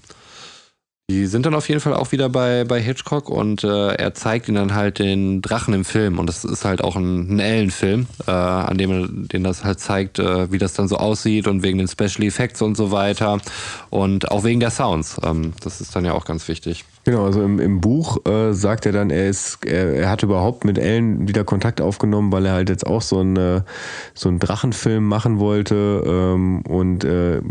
Die 1.10 1.26
sind 1.26 1.44
dann 1.44 1.54
auf 1.54 1.68
jeden 1.68 1.80
Fall 1.80 1.94
auch 1.94 2.12
wieder 2.12 2.28
bei, 2.28 2.64
bei 2.64 2.80
Hitchcock 2.80 3.28
und 3.28 3.64
äh, 3.64 3.94
er 3.94 4.14
zeigt 4.14 4.48
ihnen 4.48 4.54
dann 4.56 4.74
halt 4.74 4.98
den 4.98 5.42
Drachen 5.42 5.74
im 5.74 5.84
Film. 5.84 6.18
Und 6.18 6.26
das 6.26 6.44
ist 6.44 6.64
halt 6.64 6.82
auch 6.82 6.96
ein, 6.96 7.34
ein 7.34 7.38
Ellenfilm, 7.40 8.06
äh, 8.26 8.30
an 8.30 8.78
dem 8.78 8.90
er 8.90 9.08
den 9.08 9.44
das 9.44 9.64
halt 9.64 9.80
zeigt, 9.80 10.18
äh, 10.20 10.50
wie 10.52 10.58
das 10.58 10.74
dann 10.74 10.88
so 10.88 10.96
aussieht 10.96 11.48
und 11.48 11.62
wegen 11.62 11.78
den 11.78 11.88
Special 11.88 12.22
Effects 12.22 12.62
und 12.62 12.76
so 12.76 12.92
weiter. 12.92 13.40
Und 13.90 14.30
auch 14.30 14.44
wegen 14.44 14.60
der 14.60 14.70
Sounds. 14.70 15.20
Ähm, 15.22 15.52
das 15.62 15.80
ist 15.80 15.94
dann 15.94 16.04
ja 16.04 16.12
auch 16.12 16.24
ganz 16.24 16.46
wichtig. 16.48 16.84
Genau, 17.04 17.24
also 17.24 17.42
im, 17.42 17.58
im 17.58 17.80
Buch 17.80 18.24
äh, 18.26 18.54
sagt 18.54 18.86
er 18.86 18.92
dann, 18.92 19.10
er 19.10 19.28
ist, 19.28 19.66
er, 19.66 19.94
er 19.94 20.08
hat 20.08 20.22
überhaupt 20.22 20.64
mit 20.64 20.78
Ellen 20.78 21.26
wieder 21.26 21.42
Kontakt 21.42 21.80
aufgenommen, 21.80 22.30
weil 22.30 22.46
er 22.46 22.52
halt 22.52 22.68
jetzt 22.68 22.86
auch 22.86 23.02
so 23.02 23.18
einen, 23.18 23.36
äh, 23.36 23.62
so 24.14 24.28
einen 24.28 24.38
Drachenfilm 24.38 25.04
machen 25.04 25.40
wollte 25.40 26.04
ähm, 26.06 26.62
und 26.62 27.04
äh, 27.04 27.42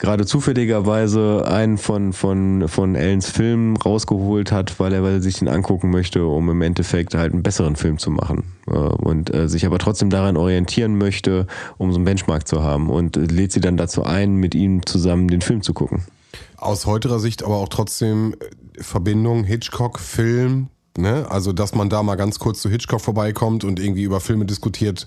gerade 0.00 0.26
zufälligerweise 0.26 1.44
einen 1.46 1.78
von, 1.78 2.12
von, 2.12 2.68
von 2.68 2.94
Ellens 2.94 3.30
Filmen 3.30 3.76
rausgeholt 3.76 4.50
hat, 4.50 4.80
weil 4.80 4.92
er, 4.92 5.02
weil 5.02 5.14
er 5.14 5.20
sich 5.20 5.38
den 5.38 5.48
angucken 5.48 5.90
möchte, 5.90 6.24
um 6.24 6.48
im 6.50 6.62
Endeffekt 6.62 7.14
halt 7.14 7.32
einen 7.32 7.42
besseren 7.42 7.76
Film 7.76 7.98
zu 7.98 8.10
machen. 8.10 8.44
Äh, 8.66 8.72
und 8.72 9.32
äh, 9.32 9.48
sich 9.48 9.66
aber 9.66 9.78
trotzdem 9.78 10.10
daran 10.10 10.36
orientieren 10.36 10.96
möchte, 10.96 11.46
um 11.76 11.92
so 11.92 11.98
einen 11.98 12.06
Benchmark 12.06 12.48
zu 12.48 12.62
haben 12.62 12.90
und 12.90 13.16
äh, 13.16 13.20
lädt 13.20 13.52
sie 13.52 13.60
dann 13.60 13.76
dazu 13.76 14.02
ein, 14.02 14.34
mit 14.34 14.54
ihm 14.54 14.84
zusammen 14.86 15.28
den 15.28 15.42
Film 15.42 15.62
zu 15.62 15.74
gucken. 15.74 16.02
Aus 16.56 16.86
heutiger 16.86 17.18
Sicht 17.18 17.44
aber 17.44 17.56
auch 17.56 17.68
trotzdem 17.68 18.34
Verbindung 18.78 19.44
Hitchcock, 19.44 20.00
Film, 20.00 20.68
Ne? 20.98 21.24
Also, 21.30 21.52
dass 21.52 21.74
man 21.74 21.88
da 21.88 22.02
mal 22.02 22.16
ganz 22.16 22.38
kurz 22.40 22.60
zu 22.60 22.68
Hitchcock 22.68 23.00
vorbeikommt 23.00 23.62
und 23.64 23.78
irgendwie 23.78 24.02
über 24.02 24.20
Filme 24.20 24.44
diskutiert, 24.44 25.06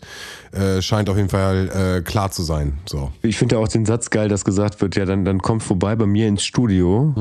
äh, 0.53 0.81
scheint 0.81 1.09
auf 1.09 1.17
jeden 1.17 1.29
Fall 1.29 1.97
äh, 1.97 2.01
klar 2.01 2.31
zu 2.31 2.41
sein. 2.41 2.77
So. 2.85 3.11
Ich 3.21 3.37
finde 3.37 3.55
ja 3.55 3.61
auch 3.61 3.67
den 3.67 3.85
Satz 3.85 4.09
geil, 4.09 4.29
dass 4.29 4.45
gesagt 4.45 4.81
wird, 4.81 4.95
ja, 4.95 5.03
dann, 5.05 5.25
dann 5.25 5.41
kommt 5.41 5.61
vorbei 5.61 5.95
bei 5.97 6.05
mir 6.05 6.27
ins 6.29 6.43
Studio 6.45 7.13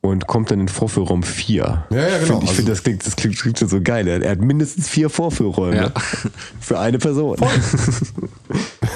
und 0.00 0.26
kommt 0.26 0.50
dann 0.50 0.60
in 0.60 0.68
Vorführraum 0.68 1.22
4. 1.22 1.84
Ja, 1.90 1.96
ja, 1.96 2.06
genau. 2.18 2.40
Find, 2.40 2.42
ich 2.44 2.48
Also- 2.48 2.54
finde, 2.54 2.70
das 2.72 2.82
klingt, 2.82 3.06
das 3.06 3.16
klingt, 3.16 3.36
klingt 3.38 3.58
schon 3.58 3.68
so 3.68 3.80
geil. 3.82 4.08
Er, 4.08 4.22
er 4.22 4.30
hat 4.30 4.40
mindestens 4.40 4.88
vier 4.88 5.10
Vorführräume 5.10 5.76
Ja. 5.76 5.92
für 6.60 6.78
eine 6.78 6.96
Person. 6.98 7.36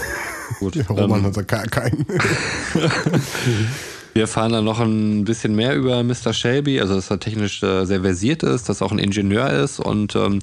Gut, 0.61 0.77
Ja, 0.77 0.85
Roman 0.89 1.23
hat 1.25 1.37
da 1.37 1.43
ke- 1.43 1.69
keinen. 1.69 2.07
Wir 4.15 4.23
erfahren 4.23 4.53
dann 4.53 4.65
noch 4.65 4.81
ein 4.81 5.25
bisschen 5.25 5.55
mehr 5.57 5.75
über 5.77 6.03
Mr. 6.03 6.33
Shelby, 6.33 6.81
also 6.81 6.95
dass 6.95 7.11
er 7.11 7.19
technisch 7.21 7.63
äh, 7.63 7.85
sehr 7.85 8.01
versiert 8.03 8.43
ist, 8.43 8.69
dass 8.69 8.81
er 8.81 8.87
auch 8.87 8.93
ein 8.93 8.99
Ingenieur 8.99 9.51
ist 9.51 9.81
und 9.81 10.15
ähm, 10.17 10.39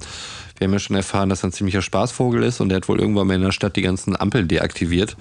wir 0.58 0.66
haben 0.68 0.74
ja 0.74 0.78
schon 0.78 0.94
erfahren, 0.94 1.28
dass 1.28 1.42
er 1.42 1.48
ein 1.48 1.52
ziemlicher 1.52 1.82
Spaßvogel 1.82 2.42
ist 2.44 2.60
und 2.60 2.70
er 2.70 2.76
hat 2.76 2.88
wohl 2.88 3.00
irgendwann 3.00 3.26
mal 3.26 3.34
in 3.34 3.42
der 3.42 3.50
Stadt 3.50 3.74
die 3.74 3.82
ganzen 3.82 4.14
Ampeln 4.14 4.46
deaktiviert. 4.46 5.16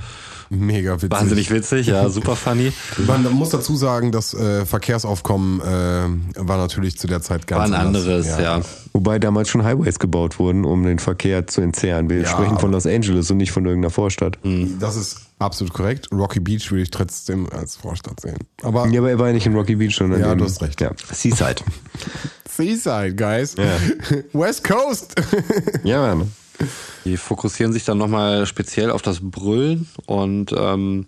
Mega 0.49 0.95
witzig. 0.95 1.11
Wahnsinnig 1.11 1.49
witzig, 1.49 1.87
ja, 1.87 2.09
super 2.09 2.35
funny. 2.35 2.73
Man 3.07 3.23
muss 3.31 3.49
dazu 3.49 3.75
sagen, 3.77 4.11
das 4.11 4.33
äh, 4.33 4.65
Verkehrsaufkommen 4.65 5.61
äh, 5.61 6.45
war 6.45 6.57
natürlich 6.57 6.97
zu 6.97 7.07
der 7.07 7.21
Zeit 7.21 7.47
ganz 7.47 7.71
War 7.71 7.79
ein 7.79 7.87
anders. 7.87 8.03
anderes, 8.03 8.27
ja. 8.37 8.59
Wobei 8.91 9.17
damals 9.17 9.47
schon 9.47 9.63
Highways 9.63 9.97
gebaut 9.97 10.37
wurden, 10.39 10.65
um 10.65 10.83
den 10.83 10.99
Verkehr 10.99 11.47
zu 11.47 11.61
entzerren. 11.61 12.09
Wir 12.09 12.21
Ja, 12.23 12.27
sprechen 12.27 12.59
von 12.59 12.73
Los 12.73 12.85
Angeles 12.85 13.31
und 13.31 13.37
nicht 13.37 13.53
von 13.53 13.65
irgendeiner 13.65 13.91
Vorstadt. 13.91 14.37
Das 14.79 14.97
ist 14.97 15.21
absolut 15.41 15.73
korrekt. 15.73 16.07
Rocky 16.11 16.39
Beach 16.39 16.69
würde 16.71 16.83
ich 16.83 16.91
trotzdem 16.91 17.47
als 17.49 17.75
Vorstadt 17.75 18.19
sehen. 18.19 18.37
Aber 18.63 18.87
Ja, 18.87 18.99
aber 18.99 19.09
er 19.09 19.19
war 19.19 19.27
ja 19.27 19.33
nicht 19.33 19.45
in 19.45 19.55
Rocky 19.55 19.75
Beach, 19.75 19.95
sondern 19.95 20.21
Ja, 20.21 20.31
in, 20.33 20.37
du 20.37 20.45
hast 20.45 20.61
recht. 20.61 20.79
Ja. 20.81 20.91
Seaside. 21.11 21.61
Seaside, 22.49 23.15
guys. 23.15 23.55
Ja. 23.57 23.77
West 24.33 24.63
Coast. 24.63 25.15
ja, 25.83 26.15
Mann. 26.15 26.31
Die 27.05 27.17
fokussieren 27.17 27.73
sich 27.73 27.85
dann 27.85 27.97
nochmal 27.97 28.45
speziell 28.45 28.91
auf 28.91 29.01
das 29.01 29.19
Brüllen 29.21 29.87
und 30.05 30.53
ähm, 30.55 31.07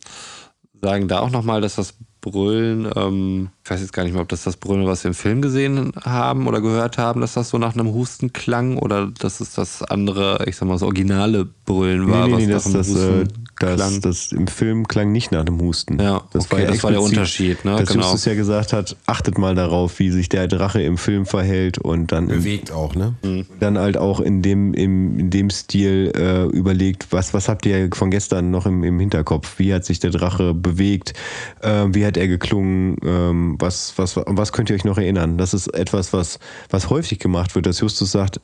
sagen 0.82 1.08
da 1.08 1.20
auch 1.20 1.30
nochmal, 1.30 1.62
dass 1.62 1.76
das 1.76 1.94
Brüllen, 2.22 2.90
ähm, 2.96 3.50
ich 3.64 3.70
weiß 3.70 3.82
jetzt 3.82 3.92
gar 3.92 4.04
nicht 4.04 4.14
mehr, 4.14 4.22
ob 4.22 4.30
das 4.30 4.44
das 4.44 4.56
Brüllen, 4.56 4.88
was 4.88 5.04
wir 5.04 5.10
im 5.10 5.16
Film 5.16 5.42
gesehen 5.42 5.92
haben 6.02 6.48
oder 6.48 6.62
gehört 6.62 6.98
haben, 6.98 7.20
dass 7.20 7.34
das 7.34 7.50
so 7.50 7.58
nach 7.58 7.74
einem 7.74 7.94
Husten 7.94 8.32
klang 8.32 8.78
oder 8.78 9.08
dass 9.20 9.42
es 9.42 9.54
das 9.54 9.84
andere, 9.84 10.46
ich 10.48 10.56
sag 10.56 10.68
mal, 10.68 10.76
das 10.76 10.84
originale 10.84 11.46
Brüllen 11.66 12.10
war, 12.10 12.28
Nee, 12.28 12.36
nee, 12.38 12.46
nee, 12.48 12.54
was 12.54 12.64
das, 12.64 12.74
nach 12.74 12.80
das, 12.80 12.96
einem 12.96 13.16
äh, 13.16 13.26
Husten 13.26 13.43
das, 13.60 13.76
klang. 13.76 14.02
das 14.02 14.32
im 14.32 14.48
Film 14.48 14.88
klang 14.88 15.12
nicht 15.12 15.32
nach 15.32 15.46
dem 15.46 15.60
Husten. 15.62 16.00
Ja, 16.00 16.24
okay, 16.34 16.66
das 16.68 16.84
war 16.84 16.92
der 16.92 17.02
Unterschied, 17.02 17.64
ne? 17.66 17.78
Dass 17.78 17.90
Genau. 17.90 18.04
Justus 18.04 18.26
ja 18.26 18.34
gesagt 18.34 18.74
hat, 18.74 18.96
achtet 19.06 19.38
mal 19.38 19.56
darauf, 19.56 20.00
wie 20.00 20.10
sich 20.10 20.30
der 20.30 20.48
Drache 20.48 20.82
im 20.82 20.98
Film 20.98 21.26
verhält 21.26 21.78
und 21.78 22.12
dann 22.12 22.30
im 22.30 22.40
Bewegt 22.40 22.72
auch, 22.72 22.96
ne? 22.96 23.16
dann 23.60 23.78
halt 23.78 23.98
auch 23.98 24.20
in 24.20 24.42
dem, 24.42 24.74
im, 24.74 25.20
in 25.20 25.30
dem 25.30 25.50
Stil 25.50 26.12
äh, 26.16 26.44
überlegt, 26.46 27.08
was, 27.12 27.34
was 27.34 27.50
habt 27.50 27.66
ihr 27.66 27.90
von 27.94 28.12
gestern 28.12 28.52
noch 28.52 28.66
im, 28.66 28.84
im 28.84 29.00
Hinterkopf? 29.00 29.60
Wie 29.60 29.74
hat 29.74 29.86
sich 29.86 30.00
der 30.00 30.12
Drache 30.12 30.54
bewegt? 30.54 31.14
Ähm, 31.62 31.94
wie 31.96 32.06
hat 32.06 32.18
er 32.18 32.28
geklungen? 32.28 32.98
Ähm, 33.04 33.56
was, 33.60 33.94
was, 33.98 34.16
was 34.16 34.52
könnt 34.52 34.70
ihr 34.70 34.76
euch 34.76 34.86
noch 34.86 34.98
erinnern? 34.98 35.38
Das 35.38 35.54
ist 35.54 35.68
etwas, 35.68 36.14
was, 36.14 36.40
was 36.70 36.90
häufig 36.90 37.20
gemacht 37.20 37.56
wird, 37.56 37.66
dass 37.66 37.80
Justus 37.80 38.12
sagt, 38.12 38.40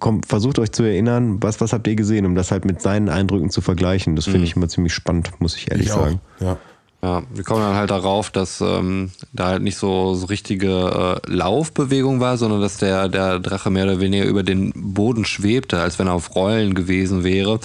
komm, 0.00 0.22
versucht 0.22 0.58
euch 0.58 0.72
zu 0.72 0.82
erinnern, 0.82 1.42
was, 1.42 1.60
was 1.60 1.72
habt 1.72 1.86
ihr 1.86 1.94
gesehen, 1.94 2.26
um 2.26 2.34
das 2.34 2.50
halt 2.50 2.64
mit 2.64 2.82
seinen 2.82 3.08
Eindrücken 3.08 3.50
zu 3.50 3.60
vergleichen. 3.60 4.16
Das 4.16 4.24
finde 4.24 4.44
ich 4.44 4.56
immer 4.56 4.68
ziemlich 4.68 4.92
spannend, 4.92 5.30
muss 5.38 5.56
ich 5.56 5.70
ehrlich 5.70 5.86
Ich 5.86 5.92
sagen. 5.92 6.20
Ja. 6.40 6.58
Ja, 7.02 7.22
wir 7.32 7.44
kommen 7.44 7.62
dann 7.62 7.76
halt 7.76 7.90
darauf, 7.90 8.28
dass 8.28 8.60
ähm, 8.60 9.10
da 9.32 9.46
halt 9.46 9.62
nicht 9.62 9.78
so, 9.78 10.14
so 10.14 10.26
richtige 10.26 11.20
äh, 11.26 11.32
Laufbewegung 11.32 12.20
war, 12.20 12.36
sondern 12.36 12.60
dass 12.60 12.76
der, 12.76 13.08
der 13.08 13.38
Drache 13.38 13.70
mehr 13.70 13.84
oder 13.84 14.00
weniger 14.00 14.26
über 14.26 14.42
den 14.42 14.72
Boden 14.74 15.24
schwebte, 15.24 15.80
als 15.80 15.98
wenn 15.98 16.08
er 16.08 16.12
auf 16.12 16.34
Rollen 16.34 16.74
gewesen 16.74 17.24
wäre. 17.24 17.58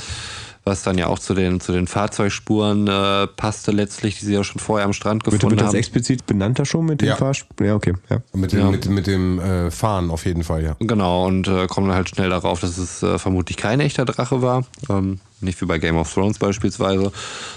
Was 0.67 0.81
dann 0.81 0.97
ja 0.97 1.05
auch 1.07 1.19
zu 1.19 1.35
den, 1.35 1.59
zu 1.59 1.71
den 1.73 1.85
Fahrzeugspuren 1.85 2.87
äh, 2.87 3.27
passte 3.27 3.71
letztlich, 3.71 4.17
die 4.17 4.25
sie 4.25 4.33
ja 4.33 4.43
schon 4.43 4.59
vorher 4.59 4.85
am 4.87 4.93
Strand 4.93 5.23
Wird, 5.25 5.35
gefunden 5.35 5.51
wird 5.57 5.61
das 5.61 5.67
haben. 5.69 5.75
explizit 5.75 6.25
benannt 6.25 6.57
da 6.57 6.65
schon 6.65 6.85
mit 6.87 7.01
dem 7.01 7.09
Ja. 7.09 7.15
Fahrstuhl? 7.17 7.67
Ja, 7.67 7.75
okay. 7.75 7.93
Ja. 8.09 8.17
Mit 8.33 8.51
dem, 8.51 8.59
Ja. 8.59 8.71
mit, 8.71 8.89
mit 8.89 9.05
dem 9.05 9.39
äh, 9.39 9.69
Fahren 9.69 10.09
auf 10.09 10.25
jeden 10.25 10.43
Fall, 10.43 10.63
ja. 10.63 10.75
Genau, 10.79 11.27
und 11.27 11.47
äh, 11.47 11.67
kommen 11.67 11.87
dann 11.87 11.95
halt 11.97 12.09
schnell 12.09 12.31
darauf, 12.31 12.61
dass 12.61 12.79
es 12.79 13.03
äh, 13.03 13.19
vermutlich 13.19 13.57
kein 13.57 13.79
echter 13.79 14.05
Drache 14.05 14.41
war. 14.41 14.63
Ähm, 14.89 15.19
nicht 15.39 15.61
wie 15.61 15.65
bei 15.65 15.77
Game 15.77 15.97
of 15.97 16.11
Thrones 16.11 16.39
beispielsweise, 16.39 17.11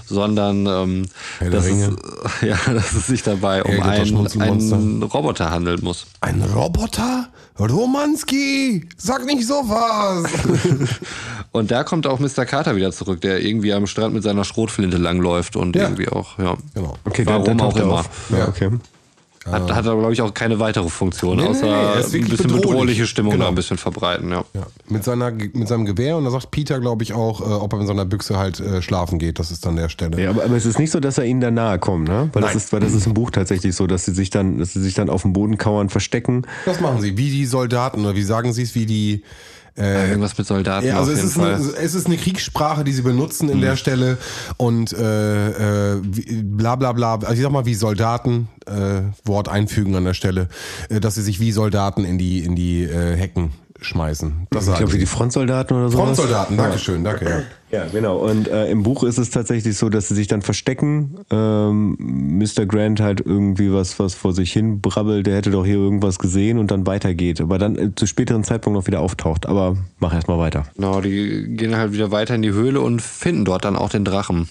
sondern 0.05 0.67
ähm, 0.67 1.07
dass, 1.51 1.65
es, 1.67 1.89
ja, 2.43 2.59
dass 2.67 2.93
es 2.93 3.07
sich 3.07 3.23
dabei 3.23 3.63
um 3.65 3.81
einen, 3.83 4.27
einen 4.43 5.03
Roboter 5.03 5.51
handeln 5.51 5.81
muss. 5.83 6.07
Ein 6.21 6.43
Roboter? 6.43 7.29
Romanski! 7.59 8.89
Sag 8.97 9.25
nicht 9.25 9.47
sowas! 9.47 10.31
Und 11.53 11.71
da 11.71 11.83
kommt 11.83 12.07
auch 12.07 12.19
Mr. 12.21 12.45
Carter 12.47 12.77
wieder 12.77 12.93
zurück, 12.93 13.21
der 13.21 13.43
irgendwie 13.43 13.73
am 13.73 13.87
Strand 13.87 14.15
mit 14.15 14.23
seiner 14.23 14.45
Schrotflinte 14.45 14.97
langläuft 14.97 15.57
und 15.57 15.75
Ja. 15.75 15.85
irgendwie 15.85 16.09
auch, 16.09 16.39
ja. 16.39 16.57
genau. 16.75 16.95
Okay, 17.05 17.25
Warum 17.27 17.45
dann, 17.45 17.59
dann 17.59 17.67
auch 17.67 17.77
er 17.77 17.83
immer. 17.83 18.05
Ja, 18.31 18.49
okay. 18.49 18.71
Hat, 19.51 19.71
hat 19.75 19.87
aber, 19.87 19.99
glaube 19.99 20.13
ich, 20.13 20.23
auch 20.23 20.33
keine 20.35 20.59
weitere 20.61 20.89
Funktion, 20.89 21.37
Nee, 21.37 21.43
nee, 21.45 21.49
außer 21.49 21.67
nee, 21.67 22.01
ist 22.01 22.15
ein 22.15 22.21
bisschen 22.23 22.37
bedrohlich. 22.47 22.63
bedrohliche 22.63 23.07
Stimmung 23.07 23.33
Genau. 23.33 23.45
da 23.45 23.49
ein 23.51 23.55
bisschen 23.55 23.79
verbreiten, 23.79 24.31
ja. 24.31 24.45
Ja. 24.55 24.67
Mit, 24.89 25.05
seiner, 25.05 25.31
mit 25.31 25.69
seinem 25.69 25.85
Gewehr 25.85 26.17
und 26.17 26.25
da 26.25 26.31
sagt 26.31 26.51
Peter, 26.51 26.81
glaube 26.81 27.03
ich, 27.03 27.13
auch, 27.13 27.41
äh, 27.41 27.45
ob 27.45 27.73
er 27.73 27.79
mit 27.79 27.89
seiner 27.89 28.05
Büchse 28.05 28.39
halt 28.39 28.61
äh, 28.61 28.83
schlafen 28.83 29.19
geht. 29.19 29.39
Das 29.39 29.51
ist 29.51 29.65
dann 29.67 29.77
der 29.77 29.89
Stelle. 29.89 30.21
Ja, 30.23 30.31
aber, 30.31 30.45
aber 30.45 30.57
es 30.57 30.67
ist 30.67 30.79
nicht 30.79 30.91
so, 30.91 31.01
dass 31.01 31.19
er 31.19 31.25
ihnen 31.25 31.41
da 31.41 31.51
nahe 31.51 31.79
kommt, 31.79 32.09
ne? 32.09 32.31
Weil 32.33 32.43
das, 32.43 32.51
Nein. 32.53 32.57
ist, 32.59 32.73
weil 32.73 32.81
das 32.81 32.93
ist 32.95 33.07
im 33.07 33.15
Buch 33.15 33.31
tatsächlich 33.31 33.75
so, 33.75 33.87
dass 33.87 34.05
sie 34.05 34.13
sich 34.15 34.31
dann, 34.31 34.59
dass 34.59 34.73
sie 34.73 34.81
sich 34.81 34.95
dann 34.95 35.09
auf 35.11 35.23
dem 35.23 35.33
Boden 35.33 35.59
kauern, 35.59 35.89
verstecken. 35.89 36.43
Das 36.67 36.81
machen 36.81 37.01
sie, 37.01 37.17
wie 37.17 37.31
die 37.31 37.47
Soldaten, 37.47 38.01
oder 38.05 38.15
wie 38.17 38.23
sagen 38.23 38.53
sie 38.53 38.63
es, 38.63 38.75
wie 38.75 38.87
die. 38.87 39.23
Äh, 39.79 40.09
Irgendwas 40.09 40.37
mit 40.37 40.47
Soldaten 40.47 40.87
ja, 40.87 40.99
also 40.99 41.13
es 41.13 41.23
ist, 41.23 41.35
Fall. 41.35 41.55
eine, 41.55 41.65
es 41.65 41.95
ist 41.95 42.07
eine 42.07 42.17
Kriegssprache, 42.17 42.83
die 42.83 42.93
sie 42.93 43.03
benutzen 43.03 43.49
in 43.49 43.61
der 43.61 43.77
Stelle. 43.77 44.19
Und 44.57 44.93
äh, 44.93 45.95
äh, 45.95 46.01
bla 46.43 46.75
bla 46.77 46.93
bla, 46.93 47.15
also 47.15 47.33
ich 47.33 47.41
sag 47.41 47.53
mal 47.53 47.67
wie 47.67 47.75
Soldaten, 47.75 48.49
äh, 48.67 49.03
Wort 49.25 49.49
einfügen 49.49 49.95
an 49.95 50.05
der 50.05 50.15
Stelle, 50.15 50.49
äh, 50.89 51.01
dass 51.01 51.15
sie 51.15 51.23
sich 51.23 51.39
wie 51.39 51.53
Soldaten 51.53 52.05
in 52.05 52.19
die, 52.19 52.41
in 52.41 52.57
die 52.57 52.83
äh, 52.83 53.17
Hecken 53.17 53.53
schmeißen. 53.81 54.47
Das 54.51 54.63
Ich 54.63 54.67
sagen 54.67 54.79
glaube, 54.79 54.93
wie 54.93 54.97
sie. 54.97 55.01
die 55.01 55.07
Frontsoldaten 55.07 55.77
oder 55.77 55.89
so. 55.89 55.99
Frontsoldaten, 55.99 56.57
danke 56.57 56.79
schön, 56.79 57.05
danke. 57.05 57.25
Ja. 57.25 57.43
Ja, 57.71 57.85
genau. 57.93 58.17
Und 58.17 58.49
äh, 58.49 58.71
im 58.71 58.83
Buch 58.83 59.03
ist 59.05 59.19
es 59.19 59.29
tatsächlich 59.29 59.77
so, 59.77 59.91
dass 59.91 60.09
sie 60.09 60.15
sich 60.15 60.27
dann 60.27 60.41
verstecken. 60.41 61.17
Ähm, 61.31 61.97
Mr. 62.39 62.65
Grant 62.65 63.01
halt 63.01 63.21
irgendwie 63.21 63.71
was, 63.73 63.99
was 63.99 64.15
vor 64.15 64.33
sich 64.33 64.53
hin 64.55 64.81
brabbelt, 64.81 65.27
der 65.27 65.37
hätte 65.37 65.51
doch 65.51 65.67
hier 65.67 65.75
irgendwas 65.75 66.19
gesehen 66.19 66.57
und 66.59 66.71
dann 66.71 66.87
weitergeht. 66.87 67.43
Aber 67.43 67.59
dann 67.59 67.77
äh, 67.77 67.95
zu 67.95 68.07
späteren 68.07 68.43
Zeitpunkt 68.43 68.79
noch 68.79 68.87
wieder 68.87 69.01
auftaucht. 69.01 69.45
Aber 69.45 69.77
mach 69.99 70.15
erst 70.15 70.29
mal 70.29 70.39
weiter. 70.39 70.65
Genau, 70.77 71.03
die 71.03 71.45
gehen 71.57 71.77
halt 71.77 71.93
wieder 71.93 72.11
weiter 72.11 72.35
in 72.35 72.43
die 72.43 72.53
Höhle 72.53 72.81
und 72.81 73.03
finden 73.03 73.45
dort 73.45 73.67
dann 73.67 73.77
auch 73.77 73.91
den 73.91 74.05
Drachen. 74.07 74.49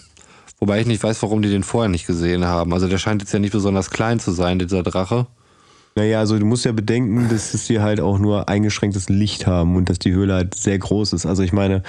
Wobei 0.60 0.80
ich 0.82 0.86
nicht 0.88 1.04
weiß, 1.04 1.22
warum 1.24 1.42
die 1.42 1.50
den 1.50 1.64
vorher 1.64 1.90
nicht 1.90 2.06
gesehen 2.06 2.46
haben. 2.46 2.72
Also 2.72 2.88
der 2.88 3.00
scheint 3.00 3.24
jetzt 3.24 3.32
ja 3.34 3.40
nicht 3.40 3.52
besonders 3.52 3.90
klein 3.90 4.20
zu 4.20 4.32
sein, 4.32 4.60
dieser 4.60 4.84
Drache. 4.84 5.26
Naja, 5.98 6.20
also 6.20 6.38
du 6.38 6.46
musst 6.46 6.64
ja 6.64 6.74
bedenken, 6.74 7.28
dass 7.28 7.56
es 7.56 7.66
hier 7.66 7.82
halt 7.82 8.00
auch 8.00 8.20
nur 8.20 8.48
eingeschränktes 8.48 9.10
Licht 9.10 9.48
haben 9.48 9.76
und 9.76 9.90
dass 9.90 9.98
die 9.98 10.14
Höhle 10.14 10.36
halt 10.36 10.54
sehr 10.54 10.78
groß 10.78 11.14
ist. 11.14 11.26
Also 11.26 11.42
ich 11.42 11.54
meine, 11.54 11.82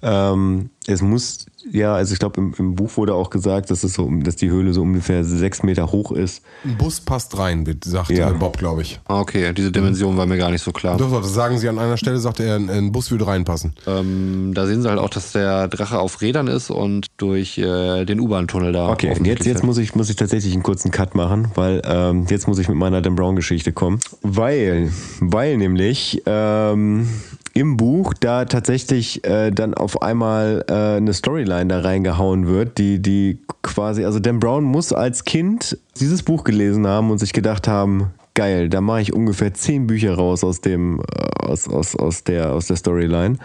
ähm, 0.00 0.70
es 0.86 1.02
muss, 1.02 1.44
ja, 1.72 1.94
also 1.94 2.12
ich 2.12 2.18
glaube 2.18 2.40
im, 2.40 2.54
im 2.58 2.74
Buch 2.74 2.96
wurde 2.96 3.14
auch 3.14 3.30
gesagt, 3.30 3.70
dass 3.70 3.84
es 3.84 3.94
so, 3.94 4.10
dass 4.22 4.36
die 4.36 4.50
Höhle 4.50 4.72
so 4.72 4.82
ungefähr 4.82 5.24
sechs 5.24 5.62
Meter 5.62 5.90
hoch 5.92 6.12
ist. 6.12 6.42
Ein 6.64 6.76
Bus 6.76 7.00
passt 7.00 7.38
rein, 7.38 7.64
sagt 7.84 8.10
Ja. 8.10 8.30
Bob, 8.30 8.58
glaube 8.58 8.82
ich. 8.82 9.00
Ah, 9.06 9.20
Okay, 9.20 9.52
diese 9.52 9.70
Dimension 9.70 10.16
war 10.16 10.26
mir 10.26 10.38
gar 10.38 10.50
nicht 10.50 10.62
so 10.62 10.72
klar. 10.72 10.96
Doch, 10.96 11.10
doch, 11.10 11.20
das 11.22 11.34
sagen 11.34 11.58
sie 11.58 11.68
an 11.68 11.78
einer 11.78 11.96
Stelle, 11.96 12.18
sagt 12.18 12.40
er, 12.40 12.56
ein, 12.56 12.70
ein 12.70 12.90
Bus 12.90 13.10
würde 13.10 13.26
reinpassen. 13.26 13.74
Ähm, 13.86 14.52
da 14.54 14.66
sehen 14.66 14.82
sie 14.82 14.88
halt 14.88 14.98
auch, 14.98 15.10
dass 15.10 15.32
der 15.32 15.68
Drache 15.68 15.98
auf 15.98 16.20
Rädern 16.20 16.46
ist 16.48 16.70
und 16.70 17.06
durch 17.18 17.58
äh, 17.58 18.04
den 18.04 18.18
U-Bahn-Tunnel 18.20 18.72
da. 18.72 18.88
Okay, 18.88 19.14
und 19.16 19.26
jetzt, 19.26 19.46
jetzt 19.46 19.62
muss 19.62 19.78
ich, 19.78 19.94
muss 19.94 20.10
ich 20.10 20.16
tatsächlich 20.16 20.52
einen 20.54 20.62
kurzen 20.62 20.90
Cut 20.90 21.14
machen, 21.14 21.48
weil 21.54 21.82
ähm, 21.84 22.26
jetzt 22.30 22.48
muss 22.48 22.58
ich 22.58 22.68
mit 22.68 22.76
meiner 22.78 23.02
Dan 23.02 23.14
Brown-Geschichte 23.14 23.72
kommen. 23.72 24.00
Weil, 24.22 24.90
weil 25.20 25.56
nämlich 25.56 26.22
ähm, 26.26 27.08
im 27.54 27.76
Buch 27.76 28.14
da 28.14 28.44
tatsächlich 28.44 29.24
äh, 29.24 29.50
dann 29.50 29.74
auf 29.74 30.02
einmal 30.02 30.64
äh, 30.68 30.96
eine 30.96 31.12
Storyline 31.12 31.66
da 31.66 31.80
reingehauen 31.80 32.46
wird, 32.46 32.78
die, 32.78 33.00
die 33.00 33.38
quasi, 33.62 34.04
also 34.04 34.18
Dan 34.18 34.40
Brown 34.40 34.64
muss 34.64 34.92
als 34.92 35.24
Kind 35.24 35.78
dieses 35.98 36.22
Buch 36.22 36.44
gelesen 36.44 36.86
haben 36.86 37.10
und 37.10 37.18
sich 37.18 37.32
gedacht 37.32 37.68
haben, 37.68 38.10
geil, 38.34 38.68
da 38.68 38.80
mache 38.80 39.02
ich 39.02 39.12
ungefähr 39.12 39.52
zehn 39.54 39.86
Bücher 39.86 40.14
raus 40.14 40.44
aus 40.44 40.60
dem, 40.60 41.00
äh, 41.00 41.46
aus, 41.46 41.68
aus, 41.68 41.96
aus 41.96 42.24
der, 42.24 42.52
aus 42.52 42.66
der 42.66 42.76
Storyline. 42.76 43.38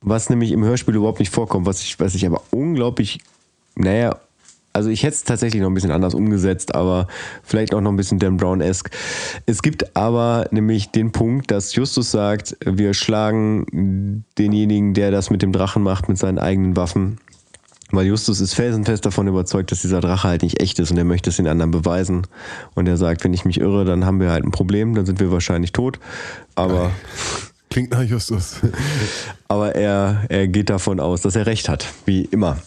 Was 0.00 0.30
nämlich 0.30 0.52
im 0.52 0.64
Hörspiel 0.64 0.94
überhaupt 0.94 1.18
nicht 1.18 1.32
vorkommt, 1.32 1.66
was 1.66 1.82
ich, 1.82 1.98
was 2.00 2.14
ich 2.14 2.26
aber 2.26 2.42
unglaublich, 2.50 3.20
naja, 3.74 4.16
also 4.76 4.90
ich 4.90 5.02
hätte 5.02 5.14
es 5.14 5.24
tatsächlich 5.24 5.62
noch 5.62 5.70
ein 5.70 5.74
bisschen 5.74 5.90
anders 5.90 6.12
umgesetzt, 6.14 6.74
aber 6.74 7.08
vielleicht 7.42 7.74
auch 7.74 7.80
noch 7.80 7.90
ein 7.90 7.96
bisschen 7.96 8.18
Dan 8.18 8.36
Brown-esque. 8.36 8.90
Es 9.46 9.62
gibt 9.62 9.96
aber 9.96 10.48
nämlich 10.50 10.90
den 10.90 11.12
Punkt, 11.12 11.50
dass 11.50 11.74
Justus 11.74 12.10
sagt, 12.10 12.58
wir 12.62 12.92
schlagen 12.92 14.24
denjenigen, 14.36 14.92
der 14.92 15.10
das 15.10 15.30
mit 15.30 15.40
dem 15.40 15.52
Drachen 15.52 15.82
macht, 15.82 16.10
mit 16.10 16.18
seinen 16.18 16.38
eigenen 16.38 16.76
Waffen. 16.76 17.18
Weil 17.90 18.06
Justus 18.06 18.40
ist 18.40 18.52
felsenfest 18.52 19.06
davon 19.06 19.28
überzeugt, 19.28 19.72
dass 19.72 19.80
dieser 19.80 20.00
Drache 20.02 20.28
halt 20.28 20.42
nicht 20.42 20.60
echt 20.60 20.78
ist 20.78 20.90
und 20.90 20.98
er 20.98 21.04
möchte 21.04 21.30
es 21.30 21.36
den 21.36 21.46
anderen 21.46 21.70
beweisen. 21.70 22.26
Und 22.74 22.86
er 22.86 22.98
sagt, 22.98 23.24
wenn 23.24 23.32
ich 23.32 23.46
mich 23.46 23.60
irre, 23.60 23.86
dann 23.86 24.04
haben 24.04 24.20
wir 24.20 24.30
halt 24.30 24.44
ein 24.44 24.50
Problem, 24.50 24.94
dann 24.94 25.06
sind 25.06 25.20
wir 25.20 25.32
wahrscheinlich 25.32 25.72
tot. 25.72 25.98
Aber, 26.54 26.90
Klingt 27.70 27.92
nach 27.92 28.02
Justus. 28.02 28.56
aber 29.48 29.74
er, 29.74 30.24
er 30.28 30.48
geht 30.48 30.68
davon 30.68 31.00
aus, 31.00 31.22
dass 31.22 31.34
er 31.34 31.46
recht 31.46 31.70
hat, 31.70 31.86
wie 32.04 32.22
immer. 32.26 32.58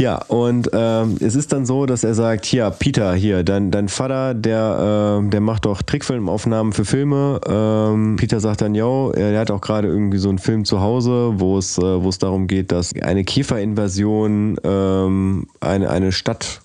Ja, 0.00 0.22
und 0.28 0.70
ähm, 0.74 1.16
es 1.18 1.34
ist 1.34 1.52
dann 1.52 1.66
so, 1.66 1.84
dass 1.84 2.04
er 2.04 2.14
sagt, 2.14 2.46
hier, 2.46 2.70
Peter, 2.70 3.14
hier, 3.14 3.42
dein, 3.42 3.72
dein 3.72 3.88
Vater, 3.88 4.32
der, 4.32 5.22
äh, 5.24 5.28
der 5.28 5.40
macht 5.40 5.64
doch 5.64 5.82
Trickfilmaufnahmen 5.82 6.72
für 6.72 6.84
Filme. 6.84 7.40
Ähm, 7.44 8.14
Peter 8.14 8.38
sagt 8.38 8.60
dann, 8.60 8.76
yo, 8.76 9.10
er 9.10 9.32
der 9.32 9.40
hat 9.40 9.50
auch 9.50 9.60
gerade 9.60 9.88
irgendwie 9.88 10.18
so 10.18 10.28
einen 10.28 10.38
Film 10.38 10.64
zu 10.64 10.80
Hause, 10.80 11.32
wo 11.38 11.58
es, 11.58 11.78
äh, 11.78 11.82
wo 11.82 12.08
es 12.08 12.18
darum 12.18 12.46
geht, 12.46 12.70
dass 12.70 12.94
eine 12.94 13.24
Käferinvasion 13.24 14.60
ähm, 14.62 15.48
eine, 15.58 15.90
eine 15.90 16.12
Stadt 16.12 16.60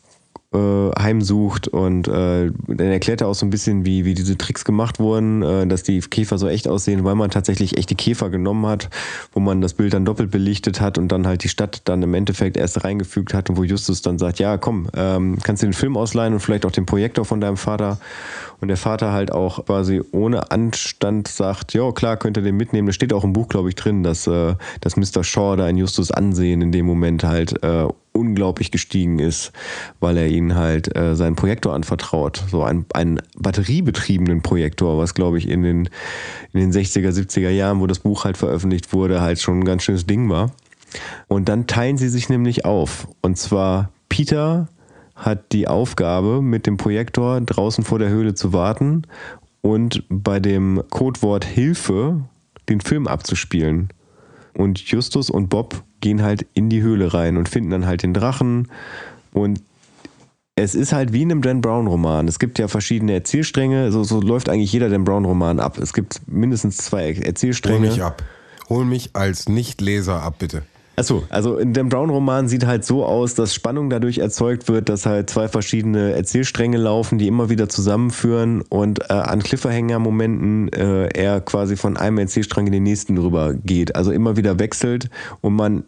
heimsucht 0.57 1.67
und 1.67 2.07
äh, 2.07 2.51
dann 2.67 2.87
erklärt 2.87 3.21
er 3.21 3.27
auch 3.27 3.35
so 3.35 3.45
ein 3.45 3.49
bisschen, 3.49 3.85
wie, 3.85 4.05
wie 4.05 4.13
diese 4.13 4.37
Tricks 4.37 4.65
gemacht 4.65 4.99
wurden, 4.99 5.41
äh, 5.41 5.67
dass 5.67 5.83
die 5.83 5.99
Käfer 5.99 6.37
so 6.37 6.47
echt 6.47 6.67
aussehen, 6.67 7.03
weil 7.03 7.15
man 7.15 7.29
tatsächlich 7.29 7.77
echte 7.77 7.95
Käfer 7.95 8.29
genommen 8.29 8.65
hat, 8.65 8.89
wo 9.31 9.39
man 9.39 9.61
das 9.61 9.73
Bild 9.73 9.93
dann 9.93 10.05
doppelt 10.05 10.31
belichtet 10.31 10.81
hat 10.81 10.97
und 10.97 11.09
dann 11.09 11.27
halt 11.27 11.43
die 11.43 11.49
Stadt 11.49 11.81
dann 11.85 12.03
im 12.03 12.13
Endeffekt 12.13 12.57
erst 12.57 12.83
reingefügt 12.83 13.33
hat 13.33 13.49
und 13.49 13.57
wo 13.57 13.63
Justus 13.63 14.01
dann 14.01 14.19
sagt, 14.19 14.39
ja 14.39 14.57
komm, 14.57 14.87
ähm, 14.95 15.37
kannst 15.43 15.63
du 15.63 15.67
den 15.67 15.73
Film 15.73 15.97
ausleihen 15.97 16.33
und 16.33 16.39
vielleicht 16.39 16.65
auch 16.65 16.71
den 16.71 16.85
Projektor 16.85 17.25
von 17.25 17.41
deinem 17.41 17.57
Vater 17.57 17.97
und 18.61 18.69
der 18.69 18.77
Vater 18.77 19.11
halt 19.11 19.31
auch 19.31 19.65
quasi 19.65 20.01
ohne 20.11 20.51
Anstand 20.51 21.27
sagt, 21.27 21.73
ja 21.73 21.91
klar, 21.91 22.17
könnt 22.17 22.37
ihr 22.37 22.43
den 22.43 22.55
mitnehmen. 22.55 22.87
Das 22.87 22.95
steht 22.95 23.11
auch 23.11 23.23
im 23.23 23.33
Buch, 23.33 23.49
glaube 23.49 23.69
ich, 23.69 23.75
drin, 23.75 24.03
dass, 24.03 24.25
äh, 24.27 24.55
dass 24.81 24.95
Mr. 24.95 25.23
Shaw 25.23 25.55
da 25.57 25.67
in 25.67 25.77
Justus 25.77 26.11
Ansehen 26.11 26.61
in 26.61 26.71
dem 26.71 26.85
Moment 26.85 27.23
halt 27.23 27.61
äh, 27.63 27.87
unglaublich 28.13 28.71
gestiegen 28.71 29.19
ist, 29.19 29.51
weil 29.99 30.17
er 30.17 30.27
ihnen 30.27 30.55
halt 30.55 30.95
äh, 30.95 31.15
seinen 31.15 31.35
Projektor 31.35 31.73
anvertraut. 31.73 32.43
So 32.49 32.63
einen, 32.63 32.85
einen 32.93 33.19
batteriebetriebenen 33.35 34.41
Projektor, 34.41 34.97
was 34.97 35.13
glaube 35.13 35.39
ich 35.39 35.49
in 35.49 35.63
den, 35.63 35.89
in 36.53 36.59
den 36.59 36.71
60er, 36.71 37.09
70er 37.09 37.49
Jahren, 37.49 37.79
wo 37.79 37.87
das 37.87 37.99
Buch 37.99 38.23
halt 38.23 38.37
veröffentlicht 38.37 38.93
wurde, 38.93 39.21
halt 39.21 39.41
schon 39.41 39.59
ein 39.59 39.65
ganz 39.65 39.83
schönes 39.83 40.05
Ding 40.05 40.29
war. 40.29 40.51
Und 41.27 41.49
dann 41.49 41.67
teilen 41.67 41.97
sie 41.97 42.09
sich 42.09 42.29
nämlich 42.29 42.65
auf. 42.65 43.07
Und 43.21 43.37
zwar 43.37 43.89
Peter 44.09 44.67
hat 45.15 45.51
die 45.51 45.67
Aufgabe, 45.67 46.41
mit 46.41 46.67
dem 46.67 46.77
Projektor 46.77 47.41
draußen 47.41 47.83
vor 47.83 47.99
der 47.99 48.09
Höhle 48.09 48.35
zu 48.35 48.53
warten 48.53 49.03
und 49.61 50.03
bei 50.09 50.39
dem 50.39 50.83
Codewort 50.89 51.45
Hilfe 51.45 52.21
den 52.69 52.81
Film 52.81 53.07
abzuspielen. 53.07 53.89
Und 54.55 54.79
Justus 54.79 55.29
und 55.29 55.49
Bob 55.49 55.83
gehen 56.01 56.21
halt 56.21 56.45
in 56.53 56.69
die 56.69 56.81
Höhle 56.81 57.13
rein 57.13 57.37
und 57.37 57.49
finden 57.49 57.71
dann 57.71 57.85
halt 57.85 58.03
den 58.03 58.13
Drachen. 58.13 58.69
Und 59.33 59.61
es 60.55 60.75
ist 60.75 60.93
halt 60.93 61.13
wie 61.13 61.23
in 61.23 61.31
einem 61.31 61.41
Dan 61.41 61.61
Brown-Roman. 61.61 62.27
Es 62.27 62.37
gibt 62.37 62.59
ja 62.59 62.67
verschiedene 62.67 63.13
Erzählstränge. 63.13 63.91
So, 63.91 64.03
so 64.03 64.21
läuft 64.21 64.49
eigentlich 64.49 64.71
jeder 64.71 64.89
Dan 64.89 65.03
Brown-Roman 65.03 65.59
ab. 65.59 65.77
Es 65.79 65.93
gibt 65.93 66.21
mindestens 66.27 66.77
zwei 66.77 67.13
Hol 67.15 67.23
Erzählstränge. 67.23 67.87
mich 67.87 68.03
ab. 68.03 68.23
Hol 68.69 68.85
mich 68.85 69.11
als 69.13 69.49
Nichtleser 69.49 70.21
ab, 70.21 70.35
bitte. 70.39 70.63
Achso, 70.95 71.23
also 71.29 71.57
in 71.57 71.73
dem 71.73 71.89
Brown-Roman 71.89 72.47
sieht 72.47 72.65
halt 72.67 72.85
so 72.85 73.03
aus, 73.03 73.33
dass 73.33 73.55
Spannung 73.55 73.89
dadurch 73.89 74.19
erzeugt 74.19 74.67
wird, 74.67 74.89
dass 74.89 75.07
halt 75.07 75.29
zwei 75.29 75.47
verschiedene 75.47 76.13
Erzählstränge 76.13 76.77
laufen, 76.77 77.17
die 77.17 77.27
immer 77.27 77.49
wieder 77.49 77.67
zusammenführen 77.67 78.61
und 78.61 79.09
äh, 79.09 79.13
an 79.13 79.41
Cliffhanger-Momenten 79.41 80.71
äh, 80.71 81.07
er 81.07 81.41
quasi 81.41 81.77
von 81.77 81.97
einem 81.97 82.19
Erzählstrang 82.19 82.67
in 82.67 82.73
den 82.73 82.83
nächsten 82.83 83.17
rüber 83.17 83.55
geht. 83.55 83.95
Also 83.95 84.11
immer 84.11 84.37
wieder 84.37 84.59
wechselt 84.59 85.09
und 85.41 85.55
man 85.55 85.85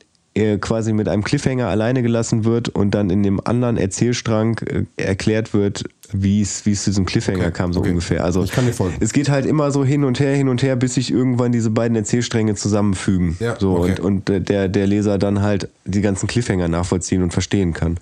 quasi 0.60 0.92
mit 0.92 1.08
einem 1.08 1.24
Cliffhanger 1.24 1.68
alleine 1.68 2.04
gelassen 2.04 2.44
wird 2.44 2.68
und 2.70 2.92
dann 2.92 3.10
in 3.10 3.24
dem 3.24 3.40
anderen 3.46 3.78
Erzählstrang 3.78 4.60
äh, 4.60 4.84
erklärt 4.98 5.54
wird, 5.54 5.86
wie 6.12 6.42
es 6.42 6.64
zu 6.64 6.90
diesem 6.90 7.06
Cliffhanger 7.06 7.40
Okay, 7.40 7.52
kam, 7.52 7.74
so 7.74 7.80
okay. 7.80 7.90
ungefähr. 7.90 8.24
Also 8.24 8.44
Ich 8.44 8.52
kann 8.52 8.66
dir 8.66 8.74
folgen. 8.74 8.98
es 9.00 9.14
geht 9.14 9.30
halt 9.30 9.46
immer 9.46 9.72
so 9.72 9.86
hin 9.86 10.04
und 10.04 10.20
her, 10.20 10.36
hin 10.36 10.50
und 10.50 10.62
her, 10.62 10.76
bis 10.76 10.96
sich 10.96 11.12
irgendwann 11.12 11.52
diese 11.52 11.70
beiden 11.70 11.96
Erzählstränge 11.96 12.56
zusammenfügen. 12.56 13.38
Ja, 13.40 13.58
so 13.58 13.78
okay. 13.78 13.96
und, 14.02 14.28
und 14.30 14.50
der, 14.50 14.68
der 14.68 14.88
Leser 14.88 15.18
dann 15.18 15.42
halt 15.42 15.70
die 15.86 16.02
ganzen 16.02 16.28
Cliffhanger 16.28 16.68
nachvollziehen 16.68 17.24
und 17.24 17.32
verstehen 17.32 17.74
kann. 17.74 17.98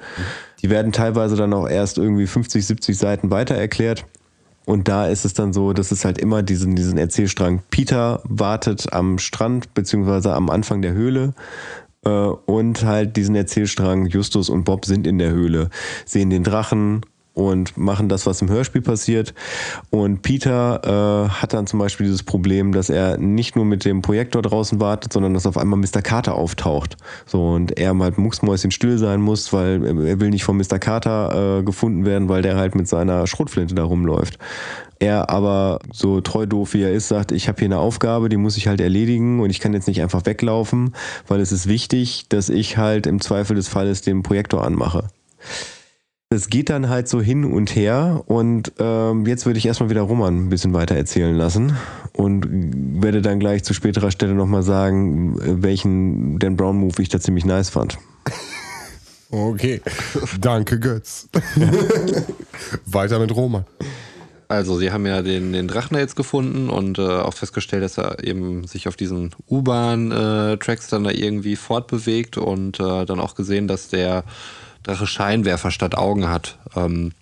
Die 0.63 0.69
werden 0.69 0.91
teilweise 0.91 1.35
dann 1.35 1.53
auch 1.53 1.69
erst 1.69 1.97
irgendwie 1.97 2.25
50, 2.25 2.65
70 2.65 2.97
Seiten 2.97 3.31
weiter 3.31 3.55
erklärt. 3.55 4.05
Und 4.65 4.87
da 4.87 5.07
ist 5.07 5.25
es 5.25 5.33
dann 5.33 5.51
so, 5.51 5.73
dass 5.73 5.91
es 5.91 6.05
halt 6.05 6.17
immer 6.17 6.41
diesen, 6.41 6.75
diesen 6.75 6.97
Erzählstrang. 6.97 7.61
Peter 7.69 8.21
wartet 8.23 8.93
am 8.93 9.19
Strand 9.19 9.73
beziehungsweise 9.73 10.33
am 10.33 10.49
Anfang 10.49 10.81
der 10.81 10.93
Höhle 10.93 11.33
äh, 11.33 11.82
und 12.09 12.83
halt 12.85 13.15
diesen 13.15 13.35
Erzählstrang. 13.35 14.07
Justus 14.07 14.49
und 14.49 14.63
Bob 14.63 14.85
sind 14.85 15.07
in 15.07 15.17
der 15.17 15.31
Höhle, 15.31 15.69
sehen 16.05 16.29
den 16.29 16.43
Drachen 16.43 17.01
und 17.33 17.77
machen 17.77 18.09
das, 18.09 18.25
was 18.25 18.41
im 18.41 18.49
Hörspiel 18.49 18.81
passiert. 18.81 19.33
Und 19.89 20.21
Peter 20.21 21.25
äh, 21.25 21.29
hat 21.29 21.53
dann 21.53 21.67
zum 21.67 21.79
Beispiel 21.79 22.05
dieses 22.05 22.23
Problem, 22.23 22.73
dass 22.73 22.89
er 22.89 23.17
nicht 23.17 23.55
nur 23.55 23.65
mit 23.65 23.85
dem 23.85 24.01
Projektor 24.01 24.41
draußen 24.41 24.79
wartet, 24.79 25.13
sondern 25.13 25.33
dass 25.33 25.47
auf 25.47 25.57
einmal 25.57 25.79
Mr. 25.79 26.01
Carter 26.01 26.35
auftaucht. 26.35 26.97
So 27.25 27.49
und 27.49 27.77
er 27.77 27.97
halt 27.97 28.17
mucksmäuschen 28.17 28.71
still 28.71 28.97
sein 28.97 29.21
muss, 29.21 29.51
weil 29.51 29.83
er 30.05 30.19
will 30.19 30.29
nicht 30.29 30.43
von 30.43 30.57
Mr. 30.57 30.79
Carter 30.79 31.59
äh, 31.59 31.63
gefunden 31.63 32.05
werden, 32.05 32.29
weil 32.29 32.41
der 32.41 32.55
halt 32.55 32.75
mit 32.75 32.87
seiner 32.87 33.25
Schrotflinte 33.25 33.75
da 33.75 33.83
rumläuft. 33.83 34.37
Er 35.03 35.29
aber 35.29 35.79
so 35.91 36.21
treu 36.21 36.45
doof 36.45 36.73
wie 36.73 36.83
er 36.83 36.93
ist, 36.93 37.09
sagt, 37.09 37.33
ich 37.33 37.49
habe 37.49 37.59
hier 37.59 37.65
eine 37.65 37.79
Aufgabe, 37.79 38.29
die 38.29 38.37
muss 38.37 38.55
ich 38.55 38.67
halt 38.67 38.79
erledigen 38.79 39.41
und 39.41 39.49
ich 39.49 39.59
kann 39.59 39.73
jetzt 39.73 39.89
nicht 39.89 40.01
einfach 40.01 40.25
weglaufen, 40.25 40.95
weil 41.27 41.41
es 41.41 41.51
ist 41.51 41.67
wichtig, 41.67 42.27
dass 42.29 42.47
ich 42.47 42.77
halt 42.77 43.05
im 43.05 43.19
Zweifel 43.19 43.57
des 43.57 43.67
Falles 43.67 44.01
den 44.01 44.23
Projektor 44.23 44.63
anmache. 44.63 45.09
Das 46.29 46.47
geht 46.47 46.69
dann 46.69 46.87
halt 46.87 47.09
so 47.09 47.19
hin 47.19 47.43
und 47.43 47.75
her 47.75 48.23
und 48.27 48.71
ähm, 48.79 49.25
jetzt 49.25 49.45
würde 49.45 49.59
ich 49.59 49.65
erstmal 49.65 49.89
wieder 49.89 50.03
Roman 50.03 50.45
ein 50.45 50.49
bisschen 50.49 50.73
weiter 50.73 50.95
erzählen 50.95 51.35
lassen 51.35 51.75
und 52.13 52.47
werde 53.03 53.21
dann 53.21 53.41
gleich 53.41 53.65
zu 53.65 53.73
späterer 53.73 54.09
Stelle 54.09 54.35
nochmal 54.35 54.63
sagen, 54.63 55.35
welchen 55.61 56.39
Dan 56.39 56.55
Brown 56.55 56.77
Move 56.77 57.01
ich 57.01 57.09
da 57.09 57.19
ziemlich 57.19 57.43
nice 57.43 57.69
fand. 57.69 57.97
Okay. 59.31 59.81
Danke, 60.39 60.79
Götz. 60.79 61.27
Weiter 62.85 63.19
mit 63.19 63.35
Roman. 63.35 63.65
Also, 64.53 64.77
sie 64.77 64.91
haben 64.91 65.05
ja 65.05 65.21
den, 65.21 65.53
den 65.53 65.67
Drachen 65.67 65.97
jetzt 65.97 66.15
gefunden 66.15 66.69
und 66.69 66.99
äh, 66.99 67.01
auch 67.01 67.33
festgestellt, 67.33 67.83
dass 67.83 67.97
er 67.97 68.23
eben 68.23 68.65
sich 68.65 68.87
auf 68.87 68.95
diesen 68.95 69.31
U-Bahn-Tracks 69.49 70.87
dann 70.87 71.03
da 71.03 71.11
irgendwie 71.11 71.55
fortbewegt 71.55 72.37
und 72.37 72.79
äh, 72.79 73.05
dann 73.05 73.19
auch 73.19 73.35
gesehen, 73.35 73.67
dass 73.67 73.89
der 73.89 74.23
Drache 74.83 75.07
Scheinwerfer 75.07 75.71
statt 75.71 75.95
Augen 75.95 76.29
hat. 76.29 76.57
Ähm, 76.75 77.13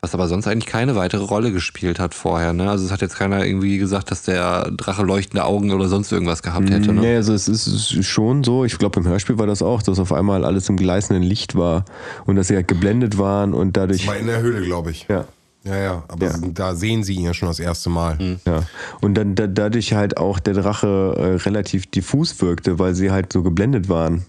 was 0.00 0.14
aber 0.14 0.28
sonst 0.28 0.46
eigentlich 0.46 0.66
keine 0.66 0.94
weitere 0.94 1.24
Rolle 1.24 1.50
gespielt 1.50 1.98
hat 1.98 2.14
vorher. 2.14 2.52
Ne? 2.52 2.70
Also 2.70 2.84
es 2.84 2.92
hat 2.92 3.00
jetzt 3.00 3.16
keiner 3.16 3.44
irgendwie 3.44 3.78
gesagt, 3.78 4.12
dass 4.12 4.22
der 4.22 4.70
Drache 4.70 5.02
leuchtende 5.02 5.44
Augen 5.44 5.72
oder 5.72 5.88
sonst 5.88 6.12
irgendwas 6.12 6.42
gehabt 6.42 6.70
hätte. 6.70 6.92
Ne? 6.92 7.00
Nee, 7.00 7.16
also 7.16 7.32
es 7.34 7.48
ist 7.48 8.04
schon 8.04 8.44
so, 8.44 8.64
ich 8.64 8.78
glaube 8.78 9.00
im 9.00 9.08
Hörspiel 9.08 9.38
war 9.38 9.48
das 9.48 9.60
auch, 9.60 9.82
dass 9.82 9.98
auf 9.98 10.12
einmal 10.12 10.44
alles 10.44 10.68
im 10.68 10.76
gleißenden 10.76 11.24
Licht 11.24 11.56
war 11.56 11.84
und 12.26 12.36
dass 12.36 12.46
sie 12.46 12.54
halt 12.54 12.68
geblendet 12.68 13.18
waren 13.18 13.54
und 13.54 13.76
dadurch... 13.76 14.06
War 14.06 14.16
in 14.16 14.28
der 14.28 14.40
Höhle, 14.40 14.62
glaube 14.62 14.92
ich. 14.92 15.06
Ja. 15.08 15.24
Ja, 15.68 15.76
ja, 15.76 16.04
aber 16.08 16.26
Ja. 16.26 16.38
da 16.54 16.74
sehen 16.74 17.04
sie 17.04 17.14
ihn 17.14 17.24
ja 17.24 17.34
schon 17.34 17.48
das 17.48 17.58
erste 17.60 17.90
Mal. 17.90 18.38
Ja, 18.46 18.62
und 19.00 19.14
dann 19.14 19.34
da, 19.34 19.46
dadurch 19.46 19.92
halt 19.92 20.16
auch 20.16 20.38
der 20.38 20.54
Drache 20.54 21.14
äh, 21.16 21.34
relativ 21.44 21.86
diffus 21.90 22.40
wirkte, 22.40 22.78
weil 22.78 22.94
sie 22.94 23.10
halt 23.10 23.32
so 23.32 23.42
geblendet 23.42 23.88
waren. 23.88 24.24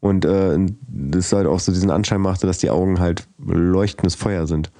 Und 0.00 0.24
äh, 0.24 0.56
das 0.86 1.32
halt 1.32 1.46
auch 1.48 1.58
so 1.58 1.72
diesen 1.72 1.90
Anschein 1.90 2.20
machte, 2.20 2.46
dass 2.46 2.58
die 2.58 2.70
Augen 2.70 3.00
halt 3.00 3.26
leuchtendes 3.38 4.14
Feuer 4.14 4.46
sind. 4.46 4.70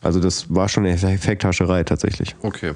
Also 0.00 0.20
das 0.20 0.54
war 0.54 0.70
schon 0.70 0.86
eine 0.86 0.94
Effekthascherei 0.94 1.84
tatsächlich. 1.84 2.34
Okay. 2.40 2.72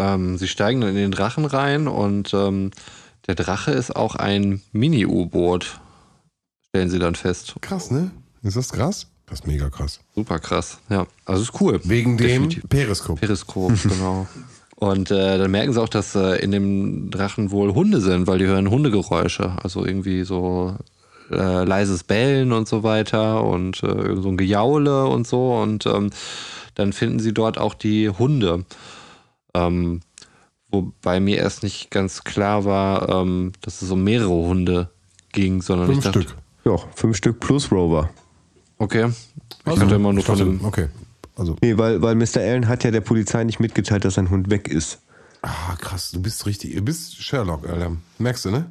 Ähm, 0.00 0.38
sie 0.38 0.48
steigen 0.48 0.80
dann 0.80 0.90
in 0.90 0.96
den 0.96 1.10
Drachen 1.10 1.44
rein 1.44 1.86
und 1.88 2.32
ähm, 2.32 2.70
der 3.26 3.34
Drache 3.34 3.70
ist 3.72 3.94
auch 3.94 4.16
ein 4.16 4.62
Mini-U-Boot. 4.72 5.78
Stellen 6.68 6.88
sie 6.88 6.98
dann 6.98 7.14
fest. 7.14 7.54
Krass, 7.60 7.90
ne? 7.90 8.10
Ist 8.42 8.56
das 8.56 8.72
krass? 8.72 9.08
Das 9.26 9.40
ist 9.40 9.46
mega 9.46 9.70
krass. 9.70 10.00
Super 10.14 10.38
krass. 10.38 10.78
Ja, 10.90 11.06
also 11.24 11.42
ist 11.42 11.60
cool. 11.60 11.80
Wegen 11.84 12.16
dem 12.16 12.26
Definitiv. 12.26 12.68
Periskop. 12.68 13.20
Periskop, 13.20 13.72
genau. 13.82 14.26
Und 14.76 15.10
äh, 15.10 15.38
dann 15.38 15.50
merken 15.50 15.72
sie 15.72 15.80
auch, 15.80 15.88
dass 15.88 16.14
äh, 16.14 16.42
in 16.42 16.50
dem 16.50 17.10
Drachen 17.10 17.50
wohl 17.50 17.74
Hunde 17.74 18.00
sind, 18.00 18.26
weil 18.26 18.38
die 18.38 18.46
hören 18.46 18.70
Hundegeräusche. 18.70 19.56
Also 19.62 19.84
irgendwie 19.86 20.24
so 20.24 20.76
äh, 21.30 21.64
leises 21.64 22.04
Bellen 22.04 22.52
und 22.52 22.68
so 22.68 22.82
weiter 22.82 23.44
und 23.44 23.82
äh, 23.82 23.86
irgend 23.86 24.22
so 24.22 24.28
ein 24.28 24.36
Gejaule 24.36 25.06
und 25.06 25.26
so. 25.26 25.54
Und 25.54 25.86
ähm, 25.86 26.10
dann 26.74 26.92
finden 26.92 27.18
sie 27.18 27.32
dort 27.32 27.56
auch 27.56 27.74
die 27.74 28.10
Hunde. 28.10 28.64
Ähm, 29.54 30.00
wobei 30.70 31.20
mir 31.20 31.38
erst 31.38 31.62
nicht 31.62 31.90
ganz 31.90 32.24
klar 32.24 32.64
war, 32.64 33.08
ähm, 33.08 33.52
dass 33.62 33.80
es 33.80 33.90
um 33.90 34.04
mehrere 34.04 34.28
Hunde 34.28 34.90
ging, 35.32 35.62
sondern 35.62 35.86
Fünf 35.86 35.98
ich 35.98 36.04
dachte, 36.04 36.22
Stück. 36.22 36.36
Ja, 36.64 36.76
fünf 36.94 37.16
Stück 37.16 37.40
plus 37.40 37.70
Rover. 37.70 38.10
Okay. 38.78 39.10
Ich 39.66 39.80
hatte 39.80 39.94
immer 39.94 40.12
nur 40.12 40.22
von 40.22 40.38
dem. 40.38 40.64
Okay. 40.64 40.88
Also, 41.36 41.56
Nee, 41.62 41.76
weil, 41.78 42.00
weil 42.02 42.14
Mr. 42.14 42.38
Allen 42.38 42.68
hat 42.68 42.84
ja 42.84 42.90
der 42.90 43.00
Polizei 43.00 43.42
nicht 43.44 43.58
mitgeteilt, 43.60 44.04
dass 44.04 44.14
sein 44.14 44.30
Hund 44.30 44.50
weg 44.50 44.68
ist. 44.68 45.00
ah, 45.42 45.74
krass, 45.80 46.10
du 46.12 46.22
bist 46.22 46.46
richtig. 46.46 46.74
Du 46.74 46.82
bist 46.82 47.16
Sherlock, 47.22 47.68
Alter. 47.68 47.92
Merkst 48.18 48.44
du, 48.44 48.50
ne? 48.50 48.66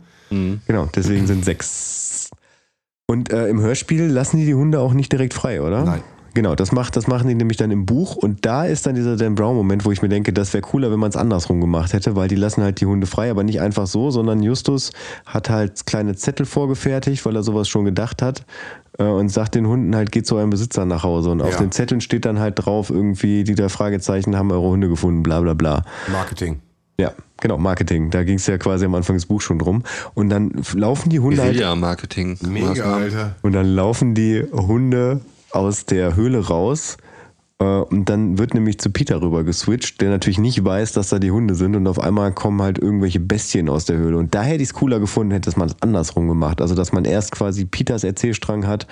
Genau, 0.65 0.89
deswegen 0.95 1.27
sind 1.27 1.45
sechs. 1.45 2.29
Und 3.05 3.31
äh, 3.31 3.47
im 3.49 3.59
Hörspiel 3.59 4.05
lassen 4.05 4.37
die 4.37 4.45
die 4.45 4.55
Hunde 4.55 4.79
auch 4.79 4.93
nicht 4.93 5.11
direkt 5.11 5.33
frei, 5.35 5.61
oder? 5.61 5.83
Nein. 5.83 6.01
Genau, 6.35 6.55
das, 6.55 6.71
macht, 6.71 6.95
das 6.95 7.05
machen 7.07 7.27
die 7.27 7.35
nämlich 7.35 7.57
dann 7.57 7.69
im 7.69 7.85
Buch 7.85 8.15
und 8.15 8.43
da 8.45 8.65
ist 8.65 8.87
dann 8.87 8.95
dieser 8.95 9.17
Dan 9.17 9.35
Brown-Moment, 9.35 9.85
wo 9.85 9.91
ich 9.91 10.01
mir 10.01 10.09
denke, 10.09 10.33
das 10.33 10.51
wäre 10.53 10.61
cooler, 10.61 10.91
wenn 10.91 10.99
man 10.99 11.09
es 11.09 11.15
andersrum 11.15 11.61
gemacht 11.61 11.93
hätte, 11.93 12.15
weil 12.15 12.27
die 12.27 12.35
lassen 12.35 12.63
halt 12.63 12.81
die 12.81 12.87
Hunde 12.87 13.05
frei, 13.05 13.29
aber 13.29 13.43
nicht 13.43 13.61
einfach 13.61 13.85
so, 13.85 14.09
sondern 14.09 14.41
Justus 14.41 14.91
hat 15.27 15.49
halt 15.51 15.85
kleine 15.85 16.15
Zettel 16.15 16.47
vorgefertigt, 16.47 17.23
weil 17.25 17.35
er 17.35 17.43
sowas 17.43 17.67
schon 17.67 17.85
gedacht 17.85 18.23
hat 18.23 18.45
äh, 18.97 19.03
und 19.03 19.29
sagt 19.29 19.53
den 19.53 19.67
Hunden 19.67 19.95
halt, 19.95 20.11
geht 20.11 20.25
zu 20.25 20.35
eurem 20.35 20.49
Besitzer 20.49 20.85
nach 20.85 21.03
Hause 21.03 21.29
und 21.29 21.41
auf 21.43 21.51
Ja. 21.51 21.57
den 21.59 21.71
Zetteln 21.71 22.01
steht 22.01 22.25
dann 22.25 22.39
halt 22.39 22.55
drauf 22.65 22.89
irgendwie, 22.89 23.43
die 23.43 23.53
drei 23.53 23.69
Fragezeichen 23.69 24.35
haben 24.35 24.51
eure 24.51 24.69
Hunde 24.69 24.89
gefunden, 24.89 25.21
bla 25.21 25.39
bla 25.41 25.53
bla. 25.53 25.83
Marketing. 26.11 26.59
Ja, 26.99 27.11
genau, 27.41 27.57
Marketing, 27.59 28.09
da 28.11 28.23
ging 28.23 28.35
es 28.35 28.47
ja 28.47 28.57
quasi 28.57 28.85
am 28.85 28.95
Anfang 28.95 29.15
des 29.15 29.25
Buchs 29.27 29.43
schon 29.45 29.59
drum 29.59 29.83
und 30.15 30.29
dann 30.29 30.51
laufen 30.75 31.09
die 31.09 31.19
Hunde 31.19 31.41
halt 31.41 31.53
Guerilla-Marketing. 31.53 32.37
Mega, 32.41 32.95
Alter. 32.95 33.35
und 33.43 33.53
dann 33.53 33.67
laufen 33.67 34.13
die 34.15 34.43
Hunde 34.51 35.21
aus 35.53 35.85
der 35.85 36.15
Höhle 36.15 36.47
raus. 36.47 36.97
Äh, 37.63 37.83
Und 37.83 38.09
dann 38.09 38.37
wird 38.37 38.53
nämlich 38.53 38.79
zu 38.79 38.91
Peter 38.91 39.21
rüber 39.21 39.43
geswitcht, 39.43 40.01
der 40.01 40.09
natürlich 40.09 40.39
nicht 40.39 40.63
weiß, 40.63 40.91
dass 40.93 41.09
da 41.09 41.19
die 41.19 41.31
Hunde 41.31 41.55
sind. 41.55 41.75
Und 41.75 41.87
auf 41.87 41.99
einmal 41.99 42.31
kommen 42.33 42.61
halt 42.61 42.77
irgendwelche 42.77 43.19
Bestien 43.19 43.69
aus 43.69 43.85
der 43.85 43.97
Höhle. 43.97 44.17
Und 44.17 44.35
da 44.35 44.43
hätte 44.43 44.63
ich 44.63 44.69
es 44.69 44.73
cooler 44.73 44.99
gefunden, 44.99 45.31
hätte 45.31 45.51
man 45.57 45.69
es 45.69 45.75
andersrum 45.81 46.27
gemacht. 46.27 46.61
Also, 46.61 46.75
dass 46.75 46.91
man 46.91 47.05
erst 47.05 47.31
quasi 47.31 47.65
Peters 47.65 48.03
Erzählstrang 48.03 48.67
hat 48.67 48.87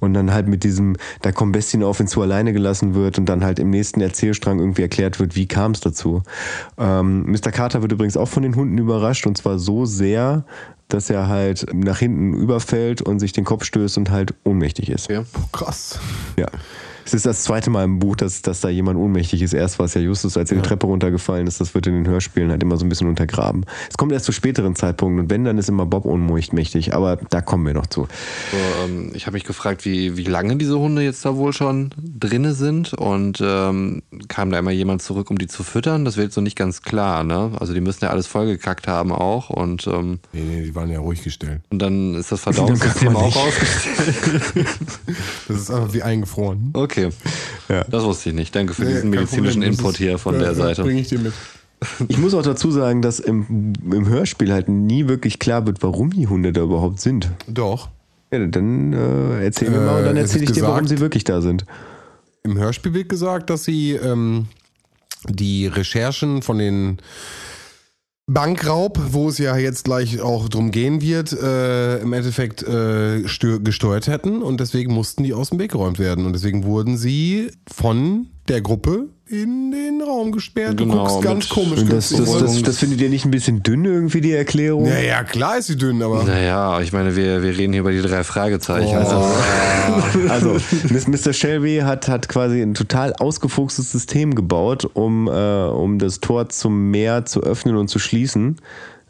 und 0.00 0.14
dann 0.14 0.32
halt 0.32 0.48
mit 0.48 0.64
diesem, 0.64 0.96
da 1.22 1.32
kommen 1.32 1.52
Bestien 1.52 1.82
auf 1.82 2.00
ihn 2.00 2.06
zu 2.06 2.22
alleine 2.22 2.52
gelassen 2.52 2.94
wird 2.94 3.18
und 3.18 3.26
dann 3.26 3.44
halt 3.44 3.58
im 3.58 3.70
nächsten 3.70 4.00
Erzählstrang 4.00 4.58
irgendwie 4.58 4.82
erklärt 4.82 5.20
wird, 5.20 5.36
wie 5.36 5.46
kam 5.46 5.72
es 5.72 5.80
dazu. 5.80 6.22
Ähm, 6.78 7.24
Mr. 7.30 7.50
Carter 7.50 7.82
wird 7.82 7.92
übrigens 7.92 8.16
auch 8.16 8.28
von 8.28 8.42
den 8.42 8.56
Hunden 8.56 8.78
überrascht 8.78 9.26
und 9.26 9.36
zwar 9.36 9.58
so 9.58 9.84
sehr, 9.84 10.44
dass 10.88 11.10
er 11.10 11.28
halt 11.28 11.66
nach 11.72 11.98
hinten 11.98 12.34
überfällt 12.34 13.00
und 13.02 13.18
sich 13.18 13.32
den 13.32 13.44
Kopf 13.44 13.64
stößt 13.64 13.96
und 13.98 14.10
halt 14.10 14.34
ohnmächtig 14.44 14.90
ist. 14.90 15.10
Okay. 15.10 15.24
Krass. 15.52 15.98
Ja. 16.38 16.48
Es 17.04 17.14
ist 17.14 17.26
das 17.26 17.42
zweite 17.44 17.70
Mal 17.70 17.84
im 17.84 17.98
Buch, 17.98 18.16
dass, 18.16 18.42
dass 18.42 18.60
da 18.60 18.68
jemand 18.68 18.98
ohnmächtig 18.98 19.42
ist. 19.42 19.52
Erst 19.52 19.78
war 19.78 19.86
es 19.86 19.94
ja 19.94 20.00
Justus, 20.00 20.36
als 20.36 20.50
er 20.50 20.56
die 20.58 20.62
Treppe 20.62 20.86
runtergefallen 20.86 21.46
ist. 21.46 21.60
Das 21.60 21.74
wird 21.74 21.86
in 21.86 21.94
den 21.94 22.06
Hörspielen 22.06 22.50
halt 22.50 22.62
immer 22.62 22.76
so 22.76 22.84
ein 22.84 22.88
bisschen 22.88 23.08
untergraben. 23.08 23.64
Es 23.90 23.96
kommt 23.96 24.12
erst 24.12 24.24
zu 24.26 24.32
späteren 24.32 24.74
Zeitpunkten 24.76 25.20
und 25.24 25.30
wenn, 25.30 25.44
dann 25.44 25.58
ist 25.58 25.68
immer 25.68 25.86
Bob 25.86 26.04
ohnmächtig. 26.04 26.94
Aber 26.94 27.16
da 27.16 27.40
kommen 27.40 27.66
wir 27.66 27.74
noch 27.74 27.86
zu. 27.86 28.06
So, 28.50 28.56
ähm, 28.84 29.10
ich 29.14 29.26
habe 29.26 29.34
mich 29.34 29.44
gefragt, 29.44 29.84
wie, 29.84 30.16
wie 30.16 30.24
lange 30.24 30.56
diese 30.56 30.78
Hunde 30.78 31.02
jetzt 31.02 31.24
da 31.24 31.36
wohl 31.36 31.52
schon 31.52 31.90
drinne 32.18 32.54
sind 32.54 32.94
und 32.94 33.40
ähm, 33.42 34.02
kam 34.28 34.50
da 34.50 34.58
immer 34.58 34.70
jemand 34.70 35.02
zurück, 35.02 35.30
um 35.30 35.38
die 35.38 35.46
zu 35.48 35.62
füttern? 35.64 36.04
Das 36.04 36.16
wird 36.16 36.32
so 36.32 36.40
nicht 36.40 36.56
ganz 36.56 36.82
klar, 36.82 37.24
ne? 37.24 37.50
Also 37.58 37.74
die 37.74 37.80
müssen 37.80 38.04
ja 38.04 38.10
alles 38.10 38.26
vollgekackt 38.26 38.88
haben 38.88 39.12
auch 39.12 39.50
und, 39.50 39.86
ähm, 39.86 40.18
Nee, 40.32 40.42
nee, 40.42 40.62
die 40.62 40.74
waren 40.74 40.90
ja 40.90 41.00
ruhig 41.00 41.22
gestellt. 41.22 41.60
und 41.70 41.80
dann 41.80 42.14
ist 42.14 42.30
das 42.32 42.40
Verdauungssystem 42.42 43.16
auch 43.16 43.26
nicht. 43.26 43.36
ausgestellt. 43.36 44.66
Das 45.48 45.56
ist 45.56 45.70
einfach 45.70 45.92
wie 45.92 46.02
eingefroren. 46.02 46.70
Okay, 46.74 46.91
Ja. 46.96 47.84
das 47.84 48.02
wusste 48.04 48.30
ich 48.30 48.34
nicht. 48.34 48.54
Danke 48.54 48.74
für 48.74 48.82
Nee, 48.84 48.92
diesen 48.94 49.10
medizinischen 49.10 49.60
Problem. 49.62 49.72
Input 49.72 49.96
hier 49.96 50.18
von 50.18 50.34
ja, 50.34 50.40
der 50.40 50.54
Seite. 50.54 50.82
Bring 50.82 50.98
ich 50.98 51.08
dir 51.08 51.18
mit. 51.18 51.32
Ich 52.08 52.18
muss 52.18 52.32
auch 52.34 52.42
dazu 52.42 52.70
sagen, 52.70 53.02
dass 53.02 53.18
im, 53.18 53.72
im 53.84 54.08
Hörspiel 54.08 54.52
halt 54.52 54.68
nie 54.68 55.08
wirklich 55.08 55.38
klar 55.40 55.66
wird, 55.66 55.82
warum 55.82 56.10
die 56.10 56.28
Hunde 56.28 56.52
da 56.52 56.60
überhaupt 56.62 57.00
sind. 57.00 57.30
Doch. 57.48 57.88
Ja, 58.32 58.46
dann 58.46 58.92
äh, 58.92 59.44
erzähl 59.44 59.68
mir 59.70 59.78
Äh, 59.78 59.86
mal 59.86 59.98
und 60.00 60.04
dann 60.06 60.16
es 60.16 60.30
erzähle 60.30 60.44
ich 60.44 60.52
dir, 60.52 60.62
warum 60.62 60.82
gesagt- 60.82 60.88
sie 60.90 61.00
wirklich 61.00 61.24
da 61.24 61.40
sind. 61.40 61.64
Im 62.44 62.56
Hörspiel 62.58 62.94
wird 62.94 63.08
gesagt, 63.08 63.50
dass 63.50 63.64
sie 63.64 63.92
ähm, 63.92 64.46
die 65.28 65.66
Recherchen 65.66 66.42
von 66.42 66.58
den 66.58 66.98
Bankraub, 68.32 68.98
wo 69.10 69.28
es 69.28 69.38
ja 69.38 69.56
jetzt 69.56 69.84
gleich 69.84 70.20
auch 70.20 70.48
drum 70.48 70.70
gehen 70.70 71.02
wird, 71.02 71.32
äh, 71.32 71.98
im 71.98 72.12
Endeffekt 72.12 72.62
äh, 72.62 73.22
gesteuert 73.22 74.06
hätten 74.06 74.42
und 74.42 74.60
deswegen 74.60 74.92
mussten 74.94 75.22
die 75.22 75.34
aus 75.34 75.50
dem 75.50 75.58
Weg 75.58 75.72
geräumt 75.72 75.98
werden. 75.98 76.24
Und 76.24 76.32
deswegen 76.32 76.64
wurden 76.64 76.96
sie 76.96 77.50
von 77.70 78.28
der 78.48 78.60
Gruppe 78.60 79.08
in 79.32 79.70
den 79.72 80.02
Raum 80.02 80.30
gesperrt. 80.30 80.78
Du 80.78 80.84
Genau, 80.86 81.06
guckst 81.06 81.22
ganz 81.22 81.48
komisch. 81.48 81.80
Das, 81.88 82.10
das, 82.10 82.38
das, 82.38 82.62
das 82.62 82.78
findet 82.78 83.00
ihr 83.00 83.08
nicht 83.08 83.24
ein 83.24 83.30
bisschen 83.30 83.62
dünn 83.62 83.84
irgendwie, 83.86 84.20
die 84.20 84.32
Erklärung? 84.32 84.84
ja, 84.86 84.98
ja, 84.98 85.24
klar 85.24 85.56
ist 85.56 85.68
sie 85.68 85.76
dünn, 85.76 86.02
aber 86.02 86.22
Naja, 86.22 86.80
ich 86.82 86.92
meine, 86.92 87.16
wir, 87.16 87.42
wir 87.42 87.56
reden 87.56 87.72
hier 87.72 87.80
über 87.80 87.92
die 87.92 88.02
drei 88.02 88.24
Fragezeichen. 88.24 88.94
Also, 88.94 89.24
Also, 90.28 90.56
Miss- 90.90 91.08
Mr. 91.08 91.32
Shelby 91.32 91.78
hat, 91.82 92.08
hat 92.08 92.28
quasi 92.28 92.60
ein 92.60 92.74
total 92.74 93.14
ausgefuchstes 93.14 93.90
System 93.90 94.34
gebaut, 94.34 94.88
um, 94.92 95.26
äh, 95.28 95.30
um 95.30 95.98
das 95.98 96.20
Tor 96.20 96.50
zum 96.50 96.90
Meer 96.90 97.24
zu 97.24 97.42
öffnen 97.42 97.76
und 97.76 97.88
zu 97.88 97.98
schließen. 97.98 98.56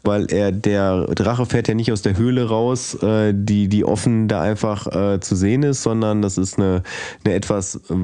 Weil 0.05 0.31
er, 0.31 0.51
der 0.51 1.05
Drache 1.15 1.45
fährt 1.45 1.69
ja 1.69 1.75
nicht 1.75 1.91
aus 1.91 2.01
der 2.01 2.17
Höhle 2.17 2.49
raus, 2.49 2.95
äh, 3.01 3.33
die, 3.33 3.69
die 3.69 3.85
offen 3.85 4.27
da 4.27 4.41
einfach 4.41 4.87
äh, 4.87 5.19
zu 5.21 5.35
sehen 5.35 5.63
ist, 5.63 5.81
sondern 5.81 6.21
das 6.21 6.37
ist 6.37 6.59
eine, 6.59 6.83
eine 7.23 7.33
etwas 7.33 7.75
äh, 7.75 7.95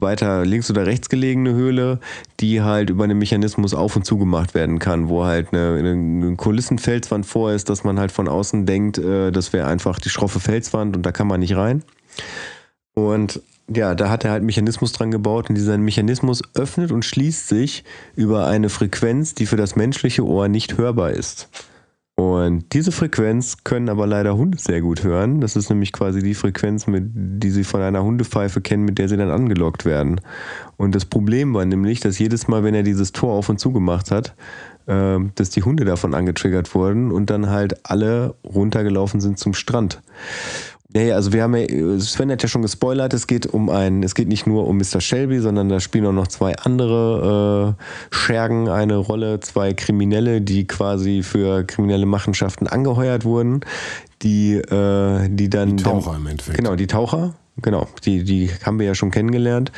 weiter 0.00 0.44
links 0.44 0.70
oder 0.70 0.86
rechts 0.86 1.08
gelegene 1.08 1.54
Höhle, 1.54 2.00
die 2.40 2.62
halt 2.62 2.90
über 2.90 3.04
einen 3.04 3.18
Mechanismus 3.18 3.74
auf- 3.74 3.94
und 3.94 4.04
zugemacht 4.04 4.54
werden 4.54 4.80
kann, 4.80 5.08
wo 5.08 5.24
halt 5.24 5.52
eine, 5.52 5.76
eine 5.78 6.34
Kulissenfelswand 6.36 7.24
vor 7.24 7.52
ist, 7.52 7.70
dass 7.70 7.84
man 7.84 8.00
halt 8.00 8.10
von 8.10 8.26
außen 8.26 8.66
denkt, 8.66 8.98
äh, 8.98 9.30
das 9.30 9.52
wäre 9.52 9.68
einfach 9.68 10.00
die 10.00 10.10
schroffe 10.10 10.40
Felswand 10.40 10.96
und 10.96 11.06
da 11.06 11.12
kann 11.12 11.28
man 11.28 11.40
nicht 11.40 11.56
rein. 11.56 11.84
Und 12.94 13.40
ja, 13.74 13.94
da 13.94 14.10
hat 14.10 14.24
er 14.24 14.30
halt 14.30 14.40
einen 14.40 14.46
Mechanismus 14.46 14.92
dran 14.92 15.10
gebaut 15.10 15.48
und 15.48 15.56
dieser 15.56 15.76
Mechanismus 15.78 16.42
öffnet 16.54 16.92
und 16.92 17.04
schließt 17.04 17.48
sich 17.48 17.84
über 18.14 18.46
eine 18.46 18.68
Frequenz, 18.68 19.34
die 19.34 19.46
für 19.46 19.56
das 19.56 19.76
menschliche 19.76 20.24
Ohr 20.24 20.48
nicht 20.48 20.78
hörbar 20.78 21.10
ist. 21.10 21.48
Und 22.18 22.72
diese 22.72 22.92
Frequenz 22.92 23.58
können 23.62 23.90
aber 23.90 24.06
leider 24.06 24.38
Hunde 24.38 24.56
sehr 24.56 24.80
gut 24.80 25.04
hören. 25.04 25.42
Das 25.42 25.54
ist 25.54 25.68
nämlich 25.68 25.92
quasi 25.92 26.22
die 26.22 26.32
Frequenz, 26.32 26.86
mit, 26.86 27.10
die 27.14 27.50
sie 27.50 27.62
von 27.62 27.82
einer 27.82 28.02
Hundepfeife 28.02 28.62
kennen, 28.62 28.86
mit 28.86 28.96
der 28.96 29.10
sie 29.10 29.18
dann 29.18 29.30
angelockt 29.30 29.84
werden. 29.84 30.22
Und 30.78 30.94
das 30.94 31.04
Problem 31.04 31.52
war 31.52 31.66
nämlich, 31.66 32.00
dass 32.00 32.18
jedes 32.18 32.48
Mal, 32.48 32.64
wenn 32.64 32.74
er 32.74 32.84
dieses 32.84 33.12
Tor 33.12 33.34
auf 33.34 33.50
und 33.50 33.60
zu 33.60 33.70
gemacht 33.70 34.10
hat, 34.10 34.34
äh, 34.86 35.18
dass 35.34 35.50
die 35.50 35.62
Hunde 35.62 35.84
davon 35.84 36.14
angetriggert 36.14 36.74
wurden 36.74 37.12
und 37.12 37.28
dann 37.28 37.50
halt 37.50 37.84
alle 37.84 38.34
runtergelaufen 38.44 39.20
sind 39.20 39.38
zum 39.38 39.52
Strand. 39.52 40.00
Ja, 40.94 41.14
also 41.16 41.32
wir 41.32 41.42
haben 41.42 41.56
ja, 41.56 41.98
Sven 41.98 42.30
hat 42.30 42.42
ja 42.42 42.48
schon 42.48 42.62
gespoilert, 42.62 43.12
es 43.12 43.26
geht 43.26 43.46
um 43.46 43.70
einen, 43.70 44.02
es 44.02 44.14
geht 44.14 44.28
nicht 44.28 44.46
nur 44.46 44.66
um 44.68 44.78
Mr. 44.78 45.00
Shelby, 45.00 45.40
sondern 45.40 45.68
da 45.68 45.80
spielen 45.80 46.06
auch 46.06 46.12
noch 46.12 46.28
zwei 46.28 46.56
andere 46.56 47.76
äh, 47.76 48.14
Schergen 48.14 48.68
eine 48.68 48.96
Rolle, 48.96 49.40
zwei 49.40 49.74
Kriminelle, 49.74 50.40
die 50.40 50.66
quasi 50.66 51.22
für 51.22 51.64
kriminelle 51.64 52.06
Machenschaften 52.06 52.68
angeheuert 52.68 53.24
wurden, 53.24 53.60
die, 54.22 54.54
äh, 54.54 55.28
die 55.28 55.50
dann. 55.50 55.76
Die 55.76 55.82
Taucher 55.82 56.16
im 56.16 56.26
Endeffekt. 56.28 56.56
Genau, 56.56 56.76
die 56.76 56.86
Taucher, 56.86 57.34
genau, 57.60 57.88
die, 58.04 58.22
die 58.22 58.50
haben 58.64 58.78
wir 58.78 58.86
ja 58.86 58.94
schon 58.94 59.10
kennengelernt, 59.10 59.72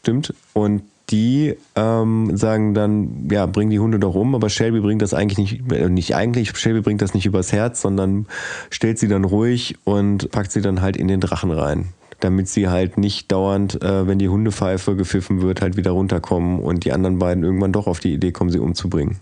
stimmt. 0.00 0.32
Und 0.52 0.82
die 1.12 1.54
ähm, 1.76 2.36
sagen 2.36 2.74
dann, 2.74 3.28
ja, 3.30 3.46
bring 3.46 3.70
die 3.70 3.78
Hunde 3.78 3.98
doch 3.98 4.14
um, 4.14 4.34
aber 4.34 4.48
Shelby 4.48 4.80
bringt 4.80 5.02
das 5.02 5.14
eigentlich 5.14 5.38
nicht, 5.38 5.72
äh, 5.72 5.88
nicht 5.88 6.16
eigentlich, 6.16 6.56
Shelby 6.56 6.80
bringt 6.80 7.02
das 7.02 7.14
nicht 7.14 7.26
übers 7.26 7.52
Herz, 7.52 7.82
sondern 7.82 8.26
stellt 8.70 8.98
sie 8.98 9.08
dann 9.08 9.24
ruhig 9.24 9.76
und 9.84 10.30
packt 10.30 10.50
sie 10.50 10.62
dann 10.62 10.80
halt 10.80 10.96
in 10.96 11.08
den 11.08 11.20
Drachen 11.20 11.50
rein. 11.50 11.88
Damit 12.20 12.48
sie 12.48 12.68
halt 12.68 12.98
nicht 12.98 13.30
dauernd, 13.30 13.82
äh, 13.82 14.06
wenn 14.06 14.18
die 14.18 14.28
Hundepfeife 14.28 14.96
gepfiffen 14.96 15.42
wird, 15.42 15.60
halt 15.60 15.76
wieder 15.76 15.90
runterkommen 15.90 16.60
und 16.60 16.84
die 16.84 16.92
anderen 16.92 17.18
beiden 17.18 17.44
irgendwann 17.44 17.72
doch 17.72 17.86
auf 17.86 18.00
die 18.00 18.14
Idee 18.14 18.32
kommen, 18.32 18.50
sie 18.50 18.58
umzubringen. 18.58 19.18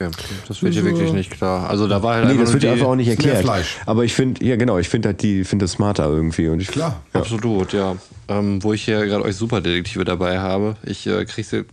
Okay, 0.00 0.34
das 0.46 0.62
wird 0.62 0.74
hier 0.74 0.84
wirklich 0.84 1.12
nicht 1.12 1.30
klar. 1.30 1.68
Also 1.68 1.88
da 1.88 2.02
war 2.02 2.14
halt 2.14 2.24
Nee, 2.24 2.32
einfach 2.32 2.44
das 2.44 2.52
wird 2.52 2.62
die, 2.62 2.68
einfach 2.68 2.86
auch 2.86 2.96
nicht 2.96 3.08
erklärt. 3.08 3.42
Fleisch. 3.42 3.76
Aber 3.86 4.04
ich 4.04 4.14
finde, 4.14 4.44
ja 4.44 4.56
genau, 4.56 4.78
ich 4.78 4.88
finde 4.88 5.08
halt 5.08 5.22
die, 5.22 5.44
finde 5.44 5.64
das 5.64 5.72
smarter 5.72 6.08
irgendwie. 6.08 6.48
Und 6.48 6.60
ich, 6.60 6.68
Klar. 6.68 7.02
Ja. 7.14 7.20
Absolut, 7.20 7.72
ja. 7.72 7.96
Ähm, 8.28 8.62
wo 8.62 8.72
ich 8.72 8.84
hier 8.84 9.06
gerade 9.06 9.24
euch 9.24 9.36
Superdetektive 9.36 10.04
dabei 10.04 10.38
habe. 10.38 10.76
Ich 10.84 11.06
äh, 11.06 11.24
kriege 11.24 11.64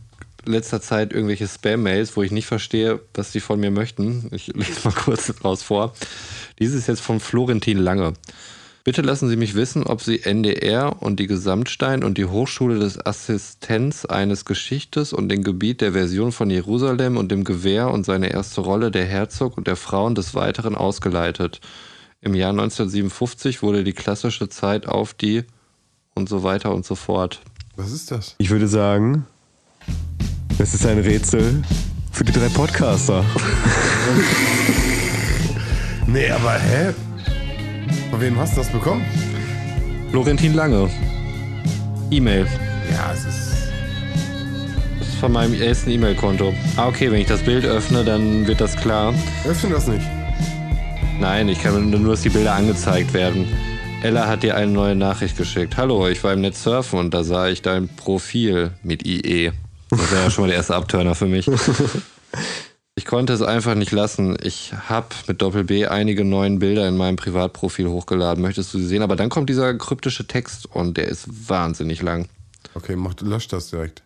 letzter 0.46 0.82
Zeit 0.82 1.14
irgendwelche 1.14 1.48
Spam-Mails, 1.48 2.16
wo 2.16 2.24
ich 2.24 2.32
nicht 2.32 2.46
verstehe, 2.46 3.00
was 3.14 3.32
die 3.32 3.40
von 3.40 3.60
mir 3.60 3.72
möchten. 3.72 4.30
Ich 4.32 4.48
lese 4.56 4.82
mal 4.84 4.94
kurz 4.94 5.34
raus 5.44 5.64
vor. 5.64 5.94
Dies 6.60 6.74
ist 6.74 6.88
jetzt 6.88 7.02
von 7.02 7.20
Florentin 7.20 7.78
Lange. 7.78 8.14
Bitte 8.86 9.02
lassen 9.02 9.30
Sie 9.30 9.38
mich 9.38 9.56
wissen, 9.56 9.84
ob 9.84 10.02
Sie 10.02 10.24
NDR 10.24 11.02
und 11.02 11.18
die 11.18 11.28
Gesamtstein 11.28 12.04
und 12.04 12.18
die 12.18 12.26
Hochschule 12.26 12.80
des 12.80 13.04
Assistenz 13.06 14.04
eines 14.04 14.44
Geschichtes 14.44 15.14
und 15.14 15.30
den 15.30 15.42
Gebiet 15.42 15.80
der 15.80 15.94
Version 15.94 16.34
von 16.34 16.50
Jerusalem 16.50 17.16
und 17.16 17.32
dem 17.32 17.46
Gewehr 17.46 17.90
und 17.90 18.06
seine 18.06 18.34
erste 18.34 18.60
Rolle 18.60 18.92
der 18.92 19.06
Herzog 19.06 19.58
und 19.58 19.68
der 19.68 19.78
Frauen 19.78 20.16
des 20.16 20.36
Weiteren 20.36 20.76
ausgeleitet. 20.76 21.62
Im 22.20 22.36
Jahr 22.36 22.50
1957 22.50 23.64
wurde 23.64 23.86
die 23.86 23.94
klassische 23.94 24.50
Zeit 24.50 24.86
auf 24.86 25.14
die 25.14 25.46
und 26.14 26.28
so 26.28 26.44
weiter 26.44 26.76
und 26.76 26.86
so 26.86 26.96
fort. 26.96 27.40
was 27.78 27.94
ist 27.94 28.12
das? 28.12 28.36
Ich 28.38 28.50
würde 28.50 28.68
sagen, 28.68 29.26
das 30.58 30.74
ist 30.74 30.86
ein 30.86 31.00
Rätsel 31.00 31.64
für 32.12 32.26
die 32.26 32.34
drei 32.34 32.50
Podcaster. 32.50 33.24
Nee, 36.06 36.30
aber 36.30 36.60
hä? 36.60 36.94
Wem 38.24 38.40
hast 38.40 38.54
du 38.54 38.62
das 38.62 38.70
bekommen? 38.70 39.04
Florentin 40.10 40.54
Lange. 40.54 40.90
E-Mail. 42.10 42.48
Ja, 42.90 43.12
es 43.12 43.26
ist. 43.26 43.52
Das 44.98 45.08
ist 45.10 45.16
von 45.18 45.34
meinem 45.34 45.62
ersten 45.62 45.90
E-Mail-Konto. 45.90 46.54
Ah, 46.78 46.88
okay, 46.88 47.12
wenn 47.12 47.20
ich 47.20 47.28
das 47.28 47.42
Bild 47.42 47.66
öffne, 47.66 48.06
dann 48.06 48.48
wird 48.48 48.62
das 48.62 48.78
klar. 48.78 49.14
Öffne 49.46 49.72
das 49.72 49.88
nicht. 49.88 50.08
Nein, 51.20 51.50
ich 51.50 51.62
kann 51.62 51.90
nur, 51.90 52.12
dass 52.12 52.22
die 52.22 52.30
Bilder 52.30 52.54
angezeigt 52.54 53.14
werden. 53.14 53.46
Ella 54.04 54.26
hat 54.26 54.44
dir 54.44 54.56
eine 54.56 54.72
neue 54.72 54.96
Nachricht 54.96 55.36
geschickt. 55.36 55.76
Hallo, 55.76 56.08
ich 56.08 56.24
war 56.24 56.32
im 56.32 56.40
Netz 56.40 56.64
surfen 56.64 57.00
und 57.00 57.14
da 57.14 57.26
sah 57.26 57.50
ich 57.50 57.62
dein 57.62 57.90
Profil 57.90 58.72
mit 58.84 59.06
IE. 59.06 59.52
Das 59.90 60.12
wäre 60.14 60.24
ja 60.24 60.32
schon 60.32 60.44
mal 60.44 60.48
der 60.48 60.56
erste 60.56 60.76
Abturner 60.76 61.14
für 61.14 61.28
mich. 61.28 61.52
Ich 62.96 63.06
konnte 63.06 63.34
es 63.34 63.42
einfach 63.42 63.74
nicht 63.74 63.92
lassen. 63.92 64.38
Ich 64.44 64.72
habe 64.88 65.08
mit 65.28 65.42
Doppel 65.42 65.64
B 65.64 65.88
einige 65.88 66.24
neuen 66.24 66.60
Bilder 66.60 66.88
in 66.88 66.96
meinem 66.96 67.16
Privatprofil 67.16 67.88
hochgeladen. 67.88 68.44
Möchtest 68.44 68.72
du 68.74 68.78
sie 68.78 68.86
sehen? 68.86 69.02
Aber 69.02 69.16
dann 69.16 69.30
kommt 69.30 69.50
dieser 69.50 69.74
kryptische 69.74 70.28
Text 70.28 70.68
und 70.68 70.96
der 70.98 71.08
ist 71.08 71.50
wahnsinnig 71.50 72.04
lang. 72.04 72.28
Okay, 72.76 72.96
mach, 72.96 73.14
lösch 73.22 73.48
das 73.48 73.72
direkt. 73.72 74.04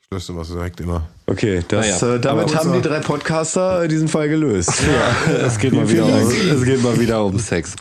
Ich 0.00 0.10
lösche 0.12 0.26
sowas 0.26 0.48
direkt 0.48 0.80
immer. 0.80 1.08
Okay, 1.26 1.64
das, 1.66 2.00
Naja, 2.00 2.14
äh, 2.14 2.20
damit 2.20 2.54
haben 2.54 2.72
die 2.72 2.82
drei 2.82 3.00
Podcaster 3.00 3.88
diesen 3.88 4.06
Fall 4.06 4.28
gelöst. 4.28 4.74
Ja. 4.80 5.32
Es 5.46 5.58
geht, 5.58 5.72
mal 5.72 5.90
wieder 5.90 6.06
um, 6.06 6.30
es 6.30 6.64
geht 6.64 6.82
mal 6.82 6.98
wieder 7.00 7.24
um 7.24 7.36
Sex. 7.38 7.74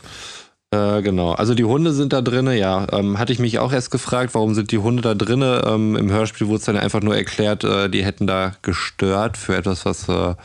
Äh, 0.71 1.01
genau. 1.01 1.31
Also 1.31 1.55
die 1.55 1.63
Hunde 1.63 1.93
sind 1.93 2.13
da 2.13 2.21
drinne, 2.21 2.57
ja. 2.57 2.85
Ähm, 2.91 3.17
hatte 3.17 3.33
ich 3.33 3.39
mich 3.39 3.57
auch 3.57 3.71
erst 3.73 3.89
gefragt, 3.89 4.35
warum 4.35 4.53
sind 4.53 4.71
die 4.71 4.77
Hunde 4.77 5.01
da 5.01 5.15
drinne? 5.15 5.63
Ähm, 5.65 5.95
Im 5.95 6.11
Hörspiel 6.11 6.47
wurde 6.47 6.59
es 6.59 6.65
dann 6.65 6.77
einfach 6.77 7.01
nur 7.01 7.15
erklärt, 7.15 7.63
äh, 7.63 7.89
die 7.89 8.05
hätten 8.05 8.27
da 8.27 8.53
gestört 8.61 9.37
für 9.37 9.55
etwas, 9.55 9.85
was 9.85 10.07
äh, 10.09 10.35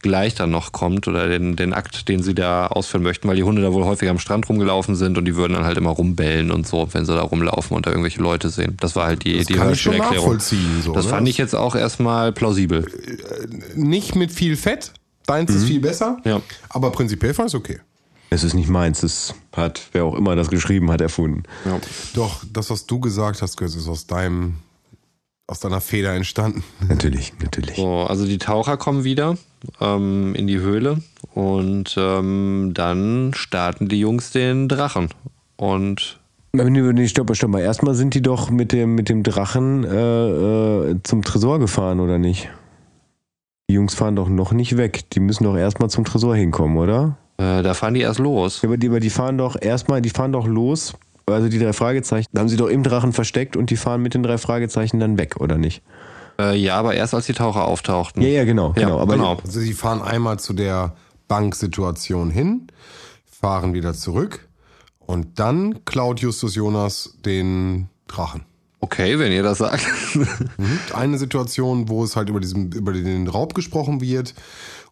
gleich 0.00 0.34
dann 0.34 0.50
noch 0.50 0.72
kommt 0.72 1.08
oder 1.08 1.28
den, 1.28 1.56
den 1.56 1.74
Akt, 1.74 2.08
den 2.08 2.22
sie 2.22 2.34
da 2.34 2.68
ausführen 2.68 3.02
möchten, 3.02 3.28
weil 3.28 3.36
die 3.36 3.42
Hunde 3.42 3.60
da 3.60 3.72
wohl 3.72 3.84
häufig 3.84 4.08
am 4.08 4.18
Strand 4.18 4.48
rumgelaufen 4.48 4.94
sind 4.94 5.18
und 5.18 5.26
die 5.26 5.36
würden 5.36 5.52
dann 5.52 5.64
halt 5.64 5.76
immer 5.76 5.90
rumbellen 5.90 6.50
und 6.50 6.66
so, 6.66 6.88
wenn 6.92 7.04
sie 7.04 7.14
da 7.14 7.22
rumlaufen 7.22 7.76
und 7.76 7.86
da 7.86 7.90
irgendwelche 7.90 8.22
Leute 8.22 8.48
sehen. 8.48 8.78
Das 8.80 8.96
war 8.96 9.06
halt 9.06 9.24
die, 9.24 9.36
Das 9.36 9.46
die 9.46 9.58
Hörspielerklärung. 9.58 10.38
So, 10.40 10.92
Das 10.94 11.04
ne? 11.04 11.10
fand 11.10 11.28
ich 11.28 11.36
jetzt 11.36 11.54
auch 11.54 11.74
erstmal 11.74 12.32
plausibel. 12.32 12.86
Nicht 13.74 14.14
mit 14.14 14.32
viel 14.32 14.56
Fett. 14.56 14.92
Deins 15.26 15.52
ist 15.52 15.64
viel 15.64 15.80
besser. 15.80 16.18
Ja. 16.24 16.40
Aber 16.68 16.92
prinzipiell 16.92 17.34
fand 17.34 17.48
ich 17.48 17.54
es 17.54 17.58
okay. 17.58 17.80
Es 18.30 18.42
ist 18.42 18.54
nicht 18.54 18.68
meins, 18.68 19.00
das 19.00 19.34
hat, 19.52 19.88
wer 19.92 20.04
auch 20.04 20.14
immer 20.14 20.34
das 20.36 20.50
geschrieben 20.50 20.90
hat, 20.90 21.00
erfunden. 21.00 21.44
Ja. 21.64 21.78
Doch, 22.14 22.44
das, 22.52 22.70
was 22.70 22.86
du 22.86 23.00
gesagt 23.00 23.40
hast, 23.40 23.56
Götz, 23.56 23.76
ist 23.76 23.88
aus 23.88 24.06
deinem, 24.06 24.56
aus 25.46 25.60
deiner 25.60 25.80
Feder 25.80 26.14
entstanden. 26.14 26.64
Natürlich, 26.88 27.32
natürlich. 27.40 27.76
So, 27.76 28.00
also 28.02 28.26
die 28.26 28.38
Taucher 28.38 28.76
kommen 28.76 29.04
wieder 29.04 29.36
ähm, 29.80 30.34
in 30.34 30.46
die 30.46 30.58
Höhle 30.58 31.02
und 31.34 31.94
ähm, 31.98 32.72
dann 32.74 33.32
starten 33.34 33.88
die 33.88 34.00
Jungs 34.00 34.32
den 34.32 34.68
Drachen. 34.68 35.08
Und 35.56 36.18
nee, 36.52 37.08
stopp, 37.08 37.34
stopp 37.34 37.50
mal. 37.50 37.60
Erstmal 37.60 37.94
sind 37.94 38.14
die 38.14 38.22
doch 38.22 38.50
mit 38.50 38.72
dem, 38.72 38.94
mit 38.94 39.08
dem 39.08 39.22
Drachen 39.22 39.84
äh, 39.84 40.90
äh, 40.90 40.96
zum 41.04 41.22
Tresor 41.22 41.60
gefahren, 41.60 42.00
oder 42.00 42.18
nicht? 42.18 42.50
Die 43.70 43.74
Jungs 43.74 43.94
fahren 43.94 44.16
doch 44.16 44.28
noch 44.28 44.52
nicht 44.52 44.76
weg. 44.76 45.10
Die 45.10 45.20
müssen 45.20 45.44
doch 45.44 45.56
erstmal 45.56 45.90
zum 45.90 46.04
Tresor 46.04 46.36
hinkommen, 46.36 46.76
oder? 46.76 47.16
Äh, 47.38 47.62
da 47.62 47.74
fahren 47.74 47.94
die 47.94 48.00
erst 48.00 48.18
los. 48.18 48.62
Aber 48.64 48.76
die, 48.76 48.88
aber 48.88 49.00
die 49.00 49.10
fahren 49.10 49.38
doch 49.38 49.56
erstmal, 49.60 50.00
die 50.02 50.10
fahren 50.10 50.32
doch 50.32 50.46
los. 50.46 50.94
Also 51.26 51.48
die 51.48 51.58
drei 51.58 51.72
Fragezeichen, 51.72 52.28
da 52.32 52.40
haben 52.40 52.48
sie 52.48 52.56
doch 52.56 52.68
im 52.68 52.84
Drachen 52.84 53.12
versteckt 53.12 53.56
und 53.56 53.70
die 53.70 53.76
fahren 53.76 54.00
mit 54.00 54.14
den 54.14 54.22
drei 54.22 54.38
Fragezeichen 54.38 55.00
dann 55.00 55.18
weg, 55.18 55.36
oder 55.40 55.58
nicht? 55.58 55.82
Äh, 56.38 56.56
ja, 56.56 56.76
aber 56.78 56.94
erst 56.94 57.14
als 57.14 57.26
die 57.26 57.32
Taucher 57.32 57.66
auftauchten. 57.66 58.22
Ja, 58.22 58.28
ja, 58.28 58.44
genau, 58.44 58.68
Ja, 58.76 58.84
genau. 58.84 59.00
Aber 59.00 59.14
genau. 59.14 59.36
Also 59.44 59.58
sie 59.58 59.72
fahren 59.72 60.02
einmal 60.02 60.38
zu 60.38 60.52
der 60.52 60.94
Banksituation 61.26 62.30
hin, 62.30 62.68
fahren 63.24 63.74
wieder 63.74 63.92
zurück 63.92 64.48
und 65.00 65.40
dann 65.40 65.84
klaut 65.84 66.20
Justus 66.20 66.54
Jonas 66.54 67.16
den 67.24 67.88
Drachen. 68.06 68.44
Okay, 68.80 69.18
wenn 69.18 69.32
ihr 69.32 69.42
das 69.42 69.58
sagt. 69.58 69.84
Eine 70.94 71.18
Situation, 71.18 71.88
wo 71.88 72.04
es 72.04 72.14
halt 72.14 72.28
über, 72.28 72.38
diesen, 72.38 72.70
über 72.72 72.92
den 72.92 73.26
Raub 73.26 73.54
gesprochen 73.54 74.00
wird 74.00 74.34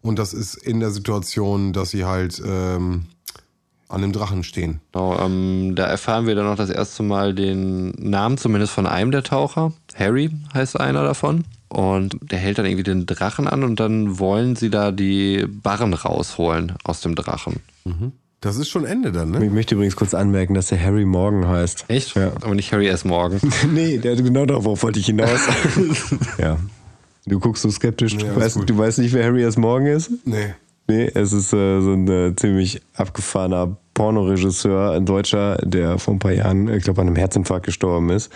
und 0.05 0.19
das 0.19 0.33
ist 0.33 0.55
in 0.55 0.79
der 0.79 0.91
Situation, 0.91 1.73
dass 1.73 1.89
sie 1.89 2.05
halt 2.05 2.41
ähm, 2.45 3.05
an 3.89 4.01
dem 4.01 4.11
Drachen 4.11 4.43
stehen. 4.43 4.81
Genau, 4.91 5.19
ähm, 5.19 5.73
da 5.75 5.85
erfahren 5.85 6.27
wir 6.27 6.35
dann 6.35 6.45
noch 6.45 6.55
das 6.55 6.69
erste 6.69 7.03
Mal 7.03 7.33
den 7.33 7.89
Namen 7.97 8.37
zumindest 8.37 8.71
von 8.73 8.85
einem 8.85 9.11
der 9.11 9.23
Taucher. 9.23 9.73
Harry 9.95 10.29
heißt 10.53 10.79
einer 10.79 11.03
davon. 11.03 11.43
Und 11.67 12.17
der 12.21 12.37
hält 12.37 12.59
dann 12.59 12.67
irgendwie 12.67 12.83
den 12.83 13.05
Drachen 13.05 13.47
an 13.47 13.63
und 13.63 13.79
dann 13.79 14.19
wollen 14.19 14.55
sie 14.55 14.69
da 14.69 14.91
die 14.91 15.45
Barren 15.47 15.93
rausholen 15.93 16.73
aus 16.83 17.01
dem 17.01 17.15
Drachen. 17.15 17.59
Das 18.39 18.57
ist 18.57 18.69
schon 18.69 18.85
Ende 18.85 19.11
dann, 19.11 19.31
ne? 19.31 19.43
ich 19.43 19.51
möchte 19.51 19.73
übrigens 19.73 19.95
kurz 19.95 20.13
anmerken, 20.13 20.53
dass 20.53 20.67
der 20.67 20.81
Harry 20.81 21.03
Morgan 21.03 21.47
heißt. 21.47 21.85
Echt? 21.87 22.15
Ja. 22.15 22.31
Aber 22.41 22.53
nicht 22.53 22.71
Harry 22.71 22.87
S. 22.87 23.03
Morgan. 23.03 23.41
nee, 23.73 23.97
der 23.97 24.15
genau 24.15 24.45
darauf 24.45 24.83
wollte 24.83 24.99
ich 24.99 25.07
hinaus. 25.07 25.39
ja. 26.37 26.57
Du 27.25 27.39
guckst 27.39 27.63
so 27.63 27.69
skeptisch. 27.69 28.13
Ja, 28.13 28.19
Du, 28.33 28.35
weißt, 28.35 28.59
du 28.69 28.77
weißt 28.77 28.99
nicht, 28.99 29.13
wer 29.13 29.25
Harry 29.25 29.43
S. 29.43 29.57
Morgan 29.57 29.87
ist? 29.87 30.11
Nee. 30.25 30.53
Nee, 30.87 31.09
es 31.15 31.33
ist 31.33 31.51
äh, 31.53 31.81
so 31.81 31.93
ein 31.93 32.07
äh, 32.07 32.35
ziemlich 32.35 32.81
abgefahrener 32.95 33.75
Pornoregisseur, 33.95 34.91
ein 34.91 35.05
Deutscher, 35.05 35.57
der 35.63 35.97
vor 35.97 36.13
ein 36.13 36.19
paar 36.19 36.33
Jahren, 36.33 36.67
ich 36.71 36.83
glaube, 36.83 37.01
an 37.01 37.07
einem 37.07 37.15
Herzinfarkt 37.15 37.65
gestorben 37.65 38.11
ist. 38.11 38.31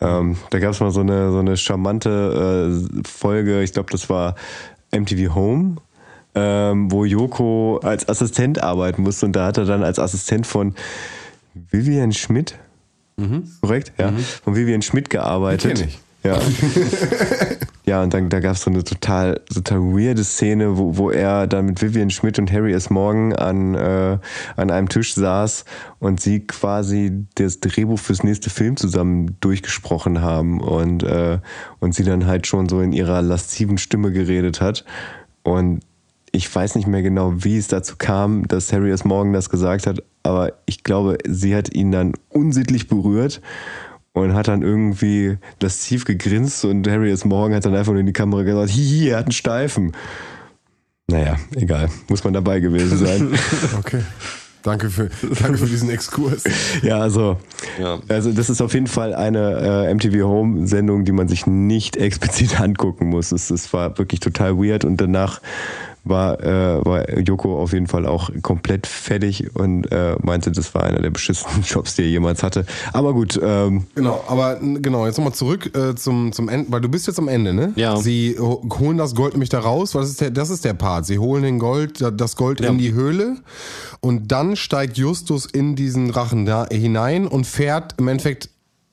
Ähm, 0.00 0.36
da 0.50 0.58
gab 0.58 0.72
es 0.72 0.80
mal 0.80 0.90
so 0.90 1.00
eine, 1.00 1.30
so 1.32 1.38
eine 1.38 1.56
charmante 1.58 2.72
äh, 2.96 3.02
Folge, 3.06 3.62
ich 3.62 3.72
glaube, 3.72 3.90
das 3.90 4.08
war 4.08 4.36
MTV 4.90 5.34
Home, 5.34 5.76
ähm, 6.34 6.90
wo 6.90 7.04
Joko 7.04 7.78
als 7.82 8.08
Assistent 8.08 8.62
arbeiten 8.62 9.02
musste 9.02 9.26
und 9.26 9.32
da 9.34 9.46
hat 9.46 9.58
er 9.58 9.64
dann 9.66 9.82
als 9.82 9.98
Assistent 9.98 10.46
von 10.46 10.74
Vivian 11.70 12.12
Schmidt, 12.12 12.54
korrekt? 13.60 13.92
Ja, 13.98 14.12
von 14.44 14.54
Vivian 14.54 14.82
Schmidt 14.82 15.10
gearbeitet. 15.10 15.78
Die 15.78 15.80
kenn 15.82 15.88
ich. 15.88 15.98
Ja. 16.26 16.40
ja, 17.86 18.02
und 18.02 18.12
dann 18.12 18.28
da 18.28 18.40
gab 18.40 18.56
es 18.56 18.62
so 18.62 18.70
eine 18.70 18.82
total, 18.82 19.40
total 19.52 19.78
weirde 19.78 20.24
Szene, 20.24 20.76
wo, 20.76 20.96
wo 20.96 21.10
er 21.10 21.46
dann 21.46 21.66
mit 21.66 21.80
Vivian 21.80 22.10
Schmidt 22.10 22.40
und 22.40 22.50
Harry 22.50 22.72
S. 22.72 22.90
Morgan 22.90 23.32
an, 23.32 23.74
äh, 23.74 24.18
an 24.56 24.70
einem 24.72 24.88
Tisch 24.88 25.14
saß 25.14 25.64
und 26.00 26.20
sie 26.20 26.40
quasi 26.40 27.26
das 27.36 27.60
Drehbuch 27.60 28.00
fürs 28.00 28.24
nächste 28.24 28.50
Film 28.50 28.76
zusammen 28.76 29.36
durchgesprochen 29.40 30.20
haben 30.20 30.60
und, 30.60 31.04
äh, 31.04 31.38
und 31.78 31.94
sie 31.94 32.02
dann 32.02 32.26
halt 32.26 32.48
schon 32.48 32.68
so 32.68 32.80
in 32.80 32.92
ihrer 32.92 33.22
lasziven 33.22 33.78
Stimme 33.78 34.10
geredet 34.10 34.60
hat. 34.60 34.84
Und 35.44 35.80
ich 36.32 36.52
weiß 36.52 36.74
nicht 36.74 36.88
mehr 36.88 37.02
genau, 37.02 37.44
wie 37.44 37.56
es 37.56 37.68
dazu 37.68 37.94
kam, 37.96 38.48
dass 38.48 38.72
Harry 38.72 38.90
S. 38.90 39.04
Morgan 39.04 39.32
das 39.32 39.48
gesagt 39.48 39.86
hat, 39.86 40.02
aber 40.24 40.54
ich 40.66 40.82
glaube, 40.82 41.18
sie 41.24 41.54
hat 41.54 41.72
ihn 41.72 41.92
dann 41.92 42.14
unsittlich 42.30 42.88
berührt 42.88 43.40
und 44.16 44.32
hat 44.34 44.48
dann 44.48 44.62
irgendwie 44.62 45.36
lasziv 45.60 46.06
gegrinst 46.06 46.64
und 46.64 46.88
Harry 46.88 47.10
S. 47.10 47.26
Morgan 47.26 47.54
hat 47.56 47.66
dann 47.66 47.74
einfach 47.74 47.92
nur 47.92 48.00
in 48.00 48.06
die 48.06 48.14
Kamera 48.14 48.42
gesagt, 48.44 48.70
hihi, 48.70 49.10
er 49.10 49.18
hat 49.18 49.26
einen 49.26 49.32
Steifen. 49.32 49.92
Naja, 51.08 51.36
egal, 51.54 51.90
muss 52.08 52.24
man 52.24 52.32
dabei 52.32 52.60
gewesen 52.60 52.96
sein. 52.98 53.38
Okay. 53.78 54.00
Danke 54.62 54.90
für, 54.90 55.10
danke 55.40 55.58
für 55.58 55.66
diesen 55.66 55.90
Exkurs. 55.90 56.42
ja, 56.82 56.98
also, 56.98 57.36
Ja. 57.80 58.00
also 58.08 58.32
das 58.32 58.50
ist 58.50 58.60
auf 58.60 58.74
jeden 58.74 58.88
Fall 58.88 59.14
eine 59.14 59.86
äh, 59.86 59.94
MTV 59.94 60.24
Home 60.24 60.66
Sendung, 60.66 61.04
die 61.04 61.12
man 61.12 61.28
sich 61.28 61.46
nicht 61.46 61.96
explizit 61.98 62.58
angucken 62.60 63.06
muss. 63.10 63.30
Es, 63.30 63.50
es 63.50 63.72
war 63.72 63.96
wirklich 63.98 64.18
total 64.20 64.56
weird 64.58 64.84
und 64.84 64.96
danach 65.00 65.40
war, 66.08 66.40
äh, 66.42 66.84
war 66.84 67.18
Joko 67.18 67.60
auf 67.60 67.72
jeden 67.72 67.86
Fall 67.86 68.06
auch 68.06 68.30
komplett 68.42 68.86
fertig 68.86 69.54
und 69.56 69.90
äh, 69.92 70.16
meinte, 70.22 70.50
das 70.52 70.74
war 70.74 70.84
einer 70.84 71.00
der 71.00 71.10
beschissensten 71.10 71.62
Jobs, 71.66 71.94
die 71.96 72.02
er 72.02 72.08
jemals 72.08 72.42
hatte. 72.42 72.64
Aber 72.92 73.12
gut, 73.12 73.38
ähm, 73.42 73.84
Genau, 73.94 74.22
aber 74.28 74.56
genau, 74.60 75.06
jetzt 75.06 75.18
nochmal 75.18 75.34
zurück 75.34 75.76
äh, 75.76 75.94
zum, 75.94 76.32
zum 76.32 76.48
Ende, 76.48 76.70
weil 76.72 76.80
du 76.80 76.88
bist 76.88 77.06
jetzt 77.06 77.18
am 77.18 77.28
Ende, 77.28 77.52
ne? 77.52 77.72
Ja. 77.76 77.96
Sie 77.96 78.36
ho- 78.38 78.62
holen 78.78 78.96
das 78.98 79.14
Gold 79.14 79.34
nämlich 79.34 79.50
da 79.50 79.60
raus, 79.60 79.94
weil 79.94 80.02
das 80.02 80.10
ist 80.10 80.20
der, 80.20 80.30
das 80.30 80.50
ist 80.50 80.64
der 80.64 80.74
Part. 80.74 81.06
Sie 81.06 81.18
holen 81.18 81.42
den 81.42 81.58
Gold, 81.58 82.04
das 82.16 82.36
Gold 82.36 82.60
in 82.60 82.78
die 82.78 82.92
Höhle 82.92 83.36
und 84.00 84.30
dann 84.32 84.56
steigt 84.56 84.96
Justus 84.98 85.46
in 85.46 85.76
diesen 85.76 86.08
Drachen 86.08 86.46
da 86.46 86.66
hinein 86.70 87.26
und 87.26 87.46
fährt 87.46 87.94
im 87.98 88.08
Endeffekt 88.08 88.50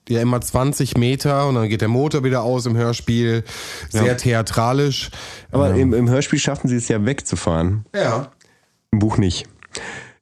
ja 0.10 0.22
immer 0.22 0.42
20 0.42 0.98
Meter 0.98 1.48
und 1.48 1.56
dann 1.56 1.70
geht 1.70 1.82
der 1.82 1.88
Motor 1.88 2.24
wieder 2.24 2.44
aus 2.44 2.66
im 2.66 2.76
Hörspiel. 2.76 3.44
Sehr 3.90 4.18
theatralisch. 4.18 5.10
aber 5.52 5.74
im, 5.76 5.94
im 5.94 6.10
Hörspiel 6.10 6.40
schaffen 6.40 6.68
sie 6.68 6.76
es 6.76 6.88
ja 6.88 7.06
wegzufahren. 7.06 7.86
Ja. 7.96 8.32
Im 8.92 9.00
Buch 9.00 9.18
nicht. 9.18 9.48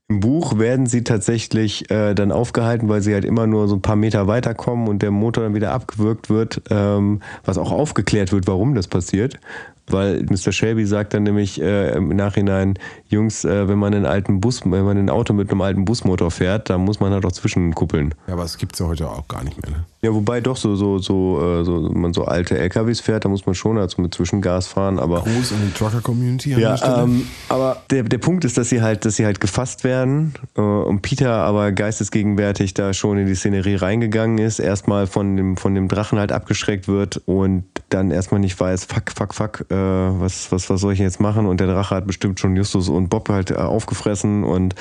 Im 0.07 0.19
Buch 0.19 0.59
werden 0.59 0.87
sie 0.87 1.05
tatsächlich 1.05 1.89
äh, 1.89 2.13
dann 2.13 2.33
aufgehalten, 2.33 2.89
weil 2.89 3.01
sie 3.01 3.13
halt 3.13 3.23
immer 3.23 3.47
nur 3.47 3.69
so 3.69 3.75
ein 3.75 3.81
paar 3.81 3.95
Meter 3.95 4.27
weiterkommen 4.27 4.89
und 4.89 5.01
der 5.01 5.11
Motor 5.11 5.45
dann 5.45 5.55
wieder 5.55 5.71
abgewürgt 5.71 6.29
wird, 6.29 6.63
ähm, 6.69 7.21
was 7.45 7.57
auch 7.57 7.71
aufgeklärt 7.71 8.33
wird, 8.33 8.45
warum 8.45 8.75
das 8.75 8.89
passiert. 8.89 9.39
Weil 9.87 10.23
Mr. 10.23 10.51
Shelby 10.51 10.85
sagt 10.85 11.13
dann 11.13 11.23
nämlich 11.23 11.61
äh, 11.61 11.95
im 11.95 12.09
Nachhinein, 12.09 12.77
Jungs, 13.11 13.45
äh, 13.45 13.67
wenn 13.67 13.77
man 13.77 13.93
einen 13.93 14.05
alten 14.05 14.41
Bus, 14.41 14.61
wenn 14.63 14.85
man 14.85 14.97
ein 14.97 15.09
Auto 15.09 15.33
mit 15.33 15.51
einem 15.51 15.61
alten 15.61 15.85
Busmotor 15.85 16.31
fährt, 16.31 16.69
dann 16.69 16.81
muss 16.81 16.99
man 16.99 17.11
halt 17.11 17.25
auch 17.25 17.31
zwischenkuppeln. 17.31 18.13
Ja, 18.27 18.33
aber 18.33 18.43
es 18.43 18.57
gibt's 18.57 18.79
ja 18.79 18.87
heute 18.87 19.09
auch 19.09 19.27
gar 19.27 19.43
nicht 19.43 19.61
mehr, 19.61 19.77
ne? 19.77 19.85
Ja, 20.03 20.11
wobei 20.15 20.41
doch 20.41 20.57
so, 20.57 20.75
so, 20.75 20.97
so, 20.97 21.39
äh, 21.39 21.63
so, 21.63 21.93
wenn 21.93 22.01
man 22.01 22.13
so 22.13 22.25
alte 22.25 22.57
LKWs 22.57 23.01
fährt, 23.01 23.23
da 23.23 23.29
muss 23.29 23.45
man 23.45 23.53
schon 23.53 23.77
also 23.77 24.01
mit 24.01 24.13
Zwischengas 24.15 24.65
fahren, 24.65 24.97
aber. 24.97 25.21
Gruß 25.21 25.51
an 25.51 25.59
die 25.63 25.71
Trucker-Community 25.77 26.59
Ja, 26.59 27.03
ähm, 27.03 27.27
aber 27.49 27.83
der, 27.91 28.03
der 28.03 28.17
Punkt 28.17 28.43
ist, 28.43 28.57
dass 28.57 28.69
sie 28.69 28.81
halt, 28.81 29.05
dass 29.05 29.17
sie 29.17 29.25
halt 29.25 29.39
gefasst 29.39 29.83
werden 29.83 30.33
äh, 30.57 30.61
und 30.61 31.03
Peter 31.03 31.31
aber 31.31 31.71
geistesgegenwärtig 31.71 32.73
da 32.73 32.93
schon 32.93 33.19
in 33.19 33.27
die 33.27 33.35
Szenerie 33.35 33.75
reingegangen 33.75 34.39
ist, 34.39 34.57
erstmal 34.57 35.05
von 35.05 35.37
dem, 35.37 35.57
von 35.57 35.75
dem 35.75 35.87
Drachen 35.87 36.17
halt 36.17 36.31
abgeschreckt 36.31 36.87
wird 36.87 37.21
und 37.27 37.65
dann 37.89 38.09
erstmal 38.09 38.39
nicht 38.39 38.59
weiß, 38.59 38.85
fuck, 38.85 39.11
fuck, 39.15 39.35
fuck, 39.35 39.65
äh, 39.69 39.75
was, 39.75 40.51
was, 40.51 40.69
was 40.71 40.81
soll 40.81 40.93
ich 40.93 40.99
jetzt 40.99 41.19
machen? 41.19 41.45
Und 41.45 41.59
der 41.59 41.67
Drache 41.67 41.95
hat 41.95 42.07
bestimmt 42.07 42.39
schon 42.39 42.55
Justus 42.55 42.89
und 42.89 43.00
Bob 43.09 43.29
halt 43.29 43.51
äh, 43.51 43.55
aufgefressen. 43.55 44.43
Und 44.43 44.75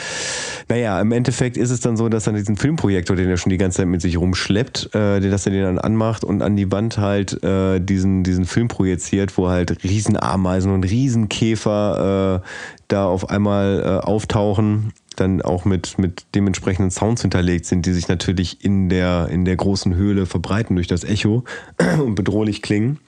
naja, 0.69 1.01
im 1.01 1.13
Endeffekt 1.13 1.57
ist 1.57 1.71
es 1.71 1.81
dann 1.81 1.97
so, 1.97 2.09
dass 2.09 2.27
er 2.27 2.33
diesen 2.33 2.57
Filmprojektor, 2.57 3.17
den 3.17 3.29
er 3.29 3.37
schon 3.37 3.51
die 3.51 3.59
ganze 3.59 3.79
Zeit 3.79 3.87
mit 3.87 4.03
sich 4.03 4.19
rumschleppt, 4.19 4.95
äh, 4.95 5.21
dass 5.21 5.47
er 5.47 5.53
den 5.53 5.63
dann 5.63 5.79
anmacht 5.79 6.25
und 6.25 6.43
an 6.43 6.57
die 6.57 6.71
Wand 6.71 6.99
halt 6.99 7.43
äh, 7.43 7.81
diesen, 7.81 8.23
diesen 8.23 8.45
Film 8.45 8.69
projiziert, 8.69 9.37
wo 9.37 9.49
halt 9.49 9.83
Riesenameisen 9.85 10.73
und 10.73 10.85
Riesenkäfer 10.85 12.43
äh, 12.43 12.49
da 12.89 13.07
auf 13.07 13.31
einmal 13.31 13.83
äh, 13.85 14.07
auftauchen 14.07 14.93
dann 15.21 15.43
auch 15.43 15.65
mit, 15.65 15.99
mit 15.99 16.25
dementsprechenden 16.35 16.91
Sounds 16.91 17.23
hinterlegt 17.23 17.67
sind, 17.67 17.87
die 17.87 17.93
sich 17.93 18.09
natürlich 18.09 18.65
in 18.65 18.89
der, 18.89 19.29
in 19.31 19.45
der 19.45 19.57
großen 19.57 19.95
Höhle 19.95 20.27
verbreiten 20.27 20.77
durch 20.77 20.87
das 20.87 21.05
Echo 21.05 21.45
und 22.03 22.15
bedrohlich 22.15 22.63
klingen. 22.63 22.99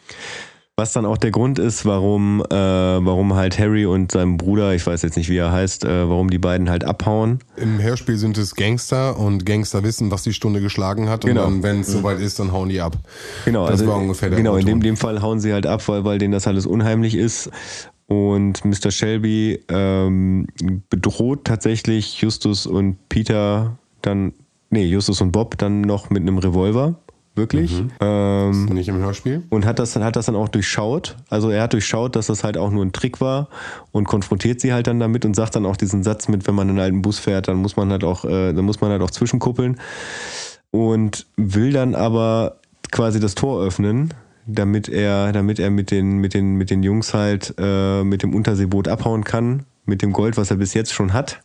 Was 0.77 0.95
dann 0.95 1.05
auch 1.05 1.19
der 1.19 1.31
Grund 1.31 1.59
ist, 1.59 1.85
warum, 1.85 2.41
äh, 2.41 2.55
warum 2.55 3.35
halt 3.35 3.59
Harry 3.59 3.85
und 3.85 4.11
sein 4.11 4.39
Bruder, 4.39 4.75
ich 4.75 4.87
weiß 4.87 5.03
jetzt 5.03 5.19
nicht, 5.19 5.29
wie 5.29 5.37
er 5.37 5.53
heißt, 5.53 5.85
äh, 5.85 6.09
warum 6.09 6.31
die 6.31 6.39
beiden 6.39 6.71
halt 6.71 6.83
abhauen. 6.85 7.41
Im 7.57 7.79
Hörspiel 7.79 8.17
sind 8.17 8.39
es 8.39 8.55
Gangster 8.55 9.19
und 9.19 9.45
Gangster 9.45 9.83
wissen, 9.83 10.11
was 10.11 10.23
die 10.23 10.33
Stunde 10.33 10.63
geschlagen 10.63 11.11
hat. 11.11 11.27
Genau. 11.27 11.47
Und 11.47 11.63
wenn 11.63 11.81
es 11.81 11.89
soweit 11.89 12.21
ist, 12.21 12.39
dann 12.39 12.53
hauen 12.53 12.71
die 12.71 12.81
ab. 12.81 12.97
Genau, 13.45 13.65
das 13.65 13.81
also, 13.81 13.89
war 13.89 13.99
ungefähr 13.99 14.31
der 14.31 14.39
Genau, 14.39 14.57
in 14.57 14.65
dem, 14.65 14.83
dem 14.83 14.97
Fall 14.97 15.21
hauen 15.21 15.41
sie 15.41 15.53
halt 15.53 15.67
ab, 15.67 15.87
weil, 15.89 16.07
weil 16.07 16.19
denen 16.19 16.33
das 16.33 16.47
alles 16.47 16.65
unheimlich 16.65 17.17
ist. 17.17 17.51
Und 18.07 18.65
Mr. 18.65 18.91
Shelby 18.91 19.63
ähm, 19.69 20.47
bedroht 20.89 21.45
tatsächlich 21.45 22.23
Justus 22.23 22.67
und 22.67 22.97
Peter 23.11 23.77
dann, 24.01 24.33
nee, 24.71 24.87
Justus 24.87 25.21
und 25.21 25.33
Bob 25.33 25.59
dann 25.59 25.83
noch 25.83 26.09
mit 26.09 26.23
einem 26.23 26.39
Revolver. 26.39 26.95
Wirklich. 27.35 27.83
Ähm, 28.01 28.67
Nicht 28.67 28.89
im 28.89 28.99
Hörspiel. 28.99 29.43
und 29.49 29.65
hat 29.65 29.79
das, 29.79 29.97
hat 29.97 30.17
das 30.17 30.27
dann 30.27 30.37
auch 30.37 30.49
durchschaut. 30.49 31.17
Also 31.31 31.49
er 31.49 31.63
hat 31.63 31.73
durchschaut, 31.73 32.15
dass 32.15 32.27
das 32.27 32.45
halt 32.45 32.59
auch 32.59 32.71
nur 32.71 32.85
ein 32.85 32.93
Trick 32.93 33.23
war 33.23 33.49
und 33.91 34.07
konfrontiert 34.07 34.61
sie 34.61 34.73
halt 34.75 34.87
dann 34.87 35.01
damit 35.01 35.25
und 35.25 35.35
sagt 35.35 35.57
dann 35.57 35.65
auch 35.65 35.79
diesen 35.79 36.03
Satz 36.03 36.29
mit, 36.29 36.47
wenn 36.47 36.55
man 36.55 36.69
einen 36.69 36.79
alten 36.79 37.01
Bus 37.01 37.19
fährt, 37.19 37.49
dann 37.49 37.57
muss 37.57 37.77
man 37.77 37.91
halt 37.91 38.05
auch, 38.05 38.27
äh, 38.27 38.53
dann 38.53 38.65
muss 38.67 38.83
man 38.83 38.91
halt 38.91 39.01
auch 39.01 39.11
zwischenkuppeln 39.11 39.81
und 40.71 41.27
will 41.37 41.73
dann 41.73 41.95
aber 41.95 42.57
quasi 42.91 43.19
das 43.19 43.35
Tor 43.35 43.63
öffnen, 43.63 44.13
damit 44.47 44.91
er, 44.91 45.33
damit 45.33 45.59
er 45.59 45.71
mit 45.71 45.91
den, 45.91 46.19
mit 46.19 46.35
den, 46.35 46.57
mit 46.57 46.69
den 46.69 46.83
Jungs 46.83 47.15
halt 47.15 47.55
äh, 47.59 48.05
mit 48.05 48.23
dem 48.23 48.35
Unterseeboot 48.35 48.89
abhauen 48.89 49.25
kann, 49.25 49.65
mit 49.87 50.03
dem 50.03 50.13
Gold, 50.13 50.37
was 50.37 50.51
er 50.51 50.59
bis 50.59 50.75
jetzt 50.75 50.93
schon 50.93 51.15
hat. 51.15 51.41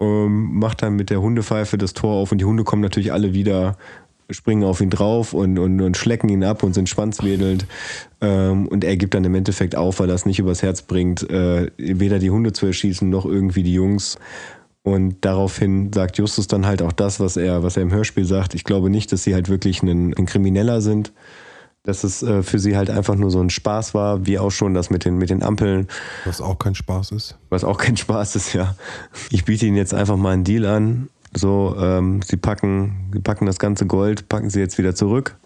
Ähm, 0.00 0.58
macht 0.58 0.82
dann 0.82 0.94
mit 0.94 1.10
der 1.10 1.20
Hundepfeife 1.20 1.76
das 1.76 1.92
Tor 1.92 2.14
auf 2.14 2.30
und 2.32 2.38
die 2.38 2.44
Hunde 2.44 2.64
kommen 2.64 2.82
natürlich 2.82 3.12
alle 3.12 3.34
wieder, 3.34 3.76
springen 4.30 4.64
auf 4.64 4.80
ihn 4.80 4.90
drauf 4.90 5.32
und, 5.32 5.58
und, 5.58 5.80
und 5.80 5.96
schlecken 5.96 6.28
ihn 6.28 6.44
ab 6.44 6.62
und 6.62 6.74
sind 6.74 6.88
schwanzwedelnd. 6.88 7.66
Ähm, 8.20 8.68
und 8.68 8.84
er 8.84 8.96
gibt 8.96 9.14
dann 9.14 9.24
im 9.24 9.34
Endeffekt 9.34 9.74
auf, 9.74 10.00
weil 10.00 10.10
er 10.10 10.14
es 10.14 10.26
nicht 10.26 10.38
übers 10.38 10.62
Herz 10.62 10.82
bringt, 10.82 11.28
äh, 11.30 11.70
weder 11.78 12.18
die 12.18 12.30
Hunde 12.30 12.52
zu 12.52 12.66
erschießen 12.66 13.08
noch 13.08 13.24
irgendwie 13.24 13.62
die 13.62 13.74
Jungs. 13.74 14.18
Und 14.82 15.16
daraufhin 15.22 15.92
sagt 15.92 16.18
Justus 16.18 16.46
dann 16.46 16.66
halt 16.66 16.82
auch 16.82 16.92
das, 16.92 17.20
was 17.20 17.36
er, 17.36 17.62
was 17.62 17.76
er 17.76 17.82
im 17.82 17.92
Hörspiel 17.92 18.24
sagt. 18.24 18.54
Ich 18.54 18.64
glaube 18.64 18.90
nicht, 18.90 19.12
dass 19.12 19.22
sie 19.22 19.34
halt 19.34 19.48
wirklich 19.48 19.82
ein, 19.82 20.14
ein 20.14 20.26
Krimineller 20.26 20.80
sind. 20.80 21.12
Dass 21.84 22.04
es 22.04 22.22
äh, 22.22 22.42
für 22.42 22.58
sie 22.58 22.76
halt 22.76 22.90
einfach 22.90 23.14
nur 23.14 23.30
so 23.30 23.40
ein 23.40 23.48
Spaß 23.48 23.94
war, 23.94 24.26
wie 24.26 24.38
auch 24.38 24.50
schon 24.50 24.74
das 24.74 24.90
mit 24.90 25.04
den, 25.06 25.16
mit 25.16 25.30
den 25.30 25.42
Ampeln, 25.42 25.88
Was 26.26 26.40
auch 26.42 26.58
kein 26.58 26.74
Spaß 26.74 27.12
ist. 27.12 27.38
was 27.48 27.64
auch 27.64 27.78
kein 27.78 27.96
Spaß 27.96 28.36
ist, 28.36 28.52
ja. 28.52 28.74
Ich 29.30 29.46
biete 29.46 29.64
ihnen 29.64 29.76
jetzt 29.76 29.94
einfach 29.94 30.16
mal 30.16 30.32
einen 30.32 30.44
Deal 30.44 30.66
an. 30.66 31.08
So, 31.38 31.76
ähm, 31.78 32.20
sie 32.22 32.36
packen, 32.36 33.20
packen 33.24 33.46
das 33.46 33.58
ganze 33.58 33.86
Gold, 33.86 34.28
packen 34.28 34.50
sie 34.50 34.60
jetzt 34.60 34.78
wieder 34.78 34.94
zurück. 34.94 35.36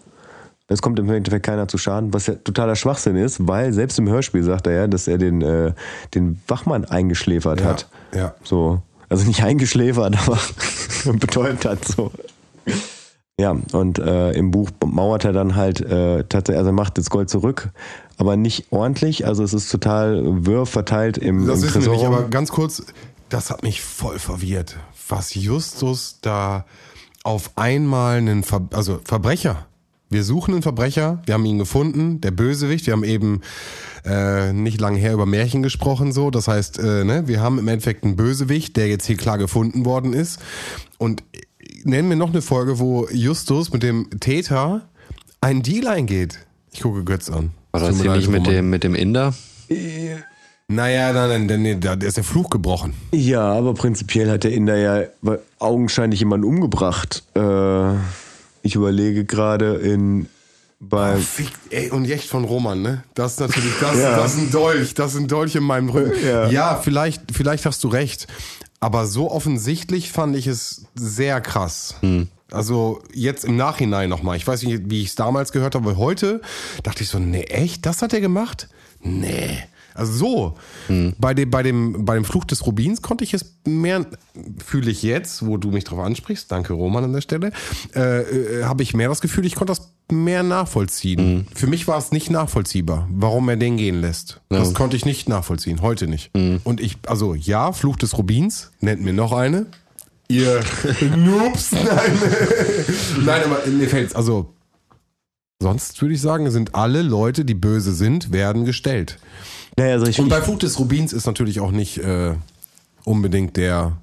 Es 0.67 0.81
kommt 0.81 0.97
im 0.97 1.09
Endeffekt 1.09 1.45
keiner 1.45 1.67
zu 1.67 1.77
Schaden, 1.77 2.13
was 2.13 2.27
ja 2.27 2.35
totaler 2.35 2.75
Schwachsinn 2.75 3.15
ist, 3.15 3.47
weil 3.47 3.73
selbst 3.73 3.99
im 3.99 4.07
Hörspiel 4.09 4.43
sagt 4.43 4.65
er 4.67 4.73
ja, 4.73 4.87
dass 4.87 5.07
er 5.07 5.17
den, 5.17 5.41
äh, 5.41 5.73
den 6.15 6.41
Wachmann 6.47 6.85
eingeschläfert 6.85 7.61
Ja, 7.61 7.65
hat. 7.67 7.87
ja. 8.15 8.33
So. 8.43 8.81
Also 9.09 9.25
nicht 9.27 9.43
eingeschläfert, 9.43 10.17
aber 10.27 10.39
betäubt 11.17 11.65
hat 11.65 11.85
so. 11.85 12.11
Ja, 13.39 13.55
und 13.73 13.99
äh, 13.99 14.31
im 14.31 14.51
Buch 14.51 14.69
mauert 14.85 15.25
er 15.25 15.33
dann 15.33 15.55
halt 15.55 15.81
äh, 15.81 16.23
tatsächlich, 16.23 16.57
also 16.59 16.69
er 16.69 16.73
macht 16.73 16.97
das 16.97 17.09
Gold 17.09 17.29
zurück, 17.29 17.69
aber 18.17 18.35
nicht 18.37 18.67
ordentlich. 18.71 19.25
Also 19.27 19.43
es 19.43 19.53
ist 19.53 19.71
total 19.71 20.21
wirr 20.45 20.65
verteilt 20.65 21.17
im, 21.17 21.45
Das 21.45 21.59
im 21.61 21.65
wissen 21.67 21.83
wir 21.83 21.91
nicht, 21.91 22.05
aber 22.05 22.29
ganz 22.29 22.51
kurz, 22.51 22.83
das 23.33 23.49
hat 23.49 23.63
mich 23.63 23.81
voll 23.81 24.19
verwirrt. 24.19 24.77
Was 25.09 25.33
Justus 25.33 26.19
da 26.21 26.65
auf 27.23 27.57
einmal 27.57 28.17
einen 28.17 28.43
Ver 28.43 28.67
also 28.73 28.99
Verbrecher. 29.03 29.65
Wir 30.09 30.23
suchen 30.23 30.53
einen 30.53 30.61
Verbrecher, 30.61 31.23
wir 31.25 31.33
haben 31.33 31.45
ihn 31.45 31.57
gefunden, 31.57 32.21
der 32.21 32.29
Bösewicht. 32.29 32.85
Wir 32.85 32.93
haben 32.93 33.03
eben 33.03 33.41
äh, 34.05 34.53
nicht 34.53 34.79
lange 34.79 34.99
her 34.99 35.13
über 35.13 35.25
Märchen 35.25 35.63
gesprochen, 35.63 36.11
so. 36.11 36.29
Das 36.29 36.47
heißt, 36.47 36.77
äh, 36.77 37.03
ne, 37.03 37.27
wir 37.27 37.41
haben 37.41 37.57
im 37.57 37.67
Endeffekt 37.67 38.03
einen 38.03 38.15
Bösewicht, 38.15 38.77
der 38.77 38.87
jetzt 38.87 39.07
hier 39.07 39.17
klar 39.17 39.39
gefunden 39.39 39.83
worden 39.85 40.13
ist. 40.13 40.39
Und 40.99 41.23
äh, 41.33 41.41
nennen 41.83 42.09
wir 42.09 42.15
noch 42.15 42.29
eine 42.29 42.43
Folge, 42.43 42.77
wo 42.77 43.07
Justus 43.09 43.73
mit 43.73 43.81
dem 43.81 44.19
Täter 44.19 44.87
einen 45.41 45.63
Deal 45.63 45.87
eingeht. 45.87 46.37
Ich 46.71 46.81
gucke 46.81 47.03
Götz 47.03 47.31
an. 47.31 47.51
War 47.71 47.81
das 47.81 47.99
hier 47.99 48.15
nicht 48.15 48.29
mit 48.29 48.45
dem, 48.45 48.69
mit 48.69 48.83
dem 48.83 48.93
Inder? 48.93 49.33
Naja, 50.69 51.11
nein, 51.13 51.45
nein, 51.45 51.61
nein, 51.61 51.79
da 51.81 51.93
ist 51.93 52.17
der 52.17 52.23
Fluch 52.23 52.49
gebrochen. 52.49 52.93
Ja, 53.11 53.41
aber 53.51 53.73
prinzipiell 53.73 54.31
hat 54.31 54.43
der 54.43 54.53
Inder 54.53 54.77
ja 54.77 55.03
augenscheinlich 55.59 56.19
jemanden 56.21 56.45
umgebracht. 56.47 57.23
Äh, 57.35 57.93
ich 58.61 58.75
überlege 58.75 59.25
gerade 59.25 59.75
in 59.75 60.27
bei 60.79 61.15
Fick, 61.15 61.51
ey, 61.69 61.91
und 61.91 62.09
echt 62.09 62.27
von 62.27 62.43
Roman, 62.43 62.81
ne? 62.81 63.03
Das 63.13 63.33
ist 63.33 63.39
natürlich, 63.39 63.71
das, 63.79 63.97
Ja. 63.97 64.17
das 64.17 64.33
ist 64.33 64.39
ein 64.39 64.51
Dolch, 64.51 64.93
das 64.93 65.13
ist 65.13 65.19
ein 65.19 65.27
Dolch 65.29 65.55
in 65.55 65.63
meinem 65.63 65.89
Rücken. 65.89 66.25
Ja. 66.25 66.49
Ja, 66.49 66.75
vielleicht, 66.75 67.21
vielleicht 67.33 67.65
hast 67.65 67.83
du 67.83 67.87
recht. 67.87 68.27
Aber 68.81 69.05
so 69.05 69.31
offensichtlich 69.31 70.11
fand 70.11 70.35
ich 70.35 70.45
es 70.47 70.85
sehr 70.93 71.39
krass. 71.39 71.95
Also 72.51 73.01
jetzt 73.13 73.45
im 73.45 73.55
Nachhinein 73.55 74.09
nochmal. 74.09 74.35
Ich 74.35 74.45
weiß 74.45 74.63
nicht, 74.63 74.89
wie 74.89 75.01
ich 75.01 75.07
es 75.09 75.15
damals 75.15 75.53
gehört 75.53 75.75
habe, 75.75 75.89
aber 75.91 75.97
heute 75.97 76.41
dachte 76.83 77.03
ich 77.03 77.09
so, 77.09 77.17
nee, 77.17 77.43
echt? 77.43 77.85
Das 77.85 78.01
hat 78.01 78.11
er 78.13 78.19
gemacht? 78.19 78.67
Nee. 79.01 79.63
Also 79.93 80.13
so. 80.13 80.57
Bei, 81.17 81.33
dem, 81.33 81.49
bei, 81.49 81.63
dem, 81.63 82.05
bei 82.05 82.15
dem 82.15 82.25
Fluch 82.25 82.45
des 82.45 82.65
Rubins 82.65 83.01
konnte 83.01 83.23
ich 83.23 83.33
es 83.33 83.57
mehr, 83.65 84.05
fühle 84.63 84.91
ich 84.91 85.03
jetzt, 85.03 85.45
wo 85.45 85.57
du 85.57 85.71
mich 85.71 85.83
drauf 85.83 85.99
ansprichst, 85.99 86.51
danke 86.51 86.73
Roman 86.73 87.05
an 87.05 87.13
der 87.13 87.21
Stelle, 87.21 87.51
äh, 87.95 88.21
äh, 88.21 88.63
habe 88.63 88.83
ich 88.83 88.93
mehr 88.93 89.09
das 89.09 89.21
Gefühl, 89.21 89.45
ich 89.45 89.55
konnte 89.55 89.71
das 89.71 89.93
mehr 90.11 90.43
nachvollziehen. 90.43 91.47
Für 91.55 91.67
mich 91.67 91.87
war 91.87 91.97
es 91.97 92.11
nicht 92.11 92.29
nachvollziehbar, 92.29 93.07
warum 93.11 93.49
er 93.49 93.57
den 93.57 93.77
gehen 93.77 94.01
lässt. 94.01 94.41
Das 94.49 94.73
konnte 94.73 94.97
ich 94.97 95.05
nicht 95.05 95.29
nachvollziehen, 95.29 95.81
heute 95.81 96.07
nicht. 96.07 96.31
Und 96.33 96.81
ich, 96.81 96.97
also 97.07 97.35
ja, 97.35 97.71
Fluch 97.71 97.95
des 97.95 98.17
Rubins, 98.17 98.71
nennt 98.81 99.01
mir 99.01 99.13
noch 99.13 99.31
eine. 99.31 99.67
Ihr 100.27 100.63
Noobs, 101.17 101.71
nein. 101.71 101.85
nein, 103.25 103.41
aber 103.43 103.67
mir 103.67 103.87
fällt's, 103.87 104.15
also 104.15 104.53
sonst 105.61 106.01
würde 106.01 106.15
ich 106.15 106.21
sagen, 106.21 106.49
sind 106.51 106.75
alle 106.75 107.01
Leute, 107.01 107.45
die 107.45 107.53
böse 107.53 107.93
sind, 107.93 108.31
werden 108.31 108.65
gestellt. 108.65 109.19
Naja, 109.77 109.93
also 109.93 110.07
ich, 110.07 110.19
Und 110.19 110.29
bei 110.29 110.41
Fluch 110.41 110.59
des 110.59 110.79
Rubins 110.79 111.13
ist 111.13 111.25
natürlich 111.25 111.59
auch 111.59 111.71
nicht 111.71 111.97
äh, 111.97 112.35
unbedingt 113.05 113.57
der 113.57 113.97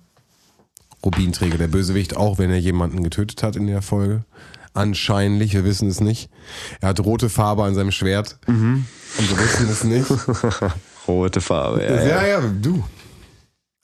Rubinträger 1.05 1.59
der 1.59 1.69
Bösewicht, 1.69 2.17
auch 2.17 2.39
wenn 2.39 2.51
er 2.51 2.59
jemanden 2.59 3.03
getötet 3.03 3.43
hat 3.43 3.57
in 3.57 3.67
der 3.67 3.83
Folge. 3.83 4.25
Anscheinend, 4.75 5.53
wir 5.53 5.65
wissen 5.65 5.89
es 5.89 6.01
nicht. 6.01 6.31
Er 6.81 6.91
hat 6.91 7.01
rote 7.01 7.29
Farbe 7.29 7.65
an 7.65 7.75
seinem 7.75 7.91
Schwert. 7.91 8.39
Und 9.19 9.31
wir 9.31 9.39
wissen 9.39 9.69
es 9.69 9.85
nicht. 9.85 10.07
rote 11.09 11.41
Farbe. 11.41 11.83
Ja, 11.83 11.95
ja. 11.95 12.07
Ja, 12.07 12.27
ja, 12.27 12.41
du. 12.41 12.85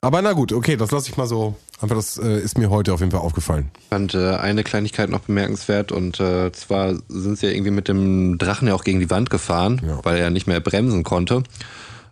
Aber 0.07 0.21
na 0.21 0.31
gut, 0.31 0.53
okay, 0.53 0.77
das 0.77 0.91
lasse 0.91 1.09
ich 1.09 1.17
mal 1.17 1.27
so. 1.27 1.55
Einfach, 1.81 1.97
das 1.97 2.17
äh, 2.17 2.39
ist 2.39 2.57
mir 2.57 2.69
heute 2.69 2.93
auf 2.93 3.01
jeden 3.01 3.11
Fall 3.11 3.19
aufgefallen. 3.19 3.71
Ich 3.77 3.87
fand 3.89 4.13
äh, 4.13 4.35
eine 4.37 4.63
Kleinigkeit 4.63 5.09
noch 5.09 5.19
bemerkenswert 5.19 5.91
und 5.91 6.19
äh, 6.21 6.49
zwar 6.53 6.93
sind 7.09 7.37
sie 7.37 7.47
ja 7.47 7.51
irgendwie 7.51 7.71
mit 7.71 7.89
dem 7.89 8.37
Drachen 8.37 8.69
ja 8.69 8.73
auch 8.73 8.85
gegen 8.85 9.01
die 9.01 9.09
Wand 9.09 9.29
gefahren, 9.29 9.81
Ja. 9.85 9.99
weil 10.03 10.17
er 10.17 10.29
nicht 10.29 10.47
mehr 10.47 10.61
bremsen 10.61 11.03
konnte. 11.03 11.43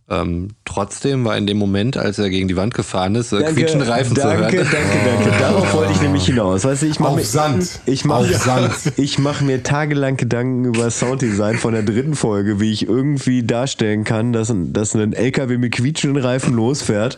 Ähm, 0.08 0.50
trotzdem 0.66 1.26
war 1.26 1.36
in 1.36 1.48
dem 1.48 1.58
Moment, 1.58 1.98
als 1.98 2.20
er 2.20 2.30
gegen 2.30 2.48
die 2.48 2.56
Wand 2.56 2.76
gefahren 2.76 3.16
ist, 3.16 3.32
äh, 3.34 3.42
quietschende 3.42 3.88
Reifen 3.88 4.14
danke, 4.14 4.22
zu 4.22 4.28
hören. 4.28 4.56
Danke, 4.56 4.78
danke, 5.24 5.40
Darauf 5.40 5.74
wollte 5.74 5.94
ich 5.94 6.02
nämlich 6.02 6.26
hinaus. 6.28 6.64
Weißt 6.64 6.84
du, 6.84 6.86
ich 6.86 7.00
mache 7.00 7.12
Auf 7.14 7.18
mir, 7.18 7.24
Sand. 7.26 7.80
Ich 7.88 8.06
mache 8.06 8.20
Auf 8.20 8.36
Sand. 8.44 8.72
ich 8.98 9.18
mach 9.18 9.42
mir 9.42 9.64
tagelang 9.64 10.16
Gedanken 10.18 10.66
über 10.66 10.92
Sounddesign 10.92 11.58
von 11.58 11.74
der 11.74 11.82
dritten 11.82 12.14
Folge, 12.14 12.60
wie 12.60 12.72
ich 12.72 12.88
irgendwie 12.88 13.42
darstellen 13.42 14.04
kann, 14.04 14.32
dass, 14.32 14.52
ein- 14.52 14.74
dass 14.74 14.94
ein 14.94 15.14
LKW 15.14 15.58
mit 15.58 15.74
quietschenden 15.74 16.22
Reifen 16.24 16.54
losfährt 16.54 17.18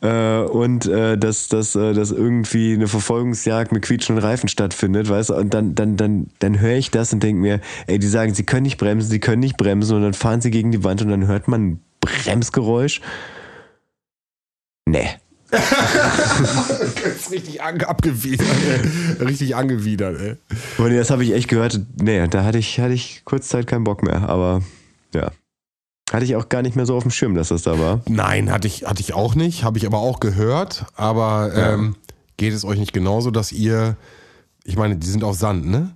äh, 0.00 0.40
und 0.40 0.86
äh, 0.86 1.18
dass, 1.18 1.48
dass, 1.48 1.74
äh, 1.74 1.92
dass 1.92 2.10
irgendwie 2.10 2.74
eine 2.74 2.86
Verfolgungsjagd 2.86 3.72
mit 3.72 3.82
quietschenden 3.82 4.24
Reifen 4.24 4.48
stattfindet, 4.48 5.08
weißt 5.08 5.30
du, 5.30 5.34
und 5.34 5.52
dann, 5.54 5.74
dann, 5.74 5.96
dann, 5.96 6.28
dann 6.38 6.60
höre 6.60 6.76
ich 6.76 6.90
das 6.90 7.12
und 7.12 7.22
denke 7.22 7.40
mir, 7.40 7.60
ey, 7.86 7.98
die 7.98 8.06
sagen, 8.06 8.34
sie 8.34 8.44
können 8.44 8.62
nicht 8.62 8.78
bremsen, 8.78 9.10
sie 9.10 9.20
können 9.20 9.40
nicht 9.40 9.56
bremsen 9.56 9.96
und 9.96 10.02
dann 10.02 10.14
fahren 10.14 10.40
sie 10.40 10.50
gegen 10.50 10.70
die 10.70 10.84
Wand 10.84 11.02
und 11.02 11.08
dann 11.08 11.26
hört 11.26 11.48
man 11.48 11.62
ein 11.62 11.80
Bremsgeräusch. 12.00 13.00
Nee. 14.86 15.08
Das 15.50 17.16
ist 17.16 17.30
richtig 17.30 17.62
an, 17.62 17.80
abgewidert, 17.80 18.46
ey. 18.68 19.24
Richtig 19.24 19.56
angewidert, 19.56 20.20
ey. 20.20 20.36
Und 20.76 20.94
das 20.94 21.10
habe 21.10 21.24
ich 21.24 21.32
echt 21.32 21.48
gehört. 21.48 21.80
Nee, 22.00 22.26
da 22.28 22.44
hatte 22.44 22.58
ich, 22.58 22.78
hatte 22.80 22.92
ich 22.92 23.22
kurz 23.24 23.48
Zeit 23.48 23.66
keinen 23.66 23.84
Bock 23.84 24.02
mehr. 24.02 24.28
Aber 24.28 24.62
ja. 25.14 25.30
Hatte 26.12 26.24
ich 26.24 26.36
auch 26.36 26.48
gar 26.48 26.62
nicht 26.62 26.74
mehr 26.74 26.86
so 26.86 26.96
auf 26.96 27.02
dem 27.02 27.10
Schirm, 27.10 27.34
dass 27.34 27.48
das 27.48 27.62
da 27.62 27.78
war. 27.78 28.00
Nein, 28.08 28.50
hatte 28.50 28.66
ich, 28.66 28.84
hatte 28.84 29.00
ich 29.00 29.12
auch 29.12 29.34
nicht, 29.34 29.64
habe 29.64 29.78
ich 29.78 29.86
aber 29.86 29.98
auch 29.98 30.20
gehört. 30.20 30.86
Aber 30.96 31.52
ähm, 31.54 31.96
geht 32.38 32.54
es 32.54 32.64
euch 32.64 32.78
nicht 32.78 32.92
genauso, 32.92 33.30
dass 33.30 33.52
ihr, 33.52 33.96
ich 34.64 34.76
meine, 34.76 34.96
die 34.96 35.06
sind 35.06 35.22
auf 35.24 35.36
Sand, 35.36 35.66
ne? 35.66 35.90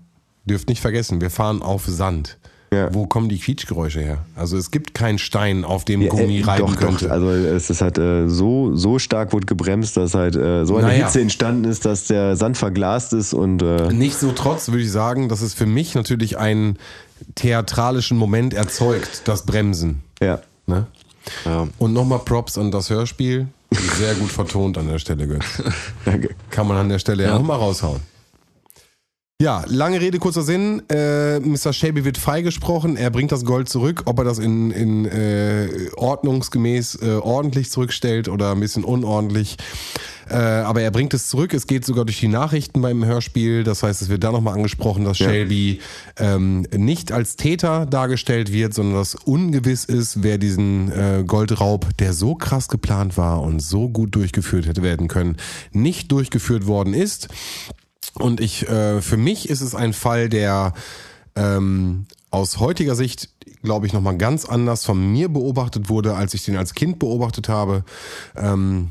Dürft 0.45 0.69
nicht 0.69 0.81
vergessen, 0.81 1.21
wir 1.21 1.31
fahren 1.31 1.63
auf 1.63 1.87
Sand. 1.87 2.39
Ja. 2.73 2.93
Wo 2.93 3.07
kommen 3.07 3.29
die 3.29 3.39
Quietschgeräusche 3.39 4.01
her? 4.01 4.25
Also 4.35 4.57
es 4.57 4.71
gibt 4.71 4.95
keinen 4.95 5.19
Stein, 5.19 5.63
auf 5.63 5.85
dem 5.85 6.09
Gummi 6.09 6.41
äh, 6.41 6.45
reiben 6.45 6.67
doch, 6.67 6.77
könnte. 6.77 7.05
Doch, 7.05 7.13
also 7.13 7.29
es 7.31 7.69
ist 7.69 7.83
halt 7.83 7.99
äh, 7.99 8.29
so, 8.29 8.75
so 8.75 8.99
stark 8.99 9.35
wurde 9.35 9.45
gebremst, 9.45 9.99
dass 9.99 10.15
halt 10.15 10.37
äh, 10.37 10.65
so 10.65 10.77
eine 10.79 10.87
Naja. 10.89 11.05
Hitze 11.05 11.21
entstanden 11.21 11.65
ist, 11.65 11.85
dass 11.85 12.07
der 12.07 12.35
Sand 12.35 12.57
verglast 12.57 13.13
ist 13.13 13.35
und 13.35 13.63
äh, 13.63 13.93
Nichtsdestotrotz 13.93 14.69
würde 14.69 14.83
ich 14.83 14.91
sagen, 14.91 15.29
dass 15.29 15.43
es 15.43 15.53
für 15.53 15.67
mich 15.67 15.95
natürlich 15.95 16.39
einen 16.39 16.79
theatralischen 17.35 18.17
Moment 18.19 18.55
erzeugt, 18.55 19.23
das 19.27 19.45
Bremsen. 19.47 20.03
ja. 20.21 20.41
Ne? 20.67 20.87
Ja. 21.45 21.67
Und 21.79 21.93
nochmal 21.93 22.21
Props 22.21 22.57
an 22.59 22.71
das 22.71 22.89
Hörspiel. 22.91 23.47
Sehr 23.99 24.15
gut 24.15 24.31
vertont 24.31 24.77
an 24.79 24.89
der 24.89 24.99
Stelle, 24.99 25.27
Götz. 25.27 25.63
Danke. 26.05 26.35
Kann 26.51 26.67
man 26.69 26.77
an 26.77 26.89
der 26.89 26.99
Stelle 26.99 27.23
ja, 27.25 27.31
Ja. 27.31 27.37
auch 27.37 27.43
mal 27.43 27.57
raushauen. 27.57 28.01
Ja, 29.41 29.65
lange 29.67 30.01
Rede, 30.01 30.19
kurzer 30.21 30.43
Sinn. 30.43 30.83
Äh, 30.89 31.41
Mr. 31.41 31.73
Shelby 31.73 32.05
wird 32.05 32.17
freigesprochen. 32.17 32.97
Er 32.97 33.11
bringt 33.11 33.33
das 33.33 33.45
Gold 33.45 33.69
zurück. 33.69 34.03
Ob 34.05 34.19
er 34.19 34.25
das 34.25 34.39
in, 34.39 34.71
in 34.71 35.05
äh, 35.07 35.69
ordnungsgemäß 35.97 37.03
äh, 37.03 37.15
ordentlich 37.17 37.71
zurückstellt 37.71 38.29
oder 38.29 38.53
ein 38.53 38.61
bisschen 38.61 38.85
unordentlich. 38.85 39.57
Äh, 40.29 40.35
aber 40.35 40.83
er 40.83 40.91
bringt 40.91 41.15
es 41.15 41.29
zurück. 41.29 41.55
Es 41.55 41.67
geht 41.67 41.85
sogar 41.85 42.05
durch 42.05 42.21
die 42.21 42.29
Nachrichten 42.29 42.81
beim 42.81 43.05
Hörspiel. 43.05 43.65
Das 43.65 43.83
heißt, 43.83 44.03
es 44.03 44.09
wird 44.09 44.25
da 44.25 44.33
nochmal 44.33 44.55
angesprochen, 44.55 45.05
dass 45.05 45.19
Ja. 45.19 45.29
Shelby 45.29 45.81
ähm, 46.17 46.67
nicht 46.77 47.13
als 47.13 47.37
Täter 47.37 47.87
dargestellt 47.87 48.53
wird, 48.53 48.75
sondern 48.75 48.97
dass 48.97 49.15
ungewiss 49.15 49.85
ist, 49.85 50.23
wer 50.23 50.39
diesen 50.39 50.91
äh, 50.93 51.25
Goldraub, 51.27 51.97
der 51.99 52.13
so 52.13 52.35
krass 52.35 52.69
geplant 52.69 53.17
war 53.17 53.43
und 53.43 53.61
so 53.61 53.89
gut 53.89 54.15
durchgeführt 54.15 54.67
hätte 54.67 54.83
werden 54.83 55.09
können, 55.09 55.37
nicht 55.73 56.13
durchgeführt 56.13 56.67
worden 56.67 56.95
ist. 56.95 57.29
Und 58.15 58.41
ich, 58.41 58.69
äh, 58.69 59.01
für 59.01 59.17
mich 59.17 59.49
ist 59.49 59.61
es 59.61 59.75
ein 59.75 59.93
Fall, 59.93 60.29
der 60.29 60.75
ähm, 61.35 62.07
aus 62.31 62.59
heutiger 62.61 62.95
Sicht, 62.95 63.29
glaube 63.63 63.87
ich, 63.87 63.93
nochmal 63.93 64.17
ganz 64.19 64.45
anders 64.45 64.85
von 64.85 65.13
mir 65.13 65.29
beobachtet 65.29 65.89
wurde, 65.89 66.15
als 66.15 66.35
ich 66.35 66.45
den 66.45 66.57
als 66.57 66.75
Kind 66.75 66.99
beobachtet 66.99 67.49
habe. 67.49 67.85
Ähm, 68.37 68.91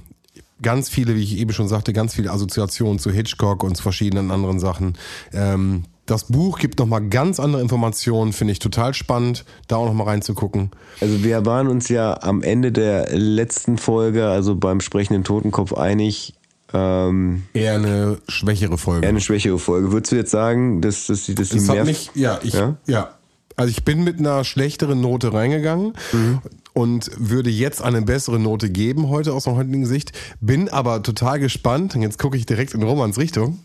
ganz 0.62 0.90
viele, 0.90 1.16
wie 1.16 1.24
ich 1.24 1.38
eben 1.38 1.54
schon 1.54 1.68
sagte, 1.68 1.94
ganz 1.94 2.14
viele 2.16 2.32
Assoziationen 2.32 3.00
zu 3.00 3.12
Hitchcock 3.12 3.64
und 3.64 3.76
zu 3.78 3.84
verschiedenen 3.84 4.32
anderen 4.32 4.60
Sachen. 4.60 4.98
Ähm, 5.34 5.84
das 6.06 6.26
Buch 6.26 6.60
gibt 6.60 6.80
nochmal 6.80 7.08
ganz 7.08 7.40
andere 7.40 7.62
Informationen, 7.62 8.34
finde 8.34 8.52
ich 8.54 8.60
total 8.60 8.94
spannend, 8.94 9.46
da 9.68 9.78
auch 9.78 9.86
nochmal 9.86 10.08
reinzugucken. 10.08 10.72
Also 11.00 11.24
wir 11.24 11.46
waren 11.46 11.68
uns 11.68 11.88
ja 11.90 12.22
am 12.22 12.42
Ende 12.42 12.72
der 12.72 13.10
letzten 13.18 13.78
Folge, 13.78 14.28
also 14.28 14.56
beim 14.56 14.82
sprechenden 14.82 15.24
Totenkopf, 15.24 15.74
einig, 15.74 16.34
ähm, 16.74 17.44
Eher 17.54 17.76
eine 17.76 18.18
schwächere 18.28 18.78
Folge. 18.78 19.04
eher 19.06 19.10
eine 19.10 19.22
schwächere 19.22 19.60
Folge. 19.60 19.92
Würdest 19.92 20.12
du 20.12 20.16
jetzt 20.18 20.32
sagen, 20.32 20.82
dass, 20.82 21.08
dass, 21.08 21.26
die- 21.26 21.36
dass 21.36 21.50
die 21.50 21.58
Das 21.58 21.68
mehr... 21.68 21.80
hat 21.80 21.86
mich, 21.88 22.12
ja, 22.16 22.40
ich, 22.44 22.54
Ja? 22.54 22.76
ja? 22.88 23.10
Also 23.58 23.70
ich 23.72 23.84
bin 23.84 24.04
mit 24.04 24.18
einer 24.20 24.44
schlechteren 24.44 25.02
Note 25.02 25.34
reingegangen 25.34 25.94
und 26.74 27.12
würde 27.18 27.50
jetzt 27.50 27.82
eine 27.82 28.02
bessere 28.02 28.40
Note 28.40 28.70
geben 28.70 29.10
heute 29.10 29.34
aus 29.34 29.44
der 29.44 29.56
heutigen 29.56 29.86
Sicht. 29.86 30.12
Bin 30.40 30.70
aber 30.70 31.04
total 31.04 31.40
gespannt. 31.40 31.96
Und 31.96 32.02
jetzt 32.02 32.18
gucke 32.20 32.38
ich 32.38 32.46
direkt 32.46 32.74
in 32.74 32.84
Romans 32.84 33.18
Richtung. 33.18 33.60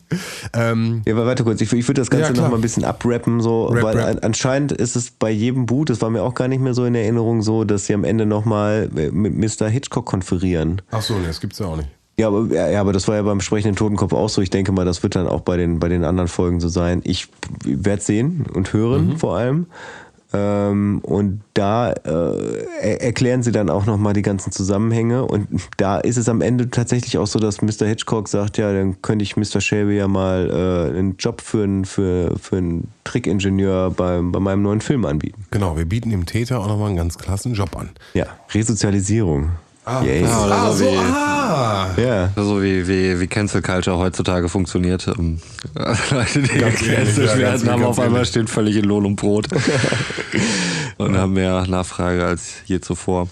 Ähm, 0.52 1.02
Ja, 1.06 1.14
aber 1.14 1.26
warte 1.26 1.44
kurz, 1.44 1.60
ich, 1.60 1.72
ich 1.72 1.86
würde 1.88 2.00
das 2.00 2.08
Ja, 2.08 2.18
Ganze 2.18 2.32
klar. 2.32 2.44
noch 2.46 2.50
mal 2.52 2.58
ein 2.58 2.62
bisschen 2.62 2.84
abrappen, 2.84 3.40
so, 3.40 3.66
Rap, 3.66 3.82
weil 3.82 3.96
rap. 3.98 4.08
an- 4.08 4.18
anscheinend 4.20 4.72
ist 4.72 4.96
es 4.96 5.10
bei 5.10 5.30
jedem 5.30 5.66
Boot, 5.66 5.90
das 5.90 6.00
war 6.00 6.10
mir 6.10 6.22
auch 6.22 6.34
gar 6.34 6.48
nicht 6.48 6.60
mehr 6.60 6.74
so 6.74 6.84
in 6.84 6.94
Erinnerung, 6.94 7.42
so, 7.42 7.64
dass 7.64 7.86
sie 7.86 7.94
am 7.94 8.04
Ende 8.04 8.26
nochmal 8.26 8.88
mit 8.92 9.34
Mr. 9.36 9.68
Hitchcock 9.68 10.06
konferieren. 10.06 10.82
ach 10.90 11.02
so, 11.02 11.14
nee, 11.14 11.26
das 11.26 11.40
gibt's 11.40 11.58
ja 11.58 11.66
auch 11.66 11.76
nicht. 11.76 11.88
Ja 12.18 12.28
aber, 12.28 12.46
ja, 12.50 12.68
ja, 12.70 12.80
aber 12.80 12.94
das 12.94 13.06
war 13.08 13.16
ja 13.16 13.22
beim 13.22 13.42
sprechenden 13.42 13.76
Totenkopf 13.76 14.14
auch 14.14 14.30
so. 14.30 14.40
Ich 14.40 14.48
denke 14.48 14.72
mal, 14.72 14.86
das 14.86 15.02
wird 15.02 15.16
dann 15.16 15.26
auch 15.28 15.42
bei 15.42 15.58
den, 15.58 15.78
bei 15.80 15.88
den 15.90 16.02
anderen 16.02 16.28
Folgen 16.28 16.60
so 16.60 16.68
sein. 16.68 17.02
Ich 17.04 17.28
werde 17.62 18.00
sehen 18.00 18.46
und 18.54 18.72
hören 18.72 19.08
Mhm. 19.08 19.16
vor 19.18 19.36
allem. 19.36 19.66
Ähm, 20.36 21.00
und 21.02 21.40
da 21.54 21.92
äh, 21.92 22.64
er- 22.80 23.02
erklären 23.02 23.42
sie 23.42 23.52
dann 23.52 23.70
auch 23.70 23.86
nochmal 23.86 24.12
die 24.12 24.22
ganzen 24.22 24.52
Zusammenhänge. 24.52 25.24
Und 25.24 25.48
da 25.78 25.98
ist 25.98 26.16
es 26.16 26.28
am 26.28 26.40
Ende 26.42 26.68
tatsächlich 26.70 27.16
auch 27.18 27.26
so, 27.26 27.38
dass 27.38 27.62
Mr. 27.62 27.86
Hitchcock 27.86 28.28
sagt, 28.28 28.58
ja, 28.58 28.72
dann 28.72 29.00
könnte 29.02 29.22
ich 29.22 29.36
Mr. 29.36 29.60
Shelby 29.60 29.96
ja 29.96 30.08
mal 30.08 30.50
äh, 30.92 30.98
einen 30.98 31.16
Job 31.18 31.40
für 31.40 31.64
einen, 31.64 31.84
für, 31.84 32.34
für 32.38 32.56
einen 32.58 32.88
Trickingenieur 33.04 33.90
beim, 33.90 34.32
bei 34.32 34.40
meinem 34.40 34.62
neuen 34.62 34.80
Film 34.80 35.04
anbieten. 35.04 35.46
Genau, 35.50 35.76
wir 35.76 35.86
bieten 35.86 36.10
dem 36.10 36.26
Täter 36.26 36.60
auch 36.60 36.68
nochmal 36.68 36.88
einen 36.88 36.96
ganz 36.96 37.16
klassen 37.18 37.54
Job 37.54 37.76
an. 37.76 37.90
Ja, 38.14 38.26
Resozialisierung. 38.52 39.50
Yay. 40.02 40.22
Ja, 40.22 40.44
oder 40.44 40.54
Ah, 40.54 40.72
so 40.72 40.78
so, 40.84 40.90
wie, 40.90 40.96
ah! 40.96 41.88
Ja. 41.96 42.30
so 42.36 42.60
wie, 42.62 42.88
wie, 42.88 43.20
wie 43.20 43.26
Cancel 43.28 43.62
Culture 43.62 43.98
heutzutage 43.98 44.48
funktioniert. 44.48 45.06
Ähm, 45.06 45.38
Leute, 46.10 46.42
die 46.42 46.48
gecancelt 46.48 47.18
ja, 47.30 47.38
werden, 47.38 47.70
haben 47.70 47.84
auf 47.84 47.98
einmal 48.00 48.24
stehen 48.26 48.48
völlig 48.48 48.76
in 48.76 48.84
Lohn 48.84 49.06
und 49.06 49.16
Brot. 49.16 49.46
und 50.98 51.16
haben 51.16 51.34
mehr 51.34 51.66
Nachfrage 51.68 52.24
als 52.26 52.54
je 52.66 52.80
zuvor. 52.80 53.28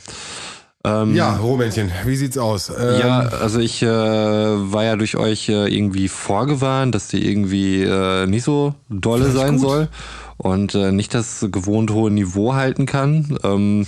Ähm, 0.85 1.15
Ja, 1.17 1.37
Romännchen, 1.37 1.91
wie 2.05 2.15
sieht's 2.17 2.39
aus? 2.39 2.69
Ähm, 2.71 3.01
Ja, 3.01 3.21
also 3.21 3.59
ich 3.59 3.83
äh, 3.83 3.87
war 3.89 4.85
ja 4.85 4.97
durch 4.97 5.17
euch 5.17 5.49
äh, 5.49 5.75
irgendwie 5.75 6.09
vorgewarnt, 6.09 6.95
dass 6.95 7.09
die 7.09 7.27
irgendwie 7.29 7.83
äh, 7.83 8.27
nicht 8.27 8.45
so 8.45 8.75
dolle 8.91 9.31
sein 9.31 9.53
gut. 9.57 9.61
soll 9.61 9.89
und 10.37 10.75
äh, 10.75 10.93
nicht 10.93 11.15
das 11.15 11.47
gewohnt 11.51 11.91
hohe 11.91 12.11
Niveau 12.11 12.55
halten 12.55 12.87
kann. 12.87 13.37
Ähm, 13.43 13.87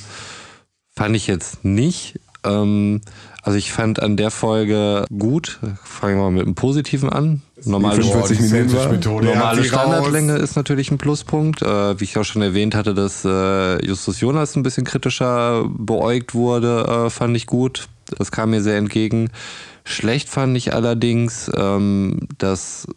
fand 0.96 1.14
ich 1.14 1.26
jetzt 1.26 1.64
nicht. 1.64 2.18
Ähm, 2.46 3.00
also 3.42 3.58
ich 3.58 3.72
fand 3.72 4.02
an 4.02 4.16
der 4.16 4.30
Folge 4.30 5.04
gut. 5.16 5.60
Fangen 5.84 6.16
wir 6.16 6.22
mal 6.24 6.30
mit 6.30 6.46
dem 6.46 6.54
Positiven 6.54 7.08
an. 7.08 7.42
Normale, 7.64 8.00
Boah, 8.00 8.26
45 8.26 8.38
die 8.38 8.52
Minuten 8.52 8.72
war. 8.74 8.90
Hat 8.90 9.04
normale 9.04 9.64
Standardlänge 9.64 10.32
raus. 10.34 10.42
ist 10.42 10.56
natürlich 10.56 10.90
ein 10.90 10.98
Pluspunkt. 10.98 11.62
Äh, 11.62 12.00
wie 12.00 12.04
ich 12.04 12.18
auch 12.18 12.24
schon 12.24 12.42
erwähnt 12.42 12.74
hatte, 12.74 12.92
dass 12.92 13.24
äh, 13.24 13.86
Justus 13.86 14.20
Jonas 14.20 14.56
ein 14.56 14.62
bisschen 14.62 14.84
kritischer 14.84 15.64
beäugt 15.68 16.34
wurde, 16.34 17.06
äh, 17.06 17.10
fand 17.10 17.36
ich 17.36 17.46
gut. 17.46 17.88
Das 18.18 18.32
kam 18.32 18.50
mir 18.50 18.62
sehr 18.62 18.78
entgegen. 18.78 19.30
Schlecht 19.84 20.28
fand 20.28 20.56
ich 20.56 20.74
allerdings, 20.74 21.50
ähm, 21.56 22.28
dass 22.38 22.88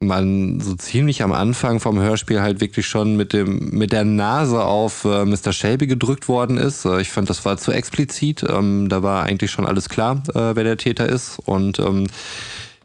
man 0.00 0.60
so 0.60 0.74
ziemlich 0.74 1.22
am 1.22 1.32
Anfang 1.32 1.78
vom 1.78 2.00
Hörspiel 2.00 2.40
halt 2.40 2.60
wirklich 2.60 2.86
schon 2.86 3.16
mit 3.16 3.32
dem 3.32 3.70
mit 3.70 3.92
der 3.92 4.04
Nase 4.04 4.64
auf 4.64 5.04
äh, 5.04 5.26
Mr. 5.26 5.52
Shelby 5.52 5.86
gedrückt 5.86 6.26
worden 6.26 6.56
ist. 6.56 6.86
Äh, 6.86 7.02
ich 7.02 7.10
fand, 7.10 7.28
das 7.28 7.44
war 7.44 7.58
zu 7.58 7.70
explizit. 7.70 8.44
Ähm, 8.48 8.88
da 8.88 9.02
war 9.02 9.24
eigentlich 9.24 9.50
schon 9.50 9.66
alles 9.66 9.88
klar, 9.88 10.22
äh, 10.30 10.56
wer 10.56 10.64
der 10.64 10.78
Täter 10.78 11.06
ist. 11.06 11.38
Und 11.38 11.78
ähm, 11.78 12.06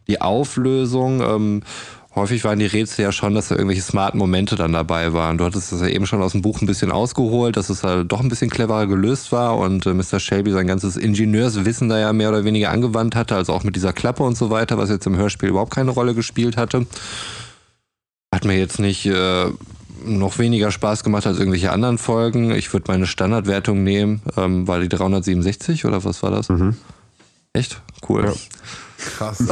die 0.07 0.21
Auflösung, 0.21 1.21
ähm, 1.21 1.63
häufig 2.15 2.43
waren 2.43 2.59
die 2.59 2.65
Rätsel 2.65 3.03
ja 3.03 3.11
schon, 3.11 3.35
dass 3.35 3.49
da 3.49 3.55
irgendwelche 3.55 3.81
smarten 3.81 4.17
Momente 4.17 4.55
dann 4.55 4.73
dabei 4.73 5.13
waren. 5.13 5.37
Du 5.37 5.45
hattest 5.45 5.71
das 5.71 5.81
ja 5.81 5.87
eben 5.87 6.07
schon 6.07 6.21
aus 6.21 6.31
dem 6.31 6.41
Buch 6.41 6.61
ein 6.61 6.65
bisschen 6.65 6.91
ausgeholt, 6.91 7.57
dass 7.57 7.69
es 7.69 7.83
halt 7.83 8.11
doch 8.11 8.21
ein 8.21 8.29
bisschen 8.29 8.49
cleverer 8.49 8.87
gelöst 8.87 9.31
war 9.31 9.57
und 9.57 9.85
äh, 9.85 9.93
Mr. 9.93 10.19
Shelby 10.19 10.51
sein 10.51 10.67
ganzes 10.67 10.97
Ingenieurswissen 10.97 11.89
da 11.89 11.99
ja 11.99 12.13
mehr 12.13 12.29
oder 12.29 12.45
weniger 12.45 12.71
angewandt 12.71 13.15
hatte, 13.15 13.35
also 13.35 13.53
auch 13.53 13.63
mit 13.63 13.75
dieser 13.75 13.93
Klappe 13.93 14.23
und 14.23 14.37
so 14.37 14.49
weiter, 14.49 14.77
was 14.77 14.89
jetzt 14.89 15.05
im 15.05 15.17
Hörspiel 15.17 15.49
überhaupt 15.49 15.73
keine 15.73 15.91
Rolle 15.91 16.15
gespielt 16.15 16.57
hatte. 16.57 16.87
Hat 18.33 18.45
mir 18.45 18.57
jetzt 18.57 18.79
nicht 18.79 19.05
äh, 19.05 19.45
noch 20.05 20.39
weniger 20.39 20.71
Spaß 20.71 21.03
gemacht 21.03 21.27
als 21.27 21.37
irgendwelche 21.37 21.71
anderen 21.71 21.97
Folgen. 21.97 22.51
Ich 22.51 22.71
würde 22.73 22.85
meine 22.87 23.07
Standardwertung 23.07 23.83
nehmen. 23.83 24.21
Ähm, 24.37 24.67
war 24.67 24.79
die 24.79 24.89
367 24.89 25.85
oder 25.85 26.03
was 26.03 26.23
war 26.23 26.31
das? 26.31 26.49
Echt? 27.53 27.81
Cool. 28.07 28.33
Krass. 29.05 29.43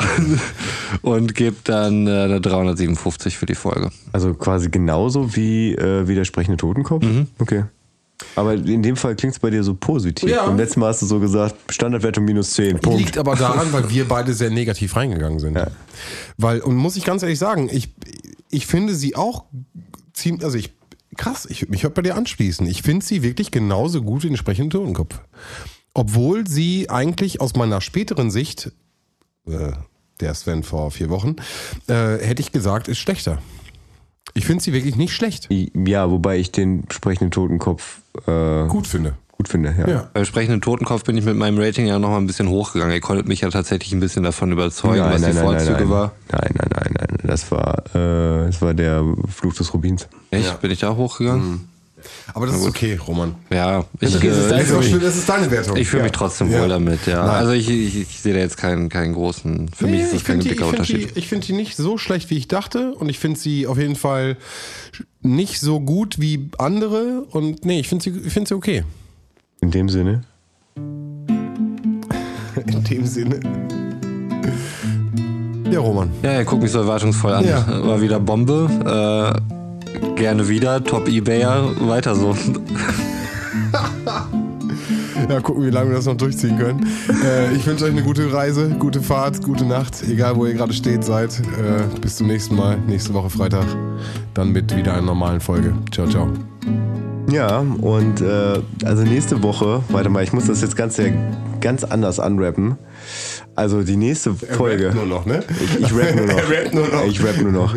Und 1.02 1.36
gebe 1.36 1.58
dann 1.64 2.08
äh, 2.08 2.24
eine 2.24 2.42
357 2.42 3.38
für 3.38 3.46
die 3.46 3.56
Folge. 3.56 3.92
Also 4.12 4.34
quasi 4.34 4.70
genauso 4.70 5.36
wie, 5.36 5.74
äh, 5.74 6.08
wie 6.08 6.16
der 6.16 6.26
sprechende 6.26 6.58
Totenkopf? 6.58 7.04
Mhm. 7.04 7.28
Okay. 7.40 7.66
Aber 8.36 8.54
in 8.54 8.82
dem 8.82 8.96
Fall 8.96 9.16
klingt 9.16 9.34
es 9.34 9.40
bei 9.40 9.50
dir 9.50 9.64
so 9.64 9.74
positiv. 9.74 10.30
Ja. 10.30 10.46
Beim 10.46 10.58
letzten 10.58 10.80
Mal 10.80 10.88
hast 10.88 11.02
du 11.02 11.06
so 11.06 11.20
gesagt, 11.20 11.56
Standardwertung 11.70 12.26
minus 12.26 12.52
10. 12.52 12.80
Punkt. 12.80 13.00
Liegt 13.00 13.18
aber 13.18 13.36
daran, 13.36 13.72
weil 13.74 13.90
wir 13.90 14.08
beide 14.08 14.34
sehr 14.34 14.50
negativ 14.50 14.96
reingegangen 14.96 15.40
sind. 15.40 15.56
Ja. 15.56 15.68
Weil, 16.38 16.62
und 16.62 16.76
muss 16.76 16.96
ich 16.96 17.04
ganz 17.04 17.22
ehrlich 17.24 17.40
sagen, 17.40 17.70
ich, 17.72 17.94
ich 18.50 18.66
finde 18.66 18.96
sie 18.96 19.16
auch 19.16 19.46
ziemlich, 20.14 20.44
also 20.44 20.58
ich, 20.58 20.74
krass, 21.18 21.48
ich 21.50 21.62
würde 21.62 21.72
mich 21.72 21.88
bei 21.88 22.02
dir 22.02 22.16
anschließen. 22.16 22.66
Ich 22.68 22.82
finde 22.82 23.06
sie 23.06 23.24
wirklich 23.24 23.52
genauso 23.52 24.02
gut 24.02 24.24
wie 24.24 24.28
den 24.28 24.38
sprechenden 24.38 24.70
Totenkopf. 24.70 25.20
Obwohl 25.94 26.48
sie 26.48 26.90
eigentlich 26.90 27.40
aus 27.40 27.56
meiner 27.56 27.82
späteren 27.82 28.32
Sicht, 28.32 28.72
äh, 29.48 29.72
der 30.20 30.34
Sven 30.34 30.64
vor 30.64 30.92
vier 30.92 31.10
Wochen, 31.10 31.36
äh, 31.88 32.18
hätte 32.18 32.42
ich 32.42 32.52
gesagt, 32.52 32.88
ist 32.88 33.00
schlechter. 33.00 33.40
Ich 34.34 34.46
finde 34.46 34.64
sie 34.64 34.74
wirklich 34.74 34.96
nicht 34.96 35.14
schlecht. 35.14 35.48
Ja, 35.50 36.10
wobei 36.10 36.38
ich 36.38 36.52
den 36.52 36.86
sprechenden 36.92 37.32
Totenkopf 37.32 38.00
äh, 38.26 38.68
Gut 38.68 38.88
finde. 38.88 39.14
gut 39.32 39.48
finde. 39.48 39.76
Ja. 39.78 39.88
Ja. 39.88 40.10
Beim 40.14 40.26
sprechenden 40.26 40.62
Totenkopf 40.62 41.04
bin 41.04 41.18
ich 41.18 41.26
mit 41.26 41.36
meinem 41.36 41.60
Rating 41.60 41.86
ja 41.86 42.00
nochmal 42.00 42.20
ein 42.20 42.28
bisschen 42.28 42.48
hochgegangen. 42.50 42.94
Ihr 42.94 43.02
konntet 43.02 43.28
mich 43.28 43.42
ja 43.42 43.50
tatsächlich 43.50 43.92
ein 43.94 44.00
bisschen 44.00 44.24
davon 44.24 44.52
überzeugen, 44.52 45.04
was 45.04 45.22
die 45.22 45.34
Vorzüge 45.34 45.74
nein. 45.74 45.90
war. 45.90 46.12
Nein, 46.32 46.52
nein, 46.56 46.70
nein, 46.74 46.94
nein. 46.98 47.18
Das 47.24 47.52
war, 47.52 47.84
äh, 47.94 48.46
das 48.48 48.62
war 48.62 48.74
der 48.74 49.04
Fluch 49.28 49.54
des 49.54 49.74
Rubins. 49.74 50.08
Echt? 50.32 50.46
Ja. 50.46 50.54
Bin 50.54 50.72
ich 50.72 50.80
da 50.80 50.96
hochgegangen? 50.96 51.68
Aber 52.34 52.48
das 52.48 52.58
ist 52.58 52.68
okay, 52.68 53.00
Roman. 53.08 53.36
Ja, 53.52 53.86
ich, 54.00 54.14
ist 54.16 54.24
äh, 54.24 54.28
Das 54.30 54.64
ist, 54.64 54.72
auch 54.74 54.78
für 54.78 54.84
schön, 54.84 54.94
mich. 54.96 55.04
das 55.04 55.18
ist 55.18 55.30
deine 55.30 55.52
Wertung. 55.52 55.78
ich 55.78 55.88
fühle 55.88 56.04
mich 56.04 56.12
trotzdem 56.12 56.52
Ja. 56.52 56.62
wohl 56.62 56.70
damit, 56.70 57.06
ja. 57.06 57.26
Nein. 57.26 57.36
Also 57.36 57.52
ich, 57.54 57.70
ich, 57.70 58.02
ich 58.02 58.20
sehe 58.22 58.34
da 58.34 58.40
jetzt 58.40 58.58
keinen, 58.58 58.90
keinen 58.90 59.14
großen, 59.14 59.70
für 59.70 59.86
mich 59.86 59.94
Nee, 59.96 60.02
ist 60.02 60.14
das 60.14 60.22
ich 60.22 60.26
kein 60.26 60.42
finde 60.42 60.44
die, 60.44 60.50
dicker 60.56 60.66
ich 60.66 60.70
find 60.76 60.88
die, 60.90 60.94
Unterschied. 60.96 61.18
ich 61.18 61.28
find 61.28 61.48
die 61.48 61.54
nicht 61.54 61.78
so 61.78 61.98
schlecht, 61.98 62.30
wie 62.30 62.38
ich 62.38 62.48
dachte. 62.48 62.94
Und 62.96 63.10
ich 63.10 63.20
finde 63.20 63.40
sie 63.40 63.68
auf 63.68 63.78
jeden 63.78 63.96
Fall 63.96 64.38
nicht 65.22 65.60
so 65.60 65.80
gut 65.80 66.20
wie 66.20 66.50
andere. 66.58 67.24
Und 67.30 67.66
nee, 67.66 67.80
ich 67.80 67.88
finde 67.88 68.04
sie, 68.04 68.10
ich 68.26 68.34
find 68.34 68.48
sie 68.48 68.56
okay. 68.56 68.84
In 69.62 69.72
dem 69.72 69.90
Sinne. 69.90 70.24
In 70.76 72.84
dem 72.84 73.06
Sinne. 73.06 73.40
Ja, 75.72 75.80
Roman. 75.80 76.10
Ja, 76.22 76.32
er 76.32 76.46
guckt 76.46 76.62
mich 76.62 76.72
so 76.72 76.80
erwartungsvoll 76.80 77.34
an. 77.34 77.48
Ja. 77.48 77.66
War 77.86 78.02
wieder 78.02 78.20
Bombe. 78.20 78.70
Äh, 79.50 79.63
gerne 80.16 80.48
wieder. 80.48 80.84
Top 80.84 81.08
Ebayer. 81.08 81.72
Weiter 81.88 82.16
so. 82.16 82.36
Ja, 85.30 85.40
gucken, 85.40 85.66
wie 85.66 85.70
lange 85.70 85.90
wir 85.90 85.96
das 85.96 86.06
noch 86.06 86.18
durchziehen 86.18 86.58
können. 86.58 86.86
Äh, 87.24 87.54
ich 87.56 87.66
wünsche 87.66 87.86
euch 87.86 87.92
eine 87.92 88.04
gute 88.04 88.32
Reise, 88.32 88.70
gute 88.78 89.02
Fahrt, 89.02 89.42
gute 89.42 89.66
Nacht, 89.66 90.04
egal 90.08 90.36
wo 90.36 90.46
ihr 90.46 90.54
gerade 90.54 90.74
steht 90.74 91.04
seid. 91.04 91.40
Äh, 91.40 92.00
bis 92.02 92.18
zum 92.18 92.28
nächsten 92.28 92.56
Mal, 92.56 92.78
nächste 92.88 93.14
Woche 93.14 93.30
Freitag. 93.30 93.66
Dann 94.34 94.52
mit 94.52 94.76
wieder 94.76 94.94
einer 94.94 95.04
normalen 95.04 95.40
Folge. 95.40 95.74
Ciao, 95.92 96.08
ciao. 96.08 96.28
Ja, 97.32 97.60
und 97.60 98.22
äh, 98.22 98.60
also 98.84 99.04
nächste 99.04 99.42
Woche, 99.42 99.82
warte 99.90 100.10
mal, 100.10 100.24
ich 100.24 100.34
muss 100.34 100.46
das 100.46 100.62
jetzt 100.62 100.76
ganz, 100.76 101.00
ganz 101.62 101.84
anders 101.84 102.20
anrappen. 102.20 102.78
Also 103.56 103.84
die 103.84 103.96
nächste 103.98 104.34
Folge. 104.34 104.86
rappt 104.88 104.96
nur 104.96 105.06
noch, 105.06 105.26
ne? 105.26 105.44
Ich, 105.64 105.80
ich 105.80 105.96
rap 105.96 106.16
nur 106.16 106.26
noch. 106.26 106.38
Er 106.38 106.50
rappt 106.50 106.74
nur 106.74 106.88
noch. 106.88 107.06
Ich 107.06 107.24
rap 107.24 107.38
nur 107.42 107.52
noch. 107.52 107.76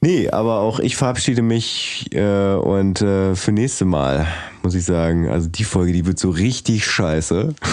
Nee, 0.00 0.28
aber 0.30 0.60
auch 0.60 0.78
ich 0.80 0.96
verabschiede 0.96 1.42
mich 1.42 2.06
äh, 2.12 2.54
und 2.54 3.00
äh, 3.02 3.34
für 3.34 3.52
nächste 3.52 3.84
Mal 3.86 4.26
muss 4.62 4.74
ich 4.74 4.84
sagen, 4.84 5.28
also 5.28 5.48
die 5.48 5.64
Folge, 5.64 5.92
die 5.92 6.06
wird 6.06 6.18
so 6.18 6.30
richtig 6.30 6.86
scheiße. 6.86 7.54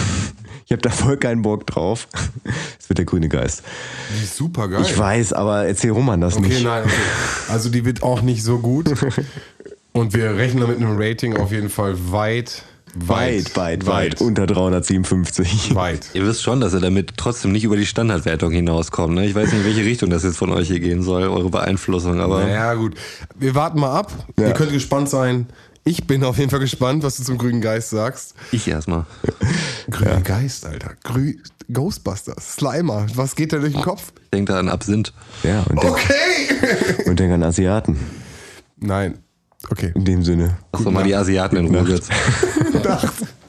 Ich 0.64 0.70
habe 0.74 0.80
da 0.88 0.90
voll 0.90 1.18
keinen 1.18 1.42
Bock 1.42 1.66
drauf. 1.66 2.08
Es 2.80 2.88
wird 2.88 2.96
der 2.96 3.04
grüne 3.04 3.28
Geist. 3.28 3.62
Die 4.18 4.22
ist 4.24 4.36
super 4.36 4.68
geil. 4.68 4.80
Ich 4.80 4.96
weiß, 4.96 5.34
aber 5.34 5.66
erzähl 5.66 5.90
Roman 5.90 6.22
das 6.22 6.36
Okay, 6.38 6.48
nicht. 6.48 6.64
nein, 6.64 6.84
okay. 6.84 6.94
Also 7.50 7.68
die 7.68 7.84
wird 7.84 8.02
auch 8.02 8.22
nicht 8.22 8.42
so 8.42 8.58
gut. 8.58 8.86
Und 9.92 10.14
wir 10.14 10.34
rechnen 10.36 10.66
mit 10.66 10.78
einem 10.78 10.96
Rating 10.98 11.36
auf 11.36 11.52
jeden 11.52 11.68
Fall 11.68 11.94
weit, 12.10 12.62
Weit, 12.94 13.56
weit, 13.56 13.86
weit, 13.86 14.20
unter 14.20 14.46
357. 14.46 15.74
Weit. 15.74 16.10
Ihr 16.12 16.26
wisst 16.26 16.42
schon, 16.42 16.60
dass 16.60 16.74
er 16.74 16.80
damit 16.80 17.16
trotzdem 17.16 17.52
nicht 17.52 17.64
über 17.64 17.76
die 17.76 17.86
Standardwertung 17.86 18.52
hinauskommt. 18.52 19.14
Ne? 19.14 19.26
Ich 19.26 19.34
weiß 19.34 19.46
nicht, 19.52 19.60
in 19.60 19.64
welche 19.64 19.84
Richtung 19.84 20.10
das 20.10 20.24
jetzt 20.24 20.36
von 20.36 20.50
euch 20.50 20.68
hier 20.68 20.80
gehen 20.80 21.02
soll, 21.02 21.22
eure 21.22 21.48
Beeinflussung, 21.48 22.20
aber 22.20 22.40
Naja, 22.44 22.74
gut. 22.74 22.94
Wir 23.38 23.54
warten 23.54 23.80
mal 23.80 23.98
ab. 23.98 24.12
Ja. 24.38 24.48
Ihr 24.48 24.52
könnt 24.54 24.72
gespannt 24.72 25.08
sein. 25.08 25.46
Ich 25.84 26.06
bin 26.06 26.22
auf 26.22 26.38
jeden 26.38 26.50
Fall 26.50 26.60
gespannt, 26.60 27.02
was 27.02 27.16
du 27.16 27.24
zum 27.24 27.38
grünen 27.38 27.60
Geist 27.60 27.90
sagst. 27.90 28.34
ich 28.52 28.68
erstmal. 28.68 29.04
Grüner 29.90 30.20
Geist, 30.20 30.64
Alter. 30.66 30.92
Grü 31.02 31.36
Ghostbusters. 31.72 32.56
Slimer. 32.56 33.06
Was 33.14 33.34
geht 33.34 33.52
da 33.52 33.58
durch 33.58 33.72
den 33.72 33.82
Kopf? 33.82 34.12
Ich 34.24 34.30
denke 34.32 34.52
da 34.52 34.58
an 34.60 34.68
Absinth. 34.68 35.12
Ja, 35.42 35.62
und 35.68 35.82
denk, 35.82 35.94
Okay! 35.94 37.08
und 37.08 37.18
denk 37.18 37.32
an 37.32 37.42
Asiaten. 37.42 37.98
Nein. 38.78 39.18
Okay. 39.70 39.92
In 39.94 40.04
dem 40.04 40.22
Sinne. 40.22 40.58
Lass 40.72 40.84
doch 40.84 40.90
mal 40.90 41.04
die 41.04 41.14
Asiaten 41.14 41.56
in 41.56 41.66
Ruhe 41.66 41.88
jetzt. 41.88 42.10